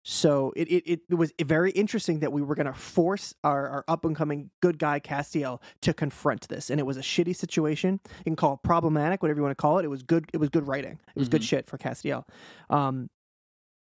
so 0.03 0.53
it, 0.57 0.69
it, 0.69 1.01
it 1.11 1.15
was 1.15 1.33
very 1.43 1.71
interesting 1.73 2.21
that 2.21 2.33
we 2.33 2.41
were 2.43 2.55
going 2.55 2.67
to 2.67 2.73
force 2.73 3.35
our, 3.45 3.69
our 3.69 3.85
up 3.87 4.05
and 4.05 4.17
coming 4.17 4.51
good 4.63 4.79
guy 4.79 4.99
Castiel 5.01 5.61
to 5.83 5.93
confront 5.93 6.49
this, 6.49 6.71
and 6.71 6.81
it 6.81 6.85
was 6.85 6.97
a 6.97 7.03
shitty 7.03 7.37
situation. 7.37 8.01
You 8.19 8.25
can 8.25 8.37
call 8.37 8.55
it 8.55 8.61
problematic, 8.63 9.23
whatever 9.23 9.39
you 9.39 9.43
want 9.45 9.57
to 9.57 9.61
call 9.61 9.79
it. 9.79 9.85
It 9.85 9.89
was 9.89 10.03
good. 10.03 10.25
It 10.33 10.39
was 10.39 10.49
good 10.49 10.67
writing. 10.67 10.99
It 11.15 11.19
was 11.19 11.29
good 11.29 11.43
Mhm. 11.43 11.49
shit 11.49 11.67
for 11.69 11.77
Castiel. 11.79 12.25
Um, 12.71 13.11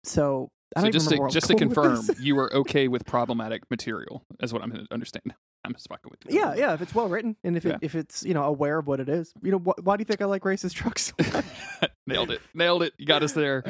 so 0.05 0.51
I 0.77 0.83
so 0.83 0.91
just 0.91 1.09
to 1.09 1.15
remember 1.17 1.23
where 1.23 1.27
I 1.27 1.29
was 1.29 1.35
just 1.35 1.47
to 1.49 1.55
confirm, 1.57 2.01
you 2.21 2.37
were 2.37 2.55
okay 2.55 2.89
with 2.89 3.05
problematic 3.07 3.63
material, 3.71 4.25
is 4.41 4.53
what 4.53 4.63
I'm 4.63 4.71
going 4.71 4.85
to 4.87 4.93
understand. 4.95 5.35
I'm 5.65 5.73
just 5.75 5.89
fucking 5.89 6.11
with 6.11 6.21
you. 6.33 6.39
Yeah, 6.41 6.55
yeah. 6.55 6.73
If 6.75 6.81
it's 6.83 6.95
well 6.95 7.09
written 7.09 7.37
and 7.43 7.57
if 7.57 7.67
it, 7.67 7.71
Yeah. 7.71 7.79
if 7.83 7.95
it's 7.95 8.23
you 8.23 8.33
know 8.33 8.45
aware 8.45 8.79
of 8.79 8.87
what 8.87 9.01
it 9.01 9.09
is, 9.09 9.33
you 9.43 9.51
know, 9.51 9.59
wh- 9.59 9.85
why 9.85 9.97
do 9.97 10.01
you 10.03 10.05
think 10.07 10.23
I 10.23 10.25
like 10.27 10.43
racist 10.43 10.73
trucks? 10.75 11.13
Nailed 12.07 12.31
it. 12.31 12.41
Nailed 12.55 12.83
it. 12.85 12.95
You 12.97 13.07
got 13.07 13.23
us 13.23 13.33
there. 13.33 13.63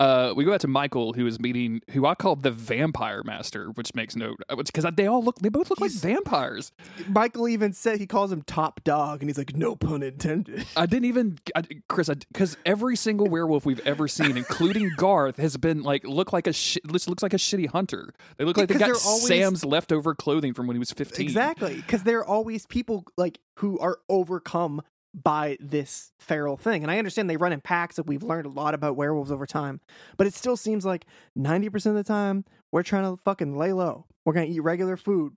Uh, 0.00 0.32
we 0.34 0.44
go 0.44 0.50
back 0.50 0.60
to 0.62 0.66
Michael, 0.68 1.12
who 1.12 1.26
is 1.26 1.38
meeting 1.38 1.82
who 1.90 2.06
I 2.06 2.14
call 2.14 2.34
the 2.34 2.50
Vampire 2.50 3.22
Master, 3.22 3.68
which 3.74 3.94
makes 3.94 4.16
no, 4.16 4.34
because 4.48 4.86
they 4.96 5.06
all 5.06 5.22
look, 5.22 5.38
they 5.40 5.50
both 5.50 5.68
look 5.68 5.78
He's- 5.78 6.02
like 6.02 6.14
vampires. 6.14 6.72
Michael 7.06 7.46
even 7.48 7.74
said 7.74 7.98
he 8.00 8.06
calls 8.06 8.32
him 8.32 8.40
top 8.40 8.82
dog, 8.82 9.20
and 9.20 9.28
he's 9.28 9.36
like, 9.36 9.54
no 9.54 9.76
pun 9.76 10.02
intended. 10.02 10.64
I 10.76 10.86
didn't 10.86 11.04
even, 11.04 11.38
I, 11.54 11.64
Chris, 11.90 12.08
because 12.32 12.56
every 12.64 12.96
single 12.96 13.26
werewolf 13.26 13.66
we've 13.66 13.86
ever 13.86 14.08
seen, 14.08 14.38
including 14.38 14.90
Garth, 14.96 15.36
has 15.36 15.58
been 15.58 15.82
like 15.82 16.02
look 16.04 16.32
like 16.32 16.46
a 16.46 16.50
this 16.52 17.06
looks 17.06 17.22
like 17.22 17.34
a 17.34 17.38
shitty 17.38 17.68
hunter. 17.68 18.14
They 18.38 18.44
look 18.46 18.56
like 18.56 18.68
they 18.70 18.78
got 18.78 18.90
always- 19.04 19.26
Sam's 19.26 19.66
leftover 19.66 20.14
clothing 20.14 20.54
from 20.54 20.66
when 20.66 20.76
he 20.76 20.78
was 20.78 20.92
fifteen. 20.92 21.26
Exactly, 21.26 21.76
because 21.76 22.04
there 22.04 22.20
are 22.20 22.26
always 22.26 22.64
people 22.64 23.04
like 23.18 23.38
who 23.56 23.78
are 23.78 23.98
overcome 24.08 24.80
by 25.14 25.56
this 25.60 26.12
feral 26.18 26.56
thing, 26.56 26.82
and 26.82 26.90
I 26.90 26.98
understand 26.98 27.28
they 27.28 27.36
run 27.36 27.52
in 27.52 27.60
packs. 27.60 27.98
And 27.98 28.06
we've 28.08 28.22
learned 28.22 28.46
a 28.46 28.50
lot 28.50 28.74
about 28.74 28.96
werewolves 28.96 29.32
over 29.32 29.46
time, 29.46 29.80
but 30.16 30.26
it 30.26 30.34
still 30.34 30.56
seems 30.56 30.84
like 30.84 31.06
ninety 31.34 31.68
percent 31.68 31.96
of 31.96 32.04
the 32.04 32.08
time 32.08 32.44
we're 32.72 32.82
trying 32.82 33.04
to 33.04 33.20
fucking 33.22 33.56
lay 33.56 33.72
low. 33.72 34.06
We're 34.24 34.34
gonna 34.34 34.46
eat 34.46 34.60
regular 34.60 34.96
food 34.96 35.34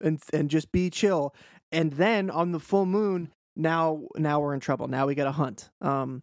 and 0.00 0.22
and 0.32 0.50
just 0.50 0.72
be 0.72 0.90
chill, 0.90 1.34
and 1.72 1.92
then 1.92 2.30
on 2.30 2.52
the 2.52 2.60
full 2.60 2.86
moon, 2.86 3.32
now 3.56 4.02
now 4.16 4.40
we're 4.40 4.54
in 4.54 4.60
trouble. 4.60 4.88
Now 4.88 5.06
we 5.06 5.14
got 5.14 5.24
to 5.24 5.32
hunt. 5.32 5.70
Um, 5.80 6.22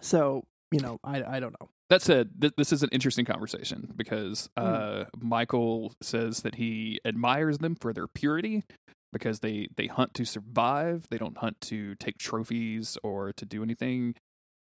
so 0.00 0.44
you 0.72 0.80
know, 0.80 0.98
I 1.04 1.22
I 1.22 1.40
don't 1.40 1.54
know. 1.60 1.68
That 1.90 2.02
said, 2.02 2.40
th- 2.40 2.52
this 2.56 2.72
is 2.72 2.82
an 2.82 2.90
interesting 2.92 3.24
conversation 3.24 3.92
because 3.96 4.50
uh, 4.56 5.04
Michael 5.18 5.94
says 6.02 6.42
that 6.42 6.56
he 6.56 7.00
admires 7.04 7.58
them 7.58 7.74
for 7.74 7.94
their 7.94 8.06
purity 8.06 8.64
because 9.10 9.40
they, 9.40 9.68
they 9.76 9.86
hunt 9.86 10.12
to 10.14 10.26
survive. 10.26 11.06
They 11.10 11.16
don't 11.16 11.38
hunt 11.38 11.60
to 11.62 11.94
take 11.94 12.18
trophies 12.18 12.98
or 13.02 13.32
to 13.32 13.46
do 13.46 13.62
anything 13.62 14.14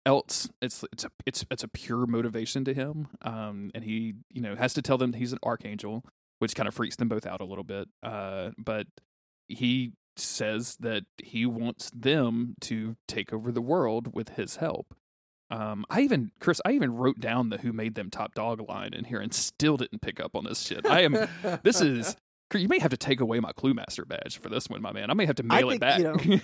else. 0.07 0.49
It's 0.63 0.85
it's 0.93 1.05
a 1.05 1.11
it's 1.27 1.45
it's 1.51 1.65
a 1.65 1.69
pure 1.69 2.07
motivation 2.07 2.65
to 2.65 2.75
him. 2.75 3.09
Um, 3.23 3.71
and 3.75 3.85
he 3.85 4.15
you 4.33 4.41
know 4.41 4.55
has 4.57 4.75
to 4.75 4.83
tell 4.83 4.99
them 4.99 5.13
he's 5.13 5.33
an 5.33 5.39
archangel, 5.43 6.05
which 6.39 6.55
kind 6.55 6.69
of 6.69 6.75
freaks 6.75 6.97
them 6.97 7.09
both 7.09 7.27
out 7.27 7.41
a 7.41 7.45
little 7.45 7.65
bit. 7.65 7.89
Uh, 8.03 8.51
but 8.57 8.87
he 9.49 9.93
says 10.17 10.77
that 10.81 11.05
he 11.23 11.47
wants 11.47 11.91
them 11.95 12.55
to 12.61 12.97
take 13.07 13.33
over 13.33 13.53
the 13.53 13.61
world 13.63 14.15
with 14.15 14.31
his 14.31 14.57
help. 14.57 14.95
Um, 15.51 15.85
I 15.89 16.03
even, 16.03 16.31
Chris, 16.41 16.61
I 16.65 16.73
even 16.73 16.95
wrote 16.95 17.21
down 17.21 17.49
the 17.49 17.57
"Who 17.59 17.73
Made 17.73 17.95
Them 17.95 18.11
Top 18.11 18.35
Dog" 18.35 18.61
line 18.69 18.93
in 18.93 19.05
here, 19.05 19.19
and 19.21 19.33
still 19.33 19.77
didn't 19.77 20.03
pick 20.03 20.21
up 20.21 20.37
on 20.37 20.45
this 20.45 20.61
shit. 20.61 20.85
I 20.87 21.01
am. 21.03 21.17
this 21.63 21.81
is. 21.81 22.17
You 22.55 22.67
may 22.67 22.79
have 22.79 22.93
to 22.93 22.97
take 22.97 23.21
away 23.21 23.41
my 23.41 23.53
Clue 23.53 23.75
Master 23.75 24.07
badge 24.07 24.39
for 24.39 24.49
this 24.49 24.71
one, 24.71 24.81
my 24.81 24.91
man. 24.91 25.11
I 25.11 25.13
may 25.13 25.27
have 25.27 25.37
to 25.37 25.45
I 25.51 25.57
mail 25.61 25.69
it 25.69 25.81
think, 25.81 25.81
back. 25.83 26.25
you 26.25 26.41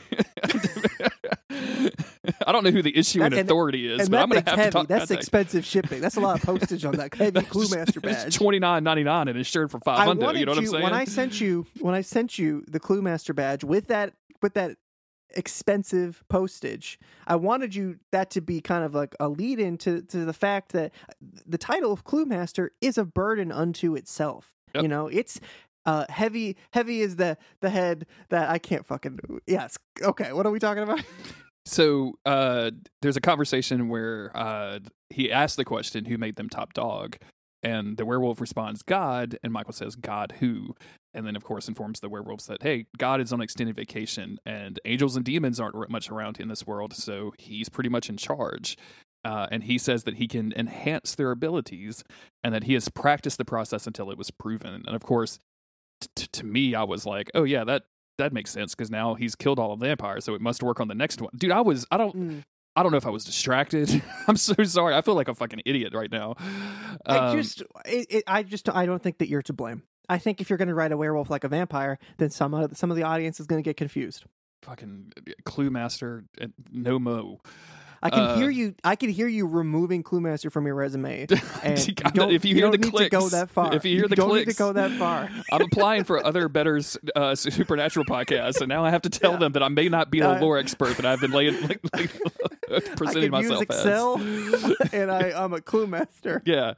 I 2.46 2.52
don't 2.52 2.62
know 2.64 2.70
who 2.70 2.82
the 2.82 2.94
issue 2.94 3.20
That- 3.20 3.26
and 3.26 3.34
and- 3.36 3.48
authority 3.48 3.90
is, 3.90 4.08
but 4.10 4.20
I'm 4.20 4.28
gonna 4.28 4.42
have 4.46 4.54
to 4.56 4.60
heavy. 4.60 4.70
talk. 4.70 4.88
That's 4.88 5.10
expensive 5.10 5.64
shipping. 5.64 6.02
That's 6.02 6.16
a 6.16 6.20
lot 6.20 6.36
of 6.38 6.42
postage 6.46 6.84
on 6.84 6.96
that 6.96 7.14
heavy 7.14 7.40
Clue 7.42 7.68
Master 7.68 8.00
badge. 8.00 8.34
twenty 8.36 8.58
nine 8.58 8.84
ninety 8.84 9.02
nine 9.04 9.28
and 9.28 9.38
insured 9.38 9.70
for 9.70 9.80
five 9.80 10.00
I 10.00 10.04
hundred. 10.04 10.36
You 10.36 10.44
know 10.46 10.52
what 10.52 10.58
I'm 10.58 10.66
saying? 10.66 10.82
when 10.82 10.92
I 10.92 11.04
sent 11.06 11.40
you 11.40 11.66
when 11.80 11.94
I 11.94 12.02
sent 12.02 12.38
you 12.38 12.64
the 12.68 12.80
Clue 12.80 13.00
Master 13.02 13.32
badge 13.32 13.64
with 13.64 13.86
that 13.88 14.12
with 14.42 14.54
that 14.54 14.76
expensive 15.36 16.22
postage. 16.28 16.98
I 17.26 17.36
wanted 17.36 17.74
you 17.74 17.98
that 18.12 18.30
to 18.30 18.40
be 18.40 18.60
kind 18.60 18.84
of 18.84 18.94
like 18.94 19.14
a 19.20 19.28
lead 19.28 19.58
in 19.58 19.78
to, 19.78 20.02
to 20.02 20.24
the 20.24 20.32
fact 20.32 20.72
that 20.72 20.92
the 21.46 21.58
title 21.58 21.92
of 21.92 22.04
Clue 22.04 22.24
Master 22.26 22.72
is 22.80 22.98
a 22.98 23.04
burden 23.04 23.52
unto 23.52 23.94
itself. 23.94 24.54
Yep. 24.74 24.82
You 24.82 24.88
know, 24.88 25.06
it's 25.08 25.40
uh 25.86 26.06
heavy 26.08 26.56
heavy 26.72 27.00
is 27.00 27.16
the 27.16 27.36
the 27.60 27.68
head 27.68 28.06
that 28.30 28.48
I 28.48 28.58
can't 28.58 28.86
fucking 28.86 29.18
do. 29.26 29.40
yes. 29.46 29.76
Okay, 30.00 30.32
what 30.32 30.46
are 30.46 30.50
we 30.50 30.58
talking 30.58 30.82
about? 30.82 31.02
So 31.66 32.12
uh, 32.26 32.72
there's 33.00 33.16
a 33.16 33.22
conversation 33.22 33.88
where 33.88 34.30
uh, 34.34 34.80
he 35.08 35.32
asks 35.32 35.56
the 35.56 35.64
question, 35.64 36.04
"Who 36.04 36.18
made 36.18 36.36
them 36.36 36.48
top 36.48 36.74
dog?" 36.74 37.16
And 37.62 37.96
the 37.96 38.04
werewolf 38.04 38.40
responds, 38.40 38.82
"God." 38.82 39.38
And 39.42 39.52
Michael 39.52 39.72
says, 39.72 39.96
"God 39.96 40.34
who?" 40.40 40.74
And 41.14 41.26
then, 41.26 41.36
of 41.36 41.44
course, 41.44 41.68
informs 41.68 42.00
the 42.00 42.08
werewolves 42.08 42.46
that, 42.46 42.62
"Hey, 42.62 42.86
God 42.98 43.20
is 43.20 43.32
on 43.32 43.40
extended 43.40 43.76
vacation, 43.76 44.38
and 44.44 44.80
angels 44.84 45.16
and 45.16 45.24
demons 45.24 45.60
aren't 45.60 45.88
much 45.90 46.10
around 46.10 46.40
in 46.40 46.48
this 46.48 46.66
world, 46.66 46.92
so 46.92 47.32
he's 47.38 47.68
pretty 47.68 47.88
much 47.88 48.08
in 48.08 48.16
charge." 48.16 48.76
Uh, 49.24 49.46
and 49.50 49.62
he 49.64 49.78
says 49.78 50.04
that 50.04 50.16
he 50.16 50.26
can 50.28 50.52
enhance 50.54 51.14
their 51.14 51.30
abilities, 51.30 52.04
and 52.42 52.52
that 52.54 52.64
he 52.64 52.74
has 52.74 52.88
practiced 52.88 53.38
the 53.38 53.44
process 53.44 53.86
until 53.86 54.10
it 54.10 54.18
was 54.18 54.30
proven. 54.30 54.82
And 54.86 54.94
of 54.94 55.02
course, 55.02 55.38
t- 56.14 56.26
to 56.32 56.44
me, 56.44 56.74
I 56.74 56.82
was 56.82 57.06
like, 57.06 57.30
"Oh 57.34 57.44
yeah, 57.44 57.64
that." 57.64 57.84
That 58.16 58.32
makes 58.32 58.52
sense 58.52 58.76
because 58.76 58.92
now 58.92 59.14
he's 59.14 59.34
killed 59.34 59.58
all 59.58 59.72
of 59.72 59.80
the 59.80 59.86
vampires, 59.86 60.24
so 60.24 60.34
it 60.34 60.40
must 60.40 60.62
work 60.62 60.78
on 60.78 60.86
the 60.86 60.94
next 60.94 61.20
one. 61.20 61.30
Dude, 61.36 61.50
I 61.50 61.60
was 61.62 61.84
I 61.90 61.96
don't 61.96 62.14
Mm. 62.14 62.42
I 62.76 62.82
don't 62.84 62.92
know 62.92 62.98
if 62.98 63.06
I 63.06 63.10
was 63.10 63.24
distracted. 63.24 64.02
I'm 64.28 64.36
so 64.36 64.54
sorry. 64.62 64.94
I 64.94 65.00
feel 65.00 65.14
like 65.16 65.26
a 65.26 65.34
fucking 65.34 65.62
idiot 65.64 65.94
right 65.94 66.10
now. 66.12 66.34
I 67.06 67.18
Um, 67.18 67.36
just, 67.36 67.62
it, 67.84 68.06
it, 68.10 68.24
I 68.28 68.42
just, 68.44 68.68
I 68.68 68.84
don't 68.86 69.02
think 69.02 69.18
that 69.18 69.28
you're 69.28 69.42
to 69.42 69.52
blame. 69.52 69.82
I 70.08 70.18
think 70.18 70.40
if 70.40 70.50
you're 70.50 70.56
going 70.56 70.68
to 70.68 70.74
write 70.74 70.92
a 70.92 70.96
werewolf 70.96 71.30
like 71.30 71.44
a 71.44 71.48
vampire, 71.48 71.98
then 72.18 72.30
some 72.30 72.54
of 72.54 72.76
some 72.76 72.90
of 72.90 72.96
the 72.96 73.02
audience 73.02 73.40
is 73.40 73.46
going 73.46 73.62
to 73.62 73.68
get 73.68 73.76
confused. 73.76 74.24
fucking 74.62 75.12
clue 75.44 75.70
master 75.70 76.24
no 76.70 76.98
mo. 76.98 77.40
I 78.04 78.10
can 78.10 78.20
Uh, 78.20 78.36
hear 78.36 78.50
you. 78.50 78.74
I 78.84 78.96
can 78.96 79.08
hear 79.08 79.26
you 79.26 79.46
removing 79.46 80.02
Cluemaster 80.02 80.52
from 80.52 80.66
your 80.66 80.74
resume. 80.74 81.26
And 81.64 81.78
You 81.88 81.94
don't, 81.94 82.30
if 82.32 82.44
you 82.44 82.54
hear 82.54 82.70
the 82.70 82.76
to 82.76 83.08
go 83.08 83.28
that 83.30 83.48
far. 83.50 83.74
if 83.74 83.84
you 83.86 83.96
hear 83.96 84.06
the 84.08 84.14
don't 84.16 84.34
need 84.34 84.46
to 84.48 84.54
go 84.54 84.72
that 84.74 84.90
far. 84.92 85.30
I'm 85.50 85.62
applying 85.62 86.04
for 86.04 86.24
other 86.24 86.48
better 86.50 86.80
uh, 87.16 87.34
supernatural 87.34 88.04
podcasts, 88.04 88.60
and 88.60 88.68
now 88.68 88.84
I 88.84 88.90
have 88.90 89.02
to 89.02 89.10
tell 89.10 89.38
them 89.38 89.52
that 89.52 89.62
I 89.62 89.68
may 89.68 89.88
not 89.88 90.10
be 90.10 90.20
the 90.20 90.32
Uh, 90.32 90.40
lore 90.40 90.58
expert 90.58 90.96
that 90.98 91.06
I've 91.06 91.20
been 91.20 91.30
laying, 91.30 91.58
like, 91.62 91.80
like, 92.70 92.96
presenting 92.96 93.30
myself 93.30 93.62
Excel, 93.62 94.18
as. 94.20 94.72
and 94.92 95.10
I, 95.10 95.30
I'm 95.32 95.54
a 95.54 95.58
Cluemaster. 95.60 96.42
Yeah. 96.44 96.74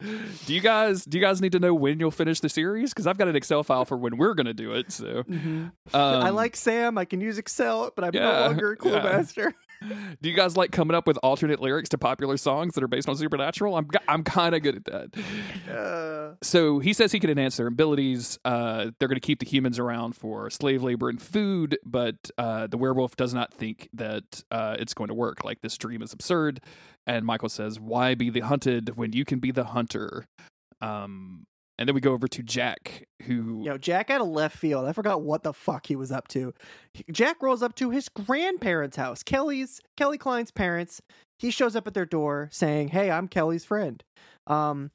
Do 0.46 0.54
you 0.54 0.60
guys 0.60 1.04
do 1.04 1.18
you 1.18 1.24
guys 1.24 1.40
need 1.40 1.52
to 1.52 1.58
know 1.60 1.74
when 1.74 1.98
you'll 1.98 2.10
finish 2.12 2.38
the 2.40 2.48
series? 2.48 2.90
Because 2.94 3.06
I've 3.08 3.18
got 3.18 3.26
an 3.26 3.34
Excel 3.34 3.64
file 3.64 3.84
for 3.84 3.96
when 3.96 4.16
we're 4.16 4.34
gonna 4.34 4.54
do 4.54 4.72
it. 4.72 4.92
So 4.92 5.24
um, 5.28 5.72
I 5.92 6.30
like 6.30 6.54
Sam. 6.54 6.98
I 6.98 7.04
can 7.04 7.20
use 7.20 7.38
Excel, 7.38 7.90
but 7.96 8.04
I'm 8.04 8.14
yeah, 8.14 8.20
no 8.20 8.40
longer 8.46 8.72
a 8.72 8.76
yeah. 8.88 9.00
Cluemaster. 9.00 9.52
Do 10.22 10.28
you 10.28 10.34
guys 10.34 10.56
like 10.56 10.72
coming 10.72 10.94
up 10.94 11.06
with 11.06 11.18
alternate 11.22 11.60
lyrics 11.60 11.88
to 11.90 11.98
popular 11.98 12.36
songs 12.36 12.74
that 12.74 12.82
are 12.82 12.88
based 12.88 13.08
on 13.08 13.16
supernatural? 13.16 13.76
I'm 13.76 13.88
I'm 14.08 14.24
kind 14.24 14.54
of 14.54 14.62
good 14.62 14.76
at 14.76 14.84
that. 14.86 15.70
Uh, 15.72 16.34
So 16.42 16.78
he 16.78 16.92
says 16.92 17.12
he 17.12 17.20
can 17.20 17.30
enhance 17.30 17.56
their 17.56 17.66
abilities. 17.66 18.38
Uh, 18.44 18.90
they're 18.98 19.08
going 19.08 19.16
to 19.16 19.20
keep 19.20 19.38
the 19.40 19.46
humans 19.46 19.78
around 19.78 20.16
for 20.16 20.50
slave 20.50 20.82
labor 20.82 21.08
and 21.08 21.20
food, 21.20 21.78
but 21.84 22.30
uh, 22.38 22.66
the 22.66 22.76
werewolf 22.78 23.16
does 23.16 23.34
not 23.34 23.52
think 23.52 23.88
that 23.92 24.42
uh, 24.50 24.76
it's 24.78 24.94
going 24.94 25.08
to 25.08 25.14
work. 25.14 25.44
Like 25.44 25.60
this 25.60 25.76
dream 25.78 26.02
is 26.02 26.12
absurd. 26.12 26.60
And 27.06 27.24
Michael 27.24 27.48
says, 27.48 27.78
"Why 27.78 28.14
be 28.14 28.30
the 28.30 28.40
hunted 28.40 28.96
when 28.96 29.12
you 29.12 29.24
can 29.24 29.38
be 29.38 29.50
the 29.52 29.64
hunter?" 29.64 30.26
Um, 30.80 31.46
and 31.78 31.88
then 31.88 31.94
we 31.94 32.00
go 32.00 32.12
over 32.12 32.28
to 32.28 32.42
Jack, 32.42 33.06
who 33.22 33.62
Yo, 33.64 33.76
Jack 33.78 34.10
out 34.10 34.20
of 34.20 34.28
left 34.28 34.56
field. 34.56 34.86
I 34.86 34.92
forgot 34.92 35.22
what 35.22 35.42
the 35.42 35.52
fuck 35.52 35.86
he 35.86 35.96
was 35.96 36.10
up 36.10 36.28
to. 36.28 36.54
Jack 37.10 37.42
rolls 37.42 37.62
up 37.62 37.74
to 37.76 37.90
his 37.90 38.08
grandparents' 38.08 38.96
house, 38.96 39.22
Kelly's 39.22 39.80
Kelly 39.96 40.18
Kline's 40.18 40.50
parents. 40.50 41.02
He 41.38 41.50
shows 41.50 41.76
up 41.76 41.86
at 41.86 41.94
their 41.94 42.06
door 42.06 42.48
saying, 42.50 42.88
"Hey, 42.88 43.10
I'm 43.10 43.28
Kelly's 43.28 43.64
friend." 43.64 44.02
Um, 44.46 44.90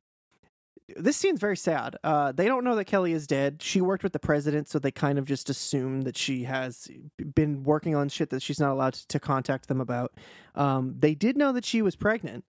this 0.98 1.18
scene's 1.18 1.40
very 1.40 1.58
sad. 1.58 1.96
Uh, 2.04 2.32
they 2.32 2.46
don't 2.48 2.64
know 2.64 2.76
that 2.76 2.86
Kelly 2.86 3.14
is 3.14 3.28
dead. 3.28 3.62
She 3.62 3.82
worked 3.82 4.04
with 4.04 4.14
the 4.14 4.20
president, 4.20 4.68
so 4.68 4.80
they 4.80 4.92
kind 4.92 5.18
of 5.18 5.26
just 5.26 5.50
assume 5.50 6.02
that 6.02 6.18
she 6.18 6.44
has 6.44 6.90
been 7.36 7.64
working 7.64 7.96
on 7.96 8.10
shit 8.10 8.30
that 8.32 8.42
she's 8.42 8.60
not 8.60 8.72
allowed 8.72 8.94
to, 8.94 9.08
to 9.08 9.20
contact 9.20 9.68
them 9.68 9.80
about. 9.82 10.14
Um, 10.56 10.96
they 10.98 11.16
did 11.16 11.38
know 11.38 11.52
that 11.54 11.66
she 11.66 11.82
was 11.82 11.96
pregnant. 11.96 12.44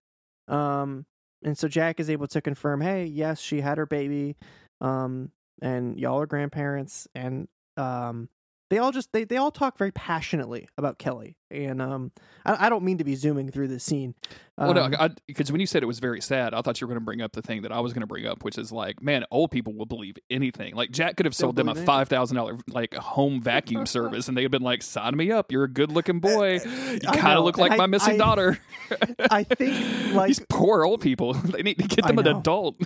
Um, 0.47 1.05
and 1.43 1.57
so 1.57 1.67
Jack 1.67 1.99
is 1.99 2.09
able 2.09 2.27
to 2.27 2.41
confirm, 2.41 2.81
hey, 2.81 3.05
yes, 3.05 3.39
she 3.39 3.61
had 3.61 3.77
her 3.77 3.85
baby. 3.85 4.35
Um, 4.81 5.31
and 5.61 5.99
y'all 5.99 6.19
are 6.19 6.25
grandparents 6.25 7.07
and 7.15 7.47
um 7.77 8.29
they 8.73 8.79
all 8.79 8.91
just 8.91 9.11
they, 9.13 9.23
they 9.23 9.37
all 9.37 9.51
talk 9.51 9.77
very 9.77 9.91
passionately 9.91 10.67
about 10.79 10.97
Kelly. 10.97 11.37
And 11.51 11.79
um 11.79 12.11
I, 12.43 12.65
I 12.65 12.69
don't 12.69 12.83
mean 12.83 12.97
to 12.97 13.03
be 13.03 13.13
zooming 13.13 13.51
through 13.51 13.67
this 13.67 13.83
scene. 13.83 14.15
Well, 14.57 14.75
Um, 14.77 14.91
no, 14.91 15.09
because 15.27 15.51
when 15.51 15.61
you 15.61 15.67
said 15.67 15.83
it 15.83 15.85
was 15.85 15.99
very 15.99 16.21
sad, 16.21 16.55
I 16.55 16.61
thought 16.61 16.81
you 16.81 16.87
were 16.87 16.93
going 16.93 16.99
to 17.01 17.05
bring 17.05 17.21
up 17.21 17.31
the 17.33 17.41
thing 17.43 17.61
that 17.63 17.71
I 17.71 17.79
was 17.79 17.91
going 17.93 18.01
to 18.01 18.07
bring 18.07 18.25
up, 18.25 18.43
which 18.43 18.57
is 18.57 18.71
like, 18.71 19.01
man, 19.01 19.25
old 19.31 19.49
people 19.51 19.73
will 19.73 19.85
believe 19.85 20.15
anything. 20.31 20.75
Like 20.75 20.89
Jack 20.91 21.15
could 21.17 21.25
have 21.27 21.35
sold 21.35 21.55
them 21.55 21.69
a 21.69 21.75
five 21.75 22.09
thousand 22.09 22.37
dollar 22.37 22.57
like 22.67 22.95
home 22.95 23.39
vacuum 23.41 23.85
service, 23.85 24.27
and 24.27 24.35
they'd 24.35 24.41
have 24.43 24.51
been 24.51 24.61
like, 24.63 24.81
"Sign 24.81 25.15
me 25.15 25.31
up! 25.31 25.51
You're 25.51 25.63
a 25.65 25.71
good 25.71 25.91
looking 25.91 26.19
boy. 26.19 26.53
You 26.63 26.99
kind 26.99 27.37
of 27.37 27.43
look 27.45 27.59
like 27.59 27.71
and 27.73 27.77
my 27.77 27.85
missing 27.87 28.15
I- 28.15 28.17
daughter." 28.17 28.57
I 29.31 29.43
think 29.43 30.13
like 30.15 30.27
These 30.29 30.41
poor 30.49 30.83
old 30.83 31.01
people. 31.01 31.33
They 31.53 31.61
need 31.61 31.77
to 31.77 31.87
get 31.87 32.05
them 32.07 32.17
an 32.17 32.25
adult. 32.27 32.81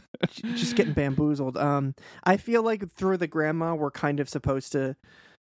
just 0.56 0.76
getting 0.76 0.92
bamboozled. 0.94 1.56
Um, 1.58 1.96
I 2.26 2.36
feel 2.36 2.64
like 2.64 2.90
through 2.92 3.16
the 3.18 3.28
grandma, 3.28 3.76
we're 3.76 3.92
kind 3.92 4.20
of 4.20 4.28
supposed 4.28 4.74
to 4.74 4.98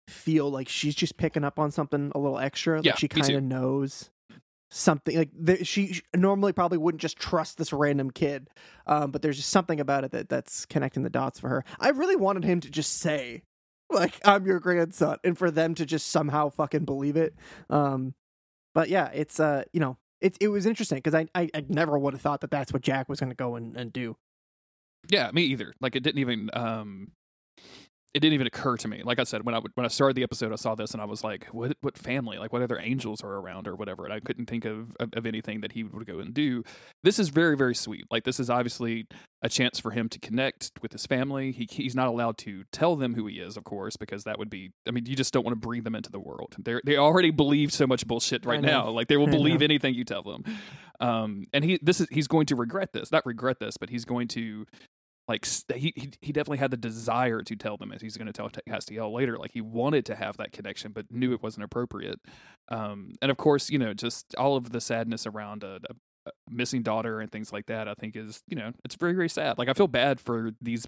feel 0.08 0.50
like 0.50 0.68
she's 0.68 0.94
just 0.94 1.16
picking 1.16 1.44
up 1.44 1.58
on 1.58 1.70
something 1.70 2.12
a 2.14 2.18
little 2.18 2.38
extra. 2.38 2.76
Like 2.76 2.86
Yeah, 2.86 2.94
she 2.96 3.08
kind 3.08 3.34
of 3.34 3.42
knows 3.42 4.10
something. 4.70 5.16
Like 5.16 5.30
the, 5.38 5.64
she, 5.64 5.94
she 5.94 6.02
normally 6.14 6.52
probably 6.52 6.78
wouldn't 6.78 7.00
just 7.00 7.18
trust 7.18 7.58
this 7.58 7.72
random 7.72 8.10
kid. 8.10 8.48
Um, 8.86 9.10
but 9.10 9.22
there's 9.22 9.36
just 9.36 9.50
something 9.50 9.80
about 9.80 10.04
it 10.04 10.12
that 10.12 10.28
that's 10.28 10.66
connecting 10.66 11.02
the 11.02 11.10
dots 11.10 11.40
for 11.40 11.48
her. 11.48 11.64
I 11.80 11.90
really 11.90 12.16
wanted 12.16 12.44
him 12.44 12.60
to 12.60 12.70
just 12.70 12.98
say, 12.98 13.42
like, 13.90 14.18
"I'm 14.24 14.46
your 14.46 14.60
grandson," 14.60 15.18
and 15.24 15.36
for 15.38 15.50
them 15.50 15.74
to 15.76 15.86
just 15.86 16.08
somehow 16.08 16.50
fucking 16.50 16.84
believe 16.84 17.16
it. 17.16 17.34
Um, 17.70 18.14
but 18.74 18.88
yeah, 18.88 19.10
it's 19.12 19.40
uh, 19.40 19.64
you 19.72 19.80
know. 19.80 19.96
It, 20.20 20.38
it 20.40 20.48
was 20.48 20.64
interesting 20.64 20.96
because 20.96 21.14
I, 21.14 21.26
I 21.34 21.50
I 21.54 21.64
never 21.68 21.98
would 21.98 22.14
have 22.14 22.22
thought 22.22 22.40
that 22.40 22.50
that's 22.50 22.72
what 22.72 22.80
Jack 22.80 23.10
was 23.10 23.20
going 23.20 23.28
to 23.28 23.36
go 23.36 23.56
and, 23.56 23.76
and 23.76 23.92
do. 23.92 24.16
Yeah, 25.08 25.30
me 25.32 25.42
either. 25.42 25.74
Like 25.82 25.96
it 25.96 26.02
didn't 26.02 26.20
even 26.20 26.48
um 26.54 27.12
it 28.14 28.20
didn't 28.20 28.34
even 28.34 28.46
occur 28.46 28.76
to 28.76 28.86
me. 28.88 29.02
Like 29.04 29.18
I 29.18 29.24
said, 29.24 29.44
when 29.44 29.54
I 29.54 29.58
would- 29.58 29.72
when 29.74 29.84
I 29.84 29.88
started 29.88 30.14
the 30.16 30.22
episode, 30.22 30.52
I 30.52 30.56
saw 30.56 30.74
this 30.76 30.92
and 30.92 31.02
I 31.02 31.04
was 31.04 31.24
like, 31.24 31.46
"What? 31.46 31.76
What 31.80 31.98
family? 31.98 32.38
Like, 32.38 32.52
what 32.52 32.62
other 32.62 32.78
angels 32.78 33.22
are 33.22 33.32
around 33.34 33.66
or 33.66 33.74
whatever?" 33.74 34.04
And 34.04 34.12
I 34.12 34.20
couldn't 34.20 34.46
think 34.46 34.64
of, 34.64 34.96
of 35.00 35.10
of 35.14 35.26
anything 35.26 35.60
that 35.62 35.72
he 35.72 35.82
would 35.82 36.06
go 36.06 36.20
and 36.20 36.32
do. 36.32 36.62
This 37.02 37.18
is 37.18 37.28
very 37.30 37.56
very 37.56 37.74
sweet. 37.74 38.04
Like 38.10 38.24
this 38.24 38.38
is 38.38 38.48
obviously 38.48 39.06
a 39.42 39.48
chance 39.48 39.78
for 39.78 39.90
him 39.90 40.08
to 40.08 40.18
connect 40.18 40.70
with 40.80 40.92
his 40.92 41.04
family. 41.06 41.52
He 41.52 41.66
he's 41.68 41.94
not 41.94 42.08
allowed 42.08 42.38
to 42.38 42.64
tell 42.72 42.96
them 42.96 43.14
who 43.14 43.26
he 43.26 43.40
is, 43.40 43.56
of 43.56 43.64
course, 43.64 43.96
because 43.96 44.24
that 44.24 44.38
would 44.38 44.48
be. 44.48 44.70
I 44.86 44.92
mean, 44.92 45.06
you 45.06 45.16
just 45.16 45.32
don't 45.34 45.44
want 45.44 45.60
to 45.60 45.66
bring 45.68 45.82
them 45.82 45.94
into 45.94 46.10
the 46.10 46.20
world. 46.20 46.54
They 46.58 46.80
they 46.84 46.96
already 46.96 47.30
believe 47.32 47.72
so 47.72 47.86
much 47.86 48.06
bullshit 48.06 48.46
right 48.46 48.62
now. 48.62 48.88
Like 48.90 49.08
they 49.08 49.16
will 49.16 49.28
I 49.28 49.32
believe 49.32 49.60
know. 49.60 49.64
anything 49.64 49.94
you 49.94 50.04
tell 50.04 50.22
them. 50.22 50.44
Um, 51.00 51.44
and 51.52 51.64
he 51.64 51.78
this 51.82 52.00
is 52.00 52.06
he's 52.10 52.28
going 52.28 52.46
to 52.46 52.56
regret 52.56 52.92
this. 52.92 53.10
Not 53.10 53.26
regret 53.26 53.58
this, 53.58 53.76
but 53.76 53.90
he's 53.90 54.04
going 54.04 54.28
to 54.28 54.66
like 55.28 55.46
he, 55.74 55.92
he 55.96 56.10
he 56.20 56.32
definitely 56.32 56.58
had 56.58 56.70
the 56.70 56.76
desire 56.76 57.42
to 57.42 57.56
tell 57.56 57.76
them 57.76 57.92
as 57.92 58.02
he's 58.02 58.16
going 58.16 58.26
to 58.26 58.32
tell 58.32 58.50
Castiel 58.68 59.12
later 59.12 59.38
like 59.38 59.52
he 59.52 59.60
wanted 59.60 60.04
to 60.06 60.14
have 60.14 60.36
that 60.36 60.52
connection 60.52 60.92
but 60.92 61.06
knew 61.10 61.32
it 61.32 61.42
wasn't 61.42 61.64
appropriate. 61.64 62.20
Um 62.68 63.12
and 63.22 63.30
of 63.30 63.36
course 63.36 63.70
you 63.70 63.78
know 63.78 63.94
just 63.94 64.34
all 64.36 64.56
of 64.56 64.70
the 64.70 64.80
sadness 64.80 65.26
around 65.26 65.64
a, 65.64 65.80
a, 65.88 65.94
a 66.26 66.30
missing 66.50 66.82
daughter 66.82 67.20
and 67.20 67.30
things 67.30 67.52
like 67.52 67.66
that 67.66 67.86
i 67.86 67.94
think 67.94 68.16
is 68.16 68.42
you 68.48 68.56
know 68.56 68.72
it's 68.84 68.94
very 68.96 69.12
very 69.12 69.28
sad. 69.28 69.58
Like 69.58 69.68
i 69.68 69.72
feel 69.72 69.88
bad 69.88 70.20
for 70.20 70.52
these 70.60 70.86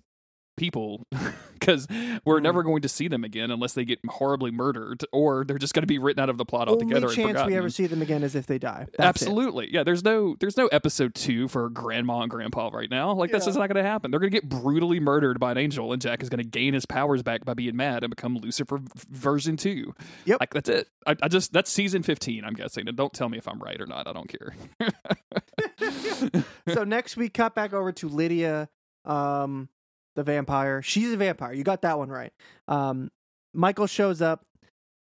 people 0.56 1.06
because 1.54 1.86
we're 2.24 2.38
Mhm. 2.38 2.42
never 2.42 2.62
going 2.62 2.82
to 2.82 2.88
see 2.88 3.08
them 3.08 3.24
again 3.24 3.50
unless 3.50 3.74
they 3.74 3.84
get 3.84 3.98
horribly 4.08 4.50
murdered 4.50 5.04
or 5.12 5.44
they're 5.44 5.58
just 5.58 5.74
going 5.74 5.82
to 5.82 5.86
be 5.86 5.98
written 5.98 6.22
out 6.22 6.28
of 6.28 6.38
the 6.38 6.44
plot 6.44 6.68
altogether 6.68 7.08
Only 7.08 7.22
and 7.24 7.34
chance 7.36 7.46
we 7.46 7.56
ever 7.56 7.68
see 7.70 7.86
them 7.86 8.02
again 8.02 8.22
is 8.22 8.34
if 8.34 8.46
they 8.46 8.58
die. 8.58 8.86
That's 8.96 9.22
it. 9.22 9.26
Absolutely. 9.26 9.72
Yeah, 9.72 9.82
there's 9.84 10.02
no 10.04 10.36
there's 10.40 10.56
no 10.56 10.66
episode 10.68 11.14
2 11.14 11.48
for 11.48 11.68
grandma 11.68 12.20
and 12.22 12.30
grandpa 12.30 12.68
right 12.72 12.90
now. 12.90 13.12
Like 13.12 13.30
that's 13.30 13.44
Yeah. 13.44 13.48
just 13.48 13.58
not 13.58 13.68
going 13.68 13.82
to 13.82 13.88
happen. 13.88 14.10
They're 14.10 14.20
going 14.20 14.30
to 14.32 14.40
get 14.40 14.48
brutally 14.48 15.00
murdered 15.00 15.38
by 15.40 15.50
an 15.52 15.58
angel 15.58 15.92
and 15.92 16.00
Jack 16.00 16.22
is 16.22 16.28
going 16.28 16.42
to 16.42 16.48
gain 16.48 16.74
his 16.74 16.86
powers 16.86 17.22
back 17.22 17.44
by 17.44 17.54
being 17.54 17.76
mad 17.76 18.02
and 18.04 18.10
become 18.10 18.36
Lucifer 18.36 18.80
version 19.10 19.56
2. 19.56 19.94
Yep. 20.26 20.40
Like 20.40 20.54
that's 20.54 20.68
it. 20.68 20.88
I, 21.06 21.16
I 21.22 21.28
just 21.28 21.52
that's 21.52 21.70
season 21.70 22.02
15, 22.02 22.44
I'm 22.44 22.54
guessing. 22.54 22.88
And 22.88 22.96
don't 22.96 23.12
tell 23.12 23.28
me 23.28 23.38
if 23.38 23.46
I'm 23.48 23.58
right 23.58 23.80
or 23.80 23.86
not. 23.86 24.06
I 24.06 24.12
don't 24.12 24.28
care. 24.28 24.54
so 26.68 26.84
next 26.84 27.16
we 27.16 27.28
cut 27.28 27.54
back 27.54 27.72
over 27.72 27.92
to 27.92 28.08
Lydia, 28.08 28.68
um, 29.04 29.68
the 30.16 30.24
vampire. 30.24 30.82
She's 30.82 31.12
a 31.12 31.16
vampire. 31.16 31.52
You 31.52 31.62
got 31.62 31.82
that 31.82 31.98
one 31.98 32.08
right. 32.08 32.32
Um, 32.66 33.10
Michael 33.54 33.86
shows 33.86 34.20
up. 34.20 34.44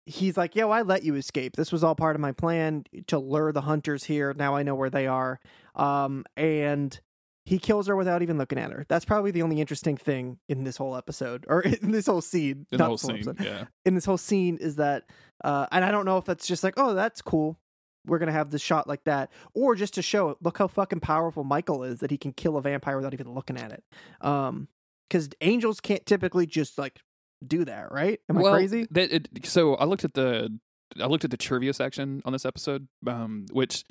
He's 0.07 0.37
like, 0.39 0.55
"Yo, 0.57 0.71
I 0.71 0.83
let 0.83 1.03
you 1.03 1.17
escape. 1.17 1.57
This 1.57 1.71
was 1.73 1.85
all 1.85 1.95
part 1.95 2.17
of 2.17 2.21
my 2.21 2.33
plan 2.33 2.85
to 3.09 3.19
lure 3.19 3.53
the 3.53 3.61
hunters 3.63 4.05
here. 4.05 4.33
Now 4.35 4.55
I 4.55 4.63
know 4.63 4.75
where 4.75 4.89
they 4.91 5.07
are." 5.07 5.41
Um, 5.75 6.25
and 6.37 6.99
he 7.45 7.59
kills 7.59 7.87
her 7.89 7.97
without 7.97 8.23
even 8.23 8.37
looking 8.39 8.59
at 8.59 8.71
her. 8.71 8.85
That's 8.89 9.05
probably 9.05 9.31
the 9.31 9.43
only 9.43 9.61
interesting 9.61 9.97
thing 9.97 10.39
in 10.49 10.65
this 10.65 10.77
whole 10.77 10.97
episode, 10.97 11.45
or 11.49 11.61
in 11.83 11.93
this 11.93 12.07
whole 12.07 12.21
scene. 12.23 12.67
In 12.71 12.79
the 12.79 12.79
not 12.79 12.91
this 12.93 13.03
whole 13.03 13.11
scene. 13.11 13.29
episode. 13.29 13.45
Yeah. 13.45 13.65
in 13.85 13.95
this 13.95 14.05
whole 14.05 14.19
scene 14.19 14.57
is 14.61 14.77
that 14.77 15.05
uh 15.45 15.67
and 15.73 15.85
I 15.85 15.91
don't 15.91 16.05
know 16.07 16.19
if 16.19 16.25
that's 16.25 16.47
just 16.47 16.63
like, 16.65 16.75
oh, 16.77 16.95
that's 16.95 17.21
cool. 17.23 17.59
We're 18.07 18.19
gonna 18.19 18.33
have 18.33 18.51
this 18.51 18.63
shot 18.63 18.87
like 18.89 19.05
that. 19.05 19.31
Or 19.55 19.75
just 19.75 19.95
to 19.95 20.03
show 20.03 20.37
look 20.43 20.57
how 20.59 20.69
fucking 20.69 21.01
powerful 21.01 21.45
Michael 21.45 21.85
is 21.85 22.01
that 22.01 22.11
he 22.11 22.17
can 22.19 22.33
kill 22.33 22.57
a 22.57 22.63
vampire 22.63 22.97
without 22.97 23.13
even 23.15 23.33
looking 23.35 23.57
at 23.59 23.73
it. 23.73 23.85
Um 24.23 24.69
because 25.09 25.29
angels 25.41 25.81
can't 25.81 26.05
typically 26.07 26.47
just 26.47 26.79
like 26.79 27.01
do 27.47 27.65
that, 27.65 27.93
right? 27.93 28.21
Am 28.29 28.37
well, 28.37 28.55
I 28.55 28.59
crazy? 28.59 28.87
That, 28.91 29.13
it, 29.13 29.29
so 29.45 29.75
I 29.75 29.85
looked 29.85 30.05
at 30.05 30.15
the 30.15 30.59
I 31.01 31.07
looked 31.07 31.25
at 31.25 31.31
the 31.31 31.37
trivia 31.37 31.73
section 31.73 32.23
on 32.25 32.33
this 32.33 32.45
episode, 32.45 32.89
um, 33.07 33.47
which 33.53 33.85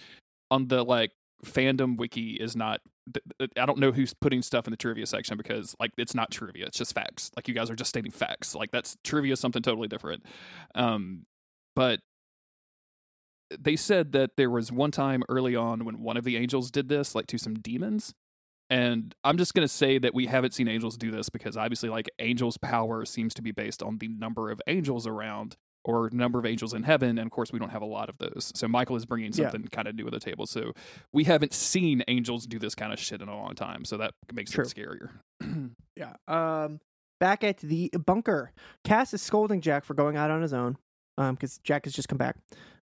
on 0.52 0.68
the 0.68 0.84
like 0.84 1.12
fandom 1.46 1.98
wiki 1.98 2.32
is 2.32 2.56
not. 2.56 2.82
I 3.58 3.66
don't 3.66 3.78
know 3.78 3.94
who's 3.94 4.14
putting 4.14 4.42
stuff 4.42 4.68
in 4.68 4.72
the 4.72 4.78
trivia 4.78 5.06
section 5.06 5.38
because 5.38 5.76
like 5.80 5.92
it's 5.98 6.14
not 6.14 6.32
trivia; 6.32 6.66
it's 6.66 6.78
just 6.78 6.94
facts. 6.94 7.32
Like 7.36 7.48
you 7.48 7.54
guys 7.54 7.70
are 7.70 7.76
just 7.76 7.90
stating 7.90 8.12
facts. 8.12 8.54
Like 8.54 8.72
that's 8.72 8.98
trivia 9.04 9.34
is 9.34 9.40
something 9.40 9.62
totally 9.62 9.88
different. 9.88 10.24
Um, 10.76 11.26
but 11.76 12.02
they 13.58 13.78
said 13.78 14.12
that 14.12 14.32
there 14.36 14.50
was 14.50 14.72
one 14.72 14.92
time 14.92 15.24
early 15.30 15.56
on 15.56 15.86
when 15.86 16.02
one 16.02 16.18
of 16.18 16.26
the 16.26 16.36
angels 16.36 16.70
did 16.70 16.90
this, 16.90 17.16
like 17.16 17.28
to 17.28 17.38
some 17.38 17.54
demons. 17.56 18.14
And 18.70 19.16
I'm 19.24 19.38
just 19.38 19.54
gonna 19.54 19.68
say 19.68 19.98
that 20.00 20.14
we 20.14 20.26
haven't 20.26 20.54
seen 20.54 20.68
angels 20.68 20.98
do 20.98 21.10
this 21.12 21.30
because 21.30 21.56
obviously, 21.58 21.90
like 21.90 22.10
angels' 22.20 22.58
power 22.58 23.06
seems 23.06 23.34
to 23.36 23.42
be 23.42 23.52
based 23.52 23.82
on 23.82 23.98
the 24.00 24.08
number 24.10 24.52
of 24.52 24.62
angels 24.68 25.08
around 25.08 25.56
or 25.86 26.10
number 26.12 26.38
of 26.38 26.46
angels 26.46 26.74
in 26.74 26.84
heaven, 26.84 27.12
and 27.18 27.20
of 27.28 27.32
course, 27.32 27.54
we 27.54 27.60
don't 27.60 27.70
have 27.70 27.82
a 27.82 27.86
lot 27.86 28.10
of 28.10 28.18
those. 28.18 28.52
So 28.56 28.68
Michael 28.68 28.98
is 28.98 29.06
bringing 29.06 29.32
Yeah. 29.32 29.50
something 29.50 29.70
kind 29.72 29.88
of 29.88 29.96
new 29.96 30.04
to 30.04 30.12
the 30.12 30.20
table. 30.20 30.46
So 30.46 30.74
we 31.14 31.24
haven't 31.24 31.54
seen 31.54 32.04
angels 32.10 32.46
do 32.46 32.60
this 32.60 32.76
kind 32.76 32.92
of 32.92 33.00
shit 33.00 33.22
in 33.22 33.30
a 33.30 33.36
long 33.38 33.56
time. 33.56 33.86
So 33.86 33.96
that 33.98 34.14
makes 34.34 34.52
True. 34.52 34.66
it 34.66 34.74
scarier. 34.76 35.12
Yeah. 35.96 36.14
Um 36.28 36.80
back 37.20 37.44
at 37.44 37.58
the 37.60 37.90
bunker. 38.06 38.52
Cass 38.84 39.14
is 39.16 39.22
scolding 39.22 39.62
Jack 39.62 39.84
for 39.86 39.94
going 39.96 40.16
out 40.18 40.30
on 40.30 40.42
his 40.42 40.54
own. 40.54 40.78
um 41.18 41.36
because 41.36 41.58
Jack 41.64 41.86
has 41.86 41.94
just 41.94 42.08
come 42.10 42.18
back. 42.20 42.36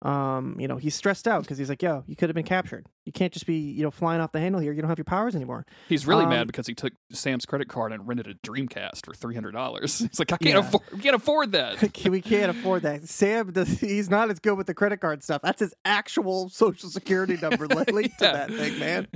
Um, 0.03 0.57
you 0.61 0.69
know, 0.69 0.77
he's 0.77 0.95
stressed 0.95 1.27
out 1.27 1.43
because 1.43 1.59
he's 1.59 1.69
like, 1.69 1.83
"Yo, 1.83 2.05
you 2.07 2.15
could 2.15 2.29
have 2.29 2.35
been 2.37 2.45
captured. 2.45 2.87
You 3.05 3.11
can't 3.11 3.33
just 3.33 3.47
be, 3.47 3.57
you 3.59 3.83
know, 3.83 3.91
flying 3.91 4.21
off 4.21 4.31
the 4.31 4.39
handle 4.39 4.61
here. 4.61 4.73
You 4.73 4.81
don't 4.81 4.89
have 4.89 4.97
your 4.99 5.05
powers 5.05 5.35
anymore." 5.35 5.67
He's 5.89 6.07
really 6.07 6.23
Um, 6.23 6.31
mad 6.31 6.47
because 6.47 6.69
he 6.69 6.75
took 6.75 6.93
Sam's 7.11 7.45
credit 7.45 7.69
card 7.69 7.93
and 7.93 8.07
rented 8.07 8.29
a 8.29 8.35
Dreamcast 8.35 9.05
for 9.07 9.13
three 9.13 9.35
hundred 9.35 9.53
dollars. 9.53 9.99
He's 10.11 10.21
like, 10.21 10.33
I 10.33 10.37
can't 10.37 10.55
Yeah. 10.55 10.59
afford, 10.61 10.83
we 10.93 11.01
can't 11.01 11.17
afford 11.17 11.51
that. 11.53 11.83
we 12.09 12.21
can't 12.21 12.57
afford 12.57 12.83
that. 12.83 13.09
Sam, 13.09 13.51
does, 13.53 13.69
he's 13.81 14.09
not 14.09 14.31
as 14.31 14.39
good 14.39 14.57
with 14.57 14.69
the 14.69 14.75
credit 14.75 14.99
card 15.01 15.25
stuff. 15.25 15.43
That's 15.43 15.59
his 15.59 15.75
actual 15.85 16.49
social 16.49 16.91
security 16.91 17.37
number 17.43 17.67
linked 17.93 18.19
to 18.21 18.25
that 18.25 18.51
thing, 18.51 18.79
man. 18.79 19.09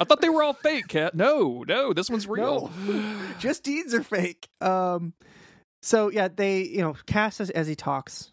I 0.00 0.04
thought 0.04 0.20
they 0.20 0.28
were 0.28 0.42
all 0.42 0.54
fake, 0.54 0.88
Cat. 0.88 1.14
No, 1.14 1.64
no, 1.68 1.92
this 1.92 2.10
one's 2.10 2.26
real. 2.26 2.72
Just 3.38 3.62
deeds 3.62 3.94
are 3.94 4.02
fake. 4.02 4.48
Um, 4.60 5.12
so 5.82 6.10
yeah, 6.10 6.26
they, 6.34 6.62
you 6.62 6.78
know, 6.80 6.96
Cass 7.06 7.40
as, 7.40 7.50
as 7.50 7.68
he 7.68 7.76
talks 7.76 8.32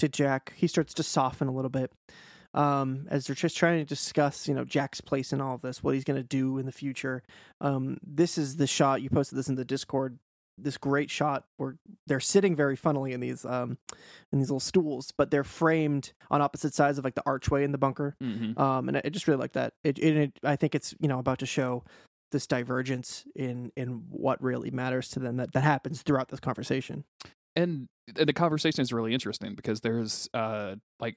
to 0.00 0.08
Jack, 0.08 0.52
he 0.56 0.66
starts 0.66 0.92
to 0.94 1.02
soften 1.02 1.48
a 1.48 1.52
little 1.52 1.70
bit. 1.70 1.92
Um, 2.52 3.06
as 3.08 3.26
they're 3.26 3.36
just 3.36 3.56
trying 3.56 3.78
to 3.78 3.84
discuss, 3.84 4.48
you 4.48 4.54
know, 4.54 4.64
Jack's 4.64 5.00
place 5.00 5.32
in 5.32 5.40
all 5.40 5.54
of 5.54 5.60
this, 5.62 5.84
what 5.84 5.94
he's 5.94 6.02
going 6.02 6.16
to 6.20 6.26
do 6.26 6.58
in 6.58 6.66
the 6.66 6.72
future. 6.72 7.22
Um, 7.60 7.98
this 8.04 8.36
is 8.36 8.56
the 8.56 8.66
shot 8.66 9.02
you 9.02 9.08
posted 9.08 9.38
this 9.38 9.48
in 9.48 9.54
the 9.54 9.64
Discord. 9.64 10.18
This 10.58 10.76
great 10.76 11.10
shot 11.10 11.44
where 11.56 11.76
they're 12.06 12.20
sitting 12.20 12.54
very 12.56 12.76
funnily 12.76 13.12
in 13.12 13.20
these 13.20 13.46
um 13.46 13.78
in 14.30 14.40
these 14.40 14.50
little 14.50 14.60
stools, 14.60 15.10
but 15.16 15.30
they're 15.30 15.44
framed 15.44 16.12
on 16.30 16.42
opposite 16.42 16.74
sides 16.74 16.98
of 16.98 17.04
like 17.04 17.14
the 17.14 17.22
archway 17.24 17.64
in 17.64 17.72
the 17.72 17.78
bunker. 17.78 18.14
Mhm. 18.22 18.58
Um, 18.58 18.88
and 18.88 18.98
I 18.98 19.02
I 19.04 19.08
just 19.08 19.26
really 19.26 19.40
like 19.40 19.52
that. 19.52 19.72
It, 19.84 19.98
it, 19.98 20.16
it, 20.16 20.32
I 20.44 20.56
think 20.56 20.74
it's 20.74 20.94
you 21.00 21.08
know 21.08 21.18
about 21.18 21.38
to 21.38 21.46
show 21.46 21.84
this 22.30 22.46
divergence 22.46 23.24
in 23.34 23.72
in 23.74 24.04
what 24.10 24.42
really 24.42 24.70
matters 24.70 25.08
to 25.10 25.20
them 25.20 25.36
that 25.36 25.52
that 25.52 25.62
happens 25.62 26.02
throughout 26.02 26.28
this 26.28 26.40
conversation. 26.40 27.04
And 27.56 27.88
and 28.18 28.28
the 28.28 28.32
conversation 28.32 28.82
is 28.82 28.92
really 28.92 29.14
interesting 29.14 29.54
because 29.54 29.80
there's 29.80 30.28
uh 30.34 30.76
like 30.98 31.16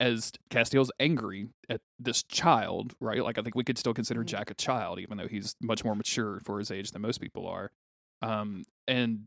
as 0.00 0.32
Castiel's 0.50 0.92
angry 1.00 1.48
at 1.70 1.80
this 1.98 2.22
child, 2.24 2.94
right? 3.00 3.22
Like 3.22 3.38
I 3.38 3.42
think 3.42 3.54
we 3.54 3.64
could 3.64 3.78
still 3.78 3.94
consider 3.94 4.22
Mhm. 4.22 4.26
Jack 4.26 4.50
a 4.50 4.54
child, 4.54 5.00
even 5.00 5.16
though 5.18 5.28
he's 5.28 5.54
much 5.62 5.84
more 5.84 5.94
mature 5.96 6.40
for 6.44 6.58
his 6.58 6.70
age 6.70 6.90
than 6.90 7.02
most 7.02 7.20
people 7.20 7.46
are. 7.46 7.70
Um, 8.22 8.64
and 8.86 9.26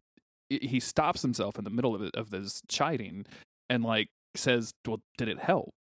he 0.49 0.79
stops 0.79 1.21
himself 1.21 1.57
in 1.57 1.63
the 1.63 1.69
middle 1.69 1.95
of 1.95 2.01
it, 2.01 2.15
of 2.15 2.29
this 2.31 2.61
chiding 2.67 3.25
and 3.69 3.83
like 3.83 4.09
says, 4.35 4.73
"Well, 4.87 5.01
did 5.17 5.27
it 5.27 5.39
help?" 5.39 5.73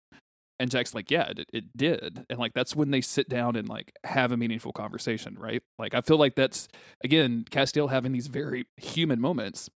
And 0.59 0.69
Jack's 0.69 0.93
like, 0.93 1.09
"Yeah, 1.09 1.29
it, 1.29 1.45
it 1.53 1.65
did." 1.77 2.25
And 2.29 2.37
like 2.39 2.53
that's 2.53 2.75
when 2.75 2.91
they 2.91 3.01
sit 3.01 3.29
down 3.29 3.55
and 3.55 3.67
like 3.69 3.91
have 4.05 4.31
a 4.31 4.37
meaningful 4.37 4.73
conversation, 4.73 5.35
right? 5.39 5.61
Like 5.79 5.93
I 5.93 6.01
feel 6.01 6.17
like 6.17 6.35
that's 6.35 6.67
again 7.03 7.45
Castiel 7.49 7.89
having 7.89 8.11
these 8.11 8.27
very 8.27 8.65
human 8.77 9.21
moments 9.21 9.69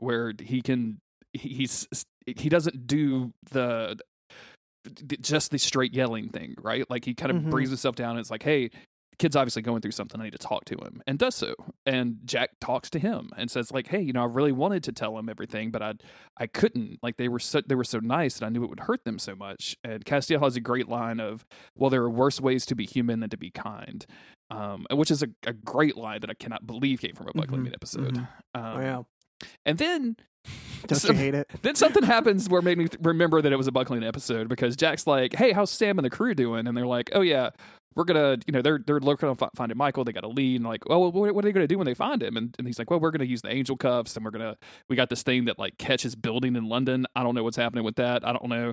where 0.00 0.32
he 0.40 0.60
can 0.62 0.98
he's 1.32 1.86
he 2.26 2.48
doesn't 2.48 2.86
do 2.86 3.32
the 3.52 3.96
just 5.20 5.50
the 5.50 5.58
straight 5.58 5.92
yelling 5.92 6.28
thing, 6.28 6.54
right? 6.60 6.88
Like 6.90 7.04
he 7.04 7.14
kind 7.14 7.30
of 7.30 7.42
Mhm. 7.42 7.50
brings 7.50 7.68
himself 7.68 7.96
down 7.96 8.12
and 8.12 8.20
it's 8.20 8.30
like, 8.30 8.42
hey, 8.42 8.70
kid's 9.18 9.36
obviously 9.36 9.60
going 9.60 9.82
through 9.82 9.90
something. 9.90 10.18
I 10.18 10.24
need 10.24 10.32
to 10.32 10.38
talk 10.38 10.64
to 10.64 10.76
him, 10.76 11.02
and 11.06 11.18
does 11.18 11.34
so. 11.34 11.54
And 11.84 12.16
Jack 12.24 12.50
talks 12.58 12.88
to 12.90 12.98
him 12.98 13.28
and 13.36 13.50
says, 13.50 13.70
like, 13.70 13.88
hey, 13.88 14.00
you 14.00 14.14
know, 14.14 14.22
I 14.22 14.26
really 14.26 14.52
wanted 14.52 14.82
to 14.84 14.92
tell 14.92 15.18
him 15.18 15.28
everything, 15.28 15.70
but 15.70 15.82
I 15.82 15.92
I 16.38 16.46
couldn't. 16.46 16.98
Like 17.02 17.18
they 17.18 17.28
were 17.28 17.38
so 17.38 17.60
they 17.60 17.74
were 17.74 17.84
so 17.84 17.98
nice, 17.98 18.38
and 18.38 18.46
I 18.46 18.48
knew 18.48 18.64
it 18.64 18.70
would 18.70 18.80
hurt 18.80 19.04
them 19.04 19.18
so 19.18 19.34
much. 19.36 19.76
And 19.84 20.02
Castiel 20.06 20.40
has 20.42 20.56
a 20.56 20.60
great 20.60 20.88
line 20.88 21.20
of, 21.20 21.44
well, 21.76 21.90
there 21.90 22.02
are 22.02 22.10
worse 22.10 22.40
ways 22.40 22.64
to 22.66 22.74
be 22.74 22.86
human 22.86 23.20
than 23.20 23.28
to 23.30 23.36
be 23.36 23.50
kind. 23.50 24.06
Um, 24.50 24.86
which 24.90 25.10
is 25.12 25.22
a, 25.22 25.28
a 25.46 25.52
great 25.52 25.96
line 25.96 26.22
that 26.22 26.30
I 26.30 26.34
cannot 26.34 26.66
believe 26.66 27.00
came 27.02 27.14
from 27.14 27.28
a 27.28 27.32
Buck 27.32 27.48
Mhm, 27.48 27.52
Lemon 27.52 27.74
episode. 27.74 28.14
mhm. 28.14 28.28
Um, 28.54 28.64
oh 28.64 28.80
yeah, 28.80 29.02
And 29.66 29.78
then 29.78 30.16
don't 30.86 30.98
so- 30.98 31.12
you 31.12 31.18
hate 31.18 31.34
it? 31.34 31.50
then 31.62 31.74
something 31.74 32.02
happens 32.02 32.48
where 32.48 32.62
made 32.62 32.78
me 32.78 32.88
th- 32.88 32.98
remember 33.02 33.42
that 33.42 33.52
it 33.52 33.56
was 33.56 33.68
a 33.68 33.72
Buckleming 33.72 34.06
episode 34.06 34.48
because 34.48 34.76
Jack's 34.76 35.06
like, 35.06 35.34
"Hey, 35.34 35.52
how's 35.52 35.70
Sam 35.70 35.98
and 35.98 36.04
the 36.04 36.10
crew 36.10 36.34
doing?" 36.34 36.66
And 36.66 36.76
they're 36.76 36.86
like, 36.86 37.10
"Oh 37.12 37.20
yeah, 37.20 37.50
we're 37.96 38.04
gonna, 38.04 38.38
you 38.46 38.52
know, 38.52 38.62
they're 38.62 38.80
they're 38.86 39.00
looking 39.00 39.28
on 39.28 39.36
fi- 39.36 39.48
finding 39.56 39.76
Michael. 39.76 40.04
They 40.04 40.12
got 40.12 40.24
a 40.24 40.28
lead, 40.28 40.56
and 40.56 40.64
like, 40.64 40.82
oh, 40.88 40.98
well, 41.00 41.12
what, 41.12 41.34
what 41.34 41.44
are 41.44 41.48
they 41.48 41.52
gonna 41.52 41.66
do 41.66 41.78
when 41.78 41.86
they 41.86 41.94
find 41.94 42.22
him?" 42.22 42.36
And, 42.36 42.54
and 42.58 42.66
he's 42.66 42.78
like, 42.78 42.90
"Well, 42.90 43.00
we're 43.00 43.10
gonna 43.10 43.24
use 43.24 43.42
the 43.42 43.52
angel 43.52 43.76
cuffs, 43.76 44.16
and 44.16 44.24
we're 44.24 44.30
gonna 44.30 44.56
we 44.88 44.96
got 44.96 45.10
this 45.10 45.22
thing 45.22 45.46
that 45.46 45.58
like 45.58 45.78
catches 45.78 46.14
building 46.14 46.56
in 46.56 46.68
London. 46.68 47.06
I 47.16 47.22
don't 47.22 47.34
know 47.34 47.42
what's 47.44 47.56
happening 47.56 47.84
with 47.84 47.96
that. 47.96 48.26
I 48.26 48.32
don't 48.32 48.48
know." 48.48 48.72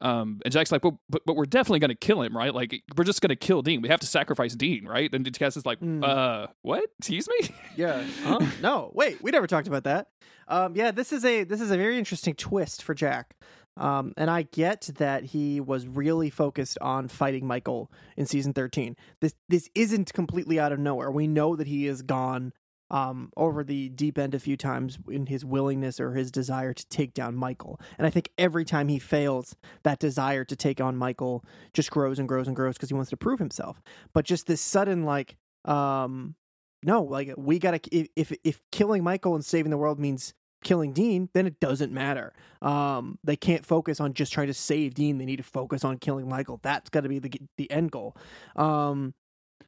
Um, 0.00 0.40
and 0.44 0.52
Jack's 0.52 0.70
like, 0.70 0.84
well, 0.84 1.00
but, 1.10 1.22
but 1.26 1.34
we're 1.34 1.44
definitely 1.44 1.80
going 1.80 1.88
to 1.88 1.96
kill 1.96 2.22
him, 2.22 2.36
right? 2.36 2.54
Like, 2.54 2.84
we're 2.96 3.02
just 3.02 3.20
going 3.20 3.30
to 3.30 3.36
kill 3.36 3.62
Dean. 3.62 3.82
We 3.82 3.88
have 3.88 3.98
to 3.98 4.06
sacrifice 4.06 4.54
Dean, 4.54 4.86
right? 4.86 5.12
And 5.12 5.36
Cass 5.36 5.56
is 5.56 5.66
like, 5.66 5.80
Mm. 5.80 6.04
uh, 6.04 6.46
what? 6.62 6.84
Excuse 7.00 7.26
me? 7.28 7.50
Yeah. 7.76 8.04
Huh? 8.22 8.38
no, 8.62 8.92
wait, 8.94 9.20
we 9.22 9.32
never 9.32 9.48
talked 9.48 9.66
about 9.66 9.82
that. 9.84 10.06
Um, 10.46 10.76
yeah, 10.76 10.92
this 10.92 11.12
is 11.12 11.24
a 11.24 11.42
this 11.44 11.60
is 11.60 11.70
a 11.72 11.76
very 11.76 11.98
interesting 11.98 12.34
twist 12.34 12.82
for 12.84 12.94
Jack. 12.94 13.34
Um, 13.78 14.12
and 14.16 14.28
I 14.30 14.42
get 14.42 14.90
that 14.96 15.24
he 15.24 15.60
was 15.60 15.86
really 15.86 16.30
focused 16.30 16.78
on 16.80 17.08
fighting 17.08 17.46
Michael 17.46 17.90
in 18.16 18.26
season 18.26 18.52
thirteen. 18.52 18.96
This 19.20 19.34
this 19.48 19.70
isn't 19.74 20.12
completely 20.12 20.58
out 20.58 20.72
of 20.72 20.78
nowhere. 20.78 21.10
We 21.10 21.28
know 21.28 21.56
that 21.56 21.68
he 21.68 21.86
has 21.86 22.02
gone 22.02 22.52
um, 22.90 23.30
over 23.36 23.62
the 23.62 23.88
deep 23.90 24.18
end 24.18 24.34
a 24.34 24.38
few 24.38 24.56
times 24.56 24.98
in 25.10 25.26
his 25.26 25.44
willingness 25.44 26.00
or 26.00 26.12
his 26.14 26.30
desire 26.30 26.72
to 26.72 26.88
take 26.88 27.14
down 27.14 27.36
Michael. 27.36 27.80
And 27.98 28.06
I 28.06 28.10
think 28.10 28.30
every 28.38 28.64
time 28.64 28.88
he 28.88 28.98
fails, 28.98 29.54
that 29.82 29.98
desire 29.98 30.44
to 30.44 30.56
take 30.56 30.80
on 30.80 30.96
Michael 30.96 31.44
just 31.74 31.90
grows 31.90 32.18
and 32.18 32.26
grows 32.26 32.46
and 32.46 32.56
grows 32.56 32.74
because 32.74 32.88
he 32.88 32.94
wants 32.94 33.10
to 33.10 33.16
prove 33.16 33.38
himself. 33.38 33.82
But 34.14 34.24
just 34.24 34.46
this 34.46 34.60
sudden 34.60 35.04
like 35.04 35.36
um 35.64 36.34
no, 36.82 37.02
like 37.02 37.34
we 37.36 37.58
gotta 37.58 37.80
if, 37.92 38.08
if 38.16 38.32
if 38.44 38.60
killing 38.72 39.04
Michael 39.04 39.34
and 39.34 39.44
saving 39.44 39.70
the 39.70 39.78
world 39.78 39.98
means 39.98 40.32
killing 40.62 40.92
Dean, 40.92 41.28
then 41.34 41.46
it 41.46 41.60
doesn't 41.60 41.92
matter. 41.92 42.32
Um, 42.62 43.18
they 43.24 43.36
can't 43.36 43.64
focus 43.64 44.00
on 44.00 44.14
just 44.14 44.32
trying 44.32 44.48
to 44.48 44.54
save 44.54 44.94
Dean. 44.94 45.18
They 45.18 45.24
need 45.24 45.36
to 45.36 45.42
focus 45.42 45.84
on 45.84 45.98
killing 45.98 46.28
Michael. 46.28 46.60
That's 46.62 46.90
got 46.90 47.02
to 47.02 47.08
be 47.08 47.18
the 47.18 47.30
the 47.56 47.70
end 47.70 47.90
goal. 47.90 48.16
Um, 48.56 49.14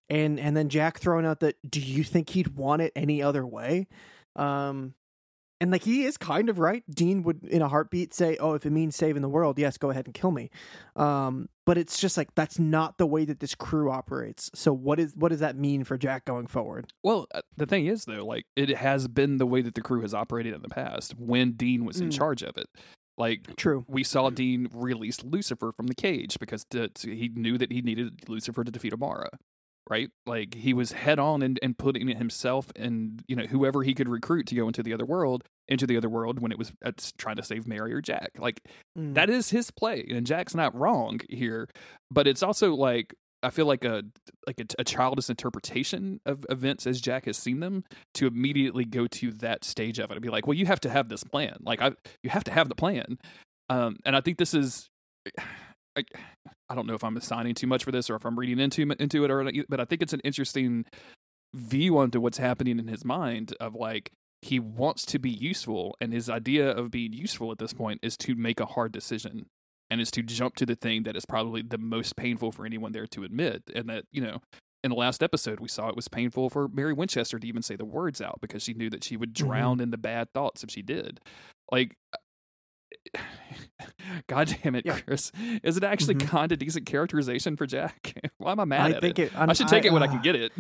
and 0.08 0.40
and 0.40 0.56
then 0.56 0.68
Jack 0.68 0.98
throwing 0.98 1.26
out 1.26 1.40
that, 1.40 1.56
do 1.68 1.80
you 1.80 2.04
think 2.04 2.30
he'd 2.30 2.56
want 2.56 2.82
it 2.82 2.92
any 2.96 3.22
other 3.22 3.46
way? 3.46 3.86
Um, 4.36 4.94
and 5.60 5.70
like 5.70 5.82
he 5.84 6.04
is 6.04 6.16
kind 6.16 6.48
of 6.48 6.58
right. 6.58 6.82
Dean 6.90 7.22
would 7.22 7.44
in 7.44 7.62
a 7.62 7.68
heartbeat 7.68 8.14
say, 8.14 8.36
"Oh, 8.38 8.54
if 8.54 8.64
it 8.66 8.70
means 8.70 8.96
saving 8.96 9.22
the 9.22 9.28
world, 9.28 9.58
yes, 9.58 9.76
go 9.78 9.90
ahead 9.90 10.06
and 10.06 10.14
kill 10.14 10.30
me." 10.30 10.50
Um, 10.96 11.48
but 11.66 11.78
it's 11.78 11.98
just 11.98 12.16
like 12.16 12.34
that's 12.34 12.58
not 12.58 12.98
the 12.98 13.06
way 13.06 13.24
that 13.24 13.40
this 13.40 13.54
crew 13.54 13.90
operates. 13.90 14.50
So 14.54 14.72
what 14.72 14.98
is 14.98 15.14
what 15.16 15.28
does 15.28 15.40
that 15.40 15.56
mean 15.56 15.84
for 15.84 15.96
Jack 15.98 16.24
going 16.24 16.46
forward? 16.46 16.92
Well, 17.04 17.26
uh, 17.34 17.42
the 17.56 17.66
thing 17.66 17.86
is, 17.86 18.04
though, 18.06 18.24
like 18.24 18.46
it 18.56 18.70
has 18.70 19.06
been 19.08 19.38
the 19.38 19.46
way 19.46 19.62
that 19.62 19.74
the 19.74 19.82
crew 19.82 20.00
has 20.02 20.14
operated 20.14 20.54
in 20.54 20.62
the 20.62 20.68
past 20.68 21.14
when 21.18 21.52
Dean 21.52 21.84
was 21.84 22.00
in 22.00 22.08
Mm. 22.08 22.12
charge 22.16 22.42
of 22.42 22.56
it. 22.56 22.66
Like 23.18 23.54
True. 23.56 23.84
we 23.86 24.02
saw 24.02 24.30
Dean 24.30 24.68
release 24.72 25.22
Lucifer 25.22 25.72
from 25.72 25.88
the 25.88 25.94
cage 25.94 26.38
because 26.40 26.64
to, 26.70 26.88
to- 26.88 27.14
he 27.14 27.28
knew 27.28 27.58
that 27.58 27.70
he 27.70 27.82
needed 27.82 28.28
Lucifer 28.30 28.64
to 28.64 28.70
defeat 28.70 28.94
Amara. 28.94 29.28
Right, 29.88 30.10
like 30.24 30.54
he 30.54 30.72
was 30.72 30.92
head 30.92 31.18
on 31.18 31.42
and, 31.42 31.58
and 31.62 31.76
putting 31.76 32.06
himself 32.06 32.70
and 32.76 33.22
you 33.26 33.34
know 33.34 33.44
whoever 33.44 33.82
he 33.82 33.92
could 33.92 34.08
recruit 34.08 34.46
to 34.46 34.54
go 34.54 34.68
into 34.68 34.84
the 34.84 34.92
other 34.92 35.04
world 35.04 35.42
into 35.66 35.84
the 35.86 35.96
other 35.96 36.08
world 36.08 36.40
when 36.40 36.52
it 36.52 36.58
was 36.58 36.72
uh, 36.84 36.92
trying 37.18 37.36
to 37.36 37.42
save 37.42 37.66
Mary 37.66 37.92
or 37.92 38.00
Jack. 38.00 38.30
Like 38.38 38.60
Mm. 38.96 39.14
that 39.14 39.30
is 39.30 39.50
his 39.50 39.70
play 39.70 40.04
and 40.10 40.26
jack's 40.26 40.54
not 40.54 40.74
wrong 40.74 41.20
here 41.28 41.68
but 42.10 42.26
it's 42.26 42.42
also 42.42 42.74
like 42.74 43.14
i 43.44 43.50
feel 43.50 43.66
like 43.66 43.84
a 43.84 44.02
like 44.48 44.58
a, 44.60 44.64
a 44.80 44.84
childish 44.84 45.30
interpretation 45.30 46.20
of 46.26 46.44
events 46.50 46.86
as 46.88 47.00
jack 47.00 47.26
has 47.26 47.36
seen 47.36 47.60
them 47.60 47.84
to 48.14 48.26
immediately 48.26 48.84
go 48.84 49.06
to 49.06 49.30
that 49.30 49.64
stage 49.64 49.98
of 50.00 50.10
it 50.10 50.14
and 50.14 50.22
be 50.22 50.28
like 50.28 50.46
well 50.46 50.54
you 50.54 50.66
have 50.66 50.80
to 50.80 50.90
have 50.90 51.08
this 51.08 51.22
plan 51.22 51.56
like 51.62 51.80
i 51.80 51.92
you 52.24 52.30
have 52.30 52.42
to 52.44 52.50
have 52.50 52.68
the 52.68 52.74
plan 52.74 53.16
um 53.68 53.96
and 54.04 54.16
i 54.16 54.20
think 54.20 54.38
this 54.38 54.54
is 54.54 54.88
I, 55.96 56.04
I 56.68 56.74
don't 56.74 56.86
know 56.86 56.94
if 56.94 57.02
i'm 57.04 57.16
assigning 57.16 57.54
too 57.54 57.66
much 57.66 57.84
for 57.84 57.90
this 57.92 58.08
or 58.10 58.16
if 58.16 58.24
i'm 58.24 58.38
reading 58.38 58.58
into 58.60 58.82
into 58.98 59.24
it 59.24 59.30
or 59.30 59.42
not, 59.42 59.54
but 59.68 59.80
i 59.80 59.84
think 59.84 60.02
it's 60.02 60.12
an 60.12 60.20
interesting 60.24 60.84
view 61.54 61.98
onto 61.98 62.20
what's 62.20 62.38
happening 62.38 62.78
in 62.78 62.86
his 62.88 63.04
mind 63.04 63.54
of 63.60 63.74
like 63.74 64.12
he 64.42 64.58
wants 64.58 65.04
to 65.06 65.18
be 65.18 65.30
useful 65.30 65.96
and 66.00 66.12
his 66.12 66.30
idea 66.30 66.70
of 66.70 66.90
being 66.90 67.12
useful 67.12 67.50
at 67.52 67.58
this 67.58 67.72
point 67.72 67.98
is 68.02 68.16
to 68.16 68.34
make 68.34 68.60
a 68.60 68.66
hard 68.66 68.92
decision 68.92 69.46
and 69.90 70.00
is 70.00 70.10
to 70.12 70.22
jump 70.22 70.54
to 70.56 70.64
the 70.64 70.76
thing 70.76 71.02
that 71.02 71.16
is 71.16 71.26
probably 71.26 71.60
the 71.62 71.76
most 71.76 72.16
painful 72.16 72.52
for 72.52 72.64
anyone 72.64 72.92
there 72.92 73.06
to 73.08 73.24
admit 73.24 73.62
and 73.74 73.88
that 73.90 74.04
you 74.12 74.20
know 74.22 74.38
in 74.84 74.90
the 74.90 74.96
last 74.96 75.22
episode 75.22 75.58
we 75.60 75.68
saw 75.68 75.88
it 75.88 75.96
was 75.96 76.06
painful 76.08 76.48
for 76.48 76.68
mary 76.68 76.92
winchester 76.92 77.38
to 77.38 77.46
even 77.46 77.62
say 77.62 77.74
the 77.76 77.84
words 77.84 78.22
out 78.22 78.38
because 78.40 78.62
she 78.62 78.72
knew 78.72 78.88
that 78.88 79.02
she 79.04 79.16
would 79.16 79.30
Mhm. 79.34 79.46
drown 79.48 79.80
in 79.80 79.90
the 79.90 79.98
bad 79.98 80.28
thoughts 80.32 80.62
if 80.62 80.70
she 80.70 80.82
did 80.82 81.20
like 81.72 81.96
God 84.26 84.54
damn 84.62 84.74
it, 84.74 84.84
Yeah. 84.84 84.98
Chris! 85.00 85.32
Is 85.62 85.76
it 85.76 85.84
actually 85.84 86.16
Mhm. 86.16 86.26
kind 86.28 86.52
of 86.52 86.58
decent 86.58 86.86
characterization 86.86 87.56
for 87.56 87.66
Jack? 87.66 88.14
Why 88.38 88.52
am 88.52 88.60
I 88.60 88.64
mad 88.64 88.80
I 88.92 88.94
at 88.96 89.00
think 89.00 89.18
it? 89.18 89.32
it. 89.32 89.38
I 89.38 89.52
should 89.52 89.68
take 89.68 89.84
it 89.84 89.92
when 89.92 90.02
I 90.02 90.06
can 90.06 90.18
uh, 90.18 90.22
get 90.22 90.36
it. 90.36 90.52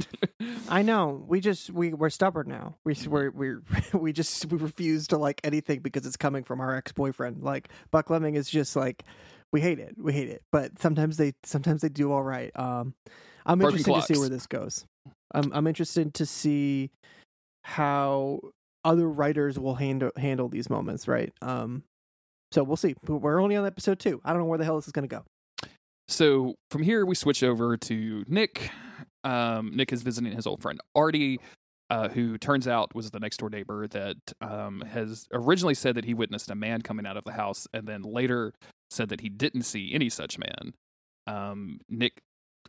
I 0.68 0.82
know. 0.90 1.24
We 1.28 1.40
just 1.40 1.70
we 1.70 1.92
we're 1.92 2.10
stubborn 2.10 2.48
now. 2.48 2.76
We 2.84 2.96
we're 3.06 3.30
we 3.30 3.54
we 3.92 4.12
just 4.12 4.46
we 4.46 4.58
refuse 4.58 5.08
to 5.08 5.18
like 5.18 5.40
anything 5.44 5.80
because 5.80 6.06
it's 6.06 6.16
coming 6.16 6.44
from 6.44 6.60
our 6.60 6.74
ex 6.74 6.92
boyfriend. 6.92 7.42
Like 7.42 7.68
Buckleming 7.92 8.36
is 8.36 8.48
just 8.48 8.74
like 8.76 9.04
we 9.52 9.60
hate 9.60 9.78
it. 9.78 9.96
We 9.98 10.12
hate 10.12 10.28
it. 10.28 10.42
But 10.52 10.78
sometimes 10.80 11.16
they 11.16 11.34
sometimes 11.44 11.82
they 11.82 11.88
do 11.88 12.12
all 12.12 12.22
right. 12.22 12.50
Um, 12.58 12.94
I'm 13.46 13.58
Broken 13.58 13.78
interested 13.78 13.94
to 14.08 14.14
see 14.14 14.20
where 14.20 14.28
this 14.28 14.46
goes. 14.46 14.84
I'm 15.32 15.52
I'm 15.52 15.66
interested 15.66 16.14
to 16.14 16.26
see 16.26 16.90
how 17.64 18.40
other 18.84 19.08
writers 19.08 19.58
will 19.58 19.74
handle 19.74 20.10
handle 20.16 20.48
these 20.48 20.70
moments. 20.70 21.06
Right. 21.06 21.32
Um, 21.42 21.82
So 22.52 22.64
we'll 22.64 22.76
see. 22.76 22.94
We're 23.06 23.40
only 23.40 23.56
on 23.56 23.66
episode 23.66 23.98
two. 23.98 24.20
I 24.24 24.32
don't 24.32 24.40
know 24.40 24.46
where 24.46 24.58
the 24.58 24.64
hell 24.64 24.76
this 24.76 24.86
is 24.86 24.92
going 24.92 25.08
to 25.08 25.14
go. 25.16 25.24
So 26.08 26.56
from 26.70 26.82
here, 26.82 27.06
we 27.06 27.14
switch 27.14 27.42
over 27.42 27.76
to 27.76 28.24
Nick. 28.26 28.70
Um, 29.22 29.76
Nick 29.76 29.92
is 29.92 30.02
visiting 30.02 30.32
his 30.32 30.46
old 30.46 30.60
friend 30.60 30.80
Artie, 30.94 31.38
uh, 31.88 32.08
who 32.08 32.38
turns 32.38 32.66
out 32.66 32.94
was 32.94 33.10
the 33.10 33.20
next 33.20 33.36
door 33.36 33.50
neighbor 33.50 33.86
that 33.88 34.16
um, 34.40 34.80
has 34.80 35.26
originally 35.32 35.74
said 35.74 35.94
that 35.94 36.04
he 36.04 36.14
witnessed 36.14 36.50
a 36.50 36.54
man 36.56 36.82
coming 36.82 37.06
out 37.06 37.16
of 37.16 37.24
the 37.24 37.32
house, 37.32 37.68
and 37.72 37.86
then 37.86 38.02
later 38.02 38.52
said 38.90 39.08
that 39.10 39.20
he 39.20 39.28
didn't 39.28 39.62
see 39.62 39.92
any 39.94 40.08
such 40.08 40.36
man. 40.38 40.74
Um, 41.28 41.78
Nick, 41.88 42.18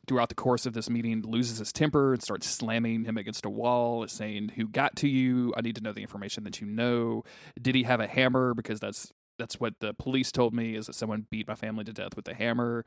throughout 0.07 0.29
the 0.29 0.35
course 0.35 0.67
of 0.67 0.73
this 0.73 0.89
meeting, 0.89 1.23
loses 1.23 1.57
his 1.57 1.73
temper 1.73 2.13
and 2.13 2.21
starts 2.21 2.47
slamming 2.47 3.05
him 3.05 3.17
against 3.17 3.45
a 3.45 3.49
wall, 3.49 4.07
saying, 4.07 4.49
"Who 4.55 4.67
got 4.67 4.95
to 4.97 5.07
you? 5.07 5.53
I 5.57 5.61
need 5.61 5.75
to 5.77 5.81
know 5.81 5.93
the 5.93 6.01
information 6.01 6.43
that 6.43 6.61
you 6.61 6.67
know. 6.67 7.23
Did 7.59 7.73
he 7.73 7.83
have 7.83 7.99
a 7.99 8.07
hammer? 8.07 8.53
Because 8.53 8.79
that's 8.79 9.11
that's 9.39 9.59
what 9.59 9.73
the 9.79 9.93
police 9.93 10.31
told 10.31 10.53
me 10.53 10.75
is 10.75 10.87
that 10.87 10.93
someone 10.93 11.25
beat 11.29 11.47
my 11.47 11.55
family 11.55 11.83
to 11.85 11.93
death 11.93 12.15
with 12.15 12.27
a 12.27 12.33
hammer." 12.33 12.85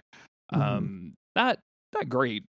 Mhm. 0.53 0.61
Um, 0.61 1.15
not 1.35 1.59
not 1.95 2.09
great. 2.09 2.45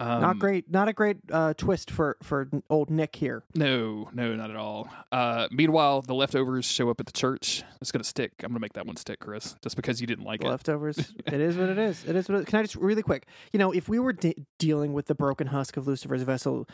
Um, 0.00 0.20
not 0.20 0.38
great. 0.40 0.68
Not 0.68 0.88
a 0.88 0.92
great 0.92 1.18
uh, 1.30 1.54
twist 1.54 1.88
for 1.88 2.16
for 2.24 2.48
old 2.68 2.90
Nick 2.90 3.14
here. 3.14 3.44
No, 3.54 4.10
no, 4.12 4.34
not 4.34 4.50
at 4.50 4.56
all. 4.56 4.88
Uh, 5.12 5.46
meanwhile, 5.52 6.02
the 6.02 6.14
leftovers 6.14 6.64
show 6.64 6.90
up 6.90 6.98
at 6.98 7.06
the 7.06 7.12
church. 7.12 7.62
It's 7.80 7.92
gonna 7.92 8.02
stick. 8.02 8.32
I'm 8.42 8.48
gonna 8.48 8.58
make 8.58 8.72
that 8.72 8.84
one 8.84 8.96
stick, 8.96 9.20
Chris, 9.20 9.54
just 9.62 9.76
because 9.76 10.00
you 10.00 10.08
didn't 10.08 10.24
like 10.24 10.42
it. 10.42 10.48
leftovers. 10.48 10.98
it 11.26 11.40
is 11.40 11.56
what 11.56 11.68
it 11.68 11.78
is. 11.78 12.04
It 12.04 12.16
is 12.16 12.28
what. 12.28 12.40
It, 12.40 12.46
can 12.48 12.58
I 12.58 12.62
just 12.62 12.74
really 12.74 13.02
quick? 13.02 13.26
You 13.52 13.60
know, 13.60 13.70
if 13.70 13.88
we 13.88 14.00
were 14.00 14.12
de- 14.12 14.44
dealing 14.58 14.92
with 14.92 15.06
the 15.06 15.14
broken 15.14 15.46
husk 15.48 15.76
of 15.76 15.86
Lucifer's 15.86 16.22
vessel, 16.22 16.66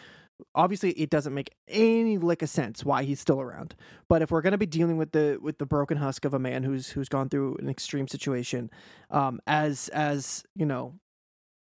obviously 0.55 0.91
it 0.93 1.11
doesn't 1.11 1.34
make 1.34 1.55
any 1.68 2.18
lick 2.18 2.43
of 2.43 2.49
sense 2.49 2.84
why 2.84 3.05
he's 3.05 3.20
still 3.20 3.41
around. 3.41 3.74
But 4.09 4.22
if 4.22 4.30
we're 4.30 4.43
going 4.43 4.53
to 4.53 4.59
be 4.59 4.66
dealing 4.66 4.97
with 4.97 5.12
the 5.12 5.39
with 5.41 5.59
the 5.59 5.66
broken 5.66 5.99
husk 5.99 6.24
of 6.24 6.34
a 6.34 6.39
man 6.39 6.62
who's 6.62 6.91
who's 6.91 7.09
gone 7.09 7.28
through 7.28 7.57
an 7.57 7.68
extreme 7.68 8.09
situation, 8.09 8.70
um, 9.11 9.41
as 9.47 9.89
as 9.89 10.45
you 10.55 10.66
know, 10.66 10.95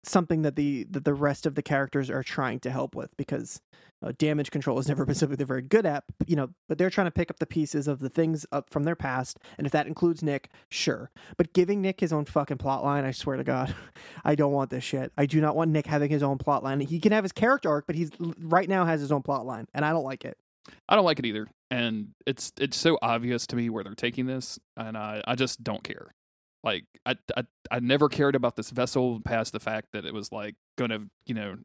something 0.04 0.42
that 0.42 0.56
the 0.56 0.84
that 0.90 1.04
the 1.04 1.14
rest 1.14 1.46
of 1.46 1.54
the 1.54 1.62
characters 1.62 2.10
are 2.10 2.22
trying 2.22 2.60
to 2.60 2.70
help 2.70 2.94
with 2.94 3.16
because 3.16 3.60
uh, 4.02 4.12
damage 4.16 4.50
control 4.50 4.76
has 4.76 4.88
never 4.88 5.04
been 5.04 5.14
something 5.14 5.36
they're 5.36 5.46
very 5.46 5.62
good 5.62 5.84
at 5.84 6.04
you 6.26 6.36
know 6.36 6.48
but 6.68 6.78
they're 6.78 6.90
trying 6.90 7.06
to 7.06 7.12
pick 7.12 7.30
up 7.30 7.38
the 7.38 7.46
pieces 7.46 7.88
of 7.88 7.98
the 7.98 8.08
things 8.08 8.46
up 8.52 8.70
from 8.70 8.84
their 8.84 8.96
past 8.96 9.38
and 9.56 9.66
if 9.66 9.72
that 9.72 9.86
includes 9.86 10.22
nick 10.22 10.50
sure. 10.70 11.10
But 11.36 11.52
giving 11.52 11.82
nick 11.82 12.00
his 12.00 12.12
own 12.12 12.24
fucking 12.24 12.58
plot 12.58 12.84
line 12.84 13.04
i 13.04 13.10
swear 13.10 13.36
to 13.36 13.44
god 13.44 13.74
i 14.24 14.34
don't 14.34 14.52
want 14.52 14.70
this 14.70 14.84
shit. 14.84 15.12
I 15.16 15.26
do 15.26 15.40
not 15.40 15.56
want 15.56 15.70
nick 15.70 15.86
having 15.86 16.10
his 16.10 16.22
own 16.22 16.38
plot 16.38 16.62
line. 16.62 16.80
He 16.80 17.00
can 17.00 17.12
have 17.12 17.24
his 17.24 17.32
character 17.32 17.68
arc 17.68 17.86
but 17.86 17.96
he's 17.96 18.10
right 18.40 18.68
now 18.68 18.84
has 18.84 19.00
his 19.00 19.12
own 19.12 19.22
plot 19.22 19.46
line 19.46 19.66
and 19.74 19.84
i 19.84 19.90
don't 19.90 20.04
like 20.04 20.24
it. 20.24 20.38
I 20.88 20.96
don't 20.96 21.04
like 21.04 21.18
it 21.18 21.26
either, 21.26 21.48
and 21.70 22.08
it's 22.26 22.52
it's 22.58 22.76
so 22.76 22.98
obvious 23.02 23.46
to 23.48 23.56
me 23.56 23.70
where 23.70 23.84
they're 23.84 23.94
taking 23.94 24.26
this, 24.26 24.58
and 24.76 24.96
I 24.96 25.22
I 25.26 25.34
just 25.34 25.62
don't 25.64 25.82
care. 25.82 26.14
Like 26.64 26.84
I 27.06 27.14
I 27.36 27.42
I 27.70 27.80
never 27.80 28.08
cared 28.08 28.34
about 28.34 28.56
this 28.56 28.70
vessel 28.70 29.20
past 29.24 29.52
the 29.52 29.60
fact 29.60 29.88
that 29.92 30.04
it 30.04 30.12
was 30.14 30.32
like 30.32 30.54
gonna 30.76 31.00
you 31.26 31.34
know. 31.34 31.56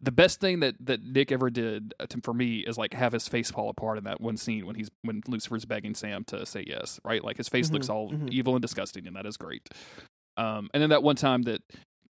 The 0.00 0.12
best 0.12 0.40
thing 0.40 0.60
that, 0.60 0.76
that 0.86 1.02
Nick 1.02 1.32
ever 1.32 1.50
did 1.50 1.94
uh, 1.98 2.06
to, 2.06 2.20
for 2.22 2.32
me 2.32 2.60
is 2.60 2.78
like 2.78 2.94
have 2.94 3.12
his 3.12 3.26
face 3.26 3.50
fall 3.50 3.68
apart 3.68 3.98
in 3.98 4.04
that 4.04 4.20
one 4.20 4.36
scene 4.36 4.64
when 4.64 4.76
he's 4.76 4.88
when 5.02 5.20
Lucifer's 5.26 5.64
begging 5.64 5.94
Sam 5.96 6.22
to 6.28 6.46
say 6.46 6.64
yes, 6.66 7.00
right? 7.04 7.22
Like 7.24 7.36
his 7.38 7.48
face 7.48 7.70
looks 7.72 7.88
Mhm, 7.88 7.94
all 7.94 8.10
mhm. 8.12 8.30
evil 8.30 8.54
and 8.54 8.62
disgusting, 8.62 9.08
and 9.08 9.16
that 9.16 9.26
is 9.26 9.36
great. 9.36 9.68
Um, 10.36 10.70
and 10.72 10.80
then 10.82 10.90
that 10.90 11.02
one 11.02 11.16
time 11.16 11.42
that 11.42 11.62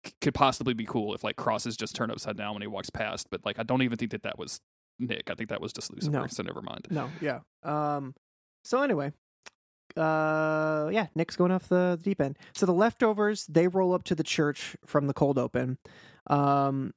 c- 0.05 0.13
could 0.21 0.33
possibly 0.33 0.73
be 0.73 0.86
cool 0.86 1.13
if 1.13 1.23
like 1.23 1.36
crosses 1.36 1.75
just 1.75 1.95
turn 1.95 2.09
upside 2.09 2.38
down 2.38 2.53
when 2.53 2.61
he 2.61 2.67
walks 2.67 2.89
past, 2.89 3.27
but 3.29 3.45
like 3.45 3.59
I 3.59 3.63
don't 3.63 3.81
even 3.81 3.97
think 3.97 4.11
that 4.11 4.23
that 4.23 4.39
was 4.39 4.61
Nick. 4.97 5.29
I 5.29 5.36
think 5.36 5.49
that 5.49 5.59
was 5.61 5.73
just 5.73 5.93
Lucifer. 5.93 6.11
No. 6.11 6.27
So 6.27 6.43
never 6.43 6.61
mind. 6.61 6.88
no 6.89 7.09
yeah 7.21 7.39
um 7.63 8.13
so 8.63 8.81
anyway 8.81 9.11
uh 9.97 10.89
yeah 10.91 11.07
nick's 11.15 11.35
going 11.35 11.51
off 11.51 11.69
the 11.69 11.99
deep 12.01 12.21
end. 12.21 12.37
So 12.53 12.65
the 12.65 12.73
leftovers 12.73 13.45
they 13.47 13.67
roll 13.67 13.93
up 13.93 14.03
to 14.05 14.15
the 14.15 14.23
church 14.23 14.75
from 14.85 15.07
the 15.07 15.13
cold 15.13 15.37
open. 15.37 15.77
Um 16.27 16.93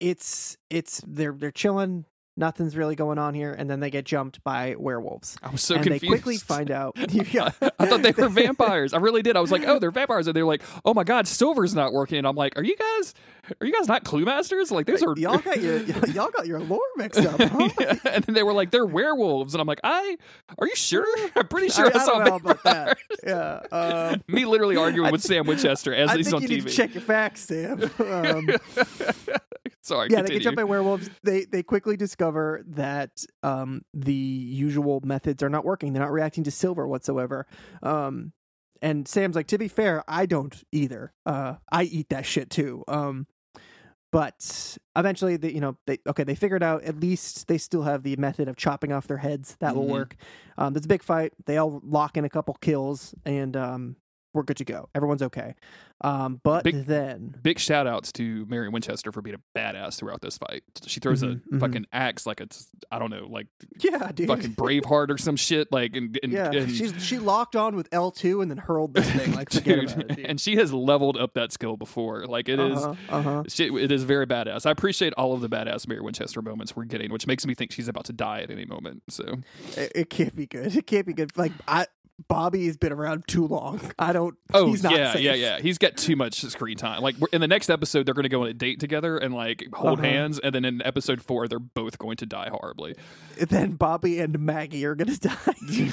it's 0.00 0.56
it's 0.70 1.02
they're 1.06 1.32
they're 1.32 1.50
chilling 1.50 2.04
nothing's 2.36 2.76
really 2.76 2.94
going 2.96 3.18
on 3.18 3.32
here 3.34 3.52
and 3.52 3.68
then 3.70 3.80
they 3.80 3.88
get 3.90 4.04
jumped 4.04 4.42
by 4.44 4.74
werewolves 4.78 5.36
I 5.42 5.50
was 5.50 5.62
so 5.62 5.74
and 5.76 5.84
confused. 5.84 6.02
they 6.04 6.08
quickly 6.08 6.36
find 6.36 6.70
out 6.70 6.94
yeah 7.32 7.50
I 7.78 7.86
thought 7.86 8.02
they 8.02 8.12
were 8.12 8.28
vampires. 8.28 8.92
I 8.92 8.98
really 8.98 9.22
did. 9.22 9.36
I 9.36 9.40
was 9.40 9.50
like, 9.52 9.64
oh, 9.66 9.78
they're 9.78 9.90
vampires, 9.90 10.26
and 10.26 10.36
they're 10.36 10.44
like, 10.44 10.62
oh 10.84 10.92
my 10.94 11.04
god, 11.04 11.26
silver's 11.28 11.74
not 11.74 11.92
working. 11.92 12.18
And 12.18 12.26
I'm 12.26 12.36
like, 12.36 12.58
are 12.58 12.64
you 12.64 12.76
guys, 12.76 13.14
are 13.60 13.66
you 13.66 13.72
guys 13.72 13.86
not 13.88 14.04
clue 14.04 14.24
masters? 14.24 14.70
Like 14.70 14.86
those 14.86 15.02
are 15.02 15.14
y'all 15.16 15.38
got 15.38 15.60
your 15.60 15.78
y'all 15.78 16.30
got 16.30 16.46
your 16.46 16.60
lore 16.60 16.80
mixed 16.96 17.20
up 17.24 17.40
huh? 17.40 17.68
Yeah, 17.80 17.94
And 18.04 18.24
then 18.24 18.34
they 18.34 18.42
were 18.42 18.52
like, 18.52 18.70
they're 18.70 18.86
werewolves, 18.86 19.54
and 19.54 19.60
I'm 19.60 19.66
like, 19.66 19.80
I, 19.84 20.16
are 20.58 20.66
you 20.66 20.76
sure? 20.76 21.06
I'm 21.36 21.48
pretty 21.48 21.68
sure 21.68 21.86
I, 21.86 21.90
I, 21.98 22.02
I 22.02 22.04
saw 22.04 22.18
don't 22.18 22.24
know 22.28 22.36
about 22.36 22.62
vampires. 22.62 22.96
that 23.22 23.60
yeah 23.72 24.10
um 24.12 24.22
Me 24.28 24.44
literally 24.46 24.76
arguing 24.76 25.10
with 25.12 25.22
Sam 25.22 25.46
Winchester 25.46 25.94
as 25.94 26.10
I 26.10 26.16
he's 26.16 26.26
think 26.26 26.36
on 26.36 26.42
you 26.42 26.48
TV. 26.48 26.52
need 26.52 26.66
to 26.68 26.74
check 26.74 26.94
your 26.94 27.02
facts, 27.02 27.40
Sam. 27.42 27.82
Um, 28.00 28.48
Sorry, 29.86 30.08
yeah, 30.10 30.16
they 30.16 30.22
continue. 30.22 30.38
get 30.40 30.44
jumped 30.44 30.56
by 30.56 30.64
werewolves. 30.64 31.08
They 31.22 31.44
they 31.44 31.62
quickly 31.62 31.96
discover 31.96 32.64
that 32.66 33.24
um, 33.44 33.82
the 33.94 34.12
usual 34.12 35.00
methods 35.04 35.42
are 35.44 35.48
not 35.48 35.64
working. 35.64 35.92
They're 35.92 36.02
not 36.02 36.10
reacting 36.12 36.42
to 36.44 36.50
silver 36.50 36.88
whatsoever. 36.88 37.46
Um, 37.84 38.32
and 38.82 39.06
Sam's 39.06 39.36
like, 39.36 39.46
to 39.48 39.58
be 39.58 39.68
fair, 39.68 40.02
I 40.08 40.26
don't 40.26 40.60
either. 40.72 41.12
Uh, 41.24 41.54
I 41.70 41.84
eat 41.84 42.08
that 42.10 42.26
shit 42.26 42.50
too. 42.50 42.82
Um, 42.88 43.26
but 44.12 44.76
eventually, 44.96 45.36
they, 45.36 45.50
you 45.52 45.60
know, 45.60 45.76
they 45.86 45.98
okay, 46.06 46.24
they 46.24 46.34
figured 46.34 46.62
out 46.62 46.82
at 46.84 46.98
least 46.98 47.48
they 47.48 47.58
still 47.58 47.82
have 47.82 48.02
the 48.02 48.16
method 48.16 48.48
of 48.48 48.56
chopping 48.56 48.92
off 48.92 49.06
their 49.06 49.18
heads. 49.18 49.56
That 49.60 49.74
will 49.76 49.84
Mhm. 49.86 49.90
work. 49.90 50.16
Um, 50.58 50.72
there's 50.72 50.84
a 50.86 50.88
big 50.88 51.02
fight. 51.02 51.32
They 51.44 51.58
all 51.58 51.80
lock 51.84 52.16
in 52.16 52.24
a 52.24 52.28
couple 52.30 52.54
kills, 52.54 53.14
and 53.24 53.56
um, 53.56 53.96
we're 54.32 54.42
good 54.42 54.56
to 54.58 54.64
go. 54.64 54.88
Everyone's 54.94 55.22
okay. 55.22 55.54
Um, 56.02 56.40
but 56.44 56.62
Big- 56.62 56.84
then 56.84 57.34
Big 57.42 57.58
shout 57.58 57.86
outs 57.86 58.12
to 58.12 58.44
Mary 58.46 58.68
Winchester 58.68 59.12
for 59.12 59.22
being 59.22 59.36
a 59.36 59.58
badass 59.58 59.96
throughout 59.98 60.20
this 60.20 60.36
fight. 60.36 60.62
She 60.86 61.00
throws 61.00 61.22
Mhm, 61.22 61.40
a 61.50 61.54
mhm. 61.54 61.60
fucking 61.60 61.86
axe 61.90 62.26
like 62.26 62.42
it's 62.42 62.68
I 62.92 62.98
don't 62.98 63.08
know, 63.10 63.26
like 63.30 63.46
yeah, 63.80 64.12
dude. 64.12 64.28
fucking 64.28 64.56
Braveheart 64.56 65.08
or 65.10 65.16
some 65.16 65.36
shit. 65.36 65.72
Like 65.72 65.96
and, 65.96 66.18
and, 66.22 66.32
Yeah, 66.32 66.50
and 66.52 66.70
she's 66.70 66.92
she 67.02 67.18
locked 67.18 67.56
on 67.56 67.76
with 67.76 67.88
L 67.92 68.10
two 68.10 68.42
and 68.42 68.50
then 68.50 68.58
hurled 68.58 68.92
this 68.92 69.10
thing 69.10 69.32
like 69.32 69.48
dude, 69.48 69.66
it. 69.90 70.08
Dude. 70.08 70.18
and 70.26 70.38
she 70.38 70.56
has 70.56 70.70
leveled 70.70 71.16
up 71.16 71.32
that 71.32 71.50
skill 71.52 71.78
before. 71.78 72.26
Like 72.26 72.50
it 72.50 72.60
is, 72.60 72.78
uh-huh, 72.84 72.94
uh-huh. 73.16 73.42
shit, 73.48 73.72
it 73.74 73.90
is 73.90 74.02
very 74.04 74.26
badass. 74.26 74.66
I 74.66 74.72
appreciate 74.72 75.14
all 75.14 75.32
of 75.32 75.40
the 75.40 75.48
badass 75.48 75.88
Mary 75.88 76.02
Winchester 76.02 76.42
moments 76.42 76.76
we're 76.76 76.84
getting, 76.84 77.10
which 77.10 77.26
makes 77.26 77.46
me 77.46 77.54
think 77.54 77.72
she's 77.72 77.88
about 77.88 78.04
to 78.04 78.12
die 78.12 78.40
at 78.42 78.50
any 78.50 78.66
moment. 78.66 79.02
So 79.08 79.36
It, 79.78 79.92
it 79.94 80.10
can't 80.10 80.36
be 80.36 80.46
good. 80.46 80.76
It 80.76 80.86
can't 80.86 81.06
be 81.06 81.14
good. 81.14 81.34
Like 81.38 81.52
I, 81.66 81.86
Bobby 82.28 82.64
has 82.66 82.78
been 82.78 82.92
around 82.92 83.28
too 83.28 83.46
long. 83.46 83.78
I 83.98 84.14
don't. 84.14 84.36
oh 84.54 84.68
he's 84.68 84.82
not 84.82 84.92
yeah, 84.92 85.12
safe. 85.12 85.20
yeah, 85.22 85.34
yeah. 85.34 85.58
He's 85.60 85.76
got 85.76 85.85
too 85.94 86.16
much 86.16 86.40
screen 86.40 86.76
time. 86.76 87.02
Like 87.02 87.16
in 87.32 87.40
the 87.40 87.46
next 87.48 87.70
episode, 87.70 88.06
they're 88.06 88.14
going 88.14 88.24
to 88.24 88.28
go 88.28 88.42
on 88.42 88.48
a 88.48 88.54
date 88.54 88.80
together 88.80 89.16
and 89.18 89.34
like 89.34 89.64
hold 89.72 89.98
Uh-huh. 90.00 90.08
hands, 90.08 90.38
and 90.40 90.54
then 90.54 90.64
in 90.64 90.82
episode 90.82 91.22
four, 91.22 91.46
they're 91.48 91.58
both 91.58 91.98
going 91.98 92.16
to 92.16 92.26
die 92.26 92.48
horribly. 92.50 92.94
Then 93.38 93.72
Bobby 93.72 94.18
and 94.18 94.38
Maggie 94.40 94.84
are 94.86 94.94
gonna 94.94 95.16
die. 95.20 95.36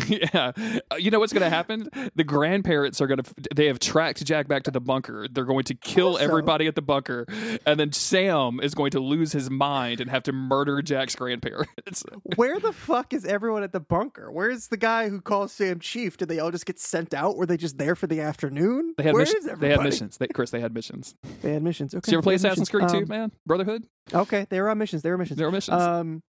yeah. 0.07 0.51
Uh, 0.89 0.95
You 0.95 1.11
know 1.11 1.19
what's 1.19 1.33
going 1.33 1.43
to 1.43 1.49
happen? 1.49 1.89
The 2.15 2.23
grandparents 2.23 3.01
are 3.01 3.07
going 3.07 3.21
to, 3.21 3.33
they 3.53 3.67
have 3.67 3.79
tracked 3.79 4.23
Jack 4.25 4.47
back 4.47 4.63
to 4.63 4.71
the 4.71 4.79
bunker. 4.79 5.27
They're 5.29 5.43
going 5.45 5.65
to 5.65 5.75
kill 5.75 6.09
Also- 6.13 6.23
everybody 6.23 6.67
at 6.67 6.75
the 6.75 6.81
bunker. 6.81 7.25
And 7.65 7.79
then 7.79 7.91
Sam 7.91 8.59
is 8.61 8.73
going 8.73 8.91
to 8.91 8.99
lose 8.99 9.31
his 9.33 9.49
mind 9.49 9.99
and 9.99 10.09
have 10.09 10.23
to 10.23 10.31
murder 10.31 10.81
Jack's 10.81 11.15
grandparents. 11.15 12.03
Where 12.35 12.59
the 12.59 12.71
fuck 12.71 13.13
is 13.13 13.25
everyone 13.25 13.63
at 13.63 13.71
the 13.73 13.79
bunker? 13.79 14.31
Where's 14.31 14.67
the 14.67 14.77
guy 14.77 15.09
who 15.09 15.19
calls 15.21 15.51
Sam 15.51 15.79
Chief? 15.79 16.15
Did 16.17 16.29
they 16.29 16.39
all 16.39 16.51
just 16.51 16.65
get 16.65 16.79
sent 16.79 17.13
out? 17.13 17.35
Were 17.35 17.45
they 17.45 17.57
just 17.57 17.77
there 17.77 17.95
for 17.95 18.07
the 18.07 18.21
afternoon? 18.21 18.93
They 18.97 19.03
had, 19.03 19.13
Where 19.13 19.21
mission- 19.23 19.37
is 19.39 19.45
they 19.45 19.51
everybody? 19.51 19.82
Missions. 19.83 20.17
They, 20.17 20.27
Chris, 20.27 20.49
they 20.51 20.59
had 20.59 20.73
missions. 20.73 21.15
They 21.41 21.53
had 21.53 21.63
missions. 21.63 21.93
Okay. 21.93 22.01
Did 22.01 22.11
you 22.11 22.17
ever 22.17 22.23
play 22.23 22.35
Assassin's. 22.35 22.69
Creed 22.69 22.89
2, 22.89 22.97
Um, 22.97 23.05
man? 23.07 23.31
Brotherhood? 23.45 23.85
Okay, 24.13 24.45
they 24.49 24.59
were 24.61 24.69
on 24.69 24.77
missions. 24.77 25.01
They 25.01 25.09
were 25.11 25.17
missions. 25.17 25.37
There 25.37 25.47
were 25.47 25.51
missions. 25.51 25.81
Um, 25.81 26.21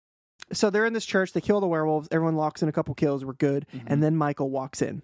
so 0.52 0.70
they're 0.70 0.86
in 0.86 0.94
this 0.94 1.06
church. 1.06 1.34
They 1.34 1.42
kill 1.42 1.60
the 1.62 1.68
werewolves. 1.68 2.08
Everyone 2.12 2.36
locks 2.36 2.62
in 2.62 2.70
a 2.70 2.72
couple 2.72 2.94
kills. 2.96 3.24
We're 3.26 3.34
good. 3.34 3.66
Mhm. 3.74 3.84
And 3.88 4.04
then 4.04 4.16
Michael 4.16 4.50
walks 4.50 4.82
in. 4.82 5.02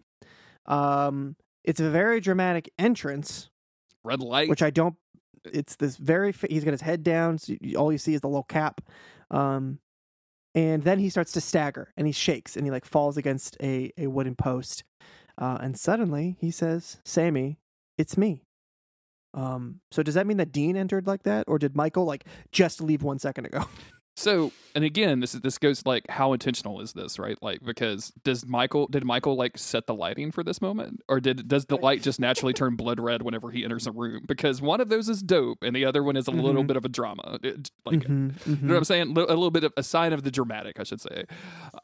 Um, 0.65 1.35
it's 1.63 1.79
a 1.79 1.89
very 1.89 2.19
dramatic 2.19 2.69
entrance, 2.77 3.49
Red 4.03 4.21
light. 4.21 4.49
which 4.49 4.61
I 4.61 4.69
don't. 4.69 4.95
It's 5.45 5.75
this 5.77 5.97
very. 5.97 6.33
He's 6.49 6.63
got 6.63 6.71
his 6.71 6.81
head 6.81 7.03
down. 7.03 7.37
So 7.37 7.53
you- 7.61 7.77
all 7.77 7.91
you 7.91 7.97
see 7.97 8.13
is 8.13 8.21
the 8.21 8.27
little 8.27 8.43
cap. 8.43 8.81
Um, 9.31 9.79
and 10.55 10.83
then 10.83 10.99
he 10.99 11.09
starts 11.09 11.31
to 11.33 11.41
stagger 11.41 11.93
and 11.95 12.07
he 12.07 12.11
shakes 12.13 12.57
and 12.57 12.65
he 12.65 12.71
like 12.71 12.83
falls 12.85 13.17
against 13.17 13.55
a 13.61 13.91
a 13.97 14.07
wooden 14.07 14.35
post. 14.35 14.83
Uh, 15.37 15.57
and 15.61 15.79
suddenly 15.79 16.35
he 16.39 16.51
says, 16.51 16.99
"Sammy, 17.05 17.59
it's 17.99 18.17
me." 18.17 18.41
Um, 19.35 19.81
so 19.91 20.01
does 20.01 20.15
that 20.15 20.25
mean 20.25 20.37
that 20.37 20.51
Dean 20.51 20.75
entered 20.75 21.05
like 21.05 21.21
that, 21.23 21.43
or 21.47 21.59
did 21.59 21.75
Michael 21.75 22.05
like 22.05 22.25
just 22.51 22.81
leave 22.81 23.03
one 23.03 23.19
second 23.19 23.45
ago? 23.45 23.65
So, 24.17 24.51
and 24.75 24.83
again, 24.83 25.21
this 25.21 25.33
is 25.33 25.39
this 25.39 25.57
goes 25.57 25.85
like 25.85 26.03
how 26.09 26.33
intentional 26.33 26.81
is 26.81 26.91
this, 26.91 27.17
right? 27.19 27.37
Like 27.41 27.63
because 27.63 28.11
does 28.25 28.45
Michael 28.45 28.85
did 28.87 29.05
Michael 29.05 29.37
like 29.37 29.57
set 29.57 29.87
the 29.87 29.93
lighting 29.95 30.31
for 30.33 30.43
this 30.43 30.61
moment, 30.61 30.99
or 31.07 31.21
did 31.21 31.47
does 31.47 31.67
the 31.67 31.77
light 31.77 32.01
just 32.01 32.19
naturally 32.19 32.51
turn 32.51 32.75
blood 32.75 32.99
red 32.99 33.21
whenever 33.21 33.49
he 33.49 33.63
enters 33.63 33.87
a 33.87 33.93
room? 33.93 34.25
Because 34.27 34.61
one 34.61 34.81
of 34.81 34.89
those 34.89 35.07
is 35.07 35.21
dope, 35.21 35.59
and 35.61 35.73
the 35.73 35.85
other 35.85 36.03
one 36.03 36.17
is 36.17 36.27
a 36.27 36.31
little 36.31 36.65
Mhm. 36.65 36.67
bit 36.67 36.75
of 36.75 36.83
a 36.83 36.89
drama, 36.89 37.39
It- 37.43 37.71
like 37.85 37.99
Mhm, 38.01 38.45
you 38.45 38.55
know 38.67 38.73
what 38.73 38.79
I'm 38.79 38.83
saying? 38.83 39.03
A 39.11 39.13
little 39.13 39.51
bit 39.51 39.63
of 39.63 39.71
a 39.77 39.83
sign 39.83 40.11
of 40.11 40.23
the 40.23 40.31
dramatic, 40.31 40.81
I 40.81 40.83
should 40.83 40.99
say. 40.99 41.23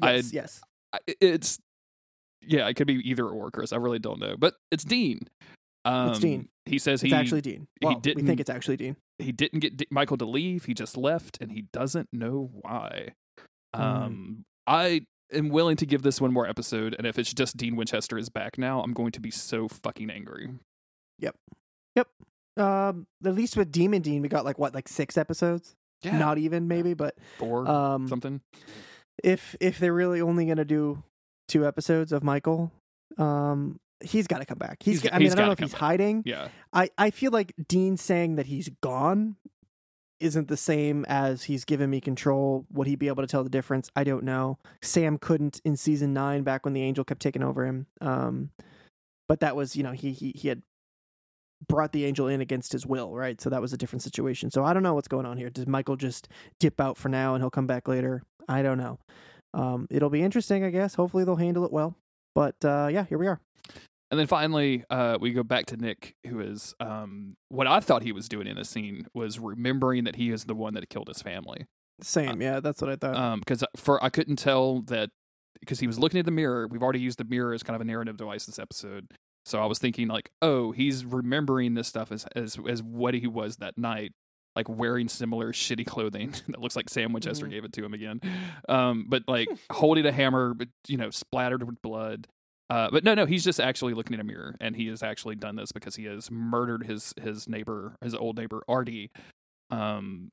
Yes, 0.03 0.34
yes. 0.34 0.61
I, 0.91 0.99
it's 1.22 1.57
yeah, 2.41 2.68
it 2.68 2.74
could 2.74 2.88
be 2.88 2.95
either 3.09 3.26
or, 3.30 3.49
Chris. 3.49 3.72
I 3.72 3.78
really 3.78 3.99
don't 3.99 4.20
know, 4.20 4.36
but 4.38 4.55
it's 4.72 4.84
Dean. 4.84 5.20
Um, 5.86 6.10
It's 6.10 6.20
Dean. 6.20 6.50
He 6.66 6.80
says 6.80 7.04
It's 7.04 7.12
he 7.12 7.16
actually 7.16 7.42
Dean. 7.42 7.68
Well, 7.82 7.94
we 7.96 8.02
didn't- 8.02 8.26
think 8.26 8.40
it's 8.40 8.50
actually 8.50 8.78
Dean. 8.78 8.96
he 9.20 9.32
didn't 9.32 9.60
get 9.60 9.78
D- 9.78 9.88
Michael 9.92 10.18
to 10.18 10.26
leave. 10.26 10.66
He 10.66 10.74
just 10.74 10.98
left, 10.98 11.38
and 11.40 11.52
he 11.52 11.66
doesn't 11.72 12.10
know 12.12 12.50
why. 12.62 13.10
Mm. 13.76 13.80
Um, 13.80 14.46
I 14.66 15.06
am 15.32 15.50
willing 15.50 15.78
to 15.78 15.86
give 15.86 16.02
this 16.02 16.20
one 16.20 16.34
more 16.34 16.48
episode, 16.48 16.96
and 16.98 17.06
if 17.06 17.20
it's 17.20 17.34
just 17.34 17.56
Dean 17.56 17.76
Winchester 17.76 18.18
is 18.18 18.30
back 18.30 18.58
now, 18.58 18.82
I'm 18.82 18.94
going 18.94 19.12
to 19.12 19.20
be 19.20 19.30
so 19.32 19.68
fucking 19.68 20.10
angry. 20.10 20.50
Yep. 21.20 21.36
Yep. 21.96 22.08
Um, 22.58 23.06
at 23.24 23.36
least 23.36 23.56
with 23.58 23.72
Demon 23.72 24.02
Dean, 24.02 24.22
we 24.22 24.28
got 24.28 24.44
like 24.46 24.58
what, 24.58 24.74
like 24.74 24.88
six 24.88 25.18
episodes? 25.18 25.76
Yeah, 26.02 26.18
Not 26.18 26.38
even 26.40 26.68
maybe, 26.68 26.94
but 26.94 27.16
four 27.38 27.68
um, 27.68 28.08
something. 28.08 28.42
if 29.24 29.56
if 29.60 29.78
they're 29.80 29.94
really 29.94 30.22
only 30.22 30.46
gonna 30.46 30.66
do 30.66 31.04
two 31.48 31.66
episodes 31.66 32.12
of 32.12 32.24
Michael, 32.24 32.72
um, 33.18 33.78
he's 34.06 34.28
got 34.28 34.39
to 34.39 34.45
come 34.45 34.58
back. 34.58 34.78
He's. 34.82 35.01
He's 35.01 35.12
I 35.12 35.20
mean, 35.20 35.32
I 35.32 35.36
don't 35.36 35.45
know 35.47 35.51
if 35.51 35.60
he's 35.60 35.72
back. 35.72 35.82
hiding. 35.82 36.24
Yeah, 36.26 36.49
I 36.74 36.89
I 36.97 37.10
feel 37.12 37.32
like 37.32 37.53
Dean 37.68 37.97
saying 37.97 38.36
that 38.36 38.45
he's 38.45 38.70
gone 38.82 39.36
isn't 40.20 40.47
the 40.47 40.58
same 40.58 41.06
as 41.10 41.43
he's 41.43 41.66
given 41.66 41.89
me 41.89 41.99
control. 41.99 42.66
Would 42.72 42.88
he 42.88 42.95
be 42.95 43.08
able 43.08 43.24
to 43.24 43.28
tell 43.28 43.43
the 43.43 43.49
difference? 43.49 43.89
I 43.95 44.03
don't 44.03 44.24
know. 44.24 44.58
Sam 44.82 45.18
couldn't 45.18 45.60
in 45.66 45.76
season 45.76 46.14
nine 46.14 46.43
back 46.43 46.66
when 46.66 46.74
the 46.74 46.82
angel 46.82 47.03
kept 47.03 47.22
taking 47.22 47.43
over 47.43 47.66
him. 47.66 47.88
Um, 48.01 48.51
but 49.28 49.39
that 49.41 49.56
was 49.56 49.76
you 49.76 49.84
know 49.84 49.91
he 49.91 50.12
he 50.12 50.32
he 50.36 50.47
had 50.47 50.62
brought 51.68 51.91
the 51.91 52.06
angel 52.06 52.28
in 52.28 52.41
against 52.41 52.72
his 52.72 52.86
will, 52.86 53.14
right? 53.16 53.39
So 53.41 53.49
that 53.49 53.62
was 53.62 53.74
a 53.74 53.78
different 53.78 54.03
situation. 54.03 54.51
So 54.51 54.64
I 54.64 54.74
don't 54.74 54.84
know 54.84 54.93
what's 54.93 55.08
going 55.08 55.26
on 55.26 55.38
here. 55.38 55.49
Does 55.49 55.68
Michael 55.68 55.95
just 55.95 56.28
dip 56.60 56.80
out 56.80 56.97
for 56.97 57.10
now 57.10 57.34
and 57.34 57.41
he'll 57.41 57.49
come 57.49 57.68
back 57.68 57.88
later? 57.88 58.24
I 58.47 58.62
don't 58.62 58.78
know. 58.78 58.99
Um, 59.53 59.88
it'll 59.89 60.10
be 60.10 60.22
interesting, 60.22 60.64
I 60.64 60.70
guess. 60.70 60.95
Hopefully 60.95 61.24
they'll 61.24 61.38
handle 61.38 61.66
it 61.66 61.72
well. 61.72 61.95
But 62.36 62.56
uh, 62.64 62.89
yeah, 62.91 63.06
here 63.06 63.18
we 63.18 63.28
are. 63.28 63.39
And 64.12 64.20
then 64.20 64.28
finally, 64.28 64.84
uh, 64.89 65.18
we 65.20 65.32
go 65.34 65.43
back 65.43 65.66
to 65.68 65.78
Nick, 65.78 66.16
who 66.28 66.39
is 66.39 66.74
um, 66.80 67.36
what 67.49 67.68
I 67.68 67.80
thought 67.80 68.03
he 68.03 68.12
was 68.12 68.28
doing 68.30 68.47
in 68.47 68.56
the 68.56 68.66
scene 68.66 69.08
was 69.14 69.39
remembering 69.39 70.03
that 70.06 70.16
he 70.16 70.32
is 70.32 70.45
the 70.45 70.56
one 70.56 70.74
that 70.76 70.89
killed 70.89 71.08
his 71.08 71.22
family. 71.22 71.66
Same, 72.01 72.41
yeah, 72.41 72.60
that's 72.60 72.82
what 72.82 72.89
I 72.91 72.95
thought. 72.97 73.16
Um, 73.16 73.39
because 73.39 73.64
for 73.78 74.03
I 74.03 74.10
couldn't 74.10 74.36
tell 74.36 74.82
that 74.84 75.10
because 75.60 75.80
he 75.80 75.88
was 75.88 75.97
looking 75.97 76.20
at 76.20 76.26
the 76.26 76.32
mirror. 76.32 76.68
We've 76.68 76.84
already 76.84 76.99
used 76.99 77.18
the 77.18 77.24
mirror 77.24 77.53
as 77.53 77.64
kind 77.64 77.76
of 77.76 77.82
a 77.82 77.86
narrative 77.86 78.18
device 78.18 78.45
this 78.45 78.60
episode. 78.60 79.08
So 79.45 79.62
I 79.62 79.66
was 79.66 79.80
thinking 79.80 80.08
like, 80.08 80.30
oh, 80.41 80.72
he's 80.72 81.06
remembering 81.06 81.74
this 81.76 81.88
stuff 81.88 82.12
as 82.12 82.26
as 82.36 82.58
as 82.68 82.84
what 82.84 83.14
he 83.14 83.28
was 83.28 83.58
that 83.58 83.78
night, 83.78 84.12
like 84.56 84.68
wearing 84.68 85.08
similar 85.08 85.53
shitty 85.53 85.86
clothing 85.86 86.34
that 86.49 86.60
looks 86.60 86.76
like 86.76 86.89
Sam 86.89 87.14
Winchester 87.14 87.45
Mhm. 87.45 87.51
gave 87.51 87.64
it 87.64 87.74
to 87.74 87.86
him 87.86 87.93
again. 87.93 88.20
Um, 88.68 89.06
but 89.08 89.24
like 89.28 89.47
holding 89.72 90.06
a 90.06 90.12
hammer, 90.12 90.53
but 90.53 90.68
you 90.88 90.97
know, 90.97 91.10
splattered 91.12 91.64
with 91.64 91.82
blood. 91.82 92.28
Uh, 92.70 92.89
but 92.91 93.03
no, 93.03 93.13
no, 93.13 93.26
he's 93.26 93.43
just 93.43 93.59
actually 93.59 93.93
looking 93.93 94.16
in 94.16 94.20
a 94.20 94.24
mirror, 94.24 94.55
and 94.59 94.76
he 94.76 94.88
has 94.88 95.03
actually 95.03 95.36
done 95.36 95.55
this 95.55 95.72
because 95.72 95.95
he 95.95 96.05
has 96.05 96.32
murdered 96.32 96.86
his 96.86 97.13
his 97.22 97.47
neighbor, 97.47 97.95
his 98.03 98.16
old 98.16 98.38
neighbor 98.38 98.63
Artie. 98.68 99.11
Um, 99.70 100.32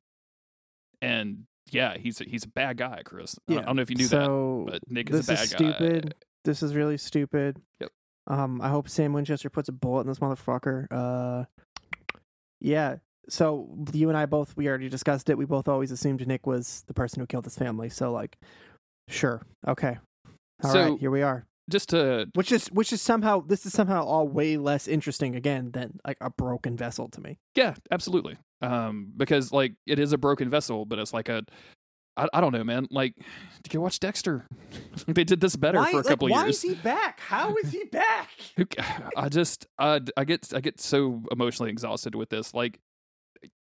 and 1.00 1.44
yeah, 1.70 1.96
he's 1.98 2.20
a, 2.20 2.24
he's 2.24 2.44
a 2.44 2.48
bad 2.48 2.76
guy, 2.76 3.02
Chris. 3.04 3.36
I 3.48 3.54
don't- 3.54 3.62
I 3.62 3.66
don't 3.66 3.76
know 3.76 3.82
if 3.82 3.90
you 3.90 3.96
knew 3.96 4.08
that, 4.08 4.70
but 4.72 4.90
Nick 4.90 5.10
is 5.10 5.28
a 5.28 5.32
bad 5.34 5.42
is 5.44 5.52
guy. 5.52 5.56
stupid. 5.58 6.14
This 6.44 6.62
is 6.62 6.74
really 6.74 6.96
stupid. 6.96 7.60
Yep. 7.80 7.90
Um, 8.28 8.60
I 8.60 8.68
hope 8.68 8.88
Sam 8.88 9.12
Winchester 9.12 9.50
puts 9.50 9.68
a 9.68 9.72
bullet 9.72 10.02
in 10.02 10.06
this 10.08 10.18
motherfucker. 10.18 10.86
Uh, 10.90 11.44
yeah. 12.60 12.96
So 13.28 13.68
you 13.92 14.08
and 14.08 14.16
I 14.18 14.26
both 14.26 14.56
we 14.56 14.68
already 14.68 14.88
discussed 14.88 15.28
it. 15.30 15.38
We 15.38 15.44
both 15.44 15.68
always 15.68 15.90
assumed 15.92 16.26
Nick 16.26 16.46
was 16.46 16.82
the 16.88 16.94
person 16.94 17.20
who 17.20 17.26
killed 17.26 17.44
his 17.44 17.56
family. 17.56 17.88
So 17.88 18.10
like, 18.10 18.36
sure, 19.08 19.42
okay, 19.68 19.98
all 20.64 20.72
right, 20.72 20.72
So- 20.72 20.96
here 20.96 21.10
we 21.10 21.22
are. 21.22 21.46
Just 21.72 21.88
to 21.88 22.28
Which 22.34 22.52
is 22.52 22.68
which 22.68 22.92
is 22.92 23.00
somehow 23.00 23.40
this 23.40 23.64
is 23.64 23.72
somehow 23.72 24.04
all 24.04 24.28
way 24.28 24.58
less 24.58 24.86
interesting 24.86 25.34
again 25.34 25.70
than 25.72 25.98
like 26.06 26.18
a 26.20 26.28
broken 26.28 26.76
vessel 26.76 27.08
to 27.08 27.20
me. 27.22 27.38
Yeah, 27.54 27.74
absolutely. 27.90 28.36
Um, 28.60 29.12
because 29.16 29.52
like 29.52 29.72
it 29.86 29.98
is 29.98 30.12
a 30.12 30.18
broken 30.18 30.50
vessel, 30.50 30.84
but 30.84 30.98
it's 30.98 31.14
like 31.14 31.30
a, 31.30 31.42
I, 32.16 32.28
I 32.34 32.40
don't 32.42 32.52
know, 32.52 32.62
man. 32.62 32.88
Like, 32.90 33.14
did 33.62 33.72
you 33.72 33.80
watch 33.80 34.00
Dexter? 34.00 34.46
they 35.06 35.24
did 35.24 35.40
this 35.40 35.56
better 35.56 35.78
why, 35.78 35.90
for 35.90 36.00
a 36.00 36.04
couple 36.04 36.28
like, 36.28 36.36
why 36.36 36.44
years. 36.44 36.56
is 36.56 36.62
he 36.62 36.74
back? 36.74 37.20
How 37.20 37.56
is 37.56 37.72
he 37.72 37.84
back? 37.92 38.28
I 39.16 39.30
just, 39.30 39.66
I, 39.78 40.00
I 40.16 40.24
get, 40.24 40.52
I 40.54 40.60
get 40.60 40.78
so 40.78 41.22
emotionally 41.32 41.70
exhausted 41.70 42.14
with 42.14 42.28
this. 42.28 42.52
Like, 42.52 42.80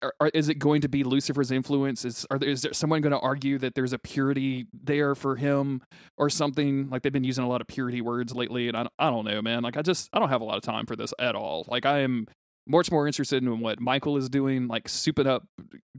are, 0.03 0.13
are, 0.21 0.31
is 0.35 0.49
it 0.49 0.59
going 0.59 0.81
to 0.83 0.89
be 0.89 1.05
Lucifer's 1.05 1.51
influence? 1.51 2.05
Is, 2.05 2.27
are 2.31 2.39
there, 2.39 2.49
is 2.49 2.63
there 2.63 2.73
someone 2.73 3.01
going 3.01 3.13
to 3.13 3.19
argue 3.21 3.59
that 3.59 3.75
there's 3.75 3.93
a 3.93 3.99
purity 3.99 4.67
there 4.73 5.15
for 5.15 5.37
him 5.37 5.83
or 6.19 6.29
something? 6.31 6.89
Like 6.91 7.03
they've 7.03 7.13
been 7.13 7.25
using 7.25 7.45
a 7.45 7.49
lot 7.49 7.61
of 7.61 7.67
purity 7.67 8.01
words 8.01 8.35
lately, 8.35 8.69
and 8.69 8.77
I, 8.77 8.83
don't- 8.83 8.93
I 8.99 9.11
don't 9.11 9.25
know, 9.25 9.41
man. 9.43 9.63
Like 9.63 9.77
I 9.77 9.83
just, 9.83 10.09
I 10.13 10.19
don't 10.19 10.29
have 10.29 10.41
a 10.41 10.45
lot 10.45 10.57
of 10.57 10.63
time 10.63 10.87
for 10.87 10.97
this 10.97 11.13
at 11.19 11.35
all. 11.35 11.65
Like 11.69 11.87
I 11.87 12.01
am 12.01 12.27
much 12.67 12.91
more 12.91 13.07
interested 13.07 13.43
in 13.43 13.61
what 13.61 13.81
Michael 13.81 14.17
is 14.17 14.29
doing. 14.29 14.69
Like 14.69 14.87
souping 14.89 15.27
up 15.27 15.45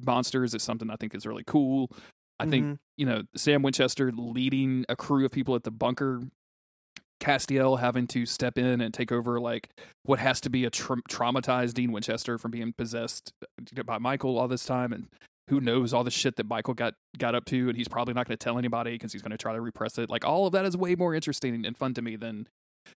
monsters 0.06 0.54
is 0.54 0.64
something 0.64 0.90
I 0.90 0.96
think 0.96 1.16
is 1.16 1.26
really 1.26 1.44
cool. 1.46 1.90
I 2.40 2.46
think 2.48 2.66
Mhm. 2.66 2.78
you 2.98 3.06
know 3.06 3.24
Sam 3.36 3.62
Winchester 3.62 4.12
leading 4.16 4.86
a 4.90 4.96
crew 4.96 5.26
of 5.26 5.32
people 5.32 5.56
at 5.56 5.64
the 5.64 5.72
bunker. 5.72 6.22
Castiel 7.22 7.80
having 7.80 8.08
to 8.08 8.26
step 8.26 8.58
in 8.58 8.82
and 8.82 8.94
take 8.94 9.12
over 9.12 9.40
like 9.40 9.70
what 10.04 10.20
has 10.20 10.42
to 10.42 10.50
be 10.50 10.66
a 10.66 10.70
tra- 10.70 11.02
traumatized 11.10 11.76
Dean 11.76 11.92
Winchester 11.94 12.38
from 12.38 12.52
being 12.52 12.74
possessed 12.78 13.32
by 13.86 13.98
Michael 14.00 14.38
all 14.38 14.48
this 14.50 14.66
time, 14.66 14.92
and 14.92 15.08
who 15.50 15.62
knows 15.62 15.94
all 15.94 16.04
the 16.04 16.12
shit 16.12 16.36
that 16.38 16.48
Michael 16.48 16.74
got 16.74 16.94
got 17.18 17.36
up 17.36 17.46
to, 17.46 17.70
and 17.70 17.78
he's 17.78 17.88
probably 17.88 18.14
not 18.14 18.28
going 18.28 18.38
to 18.38 18.44
tell 18.44 18.58
anybody 18.58 18.92
because 18.92 19.14
he's 19.14 19.22
going 19.22 19.32
to 19.32 19.38
try 19.38 19.54
to 19.54 19.62
repress 19.62 19.98
it. 19.98 20.10
Like 20.10 20.26
all 20.26 20.48
of 20.48 20.54
that 20.54 20.66
is 20.66 20.76
way 20.76 20.96
more 20.96 21.14
interesting 21.16 21.66
and 21.66 21.78
fun 21.78 21.94
to 21.94 22.02
me 22.02 22.16
than 22.16 22.48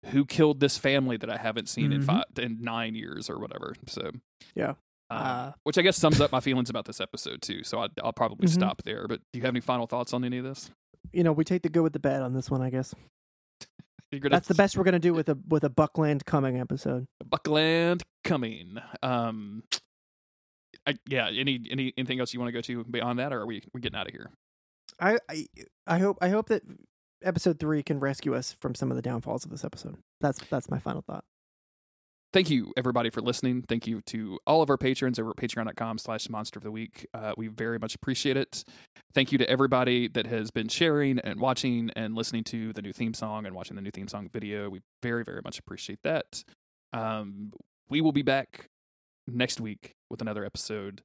who 0.07 0.25
killed 0.25 0.59
this 0.61 0.77
family 0.77 1.17
that 1.17 1.29
I 1.29 1.37
haven't 1.37 1.67
seen 1.67 1.91
in 1.91 2.01
Mhm. 2.01 2.05
five 2.05 2.23
in 2.39 2.61
nine 2.61 2.95
years 2.95 3.29
or 3.29 3.37
whatever. 3.37 3.75
So 3.87 4.11
Yeah. 4.55 4.69
um, 5.09 5.17
Uh, 5.17 5.51
which 5.63 5.77
I 5.77 5.81
guess 5.81 5.97
sums 5.97 6.21
up 6.21 6.31
my 6.31 6.39
feelings 6.39 6.69
about 6.69 6.85
this 6.85 7.01
episode 7.01 7.41
too. 7.41 7.63
So 7.63 7.81
I, 7.83 7.87
I'll 8.01 8.13
probably 8.13 8.47
Mhm. 8.47 8.51
stop 8.53 8.83
there. 8.83 9.07
But 9.07 9.19
do 9.33 9.39
you 9.39 9.41
have 9.43 9.53
any 9.53 9.59
final 9.61 9.85
thoughts 9.85 10.13
on 10.13 10.23
any 10.23 10.37
of 10.37 10.45
this? 10.45 10.71
You 11.11 11.23
know, 11.23 11.33
we 11.33 11.43
take 11.43 11.63
the 11.63 11.69
good 11.69 11.83
with 11.83 11.91
the 11.93 11.99
bad 11.99 12.21
on 12.21 12.33
this 12.33 12.49
one, 12.49 12.61
I 12.61 12.69
guess. 12.69 12.95
That's 14.21 14.47
the 14.47 14.55
best 14.55 14.77
we're 14.77 14.83
gonna 14.83 14.99
do 14.99 15.13
with 15.13 15.29
a 15.29 15.37
with 15.47 15.63
a 15.63 15.69
Buckland 15.69 16.25
coming 16.25 16.59
episode. 16.59 17.05
Buckland 17.25 18.03
coming. 18.23 18.77
Um, 19.01 19.63
I, 20.85 20.95
yeah. 21.07 21.29
Any 21.29 21.65
any 21.69 21.93
anything 21.97 22.19
else 22.19 22.33
you 22.33 22.39
want 22.39 22.49
to 22.49 22.53
go 22.53 22.61
to 22.61 22.83
beyond 22.85 23.19
that, 23.19 23.33
or 23.33 23.41
are 23.41 23.45
we 23.45 23.63
we 23.73 23.81
getting 23.81 23.97
out 23.97 24.07
of 24.07 24.13
here? 24.13 24.31
I, 24.99 25.17
I 25.29 25.45
I 25.87 25.99
hope 25.99 26.17
I 26.21 26.29
hope 26.29 26.49
that 26.49 26.63
episode 27.23 27.59
three 27.59 27.83
can 27.83 27.99
rescue 27.99 28.35
us 28.35 28.53
from 28.59 28.75
some 28.75 28.91
of 28.91 28.95
the 28.95 29.01
downfalls 29.01 29.45
of 29.45 29.51
this 29.51 29.63
episode. 29.63 29.97
That's 30.21 30.39
that's 30.49 30.69
my 30.69 30.79
final 30.79 31.01
thought. 31.01 31.23
Thank 32.33 32.49
you 32.49 32.73
everybody 32.75 33.11
for 33.11 33.21
listening. 33.21 33.61
Thank 33.61 33.85
you 33.85 34.01
to 34.07 34.39
all 34.47 34.63
of 34.63 34.69
our 34.71 34.77
patrons 34.77 35.19
over 35.19 35.29
at 35.29 35.35
patreon.com 35.35 35.99
slash 35.99 36.27
monster 36.29 36.57
of 36.57 36.63
the 36.63 36.71
week. 36.71 37.05
Uh, 37.13 37.33
we 37.37 37.47
very 37.47 37.77
much 37.77 37.93
appreciate 37.93 38.37
it. 38.37 38.63
Thank 39.13 39.31
you 39.31 39.37
to 39.37 39.47
everybody 39.47 40.07
that 40.07 40.25
has 40.25 40.49
been 40.49 40.67
sharing 40.67 41.19
and 41.19 41.39
watching 41.39 41.91
and 41.95 42.15
listening 42.15 42.43
to 42.45 42.73
the 42.73 42.81
new 42.81 42.91
theme 42.91 43.13
song 43.13 43.45
and 43.45 43.55
watching 43.55 43.75
the 43.75 43.83
new 43.83 43.91
theme 43.91 44.07
song 44.07 44.29
video. 44.33 44.67
We 44.67 44.81
very, 45.03 45.23
very 45.23 45.41
much 45.43 45.59
appreciate 45.59 45.99
that. 46.03 46.43
Um, 46.91 47.53
we 47.87 48.01
will 48.01 48.11
be 48.11 48.23
back 48.23 48.65
next 49.27 49.61
week 49.61 49.91
with 50.09 50.19
another 50.19 50.43
episode. 50.43 51.03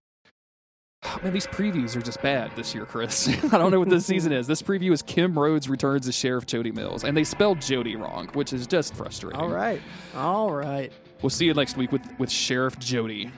Man, 1.23 1.35
these 1.35 1.47
previews 1.47 1.95
are 1.95 2.01
just 2.01 2.23
bad 2.23 2.57
this 2.57 2.75
year, 2.75 2.87
Chris. 2.87 3.29
I 3.53 3.59
don't 3.59 3.71
know 3.71 3.81
what 3.81 3.91
this 3.91 4.07
season 4.07 4.33
is. 4.33 4.47
This 4.47 4.63
preview 4.63 4.93
is 4.93 5.03
Kim 5.03 5.39
Rhodes 5.39 5.69
returns 5.69 6.09
as 6.09 6.15
Sheriff 6.15 6.47
Jody 6.47 6.73
Mills, 6.73 7.05
and 7.05 7.15
they 7.15 7.25
spelled 7.25 7.61
Jody 7.61 7.97
wrong, 7.97 8.29
which 8.33 8.55
is 8.55 8.67
just 8.67 8.95
frustrating. 8.95 9.39
All 9.39 9.51
right, 9.51 9.83
all 10.15 10.51
right. 10.51 10.91
We'll 11.21 11.31
see 11.31 11.47
you 11.47 11.55
next 11.55 11.77
week 11.77 11.91
with, 11.91 12.03
with 12.19 12.31
Sheriff 12.31 12.79
Jody. 12.79 13.33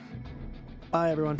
Bye, 0.91 1.09
everyone. 1.09 1.37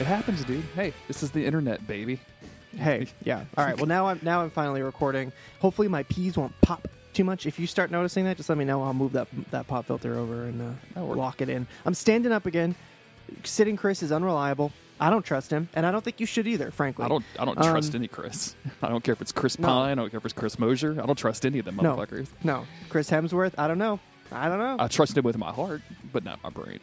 It 0.00 0.06
happens, 0.06 0.44
dude. 0.44 0.64
Hey, 0.74 0.92
this 1.06 1.22
is 1.22 1.30
the 1.30 1.46
internet, 1.46 1.86
baby. 1.86 2.18
Hey, 2.76 3.06
yeah. 3.24 3.44
All 3.56 3.64
right. 3.64 3.76
Well, 3.76 3.86
now 3.86 4.06
I'm 4.08 4.20
now 4.22 4.42
I'm 4.42 4.50
finally 4.50 4.82
recording. 4.82 5.32
Hopefully, 5.60 5.88
my 5.88 6.02
peas 6.04 6.36
won't 6.36 6.58
pop 6.60 6.86
too 7.14 7.24
much. 7.24 7.46
If 7.46 7.58
you 7.58 7.66
start 7.66 7.90
noticing 7.90 8.24
that, 8.26 8.36
just 8.36 8.48
let 8.48 8.58
me 8.58 8.64
know. 8.64 8.82
I'll 8.82 8.94
move 8.94 9.12
that 9.12 9.28
that 9.50 9.66
pop 9.66 9.86
filter 9.86 10.16
over 10.18 10.44
and 10.44 10.76
uh, 10.96 11.02
lock 11.04 11.40
it 11.40 11.48
in. 11.48 11.66
I'm 11.86 11.94
standing 11.94 12.32
up 12.32 12.46
again. 12.46 12.74
Sitting 13.44 13.76
Chris 13.76 14.02
is 14.02 14.12
unreliable. 14.12 14.72
I 15.00 15.10
don't 15.10 15.24
trust 15.24 15.50
him, 15.50 15.68
and 15.74 15.86
I 15.86 15.92
don't 15.92 16.02
think 16.02 16.18
you 16.18 16.26
should 16.26 16.46
either. 16.48 16.70
Frankly, 16.70 17.04
I 17.04 17.08
don't 17.08 17.24
I 17.38 17.44
don't 17.44 17.56
Um, 17.58 17.64
trust 17.72 17.94
any 17.94 18.08
Chris. 18.08 18.54
I 18.82 18.88
don't 18.88 19.04
care 19.04 19.12
if 19.12 19.20
it's 19.20 19.32
Chris 19.32 19.58
No. 19.58 19.68
Pine, 19.68 19.92
I 19.92 19.94
don't 19.94 20.10
care 20.10 20.18
if 20.18 20.24
it's 20.24 20.34
Chris 20.34 20.58
Mosier. 20.58 21.00
I 21.00 21.06
don't 21.06 21.16
trust 21.18 21.46
any 21.46 21.58
of 21.60 21.64
them 21.64 21.76
No. 21.76 21.96
motherfuckers. 21.96 22.26
No, 22.42 22.66
Chris 22.88 23.08
Hemsworth. 23.10 23.52
I 23.58 23.68
don't 23.68 23.78
know. 23.78 24.00
I 24.32 24.48
don't 24.48 24.58
know. 24.58 24.76
I 24.78 24.88
trust 24.88 25.16
him 25.16 25.24
with 25.24 25.38
my 25.38 25.52
heart, 25.52 25.82
but 26.12 26.24
not 26.24 26.42
my 26.42 26.50
brain. 26.50 26.80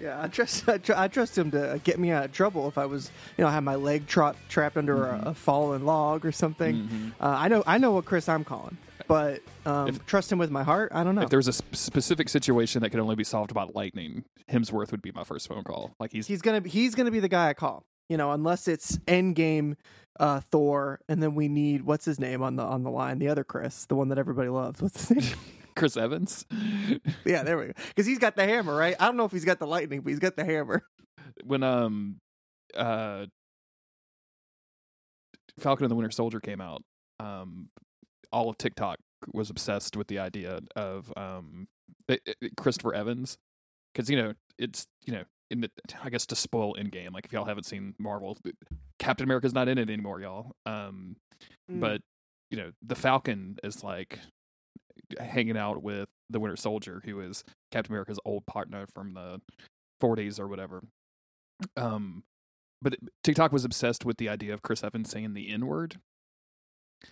Yeah, 0.00 0.20
I 0.22 0.28
trust 0.28 0.68
I, 0.68 0.78
tr- 0.78 0.92
I 0.94 1.08
trust 1.08 1.38
him 1.38 1.50
to 1.52 1.80
get 1.82 1.98
me 1.98 2.10
out 2.10 2.24
of 2.26 2.32
trouble 2.32 2.68
if 2.68 2.76
I 2.78 2.84
was, 2.86 3.10
you 3.38 3.44
know, 3.44 3.50
have 3.50 3.62
my 3.62 3.76
leg 3.76 4.06
tra- 4.06 4.34
trapped 4.48 4.76
under 4.76 4.96
Mm-hmm. 4.96 5.26
a, 5.26 5.30
a 5.30 5.34
fallen 5.34 5.86
log 5.86 6.24
or 6.26 6.32
something. 6.32 7.12
Uh, 7.20 7.24
I 7.38 7.48
know 7.48 7.62
I 7.66 7.78
know 7.78 7.92
what 7.92 8.04
Chris 8.04 8.28
I'm 8.28 8.44
calling, 8.44 8.76
but 9.08 9.40
um, 9.64 9.88
If- 9.88 10.04
trust 10.06 10.30
him 10.30 10.38
with 10.38 10.50
my 10.50 10.62
heart. 10.64 10.92
I 10.94 11.02
don't 11.04 11.14
know. 11.14 11.22
If 11.22 11.30
there 11.30 11.38
was 11.38 11.48
a 11.48 11.52
sp- 11.56 11.72
specific 11.74 12.28
situation 12.28 12.82
that 12.82 12.90
could 12.90 13.00
only 13.00 13.14
be 13.16 13.24
solved 13.24 13.54
by 13.54 13.64
lightning, 13.74 14.24
Hemsworth 14.50 14.90
would 14.90 15.02
be 15.02 15.12
my 15.12 15.24
first 15.24 15.48
phone 15.48 15.64
call. 15.64 15.94
Like 15.98 16.12
he's 16.12 16.26
he's 16.26 16.42
gonna 16.42 16.60
be, 16.60 16.68
he's 16.70 16.94
gonna 16.94 17.10
be 17.10 17.20
the 17.20 17.28
guy 17.28 17.48
I 17.48 17.54
call. 17.54 17.84
You 18.08 18.16
know, 18.16 18.30
unless 18.32 18.68
it's 18.68 18.98
Endgame 19.08 19.76
uh, 20.20 20.40
Thor, 20.40 21.00
and 21.08 21.20
then 21.22 21.34
we 21.34 21.48
need 21.48 21.82
what's 21.82 22.04
his 22.04 22.20
name 22.20 22.42
on 22.42 22.54
the 22.56 22.62
on 22.62 22.82
the 22.84 22.90
line, 22.90 23.18
the 23.18 23.28
other 23.28 23.44
Chris, 23.44 23.86
the 23.86 23.96
one 23.96 24.08
that 24.10 24.18
everybody 24.18 24.48
loves. 24.48 24.80
What's 24.82 25.08
his 25.08 25.30
name? 25.30 25.38
Chris 25.76 25.96
Evans. 25.96 26.44
yeah, 27.24 27.42
there 27.42 27.58
we 27.58 27.66
go. 27.66 27.72
Because 27.88 28.06
he's 28.06 28.18
got 28.18 28.34
the 28.36 28.44
hammer, 28.44 28.74
right? 28.74 28.96
I 28.98 29.06
don't 29.06 29.16
know 29.16 29.24
if 29.26 29.32
he's 29.32 29.44
got 29.44 29.58
the 29.58 29.66
lightning, 29.66 30.00
but 30.00 30.10
he's 30.10 30.18
got 30.18 30.36
the 30.36 30.44
hammer. 30.44 30.82
when 31.44 31.62
um 31.62 32.16
uh 32.76 33.26
Falcon 35.58 35.84
and 35.84 35.90
the 35.90 35.94
Winter 35.96 36.10
Soldier 36.10 36.40
came 36.40 36.60
out, 36.60 36.82
um 37.20 37.68
all 38.32 38.50
of 38.50 38.58
TikTok 38.58 38.98
was 39.32 39.48
obsessed 39.50 39.96
with 39.96 40.08
the 40.08 40.18
idea 40.18 40.60
of 40.74 41.12
um 41.16 41.68
it- 42.08 42.20
it- 42.40 42.56
Christopher 42.56 42.94
Evans 42.94 43.38
cuz 43.94 44.10
you 44.10 44.16
know 44.16 44.34
it's 44.58 44.86
you 45.06 45.12
know 45.12 45.24
in 45.50 45.60
the 45.60 45.70
I 46.02 46.10
guess 46.10 46.26
to 46.26 46.36
spoil 46.36 46.74
Endgame. 46.74 47.12
like 47.12 47.24
if 47.24 47.32
y'all 47.32 47.44
haven't 47.46 47.64
seen 47.64 47.94
Marvel 47.98 48.36
Captain 48.98 49.24
America's 49.24 49.54
not 49.54 49.68
in 49.68 49.78
it 49.78 49.88
anymore 49.88 50.20
y'all 50.20 50.52
um 50.66 51.16
Mm. 51.70 51.80
but 51.80 52.00
you 52.50 52.56
know 52.56 52.72
the 52.82 52.94
Falcon 52.94 53.56
is 53.64 53.82
like 53.84 54.18
hanging 55.18 55.56
out 55.56 55.82
with 55.82 56.08
the 56.30 56.40
Winter 56.40 56.56
Soldier, 56.56 57.02
who 57.04 57.20
is 57.20 57.44
Captain 57.70 57.92
America's 57.92 58.20
old 58.24 58.46
partner 58.46 58.86
from 58.94 59.14
the 59.14 59.40
40s 60.02 60.40
or 60.40 60.48
whatever. 60.48 60.82
Um, 61.76 62.24
but 62.82 62.96
TikTok 63.24 63.52
was 63.52 63.64
obsessed 63.64 64.04
with 64.04 64.18
the 64.18 64.28
idea 64.28 64.52
of 64.52 64.62
Chris 64.62 64.84
Evans 64.84 65.10
saying 65.10 65.34
the 65.34 65.50
N 65.50 65.66
word. 65.66 65.96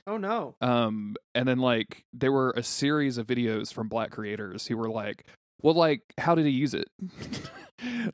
oh 0.07 0.17
no, 0.17 0.57
Um, 0.61 1.17
and 1.35 1.49
then 1.49 1.59
like 1.59 2.05
there 2.13 2.33
were 2.33 2.53
a 2.57 2.63
series 2.63 3.19
of 3.19 3.27
videos 3.27 3.73
from 3.73 3.89
black 3.89 4.11
creators 4.11 4.67
who 4.67 4.77
were 4.77 4.91
like, 4.91 5.27
"Well, 5.63 5.75
like, 5.75 6.03
how 6.19 6.35
did 6.35 6.45
he 6.47 6.53
use 6.53 6.75
it? 6.75 6.89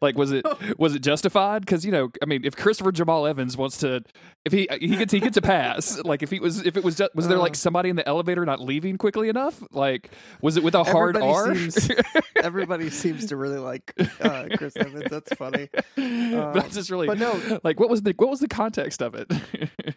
like, 0.00 0.16
was 0.16 0.32
it 0.32 0.44
was 0.78 0.94
it 0.94 1.00
justified? 1.00 1.60
Because 1.62 1.84
you 1.84 1.92
know, 1.92 2.10
I 2.22 2.26
mean, 2.26 2.44
if 2.44 2.56
Christopher 2.56 2.92
Jamal 2.92 3.26
Evans 3.26 3.56
wants 3.56 3.78
to, 3.78 4.02
if 4.44 4.52
he 4.52 4.66
he 4.80 4.96
gets 4.96 5.12
he 5.12 5.20
gets 5.20 5.36
a 5.36 5.42
pass. 5.42 5.98
like, 6.04 6.22
if 6.22 6.30
he 6.30 6.40
was 6.40 6.64
if 6.66 6.76
it 6.76 6.84
was 6.84 6.96
just 6.96 7.14
was 7.14 7.28
there 7.28 7.38
like 7.38 7.52
Uh. 7.52 7.54
somebody 7.56 7.88
in 7.90 7.96
the 7.96 8.06
elevator 8.08 8.44
not 8.44 8.60
leaving 8.60 8.96
quickly 8.96 9.28
enough? 9.28 9.62
Like, 9.70 10.10
was 10.40 10.56
it 10.56 10.62
with 10.64 10.74
a 10.74 10.82
hard 10.84 11.16
Everybody 11.16 11.32
R? 11.32 11.70
seems- 11.70 11.90
everybody 12.42 12.90
seems 12.90 13.26
to 13.26 13.36
really 13.36 13.58
like 13.58 13.92
uh, 14.20 14.46
Chris 14.56 14.76
Evans. 14.76 15.10
That's 15.10 15.32
funny. 15.34 15.68
but 15.96 16.52
that's 16.54 16.74
just 16.74 16.90
really 16.90 17.06
but 17.06 17.18
no- 17.18 17.60
like 17.62 17.78
what 17.78 17.90
was 17.90 18.02
the 18.02 18.14
what 18.16 18.30
was 18.30 18.40
the 18.40 18.48
context 18.48 19.02
of 19.02 19.14
it? 19.14 19.26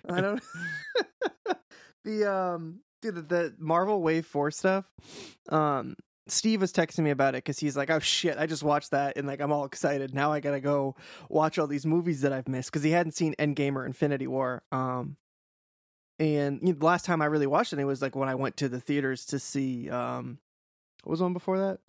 I 0.10 0.22
don't. 0.22 0.44
the 2.04 2.32
um, 2.32 2.80
dude, 3.02 3.16
the, 3.16 3.22
the 3.22 3.56
Marvel 3.60 4.02
Wave 4.02 4.26
Four 4.26 4.52
stuff. 4.52 4.86
Um, 5.50 5.96
Steve 6.28 6.62
was 6.62 6.72
texting 6.72 7.00
me 7.00 7.10
about 7.10 7.36
it 7.36 7.44
because 7.44 7.60
he's 7.60 7.76
like, 7.76 7.90
"Oh 7.90 8.00
shit, 8.00 8.38
I 8.38 8.46
just 8.46 8.64
watched 8.64 8.92
that 8.92 9.18
and 9.18 9.28
like 9.28 9.42
I'm 9.42 9.52
all 9.52 9.66
excited. 9.66 10.14
Now 10.14 10.32
I 10.32 10.40
gotta 10.40 10.62
go 10.62 10.96
watch 11.30 11.60
all 11.60 11.68
these 11.68 11.86
movies 11.86 12.22
that 12.22 12.32
I've 12.32 12.48
missed 12.48 12.72
because 12.72 12.84
he 12.84 12.92
hadn't 12.92 13.12
seen 13.14 13.36
Endgame 13.38 13.76
or 13.76 13.86
Infinity 13.86 14.28
War. 14.28 14.64
Um, 14.72 15.18
and 16.20 16.60
you 16.62 16.74
know, 16.74 16.80
the 16.80 16.86
last 16.86 17.06
time 17.06 17.22
I 17.22 17.26
really 17.26 17.48
watched 17.48 17.74
it, 17.74 17.80
it 17.80 17.86
was 17.86 18.02
like 18.02 18.16
when 18.16 18.30
I 18.30 18.36
went 18.36 18.56
to 18.58 18.70
the 18.70 18.80
theaters 18.80 19.26
to 19.28 19.40
see 19.40 19.90
um, 19.90 20.38
what 21.04 21.12
was 21.12 21.22
one 21.22 21.34
before 21.34 21.60
that? 21.60 21.80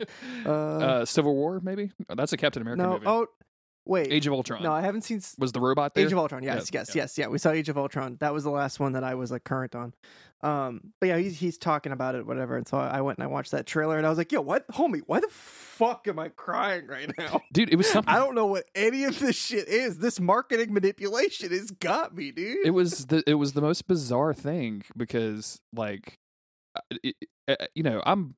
Uh, 0.46 0.50
uh, 0.50 1.04
Civil 1.04 1.34
War, 1.34 1.60
maybe 1.62 1.90
Oh, 2.08 2.14
that's 2.14 2.32
a 2.32 2.38
Captain 2.38 2.62
America 2.62 2.82
no, 2.82 2.92
movie. 2.94 3.04
oh 3.06 3.26
wait, 3.84 4.10
Age 4.10 4.26
of 4.26 4.32
Ultron. 4.32 4.62
no, 4.62 4.72
I 4.72 4.80
haven't 4.80 5.02
seen. 5.02 5.20
was 5.38 5.52
the 5.52 5.60
robot 5.60 5.92
there? 5.94 6.06
Age 6.06 6.12
of 6.12 6.16
Ultron, 6.18 6.42
yes, 6.42 6.70
Yeah, 6.72 6.80
yes, 6.80 6.94
yeah. 6.94 7.02
yes, 7.02 7.18
yeah. 7.18 7.26
We 7.26 7.36
saw 7.36 7.50
Age 7.50 7.68
of 7.68 7.76
Ultron. 7.76 8.16
That 8.20 8.32
was 8.32 8.44
the 8.44 8.50
last 8.50 8.80
one 8.80 8.92
that 8.92 9.04
I 9.04 9.14
was 9.14 9.30
like 9.30 9.44
current 9.44 9.74
on. 9.74 9.92
Um, 10.42 10.92
but 11.00 11.08
yeah, 11.08 11.18
he's 11.18 11.38
he's 11.38 11.58
talking 11.58 11.92
about 11.92 12.14
it, 12.14 12.26
whatever. 12.26 12.56
And 12.56 12.66
so 12.66 12.78
I 12.78 13.00
went 13.02 13.18
and 13.18 13.24
I 13.24 13.26
watched 13.26 13.50
that 13.50 13.66
trailer, 13.66 13.98
and 13.98 14.06
I 14.06 14.08
was 14.08 14.16
like, 14.18 14.32
"Yo, 14.32 14.40
what, 14.40 14.66
homie? 14.68 15.02
Why 15.06 15.20
the 15.20 15.28
fuck 15.30 16.08
am 16.08 16.18
I 16.18 16.28
crying 16.30 16.86
right 16.86 17.10
now? 17.18 17.42
Dude, 17.52 17.70
it 17.72 17.76
was 17.76 17.86
something. 17.92 18.12
I 18.12 18.18
don't 18.18 18.34
know 18.34 18.46
what 18.46 18.64
any 18.74 19.04
of 19.04 19.18
this 19.18 19.36
shit 19.36 19.68
is. 19.68 19.98
This 19.98 20.18
marketing 20.18 20.72
manipulation 20.72 21.50
has 21.50 21.70
got 21.70 22.14
me, 22.14 22.30
dude. 22.30 22.64
it 22.66 22.70
was 22.70 23.06
the 23.06 23.22
it 23.26 23.34
was 23.34 23.52
the 23.52 23.60
most 23.60 23.86
bizarre 23.86 24.32
thing 24.32 24.82
because 24.96 25.58
like 25.74 26.14
it, 27.02 27.14
it- 27.20 27.28
uh, 27.48 27.66
you 27.74 27.82
know 27.82 28.00
i'm 28.06 28.36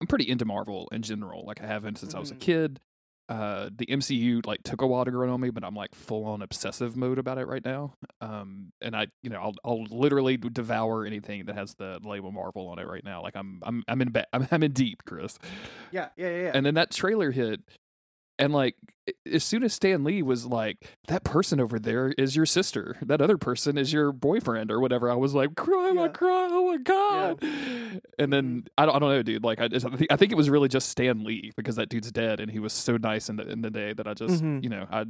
i'm 0.00 0.06
pretty 0.06 0.28
into 0.28 0.44
marvel 0.44 0.86
in 0.92 1.00
general 1.00 1.42
like 1.46 1.62
i 1.62 1.66
haven't 1.66 1.96
since 1.98 2.14
i 2.14 2.18
was 2.18 2.30
a 2.30 2.34
Mhm. 2.34 2.40
kid 2.40 2.80
uh 3.28 3.70
the 3.74 3.86
mcu 3.86 4.44
like 4.46 4.62
took 4.62 4.82
a 4.82 4.86
while 4.86 5.04
to 5.04 5.10
grow 5.10 5.32
on 5.32 5.40
me 5.40 5.50
but 5.50 5.64
i'm 5.64 5.74
like 5.74 5.94
full 5.94 6.24
on 6.24 6.42
obsessive 6.42 6.96
mode 6.96 7.18
about 7.18 7.38
it 7.38 7.46
right 7.46 7.64
now 7.64 7.94
um 8.20 8.72
and 8.80 8.96
i 8.96 9.06
you 9.22 9.30
know 9.30 9.40
i'll 9.40 9.54
i'll 9.64 9.84
literally 9.84 10.36
devour 10.36 11.06
anything 11.06 11.44
that 11.46 11.54
has 11.54 11.74
the 11.74 12.00
label 12.02 12.32
marvel 12.32 12.68
on 12.68 12.78
it 12.78 12.86
right 12.86 13.04
now 13.04 13.22
like 13.22 13.36
i'm 13.36 13.60
i'm 13.62 13.84
i'm 13.86 14.02
in 14.02 14.10
ba- 14.10 14.26
i'm, 14.32 14.46
I'm 14.50 14.62
in 14.62 14.72
deep 14.72 15.04
chris 15.04 15.38
yeah, 15.92 16.08
yeah, 16.16 16.28
yeah. 16.28 16.42
yeah. 16.42 16.50
and 16.54 16.66
then 16.66 16.74
that 16.74 16.90
trailer 16.90 17.30
hit 17.30 17.60
and 18.42 18.52
like 18.52 18.74
as 19.32 19.42
soon 19.42 19.62
as 19.64 19.72
stan 19.72 20.04
lee 20.04 20.22
was 20.22 20.46
like 20.46 20.76
that 21.08 21.24
person 21.24 21.58
over 21.60 21.78
there 21.78 22.12
is 22.18 22.36
your 22.36 22.46
sister 22.46 22.96
that 23.02 23.20
other 23.20 23.36
person 23.36 23.76
is 23.76 23.92
your 23.92 24.12
boyfriend 24.12 24.70
or 24.70 24.78
whatever 24.80 25.10
i 25.10 25.14
was 25.14 25.34
like 25.34 25.54
cry 25.56 25.90
my 25.92 26.02
Yeah. 26.02 26.08
cry 26.08 26.48
oh 26.50 26.70
my 26.70 26.76
god 26.78 27.42
and 28.18 28.32
then 28.32 28.64
I, 28.78 28.86
don't, 28.86 28.94
I 28.94 28.98
don't 29.00 29.08
know 29.10 29.22
dude 29.22 29.42
like 29.42 29.60
I, 29.60 29.68
just, 29.68 29.84
I, 29.86 29.96
think, 29.96 30.12
I 30.12 30.16
think 30.16 30.30
it 30.32 30.36
was 30.36 30.48
really 30.50 30.68
just 30.68 30.88
stan 30.88 31.24
lee 31.24 31.50
because 31.56 31.76
that 31.76 31.88
dude's 31.88 32.12
dead 32.12 32.38
and 32.40 32.50
he 32.50 32.58
was 32.60 32.72
so 32.72 32.96
nice 32.96 33.28
in 33.28 33.36
the, 33.36 33.48
in 33.50 33.62
the 33.62 33.70
day 33.70 33.92
that 33.92 34.06
i 34.06 34.14
just 34.14 34.42
Mhm. 34.42 34.62
you 34.62 34.68
know 34.70 34.86
i 34.90 35.04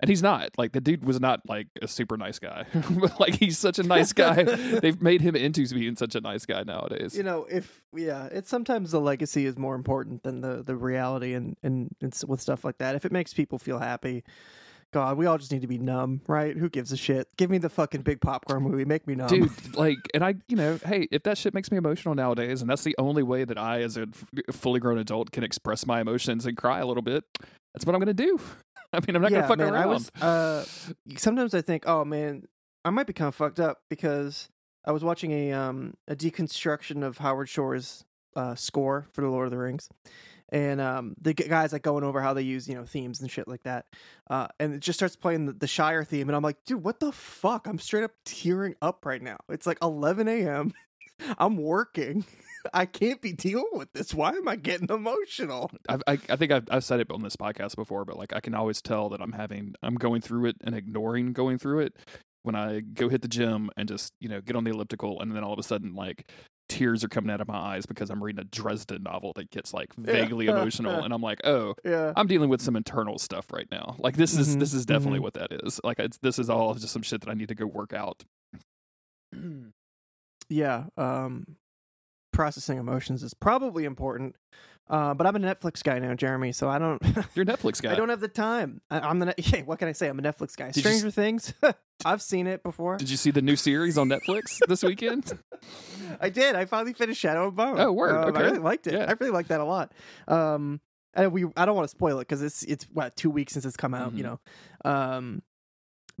and 0.00 0.08
he's 0.08 0.22
not. 0.22 0.50
Like 0.58 0.72
the 0.72 0.80
dude 0.80 1.04
was 1.04 1.20
not 1.20 1.40
like 1.48 1.68
a 1.80 1.88
super 1.88 2.16
nice 2.16 2.38
guy. 2.38 2.66
But 2.90 3.20
like 3.20 3.34
he's 3.34 3.58
such 3.58 3.78
a 3.78 3.82
nice 3.82 4.12
guy. 4.12 4.42
They've 4.82 5.00
made 5.00 5.20
him 5.20 5.36
into 5.36 5.66
being 5.68 5.96
such 5.96 6.14
a 6.14 6.20
nice 6.20 6.44
guy 6.44 6.64
nowadays. 6.64 7.16
You 7.16 7.22
know, 7.22 7.46
if 7.50 7.82
yeah, 7.94 8.26
it's 8.26 8.50
sometimes 8.50 8.90
the 8.90 9.00
legacy 9.00 9.46
is 9.46 9.56
more 9.56 9.74
important 9.74 10.22
than 10.22 10.40
the 10.40 10.62
the 10.62 10.76
reality, 10.76 11.34
and 11.34 11.56
and 11.62 11.94
it's 12.00 12.24
with 12.24 12.40
stuff 12.40 12.64
like 12.64 12.78
that. 12.78 12.94
If 12.94 13.04
it 13.04 13.12
makes 13.12 13.32
people 13.32 13.58
feel 13.58 13.78
happy, 13.78 14.24
God, 14.92 15.16
we 15.16 15.26
all 15.26 15.38
just 15.38 15.52
need 15.52 15.62
to 15.62 15.68
be 15.68 15.78
numb, 15.78 16.20
right? 16.26 16.56
Who 16.56 16.68
gives 16.68 16.90
a 16.92 16.96
shit? 16.96 17.28
Give 17.36 17.48
me 17.48 17.58
the 17.58 17.68
fucking 17.68 18.02
big 18.02 18.20
popcorn 18.20 18.62
movie, 18.62 18.84
make 18.84 19.06
me 19.06 19.14
numb, 19.14 19.28
dude 19.28 19.50
like 19.76 19.98
and 20.14 20.24
i 20.24 20.34
you 20.48 20.56
know 20.56 20.78
hey 20.84 21.06
if 21.10 21.22
that 21.22 21.38
shit 21.38 21.54
makes 21.54 21.70
me 21.70 21.76
emotional 21.76 22.14
nowadays 22.14 22.60
and 22.60 22.70
that's 22.70 22.84
the 22.84 22.94
only 22.98 23.22
way 23.22 23.44
that 23.44 23.58
i 23.58 23.80
as 23.80 23.96
a 23.96 24.06
fully 24.50 24.80
grown 24.80 24.98
adult 24.98 25.30
can 25.30 25.44
express 25.44 25.86
my 25.86 26.00
emotions 26.00 26.46
and 26.46 26.56
cry 26.56 26.80
a 26.80 26.86
little 26.86 27.02
bit 27.02 27.24
that's 27.72 27.86
what 27.86 27.94
i'm 27.94 28.00
gonna 28.00 28.12
do 28.12 28.38
i 28.92 29.00
mean 29.06 29.16
i'm 29.16 29.22
not 29.22 29.30
yeah, 29.30 29.38
gonna 29.38 29.48
fuck 29.48 29.58
man, 29.58 29.72
around 29.72 29.82
I 29.82 29.86
was, 29.86 30.10
uh, 30.20 30.64
sometimes 31.16 31.54
I 31.54 31.62
think, 31.62 31.84
oh 31.86 32.04
man, 32.04 32.44
I 32.84 32.90
might 32.90 33.06
be 33.06 33.12
kind 33.12 33.28
of 33.28 33.34
fucked 33.34 33.60
up 33.60 33.82
because 33.88 34.48
I 34.84 34.92
was 34.92 35.04
watching 35.04 35.32
a 35.32 35.52
um 35.52 35.94
a 36.08 36.16
deconstruction 36.16 37.02
of 37.04 37.18
Howard 37.18 37.48
Shore's 37.48 38.04
uh 38.36 38.54
score 38.54 39.06
for 39.12 39.20
the 39.20 39.28
Lord 39.28 39.46
of 39.46 39.50
the 39.50 39.58
Rings. 39.58 39.88
And 40.52 40.80
um, 40.80 41.14
the 41.20 41.32
guys 41.32 41.72
like 41.72 41.82
going 41.82 42.02
over 42.02 42.20
how 42.20 42.34
they 42.34 42.42
use 42.42 42.68
you 42.68 42.74
know 42.74 42.84
themes 42.84 43.20
and 43.20 43.30
shit 43.30 43.46
like 43.46 43.62
that, 43.62 43.86
uh, 44.28 44.48
and 44.58 44.74
it 44.74 44.80
just 44.80 44.98
starts 44.98 45.14
playing 45.14 45.46
the, 45.46 45.52
the 45.52 45.68
Shire 45.68 46.02
theme, 46.02 46.28
and 46.28 46.34
I'm 46.34 46.42
like, 46.42 46.56
dude, 46.66 46.82
what 46.82 46.98
the 46.98 47.12
fuck? 47.12 47.68
I'm 47.68 47.78
straight 47.78 48.02
up 48.02 48.10
tearing 48.24 48.74
up 48.82 49.06
right 49.06 49.22
now. 49.22 49.36
It's 49.48 49.64
like 49.64 49.78
11 49.80 50.26
a.m. 50.26 50.72
I'm 51.38 51.56
working. 51.56 52.24
I 52.74 52.86
can't 52.86 53.20
be 53.20 53.32
dealing 53.32 53.70
with 53.72 53.92
this. 53.92 54.12
Why 54.14 54.30
am 54.30 54.48
I 54.48 54.56
getting 54.56 54.88
emotional? 54.90 55.70
I've, 55.88 56.02
I, 56.06 56.12
I 56.28 56.36
think 56.36 56.52
I've, 56.52 56.68
I've 56.70 56.84
said 56.84 57.00
it 57.00 57.10
on 57.10 57.22
this 57.22 57.36
podcast 57.36 57.76
before, 57.76 58.04
but 58.04 58.16
like 58.16 58.32
I 58.34 58.40
can 58.40 58.54
always 58.54 58.82
tell 58.82 59.08
that 59.10 59.20
I'm 59.20 59.32
having, 59.32 59.74
I'm 59.82 59.94
going 59.94 60.20
through 60.20 60.46
it 60.46 60.56
and 60.62 60.74
ignoring 60.74 61.32
going 61.32 61.58
through 61.58 61.80
it 61.80 61.96
when 62.42 62.54
I 62.54 62.80
go 62.80 63.08
hit 63.08 63.22
the 63.22 63.28
gym 63.28 63.70
and 63.76 63.88
just, 63.88 64.12
you 64.20 64.28
know, 64.28 64.40
get 64.40 64.56
on 64.56 64.64
the 64.64 64.70
elliptical 64.70 65.20
and 65.20 65.34
then 65.34 65.44
all 65.44 65.52
of 65.52 65.58
a 65.58 65.62
sudden 65.62 65.94
like 65.94 66.30
tears 66.68 67.02
are 67.02 67.08
coming 67.08 67.30
out 67.30 67.40
of 67.40 67.48
my 67.48 67.56
eyes 67.56 67.84
because 67.84 68.10
I'm 68.10 68.22
reading 68.22 68.40
a 68.40 68.44
Dresden 68.44 69.02
novel 69.02 69.32
that 69.36 69.50
gets 69.50 69.74
like 69.74 69.92
vaguely 69.94 70.46
emotional 70.46 71.00
and 71.04 71.12
I'm 71.12 71.20
like, 71.22 71.40
oh, 71.44 71.74
Yeah. 71.84 72.12
I'm 72.16 72.26
dealing 72.26 72.48
with 72.48 72.62
some 72.62 72.76
internal 72.76 73.18
stuff 73.18 73.46
right 73.52 73.66
now. 73.70 73.96
Like 73.98 74.16
this 74.16 74.36
is, 74.38 74.56
Mhm, 74.56 74.60
this 74.60 74.72
is 74.72 74.86
definitely 74.86 75.18
mhm. 75.18 75.24
what 75.24 75.34
that 75.34 75.52
is. 75.64 75.80
Like 75.82 75.98
it's, 75.98 76.18
this 76.18 76.38
is 76.38 76.48
all 76.48 76.74
just 76.74 76.92
some 76.92 77.02
shit 77.02 77.22
that 77.22 77.30
I 77.30 77.34
need 77.34 77.48
to 77.48 77.54
go 77.54 77.66
work 77.66 77.92
out. 77.92 78.22
yeah 80.48 80.84
um 80.96 81.44
processing 82.40 82.78
emotions 82.78 83.22
is 83.22 83.34
probably 83.34 83.84
important 83.84 84.34
uh 84.88 85.12
but 85.12 85.26
i'm 85.26 85.36
a 85.36 85.38
netflix 85.38 85.82
guy 85.82 85.98
now 85.98 86.14
jeremy 86.14 86.52
so 86.52 86.70
i 86.70 86.78
don't 86.78 87.02
You're 87.34 87.42
a 87.42 87.46
Netflix 87.46 87.82
guy. 87.82 87.92
i 87.92 87.94
don't 87.94 88.08
have 88.08 88.20
the 88.20 88.28
time. 88.28 88.80
I, 88.90 89.00
i'm 89.00 89.18
the 89.18 89.34
yeah, 89.38 89.60
what 89.62 89.78
can 89.78 89.88
i 89.88 89.92
say? 89.92 90.08
I'm 90.08 90.18
a 90.18 90.22
netflix 90.22 90.56
guy. 90.56 90.68
Did 90.70 90.76
you 90.76 90.82
stranger 90.90 91.10
things 91.10 91.52
i've 92.06 92.22
seen 92.22 92.46
it 92.46 92.62
before. 92.62 92.96
Did 92.96 93.10
you 93.10 93.18
see 93.18 93.30
the 93.30 93.42
new 93.42 93.56
series 93.56 93.98
on 93.98 94.08
Netflix 94.08 94.58
this 94.68 94.82
weekend? 94.82 95.38
i 96.18 96.30
did. 96.30 96.54
I 96.56 96.64
finally 96.64 96.94
finished 96.94 97.20
shadow 97.20 97.48
and 97.48 97.54
bone 97.56 97.78
Oh, 97.78 97.92
word, 97.92 98.16
Um, 98.16 98.34
i 98.34 98.40
really 98.40 98.58
liked 98.58 98.86
it. 98.86 98.94
Yeah. 98.94 99.04
i 99.06 99.12
really 99.20 99.32
liked 99.32 99.50
that 99.50 99.60
a 99.60 99.64
lot. 99.64 99.92
Um 100.26 100.80
and 101.12 101.30
we 101.32 101.44
i 101.58 101.66
don't 101.66 101.76
want 101.76 101.84
to 101.90 101.94
spoil 101.94 102.20
it 102.20 102.22
because 102.28 102.40
it's 102.40 102.62
it's 102.62 102.84
what 102.92 103.16
two 103.16 103.28
weeks 103.30 103.52
since 103.52 103.66
it's 103.66 103.76
come 103.76 103.92
out 103.92 104.14
you 104.14 104.24
Mhm. 104.24 104.38
know? 104.84 104.90
Um 104.90 105.42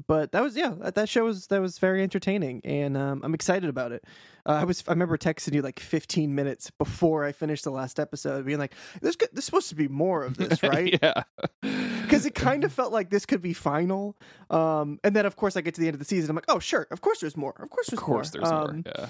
but 0.06 0.32
that 0.32 0.42
was 0.42 0.56
yeah, 0.56 0.74
that, 0.80 0.94
that 0.94 1.08
show 1.08 1.24
was 1.24 1.46
that 1.48 1.60
was 1.60 1.78
very 1.78 2.02
entertaining, 2.02 2.60
and 2.64 2.96
um, 2.96 3.20
I'm 3.24 3.34
excited 3.34 3.68
about 3.68 3.92
it. 3.92 4.04
Uh, 4.46 4.52
I 4.52 4.64
was 4.64 4.82
I 4.88 4.92
remember 4.92 5.16
texting 5.18 5.54
you 5.54 5.62
like 5.62 5.80
15 5.80 6.34
minutes 6.34 6.70
before 6.70 7.24
I 7.24 7.32
finished 7.32 7.64
the 7.64 7.70
last 7.70 8.00
episode, 8.00 8.46
being 8.46 8.58
like, 8.58 8.74
"There's 9.02 9.16
good, 9.16 9.28
there's 9.32 9.44
supposed 9.44 9.68
to 9.70 9.74
be 9.74 9.88
more 9.88 10.24
of 10.24 10.36
this, 10.36 10.62
right?" 10.62 10.98
yeah. 11.02 11.22
Because 11.62 12.26
it 12.26 12.34
kind 12.34 12.64
of 12.64 12.72
felt 12.72 12.92
like 12.92 13.10
this 13.10 13.26
could 13.26 13.42
be 13.42 13.52
final. 13.52 14.16
Um, 14.48 14.98
and 15.04 15.14
then 15.14 15.26
of 15.26 15.36
course 15.36 15.56
I 15.56 15.60
get 15.60 15.74
to 15.74 15.80
the 15.80 15.86
end 15.88 15.94
of 15.94 15.98
the 15.98 16.04
season, 16.06 16.30
I'm 16.30 16.36
like, 16.36 16.46
"Oh 16.48 16.58
sure, 16.58 16.86
of 16.90 17.00
course 17.00 17.20
there's 17.20 17.36
more, 17.36 17.54
of 17.58 17.70
course 17.70 17.88
there's 17.88 17.98
Of 18.00 18.04
course, 18.04 18.34
more." 18.34 18.40
there's 18.42 18.52
Um, 18.52 18.76
more. 18.76 18.82
Yeah. 18.86 19.06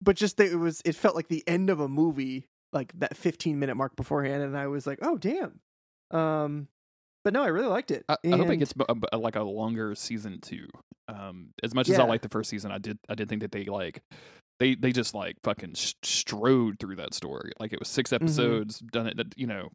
But 0.00 0.16
just 0.16 0.36
that 0.38 0.50
it 0.50 0.56
was, 0.56 0.82
it 0.84 0.96
felt 0.96 1.14
like 1.14 1.28
the 1.28 1.44
end 1.46 1.70
of 1.70 1.78
a 1.78 1.88
movie, 1.88 2.48
like 2.72 2.92
that 2.98 3.16
15 3.16 3.58
minute 3.58 3.76
mark 3.76 3.94
beforehand, 3.94 4.42
and 4.42 4.56
I 4.58 4.66
was 4.66 4.86
like, 4.86 4.98
"Oh 5.02 5.16
damn." 5.16 5.60
Um, 6.10 6.68
but 7.24 7.32
no, 7.32 7.42
I 7.42 7.48
really 7.48 7.68
liked 7.68 7.90
it. 7.90 8.04
I, 8.08 8.16
I 8.24 8.36
hope 8.36 8.50
it 8.50 8.56
gets 8.56 8.72
b- 8.72 8.84
like 9.12 9.36
a 9.36 9.42
longer 9.42 9.94
season 9.94 10.40
two. 10.40 10.66
Um, 11.08 11.50
as 11.62 11.74
much 11.74 11.88
as 11.88 11.98
I 11.98 12.02
Yeah. 12.02 12.08
like 12.08 12.22
the 12.22 12.28
first 12.28 12.48
season, 12.50 12.70
I 12.72 12.78
did 12.78 12.98
I 13.08 13.14
did 13.14 13.28
think 13.28 13.42
that 13.42 13.52
they 13.52 13.64
like 13.64 14.02
they 14.60 14.74
they 14.76 14.92
just 14.92 15.14
like 15.14 15.36
fucking 15.42 15.74
sh- 15.74 15.94
strode 16.02 16.78
through 16.78 16.96
that 16.96 17.14
story. 17.14 17.52
Like 17.58 17.72
it 17.72 17.78
was 17.78 17.88
six 17.88 18.10
Mm-hmm. 18.10 18.24
episodes, 18.24 18.78
done 18.78 19.06
it. 19.08 19.18
You 19.36 19.46
know, 19.46 19.68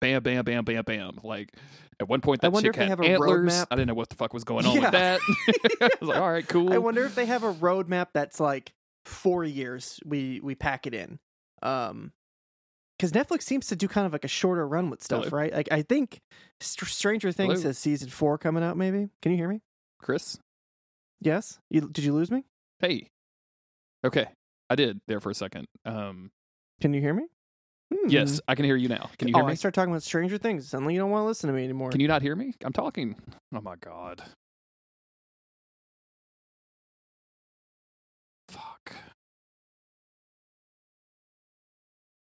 bam, 0.00 0.22
bam, 0.22 0.44
bam, 0.44 0.64
bam, 0.64 0.84
bam. 0.84 1.18
Like 1.22 1.54
at 2.00 2.08
one 2.08 2.20
point 2.20 2.44
I 2.44 2.48
wonder 2.48 2.68
chick 2.72 2.76
if 2.76 2.78
they 2.80 2.88
had 2.88 2.98
have 2.98 3.00
a 3.00 3.12
antlers. 3.12 3.52
roadmap. 3.54 3.66
I 3.70 3.74
didn't 3.76 3.88
know 3.88 3.94
what 3.94 4.08
the 4.10 4.16
fuck 4.16 4.34
was 4.34 4.44
going 4.50 4.66
on 4.66 4.74
Yeah. 4.76 4.80
with 4.82 4.90
that. 4.92 5.20
I 5.80 5.88
was 6.00 6.08
like, 6.08 6.18
all 6.20 6.30
right, 6.30 6.46
cool. 6.48 6.72
I 6.72 6.78
wonder 6.78 7.04
if 7.04 7.14
they 7.14 7.26
have 7.26 7.42
a 7.44 7.52
roadmap 7.54 8.08
that's 8.12 8.38
like 8.40 8.72
four 9.06 9.44
years. 9.44 10.00
We 10.04 10.40
we 10.42 10.54
pack 10.54 10.86
it 10.86 10.94
in, 10.94 11.18
um, 11.62 12.12
because 12.98 13.12
Netflix 13.12 13.42
seems 13.42 13.66
to 13.68 13.76
do 13.76 13.88
kind 13.88 14.06
of 14.06 14.12
like 14.12 14.24
a 14.24 14.28
shorter 14.28 14.66
run 14.66 14.90
with 14.90 15.02
stuff, 15.02 15.24
Hello? 15.24 15.38
right? 15.38 15.52
Like 15.52 15.68
I 15.70 15.82
think 15.82 16.20
Str- 16.60 16.86
Stranger 16.86 17.32
Things 17.32 17.60
Hello? 17.60 17.68
has 17.68 17.78
season 17.78 18.08
four 18.08 18.38
coming 18.38 18.62
out. 18.62 18.76
Maybe 18.76 19.08
can 19.22 19.32
you 19.32 19.38
hear 19.38 19.48
me? 19.48 19.60
Chris, 20.00 20.38
Yes. 21.20 21.58
You 21.70 21.82
did 21.82 22.04
you 22.04 22.12
lose 22.12 22.30
me? 22.30 22.44
hey, 22.80 23.08
okay, 24.04 24.26
I 24.68 24.74
did 24.74 25.00
there 25.08 25.20
for 25.20 25.30
a 25.30 25.34
second. 25.34 25.66
Um, 25.86 26.30
Can 26.80 26.92
you 26.92 27.00
hear 27.00 27.14
me? 27.14 27.24
Hmm. 27.92 28.08
yes, 28.08 28.40
I 28.48 28.54
can 28.54 28.64
hear 28.64 28.76
you 28.76 28.88
now. 28.88 29.10
Can 29.18 29.28
you 29.28 29.34
oh, 29.34 29.38
hear 29.38 29.46
me? 29.46 29.52
I 29.52 29.54
start 29.54 29.74
talking 29.74 29.92
about 29.92 30.02
Stranger 30.02 30.38
Things. 30.38 30.68
Suddenly 30.68 30.94
you 30.94 31.00
don't 31.00 31.10
want 31.10 31.22
to 31.24 31.26
listen 31.26 31.48
to 31.48 31.54
me 31.54 31.64
anymore. 31.64 31.90
Can 31.90 32.00
you 32.00 32.08
not 32.08 32.22
hear 32.22 32.34
me? 32.36 32.54
I'm 32.64 32.72
talking. 32.72 33.16
Oh 33.54 33.60
my 33.60 33.76
god. 33.76 34.22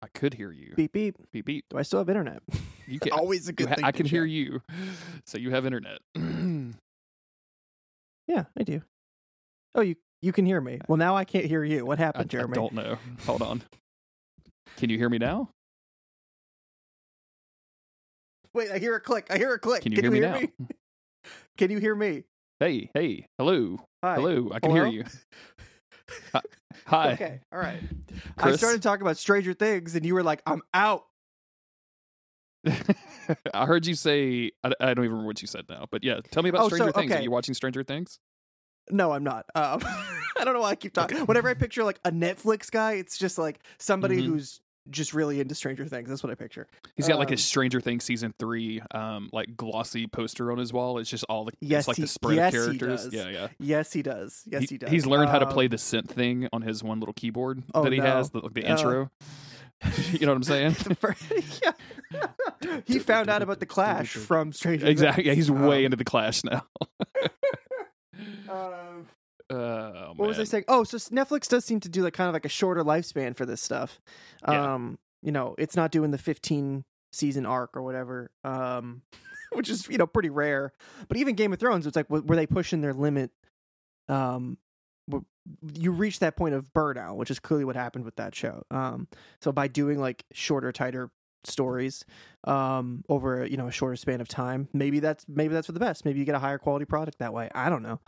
I 0.03 0.09
could 0.09 0.35
hear 0.35 0.53
you. 0.53 0.75
beep 0.77 0.93
beep? 0.93 1.17
Beep 1.33 1.45
beep. 1.47 1.65
Do 1.71 1.79
I 1.79 1.83
still 1.83 1.99
have 2.01 2.09
internet? 2.09 2.43
You 2.89 3.01
can. 3.01 3.11
Always 3.13 3.49
a 3.49 3.51
you 3.51 3.55
good 3.57 3.69
ha- 3.69 3.75
thing. 3.75 3.85
I 3.85 3.91
can 3.93 4.07
hear 4.07 4.25
you. 4.25 4.63
So 5.27 5.39
you 5.39 5.51
have 5.51 5.67
internet. 5.67 5.99
Yeah, 8.29 8.45
I 8.59 8.65
do. 8.65 8.83
Oh, 9.77 9.83
you 9.83 9.95
you 10.21 10.33
can 10.33 10.47
hear 10.47 10.61
me. 10.61 10.81
Well, 10.89 10.97
now 10.97 11.17
I 11.17 11.25
can't 11.25 11.45
hear 11.45 11.63
you. 11.63 11.85
What 11.87 11.99
happened, 11.99 12.25
I 12.25 12.29
Jeremy? 12.29 12.53
I 12.53 12.55
don't 12.55 12.73
know. 12.73 12.99
Hold 13.25 13.41
on. 13.43 13.63
Can 14.77 14.91
you 14.91 14.99
hear 14.99 15.09
me 15.09 15.19
now? 15.19 15.51
Wait, 18.53 18.71
I 18.71 18.79
hear 18.79 18.97
a 18.97 19.01
click. 19.01 19.27
I 19.31 19.39
hear 19.39 19.53
a 19.53 19.59
click. 19.61 19.83
Can 19.83 19.93
you 19.93 20.01
hear 20.01 20.11
me 20.11 20.21
now? 20.21 20.41
Can 21.57 21.71
you 21.71 21.79
hear 21.79 21.95
me? 21.95 22.25
Hey, 22.59 22.91
hey, 22.95 23.27
hello, 23.39 23.79
Hi. 24.03 24.15
hello. 24.17 24.51
I 24.53 24.61
can 24.61 24.71
hear 24.73 24.87
you. 24.87 25.05
Hi. 26.87 27.13
Okay, 27.15 27.41
all 27.53 27.59
right. 27.59 27.81
I 28.39 28.53
started 28.57 28.83
talking 28.83 29.03
about 29.03 29.17
Stranger 29.17 29.53
Things, 29.55 29.95
and 29.95 30.05
you 30.05 30.15
were 30.15 30.23
like, 30.23 30.43
"I'm 30.47 30.63
out." 30.75 31.05
I 33.55 33.67
heard 33.67 33.87
you 33.87 33.95
say 33.95 34.51
I, 34.65 34.73
I 34.81 34.87
don't 34.95 35.05
even 35.05 35.11
remember 35.13 35.27
what 35.27 35.43
you 35.43 35.49
said 35.49 35.65
now, 35.69 35.87
but 35.91 36.05
yeah, 36.05 36.21
tell 36.31 36.43
me 36.43 36.49
about 36.51 36.63
Oh, 36.63 36.69
so, 36.69 36.77
Stranger 36.77 36.93
Things. 36.93 37.13
Are 37.13 37.23
you 37.23 37.31
watching 37.31 37.55
Stranger 37.55 37.83
Things? 37.85 38.19
No, 38.91 39.13
I'm 39.13 39.25
not. 39.25 39.47
Um, 39.55 39.81
I 40.39 40.45
don't 40.45 40.55
know 40.55 40.61
why 40.61 40.71
I 40.71 40.75
keep 40.77 40.93
talking. 40.93 41.19
Whenever 41.19 41.49
I 41.49 41.55
picture 41.55 41.83
like 41.85 41.99
a 42.05 42.11
Netflix 42.11 42.71
guy, 42.71 42.93
it's 42.95 43.19
just 43.19 43.39
like 43.39 43.61
somebody 43.79 44.19
Mhm. 44.21 44.27
who's 44.27 44.61
just 44.91 45.15
really 45.15 45.41
into 45.41 45.55
Stranger 45.55 45.87
Things. 45.87 46.09
That's 46.09 46.23
what 46.23 46.31
I 46.31 46.35
picture. 46.35 46.67
He's 46.97 47.09
got 47.09 47.19
like 47.19 47.29
Um, 47.29 47.35
a 47.35 47.37
Stranger 47.39 47.81
Things 47.81 48.05
season 48.05 48.35
three, 48.39 48.81
um, 48.93 49.29
like 49.33 49.57
glossy 49.57 50.07
poster 50.07 50.51
on 50.53 50.59
his 50.59 50.73
wall. 50.73 50.99
It's 50.99 51.11
just 51.11 51.25
all 51.29 51.45
the 51.45 51.53
Yes, 51.61 51.81
it's 51.83 51.89
like 51.89 51.97
he- 51.97 52.03
the 52.03 52.09
spread 52.09 52.37
yes, 52.37 52.55
of 52.55 52.73
he 52.73 52.79
characters. 52.79 53.05
does. 53.05 53.15
Yeah, 53.15 53.29
yeah. 53.29 53.49
Yes, 53.59 53.93
he 53.93 54.03
does. 54.03 54.43
Yes, 54.47 54.69
he, 54.71 54.79
does. 54.79 54.91
He's 54.91 55.07
learned 55.07 55.31
how 55.31 55.39
to 55.39 55.47
play 55.47 55.65
Um, 55.67 55.71
the 55.71 55.77
synth 55.77 56.09
thing 56.09 56.49
on 56.53 56.63
his 56.63 56.83
one 56.85 57.01
little 57.01 57.15
keyboard 57.15 57.63
Oh, 57.75 57.83
that 57.85 57.93
he 57.93 57.99
no. 57.99 58.05
has, 58.05 58.31
the, 58.31 58.41
the 58.53 58.65
Uh, 58.65 58.71
intro. 58.77 59.11
you 60.13 60.21
know 60.27 60.33
what 60.33 60.37
I'm 60.37 60.43
saying? 60.45 60.73
the 60.85 60.95
fir- 60.95 61.17
yeah. 62.13 62.81
he 62.87 62.99
found 62.99 63.29
out 63.29 63.43
about 63.43 63.61
the 63.61 63.67
Clash 63.67 64.11
from 64.15 64.53
Stranger 64.53 64.87
exactly. 64.87 65.25
Yeah, 65.27 65.33
Things. 65.35 65.47
he's 65.49 65.51
way 65.51 65.81
Um, 65.81 65.85
into 65.87 65.97
the 65.97 66.05
Clash 66.05 66.43
now. 66.45 66.65
um, 68.49 69.07
Oh, 69.49 70.13
what 70.17 70.29
was 70.29 70.39
I 70.39 70.45
saying? 70.45 70.65
Oh, 70.69 70.85
so 70.85 70.97
Netflix 70.97 71.49
does 71.49 71.65
seem 71.65 71.81
to 71.81 71.89
do 71.89 72.03
like 72.03 72.15
kind 72.15 72.29
of 72.29 72.35
like 72.35 72.45
a 72.45 72.51
shorter 72.51 72.83
lifespan 72.83 73.37
for 73.37 73.47
this 73.47 73.61
stuff. 73.61 74.01
Yeah. 74.49 74.75
Um, 74.75 74.99
you 75.23 75.33
know, 75.33 75.55
it's 75.59 75.77
not 75.77 75.93
doing 75.93 76.11
the 76.11 76.19
15 76.19 76.85
season 77.13 77.47
arc 77.47 77.77
or 77.77 77.83
whatever. 77.83 78.31
Um, 78.45 79.03
which 79.53 79.71
is 79.71 79.89
you 79.89 79.99
know 79.99 80.07
pretty 80.07 80.31
rare. 80.31 80.73
But 81.09 81.17
even 81.19 81.35
Game 81.35 81.53
of 81.53 81.59
Thrones, 81.59 81.87
it's 81.87 81.97
like 81.97 82.11
were 82.11 82.37
they 82.37 82.47
pushing 82.47 82.81
their 82.81 82.93
limit? 82.93 83.31
Um, 84.09 84.59
you 85.75 85.93
reach 85.93 86.19
that 86.19 86.37
point 86.37 86.55
of 86.55 86.73
burnout, 86.75 87.17
which 87.17 87.31
is 87.31 87.39
clearly 87.39 87.65
what 87.65 87.77
happened 87.77 88.05
with 88.05 88.17
that 88.17 88.35
show. 88.35 88.65
Um, 88.71 89.07
so 89.41 89.53
by 89.53 89.69
doing 89.69 90.01
like 90.01 90.25
shorter, 90.33 90.73
tighter 90.73 91.11
stories 91.45 92.05
um 92.45 93.05
over 93.09 93.47
you 93.47 93.57
know 93.57 93.69
a 93.69 93.71
shorter 93.71 93.95
span 93.95 94.21
of 94.21 94.27
time 94.27 94.69
maybe 94.73 94.99
that's 94.99 95.25
maybe 95.29 95.55
that's 95.55 95.67
for 95.67 95.73
the 95.73 95.79
best 95.79 96.05
maybe 96.05 96.19
you 96.19 96.25
get 96.25 96.35
a 96.35 96.41
higher 96.41 96.59
quality 96.59 96.85
product 96.85 97.21
that 97.21 97.33
way 97.33 97.49
i 97.55 97.71
don't 97.71 97.85
know 97.85 98.01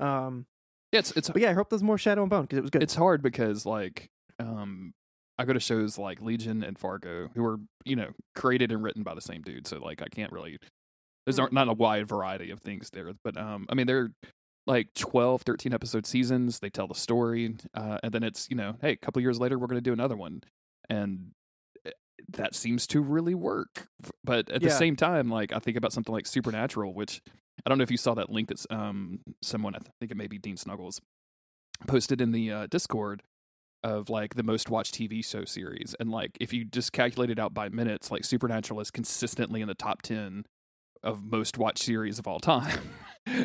um 0.00 0.44
Yeah, 0.92 0.98
it's 1.00 1.12
it's 1.12 1.28
but 1.30 1.40
yeah, 1.42 1.50
I 1.50 1.54
hope 1.54 1.70
there's 1.70 1.82
more 1.82 1.98
Shadow 1.98 2.22
and 2.22 2.30
Bone 2.30 2.42
because 2.42 2.58
it 2.58 2.62
was 2.62 2.70
good. 2.70 2.82
it's 2.82 2.94
hard 2.94 3.22
because 3.22 3.64
like 3.66 4.10
um 4.38 4.92
I 5.38 5.44
go 5.44 5.52
to 5.52 5.60
shows 5.60 5.96
like 5.98 6.20
Legion 6.20 6.62
and 6.62 6.78
Fargo 6.78 7.28
who 7.34 7.44
are, 7.44 7.58
you 7.84 7.96
know, 7.96 8.10
created 8.34 8.72
and 8.72 8.82
written 8.82 9.02
by 9.02 9.14
the 9.14 9.20
same 9.20 9.42
dude. 9.42 9.66
So 9.66 9.78
like 9.78 10.02
I 10.02 10.06
can't 10.08 10.32
really 10.32 10.58
there's 11.26 11.36
Hmm. 11.38 11.56
aren't 11.56 11.70
a 11.70 11.74
wide 11.74 12.08
variety 12.08 12.50
of 12.50 12.60
things 12.60 12.90
there. 12.90 13.12
But 13.24 13.36
um 13.36 13.66
I 13.70 13.74
mean 13.74 13.86
they're 13.86 14.10
like 14.66 14.92
12, 14.94 15.42
13 15.42 15.72
episode 15.72 16.06
seasons. 16.06 16.58
They 16.58 16.70
tell 16.70 16.86
the 16.88 16.94
story. 16.94 17.56
Uh 17.72 17.98
and 18.02 18.12
then 18.12 18.22
it's, 18.22 18.48
you 18.50 18.56
know, 18.56 18.76
hey, 18.82 18.92
a 18.92 18.96
couple 18.96 19.22
years 19.22 19.38
later 19.38 19.58
we're 19.58 19.68
gonna 19.68 19.80
do 19.80 19.92
another 19.92 20.16
one. 20.16 20.42
And 20.88 21.30
eh, 21.86 21.90
that 22.30 22.54
seems 22.54 22.86
to 22.88 23.00
really 23.00 23.34
work. 23.34 23.86
But 24.24 24.50
at 24.50 24.60
the 24.60 24.70
same 24.70 24.96
time, 24.96 25.30
like 25.30 25.52
I 25.52 25.58
think 25.60 25.76
about 25.76 25.92
something 25.92 26.12
like 26.12 26.26
Supernatural, 26.26 26.92
which 26.94 27.22
I 27.64 27.68
don't 27.68 27.78
know 27.78 27.82
if 27.84 27.90
you 27.90 27.96
saw 27.96 28.14
that 28.14 28.30
link 28.30 28.48
that's 28.48 28.66
um 28.70 29.20
someone 29.42 29.74
I 29.74 29.78
think 30.00 30.10
it 30.10 30.16
may 30.16 30.26
be 30.26 30.38
Dean 30.38 30.56
Snuggles 30.56 31.00
posted 31.86 32.20
in 32.20 32.32
the 32.32 32.50
uh, 32.52 32.66
Discord 32.70 33.22
of 33.82 34.10
like 34.10 34.34
the 34.34 34.42
most 34.42 34.68
watched 34.68 34.94
TV 34.94 35.24
show 35.24 35.44
series, 35.44 35.94
and 35.98 36.10
like 36.10 36.36
if 36.40 36.52
you 36.52 36.64
just 36.64 36.92
calculate 36.92 37.30
it 37.30 37.38
out 37.38 37.54
by 37.54 37.68
minutes, 37.70 38.10
like 38.10 38.24
Supernatural 38.24 38.80
is 38.80 38.90
consistently 38.90 39.60
in 39.62 39.68
the 39.68 39.74
top 39.74 40.02
ten 40.02 40.44
of 41.02 41.24
most 41.24 41.56
watched 41.56 41.82
series 41.82 42.18
of 42.18 42.26
all 42.26 42.40
time. 42.40 42.78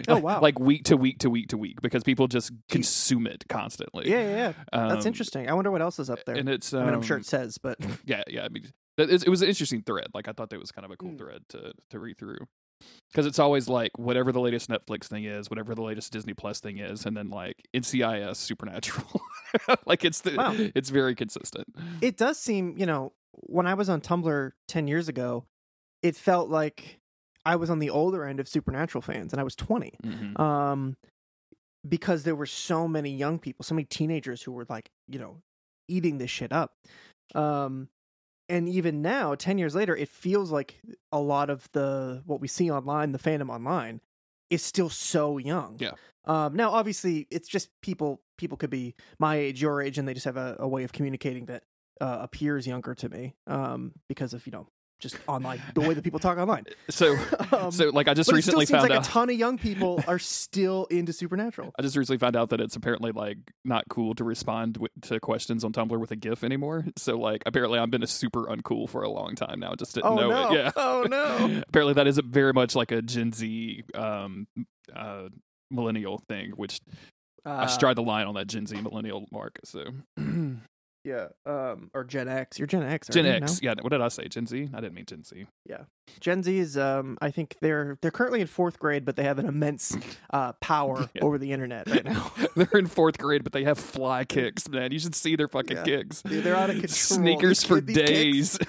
Oh, 0.07 0.17
wow. 0.19 0.39
like 0.41 0.57
week 0.57 0.85
to 0.85 0.95
week 0.95 1.19
to 1.19 1.29
week 1.29 1.49
to 1.49 1.57
week 1.57 1.81
because 1.81 2.01
people 2.01 2.27
just 2.27 2.49
consume 2.69 3.27
it 3.27 3.43
constantly. 3.49 4.09
yeah, 4.09 4.21
yeah, 4.21 4.29
yeah. 4.37 4.53
That's 4.89 5.03
Um, 5.05 5.07
interesting. 5.07 5.49
I 5.49 5.53
wonder 5.53 5.69
what 5.69 5.81
else 5.81 5.99
is 5.99 6.09
up 6.09 6.19
there. 6.25 6.35
And 6.35 6.47
it's 6.47 6.73
I 6.73 6.83
mean, 6.85 6.93
I'm 6.93 7.01
sure 7.01 7.17
um, 7.17 7.21
it 7.21 7.25
says, 7.27 7.57
but 7.57 7.77
yeah, 8.05 8.23
yeah. 8.27 8.45
I 8.45 8.49
mean, 8.49 8.71
it 8.97 9.27
was 9.27 9.41
an 9.41 9.49
interesting 9.49 9.81
thread. 9.81 10.07
Like 10.13 10.29
I 10.29 10.31
thought 10.31 10.49
that 10.51 10.59
was 10.59 10.71
kind 10.71 10.85
of 10.85 10.91
a 10.91 10.95
cool 10.97 11.11
Mm. 11.11 11.17
thread 11.19 11.41
to 11.49 11.73
to 11.89 11.99
read 11.99 12.17
through 12.17 12.37
because 13.11 13.25
it's 13.25 13.39
always 13.39 13.67
like 13.69 13.97
whatever 13.97 14.31
the 14.31 14.39
latest 14.41 14.69
Netflix 14.69 15.05
thing 15.05 15.23
is, 15.25 15.49
whatever 15.49 15.73
the 15.75 15.81
latest 15.83 16.11
Disney 16.11 16.33
Plus 16.33 16.59
thing 16.59 16.77
is, 16.79 17.05
and 17.05 17.15
then 17.15 17.29
like 17.29 17.55
NCIS 17.75 18.35
Supernatural. 18.37 19.21
like 19.85 20.03
it's 20.05 20.21
the 20.21 20.35
Wow. 20.35 20.53
it's 20.57 20.89
very 20.89 21.15
consistent. 21.15 21.67
it 22.01 22.17
does 22.17 22.37
seem, 22.39 22.75
you 22.77 22.85
know, 22.85 23.13
when 23.31 23.67
I 23.67 23.73
was 23.73 23.89
on 23.89 24.01
Tumblr 24.01 24.51
10 24.67 24.87
years 24.87 25.07
ago, 25.09 25.45
it 26.03 26.15
felt 26.15 26.49
like 26.49 26.99
I 27.45 27.55
was 27.57 27.69
on 27.69 27.79
the 27.79 27.89
older 27.89 28.25
end 28.25 28.39
of 28.39 28.47
Supernatural 28.47 29.01
fans 29.01 29.31
and 29.33 29.39
I 29.39 29.43
was 29.43 29.55
20. 29.55 29.93
Mhm. 30.03 30.39
Um 30.39 30.95
because 31.87 32.23
there 32.23 32.35
were 32.35 32.47
so 32.47 32.87
many 32.87 33.11
young 33.11 33.37
people, 33.37 33.63
so 33.63 33.75
many 33.75 33.85
teenagers 33.85 34.41
who 34.41 34.51
were 34.51 34.65
like, 34.69 34.89
you 35.07 35.19
know, 35.19 35.37
eating 35.87 36.17
this 36.17 36.31
shit 36.31 36.51
up. 36.51 36.73
Um 37.33 37.89
and 38.49 38.69
even 38.69 39.01
now 39.01 39.35
10 39.35 39.57
years 39.57 39.75
later 39.75 39.95
it 39.95 40.09
feels 40.09 40.51
like 40.51 40.79
a 41.11 41.19
lot 41.19 41.49
of 41.49 41.69
the 41.71 42.21
what 42.25 42.39
we 42.41 42.47
see 42.47 42.69
online 42.71 43.11
the 43.11 43.19
fandom 43.19 43.49
online 43.49 44.01
is 44.49 44.61
still 44.63 44.89
so 44.89 45.37
young 45.37 45.77
Yeah. 45.79 45.91
um 46.25 46.55
now 46.55 46.71
obviously 46.71 47.27
it's 47.31 47.47
just 47.47 47.69
people 47.81 48.21
people 48.37 48.57
could 48.57 48.69
be 48.69 48.95
my 49.19 49.35
age 49.37 49.61
your 49.61 49.81
age 49.81 49.97
and 49.97 50.07
they 50.07 50.13
just 50.13 50.25
have 50.25 50.37
a, 50.37 50.55
a 50.59 50.67
way 50.67 50.83
of 50.83 50.91
communicating 50.93 51.45
that 51.47 51.63
uh, 52.01 52.17
appears 52.21 52.67
younger 52.67 52.93
to 52.93 53.09
me 53.09 53.33
um 53.47 53.93
because 54.09 54.33
of 54.33 54.45
you 54.45 54.51
know 54.51 54.67
just 54.99 55.17
online 55.27 55.61
the 55.73 55.81
way 55.81 55.93
that 55.93 56.03
people 56.03 56.19
talk 56.19 56.37
online 56.37 56.63
So 56.89 57.17
um, 57.51 57.71
so 57.71 57.89
like 57.89 58.07
I 58.07 58.13
just 58.13 58.29
but 58.29 58.37
it 58.39 58.43
still 58.43 58.59
recently 58.59 58.65
seems 58.65 58.79
found 58.79 58.89
like 58.89 58.97
out. 58.99 59.05
a 59.07 59.09
ton 59.09 59.29
of 59.29 59.35
young 59.35 59.57
people 59.57 60.03
are 60.07 60.17
still 60.19 60.85
into 60.85 61.11
supernatural 61.13 61.71
I 61.77 61.81
just 61.81 61.95
recently 61.97 62.17
found 62.17 62.35
out 62.35 62.49
that 62.49 62.61
it's 62.61 62.75
apparently 62.75 63.11
like 63.11 63.37
not 63.63 63.83
cool 63.89 64.15
to 64.15 64.23
respond 64.23 64.75
wi- 64.75 64.89
to 65.03 65.19
questions 65.19 65.63
on 65.63 65.73
Tumblr 65.73 65.99
with 65.99 66.11
a 66.11 66.15
GIF 66.15 66.43
anymore. 66.43 66.85
So 66.97 67.17
like 67.19 67.43
apparently 67.45 67.77
I've 67.77 67.91
been 67.91 68.03
a 68.03 68.07
super 68.07 68.45
uncool 68.45 68.89
for 68.89 69.03
a 69.03 69.09
long 69.09 69.35
time 69.35 69.59
now. 69.59 69.75
Just 69.75 69.95
didn't 69.95 70.11
oh 70.11 70.15
know 70.15 70.29
no 70.29 70.51
it. 70.51 70.55
Yeah. 70.55 70.71
oh 70.75 71.05
no 71.09 71.63
apparently 71.67 71.93
that 71.95 72.07
is 72.07 72.17
a, 72.17 72.21
very 72.21 72.53
much 72.53 72.75
like 72.75 72.91
a 72.91 73.01
Gen 73.01 73.31
Z 73.33 73.83
um 73.93 74.47
uh 74.95 75.27
millennial 75.71 76.19
thing, 76.29 76.51
which 76.51 76.79
I 77.45 77.63
Uh, 77.63 77.67
stride 77.67 77.97
the 77.97 78.01
line 78.03 78.27
on 78.27 78.35
that 78.35 78.47
Gen 78.47 78.65
Z 78.65 78.79
millennial 78.81 79.27
mark. 79.31 79.59
So 79.65 79.83
Yeah. 81.05 81.27
Um. 81.45 81.91
Or 81.93 82.03
Gen 82.03 82.27
X. 82.27 82.57
You're 82.59 82.65
Gen 82.67 82.83
X. 82.83 83.07
Gen 83.07 83.25
aren't 83.25 83.37
you? 83.39 83.43
X, 83.43 83.59
yeah. 83.61 83.75
What 83.81 83.91
did 83.91 84.01
I 84.01 84.07
say? 84.09 84.27
Gen 84.27 84.47
Z? 84.47 84.69
I 84.73 84.81
didn't 84.81 84.95
mean 84.95 85.05
Gen 85.05 85.23
Z. 85.23 85.45
Yeah. 85.69 85.83
Gen 86.19 86.41
Z 86.43 86.57
is. 86.57 86.77
Um. 86.77 87.17
I 87.21 87.29
think 87.31 87.55
they're 87.61 87.97
they're 88.01 88.11
currently 88.11 88.41
in 88.41 88.47
fourth 88.47 88.79
grade, 88.79 89.05
but 89.05 89.15
they 89.15 89.23
have 89.23 89.37
an 89.39 89.45
immense 89.47 89.95
uh 90.31 90.53
power 90.53 91.07
Yeah. 91.15 91.23
over 91.23 91.37
the 91.37 91.51
internet 91.51 91.87
right 91.89 92.03
now. 92.03 92.31
They're 92.55 92.79
in 92.79 92.87
fourth 92.87 93.17
grade, 93.17 93.43
but 93.43 93.51
they 93.53 93.65
have 93.65 93.77
fly 93.77 94.23
kicks, 94.23 94.67
man. 94.69 94.91
You 94.93 94.99
should 94.99 95.13
see 95.13 95.35
their 95.35 95.47
fucking 95.49 95.77
Yeah. 95.77 95.83
kicks. 95.83 96.21
Dude, 96.21 96.43
they're 96.43 96.55
out 96.55 96.69
of 96.69 96.75
control. 96.79 96.87
Sneakers 96.89 97.59
These 97.61 97.63
for 97.65 97.81
these 97.81 97.97
kicks- 97.97 98.09
days. 98.09 98.59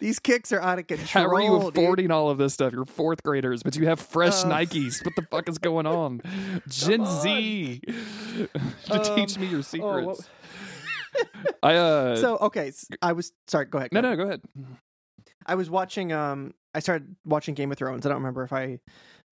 These 0.00 0.18
kicks 0.18 0.50
are 0.52 0.60
out 0.60 0.78
of 0.78 0.86
control. 0.86 1.24
How 1.28 1.34
are 1.34 1.40
you 1.42 1.60
dude. 1.60 1.76
affording 1.76 2.10
all 2.10 2.30
of 2.30 2.38
this 2.38 2.54
stuff? 2.54 2.72
You're 2.72 2.86
fourth 2.86 3.22
graders, 3.22 3.62
but 3.62 3.76
you 3.76 3.86
have 3.86 4.00
fresh 4.00 4.44
Uh, 4.44 4.48
Nikes. 4.50 5.04
What 5.04 5.14
the 5.14 5.22
fuck 5.30 5.48
is 5.48 5.58
going 5.58 5.86
on? 5.86 6.22
Gen 6.68 7.04
Z. 7.06 7.80
to 8.86 9.14
teach 9.16 9.36
Um, 9.36 9.42
me 9.42 9.46
your 9.48 9.58
Oh, 9.58 9.62
secrets. 9.62 10.28
I 11.62 11.74
uh 11.74 12.16
so 12.16 12.36
okay, 12.38 12.72
I 13.02 13.12
was 13.12 13.32
sorry. 13.46 13.66
Go 13.66 13.78
ahead. 13.78 13.92
no 13.92 14.00
go 14.02 14.10
no 14.10 14.16
go 14.16 14.22
ahead. 14.24 14.42
I 15.46 15.54
was 15.54 15.70
watching. 15.70 16.12
Um, 16.12 16.52
I 16.74 16.80
started 16.80 17.16
watching 17.24 17.54
Game 17.54 17.72
of 17.72 17.78
Thrones. 17.78 18.04
I 18.04 18.10
don't 18.10 18.18
remember 18.18 18.44
if 18.44 18.52
I 18.52 18.80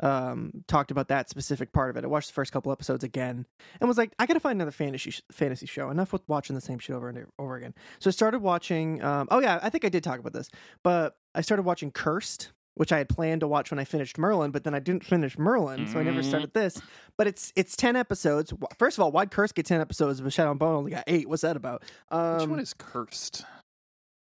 um 0.03 0.53
talked 0.67 0.91
about 0.91 1.09
that 1.09 1.29
specific 1.31 1.73
part 1.73 1.91
of 1.91 1.97
it. 1.97 2.05
I 2.05 2.07
watched 2.07 2.29
the 2.29 2.35
first 2.35 2.53
couple 2.53 2.73
episodes 2.73 3.05
again 3.05 3.47
and 3.81 3.89
was 3.89 3.99
like, 3.99 4.13
I 4.19 4.27
gotta 4.27 4.41
find 4.41 4.57
another 4.57 4.71
fantasy 4.71 5.11
sh- 5.11 5.23
fantasy 5.31 5.67
show. 5.67 5.91
Enough 5.91 6.13
with 6.13 6.23
watching 6.29 6.55
the 6.55 6.61
same 6.63 6.79
shit 6.79 6.97
over 6.97 7.09
and 7.09 7.27
over 7.39 7.57
again. 7.57 7.75
So 7.99 8.09
I 8.09 8.13
started 8.13 8.41
watching. 8.41 9.03
Um, 9.03 9.29
oh 9.31 9.41
yeah, 9.41 9.61
I 9.63 9.71
think 9.71 9.85
I 9.85 9.89
did 9.89 10.03
talk 10.03 10.19
about 10.19 10.33
this, 10.33 10.51
but 10.83 11.17
I 11.35 11.41
started 11.43 11.63
watching 11.65 11.91
Cursed. 11.91 12.53
Which 12.77 12.93
I 12.93 12.99
had 12.99 13.09
planned 13.09 13.41
to 13.41 13.49
watch 13.49 13.71
when 13.71 13.79
I 13.79 13.85
finished 13.85 14.19
Merlin, 14.19 14.51
but 14.51 14.63
then 14.65 14.75
I 14.75 14.81
didn't 14.81 15.03
finish 15.05 15.39
Merlin, 15.39 15.87
so 15.89 15.99
I 15.99 16.03
never 16.03 16.21
Mhm. 16.21 16.25
started 16.29 16.53
this. 16.53 16.79
But 17.17 17.27
it's 17.27 17.51
it's 17.57 17.75
ten 17.75 17.97
episodes. 17.97 18.53
First 18.79 18.99
of 18.99 19.03
all, 19.03 19.11
why'd 19.13 19.31
Curse 19.31 19.53
get 19.53 19.65
ten 19.65 19.81
episodes, 19.81 20.21
but 20.21 20.31
Shadow 20.33 20.51
and 20.51 20.61
Bone 20.61 20.75
only 20.75 20.91
got 20.91 21.05
eight? 21.07 21.27
What's 21.29 21.41
that 21.43 21.57
about? 21.57 21.85
Um, 22.11 22.37
Which 22.39 22.49
one 22.49 22.61
is 22.61 22.75
cursed? 22.75 23.45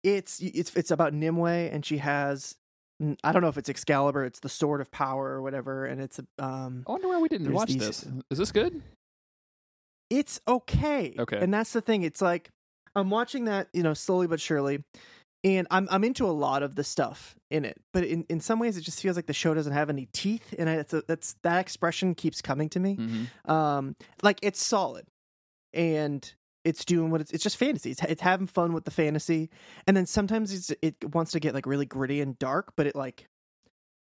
it's 0.04 0.40
it's 0.42 0.74
it's 0.76 0.92
about 0.92 1.14
Nimue 1.14 1.46
and 1.70 1.86
she 1.86 1.98
has 1.98 2.56
I 3.24 3.32
don't 3.34 3.42
know 3.42 3.50
if 3.50 3.58
it's 3.58 3.68
Excalibur, 3.70 4.24
it's 4.24 4.40
the 4.40 4.48
sword 4.50 4.80
of 4.80 4.90
power 4.92 5.26
or 5.28 5.42
whatever, 5.42 5.86
and 5.86 6.00
it's 6.02 6.20
um 6.40 6.84
I 6.88 6.92
wonder 6.94 7.10
why 7.10 7.20
we 7.20 7.28
didn't 7.28 7.48
There's 7.48 7.56
watch 7.56 7.70
these- 7.70 7.80
this. 7.80 8.06
Is 8.32 8.38
this 8.38 8.52
good? 8.54 8.82
it's 10.10 10.40
okay. 10.48 11.14
Okay. 11.20 11.38
And 11.38 11.54
that's 11.54 11.74
the 11.74 11.82
thing. 11.82 12.04
It's 12.04 12.22
like 12.22 12.50
I'm 12.96 13.10
watching 13.10 13.46
that, 13.46 13.68
you 13.74 13.84
know, 13.84 13.94
slowly 13.94 14.28
but 14.28 14.40
surely. 14.40 14.84
And 15.44 15.68
I'm 15.70 15.88
I'm 15.92 16.04
into 16.04 16.26
a 16.26 16.32
lot 16.34 16.64
of 16.64 16.76
the 16.76 16.84
stuff 16.84 17.36
in 17.52 17.64
it, 17.64 17.80
but 17.94 18.04
in, 18.04 18.26
in 18.28 18.40
some 18.40 18.60
ways 18.60 18.76
it 18.76 18.82
just 18.82 19.00
feels 19.00 19.16
like 19.16 19.28
the 19.28 19.34
show 19.34 19.54
doesn't 19.54 19.72
have 19.74 19.90
any 19.90 20.08
teeth, 20.12 20.54
and 20.58 20.70
I, 20.70 20.74
it's 20.74 20.94
a, 20.94 21.04
that's 21.08 21.36
that 21.44 21.60
expression 21.60 22.16
keeps 22.16 22.42
coming 22.42 22.70
to 22.70 22.80
me. 22.80 22.96
hmm 22.96 23.52
Um, 23.52 23.96
like 24.24 24.40
it's 24.42 24.62
solid, 24.62 25.06
and 25.74 26.34
it's 26.66 26.84
doing 26.84 27.12
what 27.12 27.22
it's 27.22 27.32
it's 27.32 27.44
just 27.44 27.58
fantasy. 27.58 27.92
It's 27.92 28.04
it's 28.04 28.22
having 28.22 28.48
fun 28.48 28.74
with 28.74 28.86
the 28.86 28.92
fantasy, 28.92 29.50
and 29.86 29.96
then 29.96 30.06
sometimes 30.06 30.74
it 30.82 30.96
wants 31.14 31.32
to 31.32 31.40
get 31.40 31.54
like 31.54 31.66
really 31.66 31.86
gritty 31.86 32.20
and 32.20 32.38
dark, 32.40 32.74
but 32.76 32.88
it 32.88 32.96
like 32.96 33.28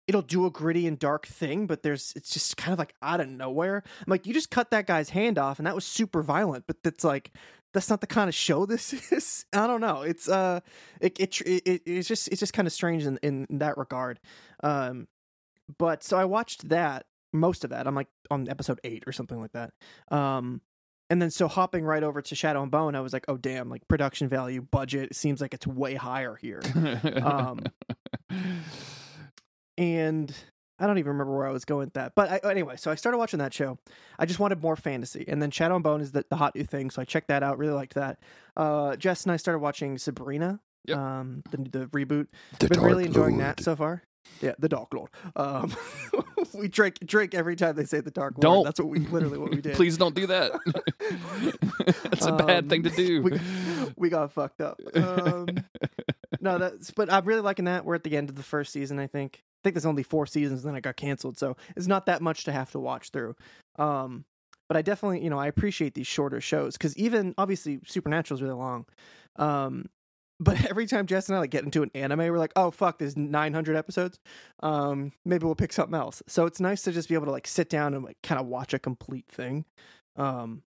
it'll 0.07 0.21
do 0.21 0.45
a 0.45 0.51
gritty 0.51 0.87
and 0.87 0.97
dark 0.97 1.27
thing, 1.27 1.67
but 1.67 1.83
there's 1.83 2.13
it's 2.15 2.31
just 2.31 2.57
kind 2.57 2.73
of 2.73 2.79
like 2.79 2.95
out 3.01 3.19
of 3.19 3.27
nowhere. 3.27 3.83
I'm 3.99 4.09
like, 4.09 4.25
you 4.25 4.33
just 4.33 4.51
cut 4.51 4.71
that 4.71 4.87
guy's 4.87 5.09
hand 5.09 5.37
off, 5.37 5.59
and 5.59 5.67
that 5.67 5.75
was 5.75 5.85
super 5.85 6.23
violent, 6.23 6.65
but 6.65 6.77
that's 6.81 7.03
like 7.03 7.31
that's 7.75 7.89
not 7.89 8.01
the 8.01 8.07
kind 8.07 8.27
of 8.29 8.33
show 8.33 8.65
this 8.65 8.93
is. 9.11 9.45
I 9.53 9.67
don't 9.67 9.81
know. 9.81 10.01
It's 10.01 10.27
uh, 10.27 10.61
it 10.99 11.19
it 11.19 11.41
it, 11.41 11.81
it's 11.85 12.07
just 12.07 12.29
it's 12.29 12.39
just 12.39 12.53
kind 12.53 12.67
of 12.67 12.73
strange 12.73 13.05
in, 13.05 13.19
in 13.21 13.45
in 13.49 13.59
that 13.59 13.77
regard. 13.77 14.19
Um, 14.63 15.07
but 15.77 16.03
so 16.03 16.17
I 16.17 16.25
watched 16.25 16.69
that 16.69 17.05
most 17.33 17.63
of 17.63 17.69
that. 17.71 17.85
I'm 17.85 17.93
like 17.93 18.07
on 18.31 18.49
episode 18.49 18.79
eight 18.83 19.03
or 19.05 19.11
something 19.11 19.39
like 19.39 19.51
that. 19.51 19.73
Um, 20.09 20.61
and 21.09 21.21
then 21.21 21.29
so 21.29 21.47
hopping 21.47 21.83
right 21.83 22.01
over 22.01 22.21
to 22.21 22.33
Shadow 22.35 22.63
and 22.63 22.71
Bone, 22.71 22.95
I 22.95 23.01
was 23.01 23.13
like, 23.13 23.25
oh 23.27 23.37
damn, 23.37 23.69
like 23.69 23.87
production 23.87 24.27
value, 24.27 24.61
budget 24.61 25.11
it 25.11 25.15
seems 25.15 25.41
like 25.41 25.53
it's 25.53 25.67
way 25.67 25.93
higher 25.93 26.35
here. 26.35 26.61
Um, 27.21 27.59
and 29.77 30.33
I 30.79 30.87
don't 30.87 30.97
even 30.97 31.13
remember 31.13 31.35
where 31.37 31.47
I 31.47 31.51
was 31.51 31.63
going 31.65 31.85
with 31.85 31.93
that. 31.93 32.13
But 32.15 32.43
I, 32.43 32.51
anyway, 32.51 32.75
so 32.75 32.91
I 32.91 32.95
started 32.95 33.17
watching 33.17 33.39
that 33.39 33.53
show. 33.53 33.77
I 34.19 34.25
just 34.25 34.39
wanted 34.39 34.61
more 34.61 34.75
fantasy, 34.75 35.23
and 35.27 35.41
then 35.41 35.51
Shadow 35.51 35.75
and 35.75 35.83
Bone 35.83 36.01
is 36.01 36.11
the, 36.11 36.25
the 36.29 36.35
hot 36.35 36.55
new 36.55 36.63
thing, 36.65 36.89
so 36.89 37.01
I 37.01 37.05
checked 37.05 37.29
that 37.29 37.43
out. 37.43 37.57
Really 37.57 37.73
liked 37.73 37.93
that. 37.95 38.19
Uh, 38.57 38.95
Jess 38.97 39.23
and 39.23 39.31
I 39.31 39.37
started 39.37 39.59
watching 39.59 39.97
Sabrina, 39.97 40.59
Yep. 40.87 40.97
um, 40.97 41.43
the 41.51 41.57
the 41.79 41.85
reboot. 41.87 42.27
The 42.59 42.67
Been 42.67 42.81
really 42.81 43.05
enjoying 43.05 43.37
Lord. 43.37 43.57
that 43.57 43.63
so 43.63 43.75
far. 43.75 44.03
Yeah, 44.41 44.53
the 44.57 44.67
Dark 44.67 44.91
Lord. 44.93 45.09
Um, 45.35 45.71
we 46.53 46.67
drink 46.67 46.97
drink 47.05 47.33
every 47.35 47.55
time 47.55 47.75
they 47.75 47.85
say 47.85 48.01
the 48.01 48.09
Dark 48.11 48.33
Lord. 48.33 48.41
Don't. 48.41 48.63
That's 48.63 48.79
what 48.79 48.89
we 48.89 48.99
literally 48.99 49.37
what 49.37 49.51
we 49.51 49.61
did. 49.61 49.75
Please 49.75 49.97
don't 49.97 50.15
do 50.15 50.25
that. 50.27 50.51
That's 52.03 52.25
a 52.25 52.33
bad 52.33 52.63
Um, 52.63 52.69
thing 52.69 52.83
to 52.83 52.89
do. 52.89 53.21
We, 53.21 53.39
we 53.95 54.09
got 54.09 54.31
fucked 54.31 54.61
up. 54.61 54.79
Um, 54.95 55.47
no, 56.45 56.57
that's 56.59 56.91
but 56.91 57.11
I'm 57.11 57.25
really 57.25 57.41
liking 57.41 57.65
that. 57.65 57.83
We're 57.83 57.95
at 57.95 58.03
the 58.03 58.15
end 58.15 58.29
of 58.29 58.35
the 58.35 58.43
first 58.43 58.71
season, 58.71 58.99
I 58.99 59.07
think. 59.07 59.39
I 59.41 59.59
think 59.63 59.73
there's 59.73 59.85
only 59.85 60.03
four 60.03 60.27
seasons, 60.27 60.63
and 60.63 60.69
then 60.69 60.77
it 60.77 60.81
got 60.81 60.95
canceled, 60.95 61.37
so 61.39 61.57
it's 61.75 61.87
not 61.87 62.05
that 62.05 62.21
much 62.21 62.43
to 62.43 62.51
have 62.51 62.71
to 62.71 62.79
watch 62.79 63.09
through. 63.09 63.35
Um, 63.79 64.25
but 64.67 64.77
I 64.77 64.83
definitely, 64.83 65.23
you 65.23 65.29
know, 65.29 65.39
I 65.39 65.47
appreciate 65.47 65.95
these 65.95 66.07
shorter 66.07 66.39
shows 66.39 66.77
because 66.77 66.95
even 66.97 67.33
obviously 67.37 67.79
Supernatural 67.85 68.37
is 68.37 68.41
really 68.43 68.55
long. 68.55 68.85
Um, 69.37 69.89
but 70.39 70.65
every 70.69 70.85
time 70.85 71.07
Jess 71.07 71.29
and 71.29 71.35
I 71.35 71.39
like 71.39 71.49
get 71.49 71.63
into 71.63 71.81
an 71.81 71.91
anime, 71.95 72.19
we're 72.19 72.37
like, 72.37 72.53
oh 72.55 72.69
fuck, 72.69 72.99
there's 72.99 73.17
900 73.17 73.75
episodes. 73.75 74.19
Um, 74.61 75.11
maybe 75.25 75.45
we'll 75.45 75.55
pick 75.55 75.73
something 75.73 75.95
else. 75.95 76.21
So 76.27 76.45
it's 76.45 76.59
nice 76.59 76.83
to 76.83 76.91
just 76.91 77.09
be 77.09 77.15
able 77.15 77.25
to 77.25 77.31
like 77.31 77.47
sit 77.47 77.69
down 77.69 77.95
and 77.95 78.03
like 78.03 78.17
kind 78.21 78.39
of 78.39 78.45
watch 78.45 78.73
a 78.73 78.79
complete 78.79 79.25
thing. 79.29 79.65
Um, 80.15 80.61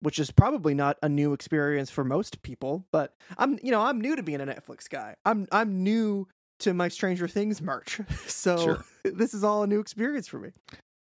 which 0.00 0.18
is 0.18 0.30
probably 0.30 0.74
not 0.74 0.96
a 1.02 1.08
new 1.08 1.32
experience 1.32 1.90
for 1.90 2.04
most 2.04 2.42
people, 2.42 2.86
but 2.92 3.14
I'm 3.38 3.58
you 3.62 3.70
know, 3.70 3.82
I'm 3.82 4.00
new 4.00 4.16
to 4.16 4.22
being 4.22 4.40
a 4.40 4.46
Netflix 4.46 4.88
guy. 4.88 5.16
I'm 5.24 5.46
I'm 5.52 5.82
new 5.82 6.26
to 6.60 6.74
my 6.74 6.88
Stranger 6.88 7.28
Things 7.28 7.60
merch. 7.60 8.00
So 8.26 8.56
Sure. 8.58 8.84
this 9.04 9.34
is 9.34 9.44
all 9.44 9.62
a 9.62 9.66
new 9.66 9.80
experience 9.80 10.28
for 10.28 10.38
me. 10.38 10.50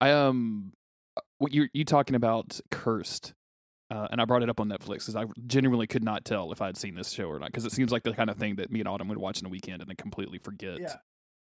I 0.01 0.11
um, 0.12 0.73
what 1.39 1.53
you 1.53 1.69
you 1.73 1.85
talking 1.85 2.17
about 2.17 2.61
cursed, 2.71 3.35
uh, 3.91 4.09
and 4.11 4.21
I 4.21 4.25
brought 4.25 4.43
it 4.43 4.51
up 4.51 4.61
on 4.61 4.69
Netflix 4.69 5.01
because 5.01 5.17
I 5.17 5.25
genuinely 5.47 5.87
could 5.87 6.05
not 6.05 6.25
tell 6.25 6.53
if 6.53 6.61
I 6.62 6.67
had 6.67 6.77
seen 6.77 6.95
this 6.95 7.11
show 7.11 7.27
or 7.27 7.39
not 7.39 7.49
because 7.49 7.65
it 7.65 7.73
seems 7.73 7.93
like 7.93 8.03
the 8.03 8.12
kind 8.12 8.31
of 8.31 8.37
thing 8.37 8.57
that 8.57 8.71
me 8.71 8.81
and 8.81 8.89
Autumn 8.89 9.09
would 9.09 9.19
watch 9.19 9.41
in 9.41 9.47
a 9.47 9.51
weekend 9.51 9.81
and 9.81 9.89
then 9.89 9.97
completely 9.97 10.39
forget. 10.39 10.81
Yeah. 10.81 10.97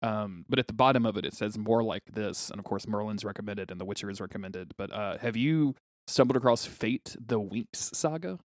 Um, 0.01 0.45
but 0.49 0.59
at 0.59 0.67
the 0.67 0.73
bottom 0.73 1.05
of 1.05 1.15
it, 1.15 1.25
it 1.25 1.33
says 1.33 1.57
more 1.57 1.81
like 1.81 2.03
this, 2.11 2.49
and 2.49 2.59
of 2.59 2.65
course 2.65 2.87
Merlin's 2.87 3.23
recommended 3.23 3.71
and 3.71 3.79
The 3.79 3.85
Witcher 3.85 4.09
is 4.09 4.19
recommended. 4.19 4.73
But 4.77 4.91
uh, 4.91 5.17
have 5.19 5.37
you 5.37 5.75
stumbled 6.07 6.37
across 6.37 6.65
Fate: 6.65 7.15
The 7.19 7.39
Winx 7.39 7.95
Saga? 7.95 8.39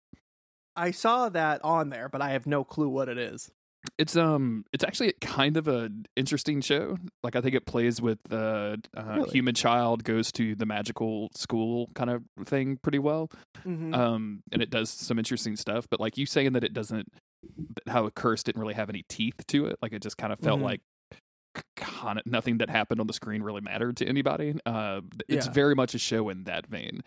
I 0.77 0.91
saw 0.93 1.29
that 1.31 1.61
on 1.65 1.91
there, 1.91 2.09
but 2.09 2.23
I 2.23 2.31
have 2.31 2.47
no 2.47 2.63
clue 2.65 2.89
what 2.89 3.09
it 3.09 3.19
is. 3.19 3.51
It's 3.97 4.17
um, 4.17 4.65
it's 4.73 4.83
actually 4.85 5.13
kind 5.21 5.57
of 5.57 5.67
a 5.69 5.89
interesting 6.17 6.61
show. 6.61 6.99
Like 7.23 7.37
I 7.37 7.41
think 7.41 7.55
it 7.55 7.65
plays 7.65 8.03
with 8.03 8.19
the 8.29 8.81
uh, 8.97 9.03
Really? 9.17 9.31
human 9.31 9.55
child 9.55 10.03
goes 10.05 10.31
to 10.33 10.55
the 10.57 10.67
magical 10.67 11.31
school 11.35 11.89
kind 11.95 12.11
of 12.11 12.23
thing 12.45 12.79
pretty 12.83 12.99
well. 12.99 13.31
Mhm. 13.65 13.95
um 13.95 14.43
and 14.53 14.63
it 14.63 14.71
does 14.71 14.89
some 14.89 15.19
interesting 15.19 15.57
stuff 15.57 15.87
but 15.91 15.99
like 15.99 16.17
you 16.17 16.27
saying 16.27 16.53
that 16.53 16.63
it 16.63 16.73
doesn't 16.73 17.09
how 17.89 18.07
a 18.07 18.11
curse 18.13 18.45
didn't 18.45 18.61
really 18.61 18.75
have 18.75 18.89
any 18.89 19.03
teeth 19.09 19.35
to 19.49 19.67
it 19.67 19.77
like 19.83 19.93
it 19.93 20.01
just 20.01 20.17
kind 20.17 20.33
of 20.33 20.39
felt 20.39 20.61
Mhm. 20.61 20.65
like 20.65 20.81
kind 21.77 22.19
of 22.19 22.27
nothing 22.27 22.59
that 22.59 22.71
happened 22.71 23.01
on 23.01 23.07
the 23.07 23.13
screen 23.13 23.43
really 23.43 23.61
mattered 23.61 23.97
to 23.97 24.07
anybody 24.07 24.55
uh 24.67 25.01
it's 25.29 25.47
Yeah. 25.47 25.53
very 25.53 25.75
much 25.75 25.95
a 25.95 25.99
show 25.99 26.29
in 26.29 26.45
that 26.45 26.67
vein 26.67 27.03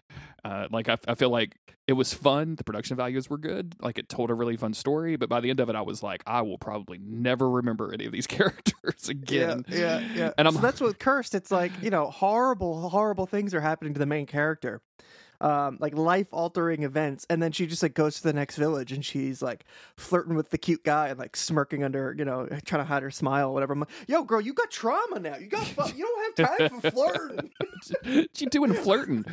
uh 0.45 0.67
like 0.71 0.89
I, 0.89 0.97
I 1.07 1.15
feel 1.15 1.29
like 1.29 1.55
it 1.87 1.93
was 1.93 2.13
fun 2.13 2.55
the 2.55 2.63
production 2.63 2.95
values 2.95 3.29
were 3.29 3.37
good 3.37 3.75
like 3.81 3.97
it 3.97 4.07
told 4.09 4.29
a 4.29 4.33
really 4.33 4.55
fun 4.55 4.73
story 4.73 5.15
but 5.17 5.27
by 5.29 5.39
the 5.41 5.49
end 5.49 5.59
of 5.59 5.69
it 5.69 5.75
i 5.75 5.81
was 5.81 6.01
like 6.03 6.23
i 6.25 6.41
will 6.41 6.57
probably 6.57 6.99
never 6.99 7.49
remember 7.49 7.93
any 7.93 8.05
of 8.05 8.11
these 8.11 8.27
characters 8.37 9.09
again 9.09 9.65
Yeah, 9.67 9.99
yeah, 9.99 10.13
yeah. 10.15 10.31
And 10.37 10.47
I'm- 10.47 10.55
so 10.55 10.61
that's 10.61 10.79
what 10.81 10.99
cursed. 10.99 11.35
It's 11.35 11.51
like 11.51 11.71
you 11.81 11.89
know, 11.89 12.07
horrible, 12.09 12.89
horrible 12.89 13.25
things 13.25 13.53
are 13.53 13.61
happening 13.61 13.93
to 13.93 13.99
the 13.99 14.05
main 14.05 14.25
character, 14.25 14.81
um, 15.41 15.77
like 15.79 15.95
life 15.97 16.27
altering 16.31 16.83
events, 16.83 17.25
and 17.29 17.41
then 17.41 17.51
she 17.51 17.65
just 17.65 17.83
like 17.83 17.93
goes 17.93 18.17
to 18.17 18.23
the 18.23 18.33
next 18.33 18.55
village 18.57 18.91
and 18.91 19.03
she's 19.03 19.41
like 19.41 19.65
flirting 19.97 20.35
with 20.35 20.51
the 20.51 20.57
cute 20.57 20.83
guy 20.83 21.09
and 21.09 21.19
like 21.19 21.35
smirking 21.35 21.83
under, 21.83 22.15
you 22.17 22.23
know, 22.23 22.47
trying 22.65 22.81
to 22.81 22.85
hide 22.85 23.03
her 23.03 23.11
smile, 23.11 23.49
or 23.49 23.53
whatever. 23.53 23.73
I'm 23.73 23.79
like, 23.81 23.89
Yo, 24.07 24.23
girl, 24.23 24.39
you 24.39 24.53
got 24.53 24.71
trauma 24.71 25.19
now. 25.19 25.35
You 25.37 25.47
got, 25.47 25.65
fu- 25.65 25.95
you 25.97 26.05
don't 26.05 26.39
have 26.47 26.69
time 26.69 26.79
for 26.79 26.91
flirting. 26.91 27.51
she 28.33 28.45
doing 28.45 28.73
flirting 28.73 29.25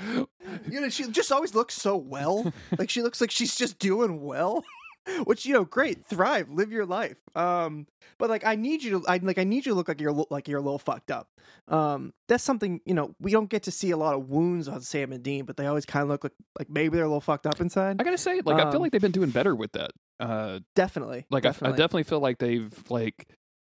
You 0.70 0.80
know, 0.80 0.88
she 0.88 1.08
just 1.08 1.30
always 1.30 1.54
looks 1.54 1.74
so 1.74 1.96
well. 1.96 2.52
Like 2.78 2.90
she 2.90 3.02
looks 3.02 3.20
like 3.20 3.30
she's 3.30 3.54
just 3.54 3.78
doing 3.78 4.22
well. 4.22 4.64
Which 5.24 5.46
you 5.46 5.52
know, 5.54 5.64
great, 5.64 6.04
thrive, 6.06 6.50
live 6.50 6.70
your 6.72 6.86
life. 6.86 7.16
Um, 7.34 7.86
but 8.18 8.28
like 8.30 8.44
I 8.44 8.54
need 8.56 8.82
you 8.82 9.00
to, 9.00 9.06
I 9.08 9.18
like 9.18 9.38
I 9.38 9.44
need 9.44 9.66
you 9.66 9.72
to 9.72 9.74
look 9.74 9.88
like 9.88 10.00
you're 10.00 10.12
like 10.30 10.48
you're 10.48 10.58
a 10.58 10.62
little 10.62 10.78
fucked 10.78 11.10
up. 11.10 11.28
Um, 11.68 12.12
that's 12.28 12.44
something 12.44 12.80
you 12.84 12.94
know 12.94 13.14
we 13.20 13.30
don't 13.30 13.48
get 13.50 13.62
to 13.64 13.70
see 13.70 13.90
a 13.90 13.96
lot 13.96 14.14
of 14.14 14.28
wounds 14.28 14.68
on 14.68 14.80
Sam 14.80 15.12
and 15.12 15.22
Dean, 15.22 15.44
but 15.44 15.56
they 15.56 15.66
always 15.66 15.84
kind 15.86 16.02
of 16.02 16.08
look 16.08 16.24
like 16.24 16.32
like 16.58 16.70
maybe 16.70 16.96
they're 16.96 17.04
a 17.04 17.08
little 17.08 17.20
fucked 17.20 17.46
up 17.46 17.60
inside. 17.60 17.96
i 18.00 18.04
gotta 18.04 18.18
say 18.18 18.40
like 18.44 18.56
i 18.56 18.64
feel 18.70 18.76
Um, 18.76 18.82
like 18.82 18.92
they've 18.92 19.00
been 19.00 19.12
doing 19.12 19.30
better 19.30 19.54
with 19.54 19.72
that 19.72 19.90
uh 20.20 20.60
definitely, 20.74 21.26
like 21.30 21.44
I, 21.44 21.48
I 21.48 21.52
definitely. 21.52 21.76
definitely 21.78 22.02
feel 22.04 22.20
like 22.20 22.38
they've 22.38 22.84
like 22.90 23.28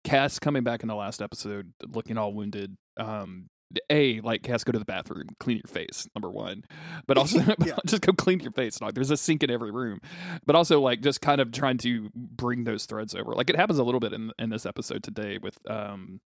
Cass 0.05 0.39
coming 0.39 0.63
back 0.65 0.83
in 0.83 0.89
the 0.89 0.95
last 0.95 1.23
episode 1.23 1.73
looking 1.89 2.19
all 2.19 2.33
wounded 2.35 2.77
um 2.99 3.47
a 3.91 4.21
like 4.21 4.47
has 4.47 4.63
to 4.63 4.67
go 4.67 4.73
to 4.73 4.79
the 4.79 4.85
bathroom, 4.85 5.29
clean 5.41 5.57
your 5.59 5.69
face, 5.69 6.09
number 6.15 6.31
one, 6.31 6.65
but 7.07 7.17
also 7.19 7.39
Yeah. 7.65 7.77
just 7.87 8.03
go 8.03 8.13
clean 8.13 8.41
your 8.41 8.53
face. 8.53 8.81
Like 8.81 8.95
there's 8.95 9.11
a 9.11 9.17
sink 9.17 9.43
in 9.43 9.51
every 9.51 9.71
room, 9.71 10.01
but 10.47 10.57
also 10.57 10.81
like 10.81 11.01
just 11.01 11.21
kind 11.21 11.41
of 11.41 11.53
trying 11.53 11.79
to 11.79 12.11
bring 12.15 12.65
those 12.65 12.87
threads 12.87 13.15
over. 13.15 13.33
Like 13.35 13.51
it 13.51 13.57
happens 13.57 13.79
a 13.79 13.85
little 13.85 14.01
bit 14.01 14.13
in 14.13 14.33
in 14.39 14.51
this 14.51 14.67
episode 14.67 15.03
today 15.03 15.39
with 15.39 15.59
um. 15.71 16.21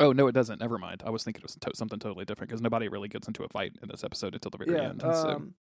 Oh 0.00 0.12
no, 0.12 0.26
it 0.26 0.32
doesn't. 0.32 0.60
Never 0.60 0.76
mind. 0.78 1.02
I 1.06 1.10
was 1.10 1.22
thinking 1.24 1.40
it 1.40 1.44
was 1.44 1.54
to- 1.54 1.70
something 1.74 1.98
totally 1.98 2.24
different 2.26 2.50
because 2.50 2.60
nobody 2.60 2.88
really 2.88 3.08
gets 3.08 3.28
into 3.28 3.44
a 3.44 3.48
fight 3.48 3.72
in 3.80 3.88
this 3.88 4.04
episode 4.04 4.34
until 4.34 4.50
the 4.50 4.58
very 4.58 4.72
Yeah. 4.76 4.88
end. 4.90 5.00
so 5.00 5.28
Um, 5.30 5.54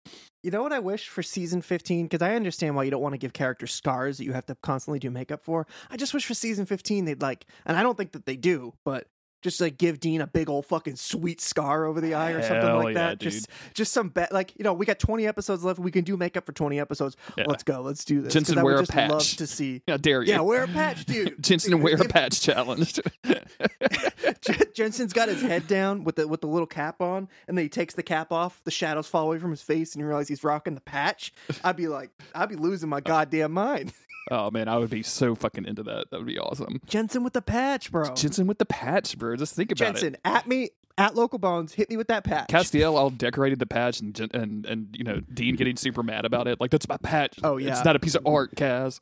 you 0.41 0.49
know 0.49 0.64
what 0.64 0.72
I 0.74 0.80
wish 0.80 1.07
for 1.10 1.22
season 1.22 1.61
15? 1.61 2.06
Because 2.06 2.22
I 2.24 2.34
understand 2.36 2.76
why 2.76 2.84
you 2.84 2.90
don't 2.90 3.02
want 3.02 3.14
to 3.14 3.20
give 3.20 3.34
characters 3.34 3.74
scars 3.74 4.18
that 4.18 4.24
you 4.24 4.32
have 4.34 4.45
to 4.48 4.56
constantly 4.64 4.98
do 4.98 5.11
makeup 5.11 5.44
for. 5.44 5.68
I 5.91 5.98
just 5.98 6.14
wish 6.15 6.26
for 6.26 6.34
season 6.34 6.65
15 6.65 7.06
they'd 7.06 7.22
like, 7.22 7.45
and 7.65 7.78
I 7.78 7.84
don't 7.84 7.95
think 7.98 8.14
that 8.14 8.26
they 8.26 8.38
do, 8.38 8.74
but 8.86 9.07
just 9.44 9.60
like 9.60 9.78
give 9.78 9.99
Dean 9.99 10.22
a 10.22 10.28
big 10.28 10.49
old 10.49 10.65
fucking 10.65 10.95
sweet 10.95 11.41
scar 11.41 11.86
over 11.86 11.99
the 11.99 12.14
eye 12.14 12.32
or 12.32 12.41
something 12.41 12.61
Hell 12.65 12.78
like 12.78 12.95
yeah, 12.95 13.10
that. 13.10 13.20
Just 13.20 13.49
just 13.74 13.91
some 13.91 14.10
bet 14.10 14.32
like, 14.32 14.53
you 14.57 14.64
know, 14.64 14.74
we 14.74 14.86
got 14.86 14.99
20 14.99 15.28
episodes 15.28 15.64
left. 15.64 15.80
We 15.80 15.91
can 15.91 16.06
do 16.06 16.15
makeup 16.15 16.45
for 16.45 16.53
20 16.53 16.80
episodes. 16.80 17.18
Yeah. 17.38 17.44
Let's 17.48 17.64
go. 17.64 17.82
Let's 17.82 18.06
do 18.06 18.22
this. 18.22 18.34
Jensen, 18.34 18.61
wear 18.64 18.78
a 18.78 18.80
just 18.80 18.95
love 18.95 19.10
patch. 19.10 19.36
to 19.36 19.45
see. 19.45 19.82
yeah, 19.88 19.98
dare 19.98 20.24
you? 20.24 20.30
Yeah, 20.30 20.40
wear 20.40 20.64
a 20.64 20.68
patch, 20.68 21.06
dude. 21.06 21.36
Jensen 21.44 21.82
wear 21.82 21.95
a 21.95 22.07
patch 22.07 22.41
challenge. 22.41 22.99
Jensen's 24.74 25.14
got 25.14 25.28
his 25.28 25.41
head 25.41 25.68
down 25.68 26.06
with 26.06 26.15
the 26.15 26.28
with 26.28 26.41
the 26.41 26.48
little 26.48 26.65
cap 26.65 27.02
on, 27.02 27.28
and 27.48 27.57
then 27.57 27.65
he 27.65 27.70
takes 27.70 27.94
the 27.94 28.03
cap 28.03 28.32
off. 28.32 28.61
The 28.64 28.72
shadows 28.72 29.07
fall 29.07 29.28
away 29.28 29.40
from 29.40 29.52
his 29.52 29.61
face, 29.61 29.94
and 29.94 29.99
you 29.99 30.07
realize 30.07 30.30
he's 30.30 30.44
rocking 30.44 30.76
the 30.76 30.82
patch. 30.82 31.34
I'd 31.64 31.76
be 31.76 31.88
like, 31.88 32.10
I'd 32.34 32.49
be 32.49 32.56
losing 32.56 32.90
my 32.90 33.02
goddamn 33.02 33.52
mind. 33.52 33.94
Oh 34.32 34.50
man, 34.52 34.68
I 34.68 34.78
would 34.78 34.90
be 34.90 35.04
so 35.04 35.36
fucking 35.36 35.66
into 35.66 35.84
that. 35.84 36.10
That 36.12 36.18
would 36.18 36.28
be 36.28 36.40
awesome. 36.40 36.80
Jensen 36.86 37.24
with 37.24 37.34
the 37.34 37.41
patch, 37.41 37.91
bro. 37.91 38.14
Jensen 38.16 38.48
with 38.48 38.58
the 38.58 38.66
patch, 38.66 39.18
bro. 39.18 39.36
Just 39.36 39.56
think 39.56 39.72
about 39.72 39.82
it. 39.82 39.91
Jensen 39.94 40.18
at 40.24 40.48
me 40.48 40.70
at 40.98 41.16
local 41.16 41.40
bones. 41.40 41.74
Hit 41.74 41.90
me 41.90 41.98
with 41.98 42.08
that 42.08 42.24
patch. 42.24 42.48
Castiel 42.50 42.95
all 42.95 43.10
decorated 43.10 43.60
the 43.60 43.66
patch 43.66 44.00
and 44.00 44.18
and 44.34 44.66
and 44.66 44.95
you 44.98 45.04
know 45.04 45.20
Dean 45.34 45.56
getting 45.56 45.76
super 45.76 46.04
mad 46.04 46.24
about 46.24 46.48
it. 46.48 46.62
Like 46.62 46.72
that's 46.72 46.88
my 46.88 46.98
patch. 46.98 47.38
Oh, 47.44 47.58
yeah. 47.58 47.72
it's 47.72 47.84
not 47.84 47.95
a 47.95 48.00
piece 48.00 48.16
of 48.16 48.26
art, 48.26 48.56
Cass. 48.56 49.00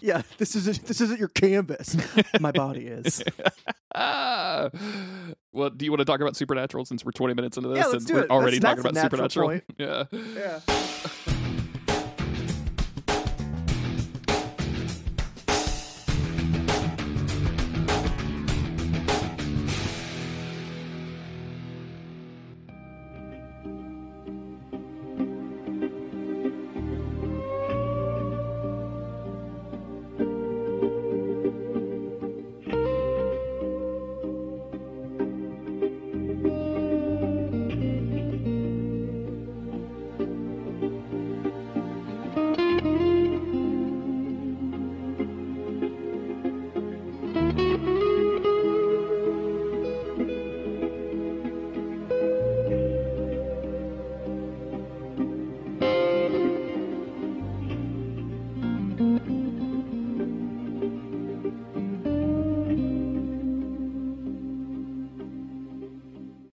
yeah, 0.00 0.22
this 0.38 0.54
is 0.54 0.78
this 0.80 1.00
isn't 1.00 1.18
your 1.18 1.28
canvas. 1.28 1.96
my 2.40 2.52
body 2.52 2.86
is. 2.86 3.22
ah. 3.94 4.70
Well, 5.54 5.68
do 5.68 5.84
you 5.84 5.90
want 5.90 5.98
to 5.98 6.06
talk 6.06 6.18
about 6.22 6.34
Supernatural 6.34 6.86
since 6.86 7.04
we're 7.04 7.12
20 7.12 7.34
minutes 7.34 7.58
into 7.58 7.68
this 7.68 7.76
Yeah, 7.76 7.84
let's 7.84 7.94
and 7.98 8.06
do 8.06 8.14
we're 8.14 8.20
it. 8.22 8.30
already 8.30 8.58
That's- 8.58 8.82
talking 8.82 8.94
that's 8.94 9.12
about 9.14 9.32
Supernatural? 9.32 9.60
Yeah. 9.76 10.04
Yeah. 10.34 10.60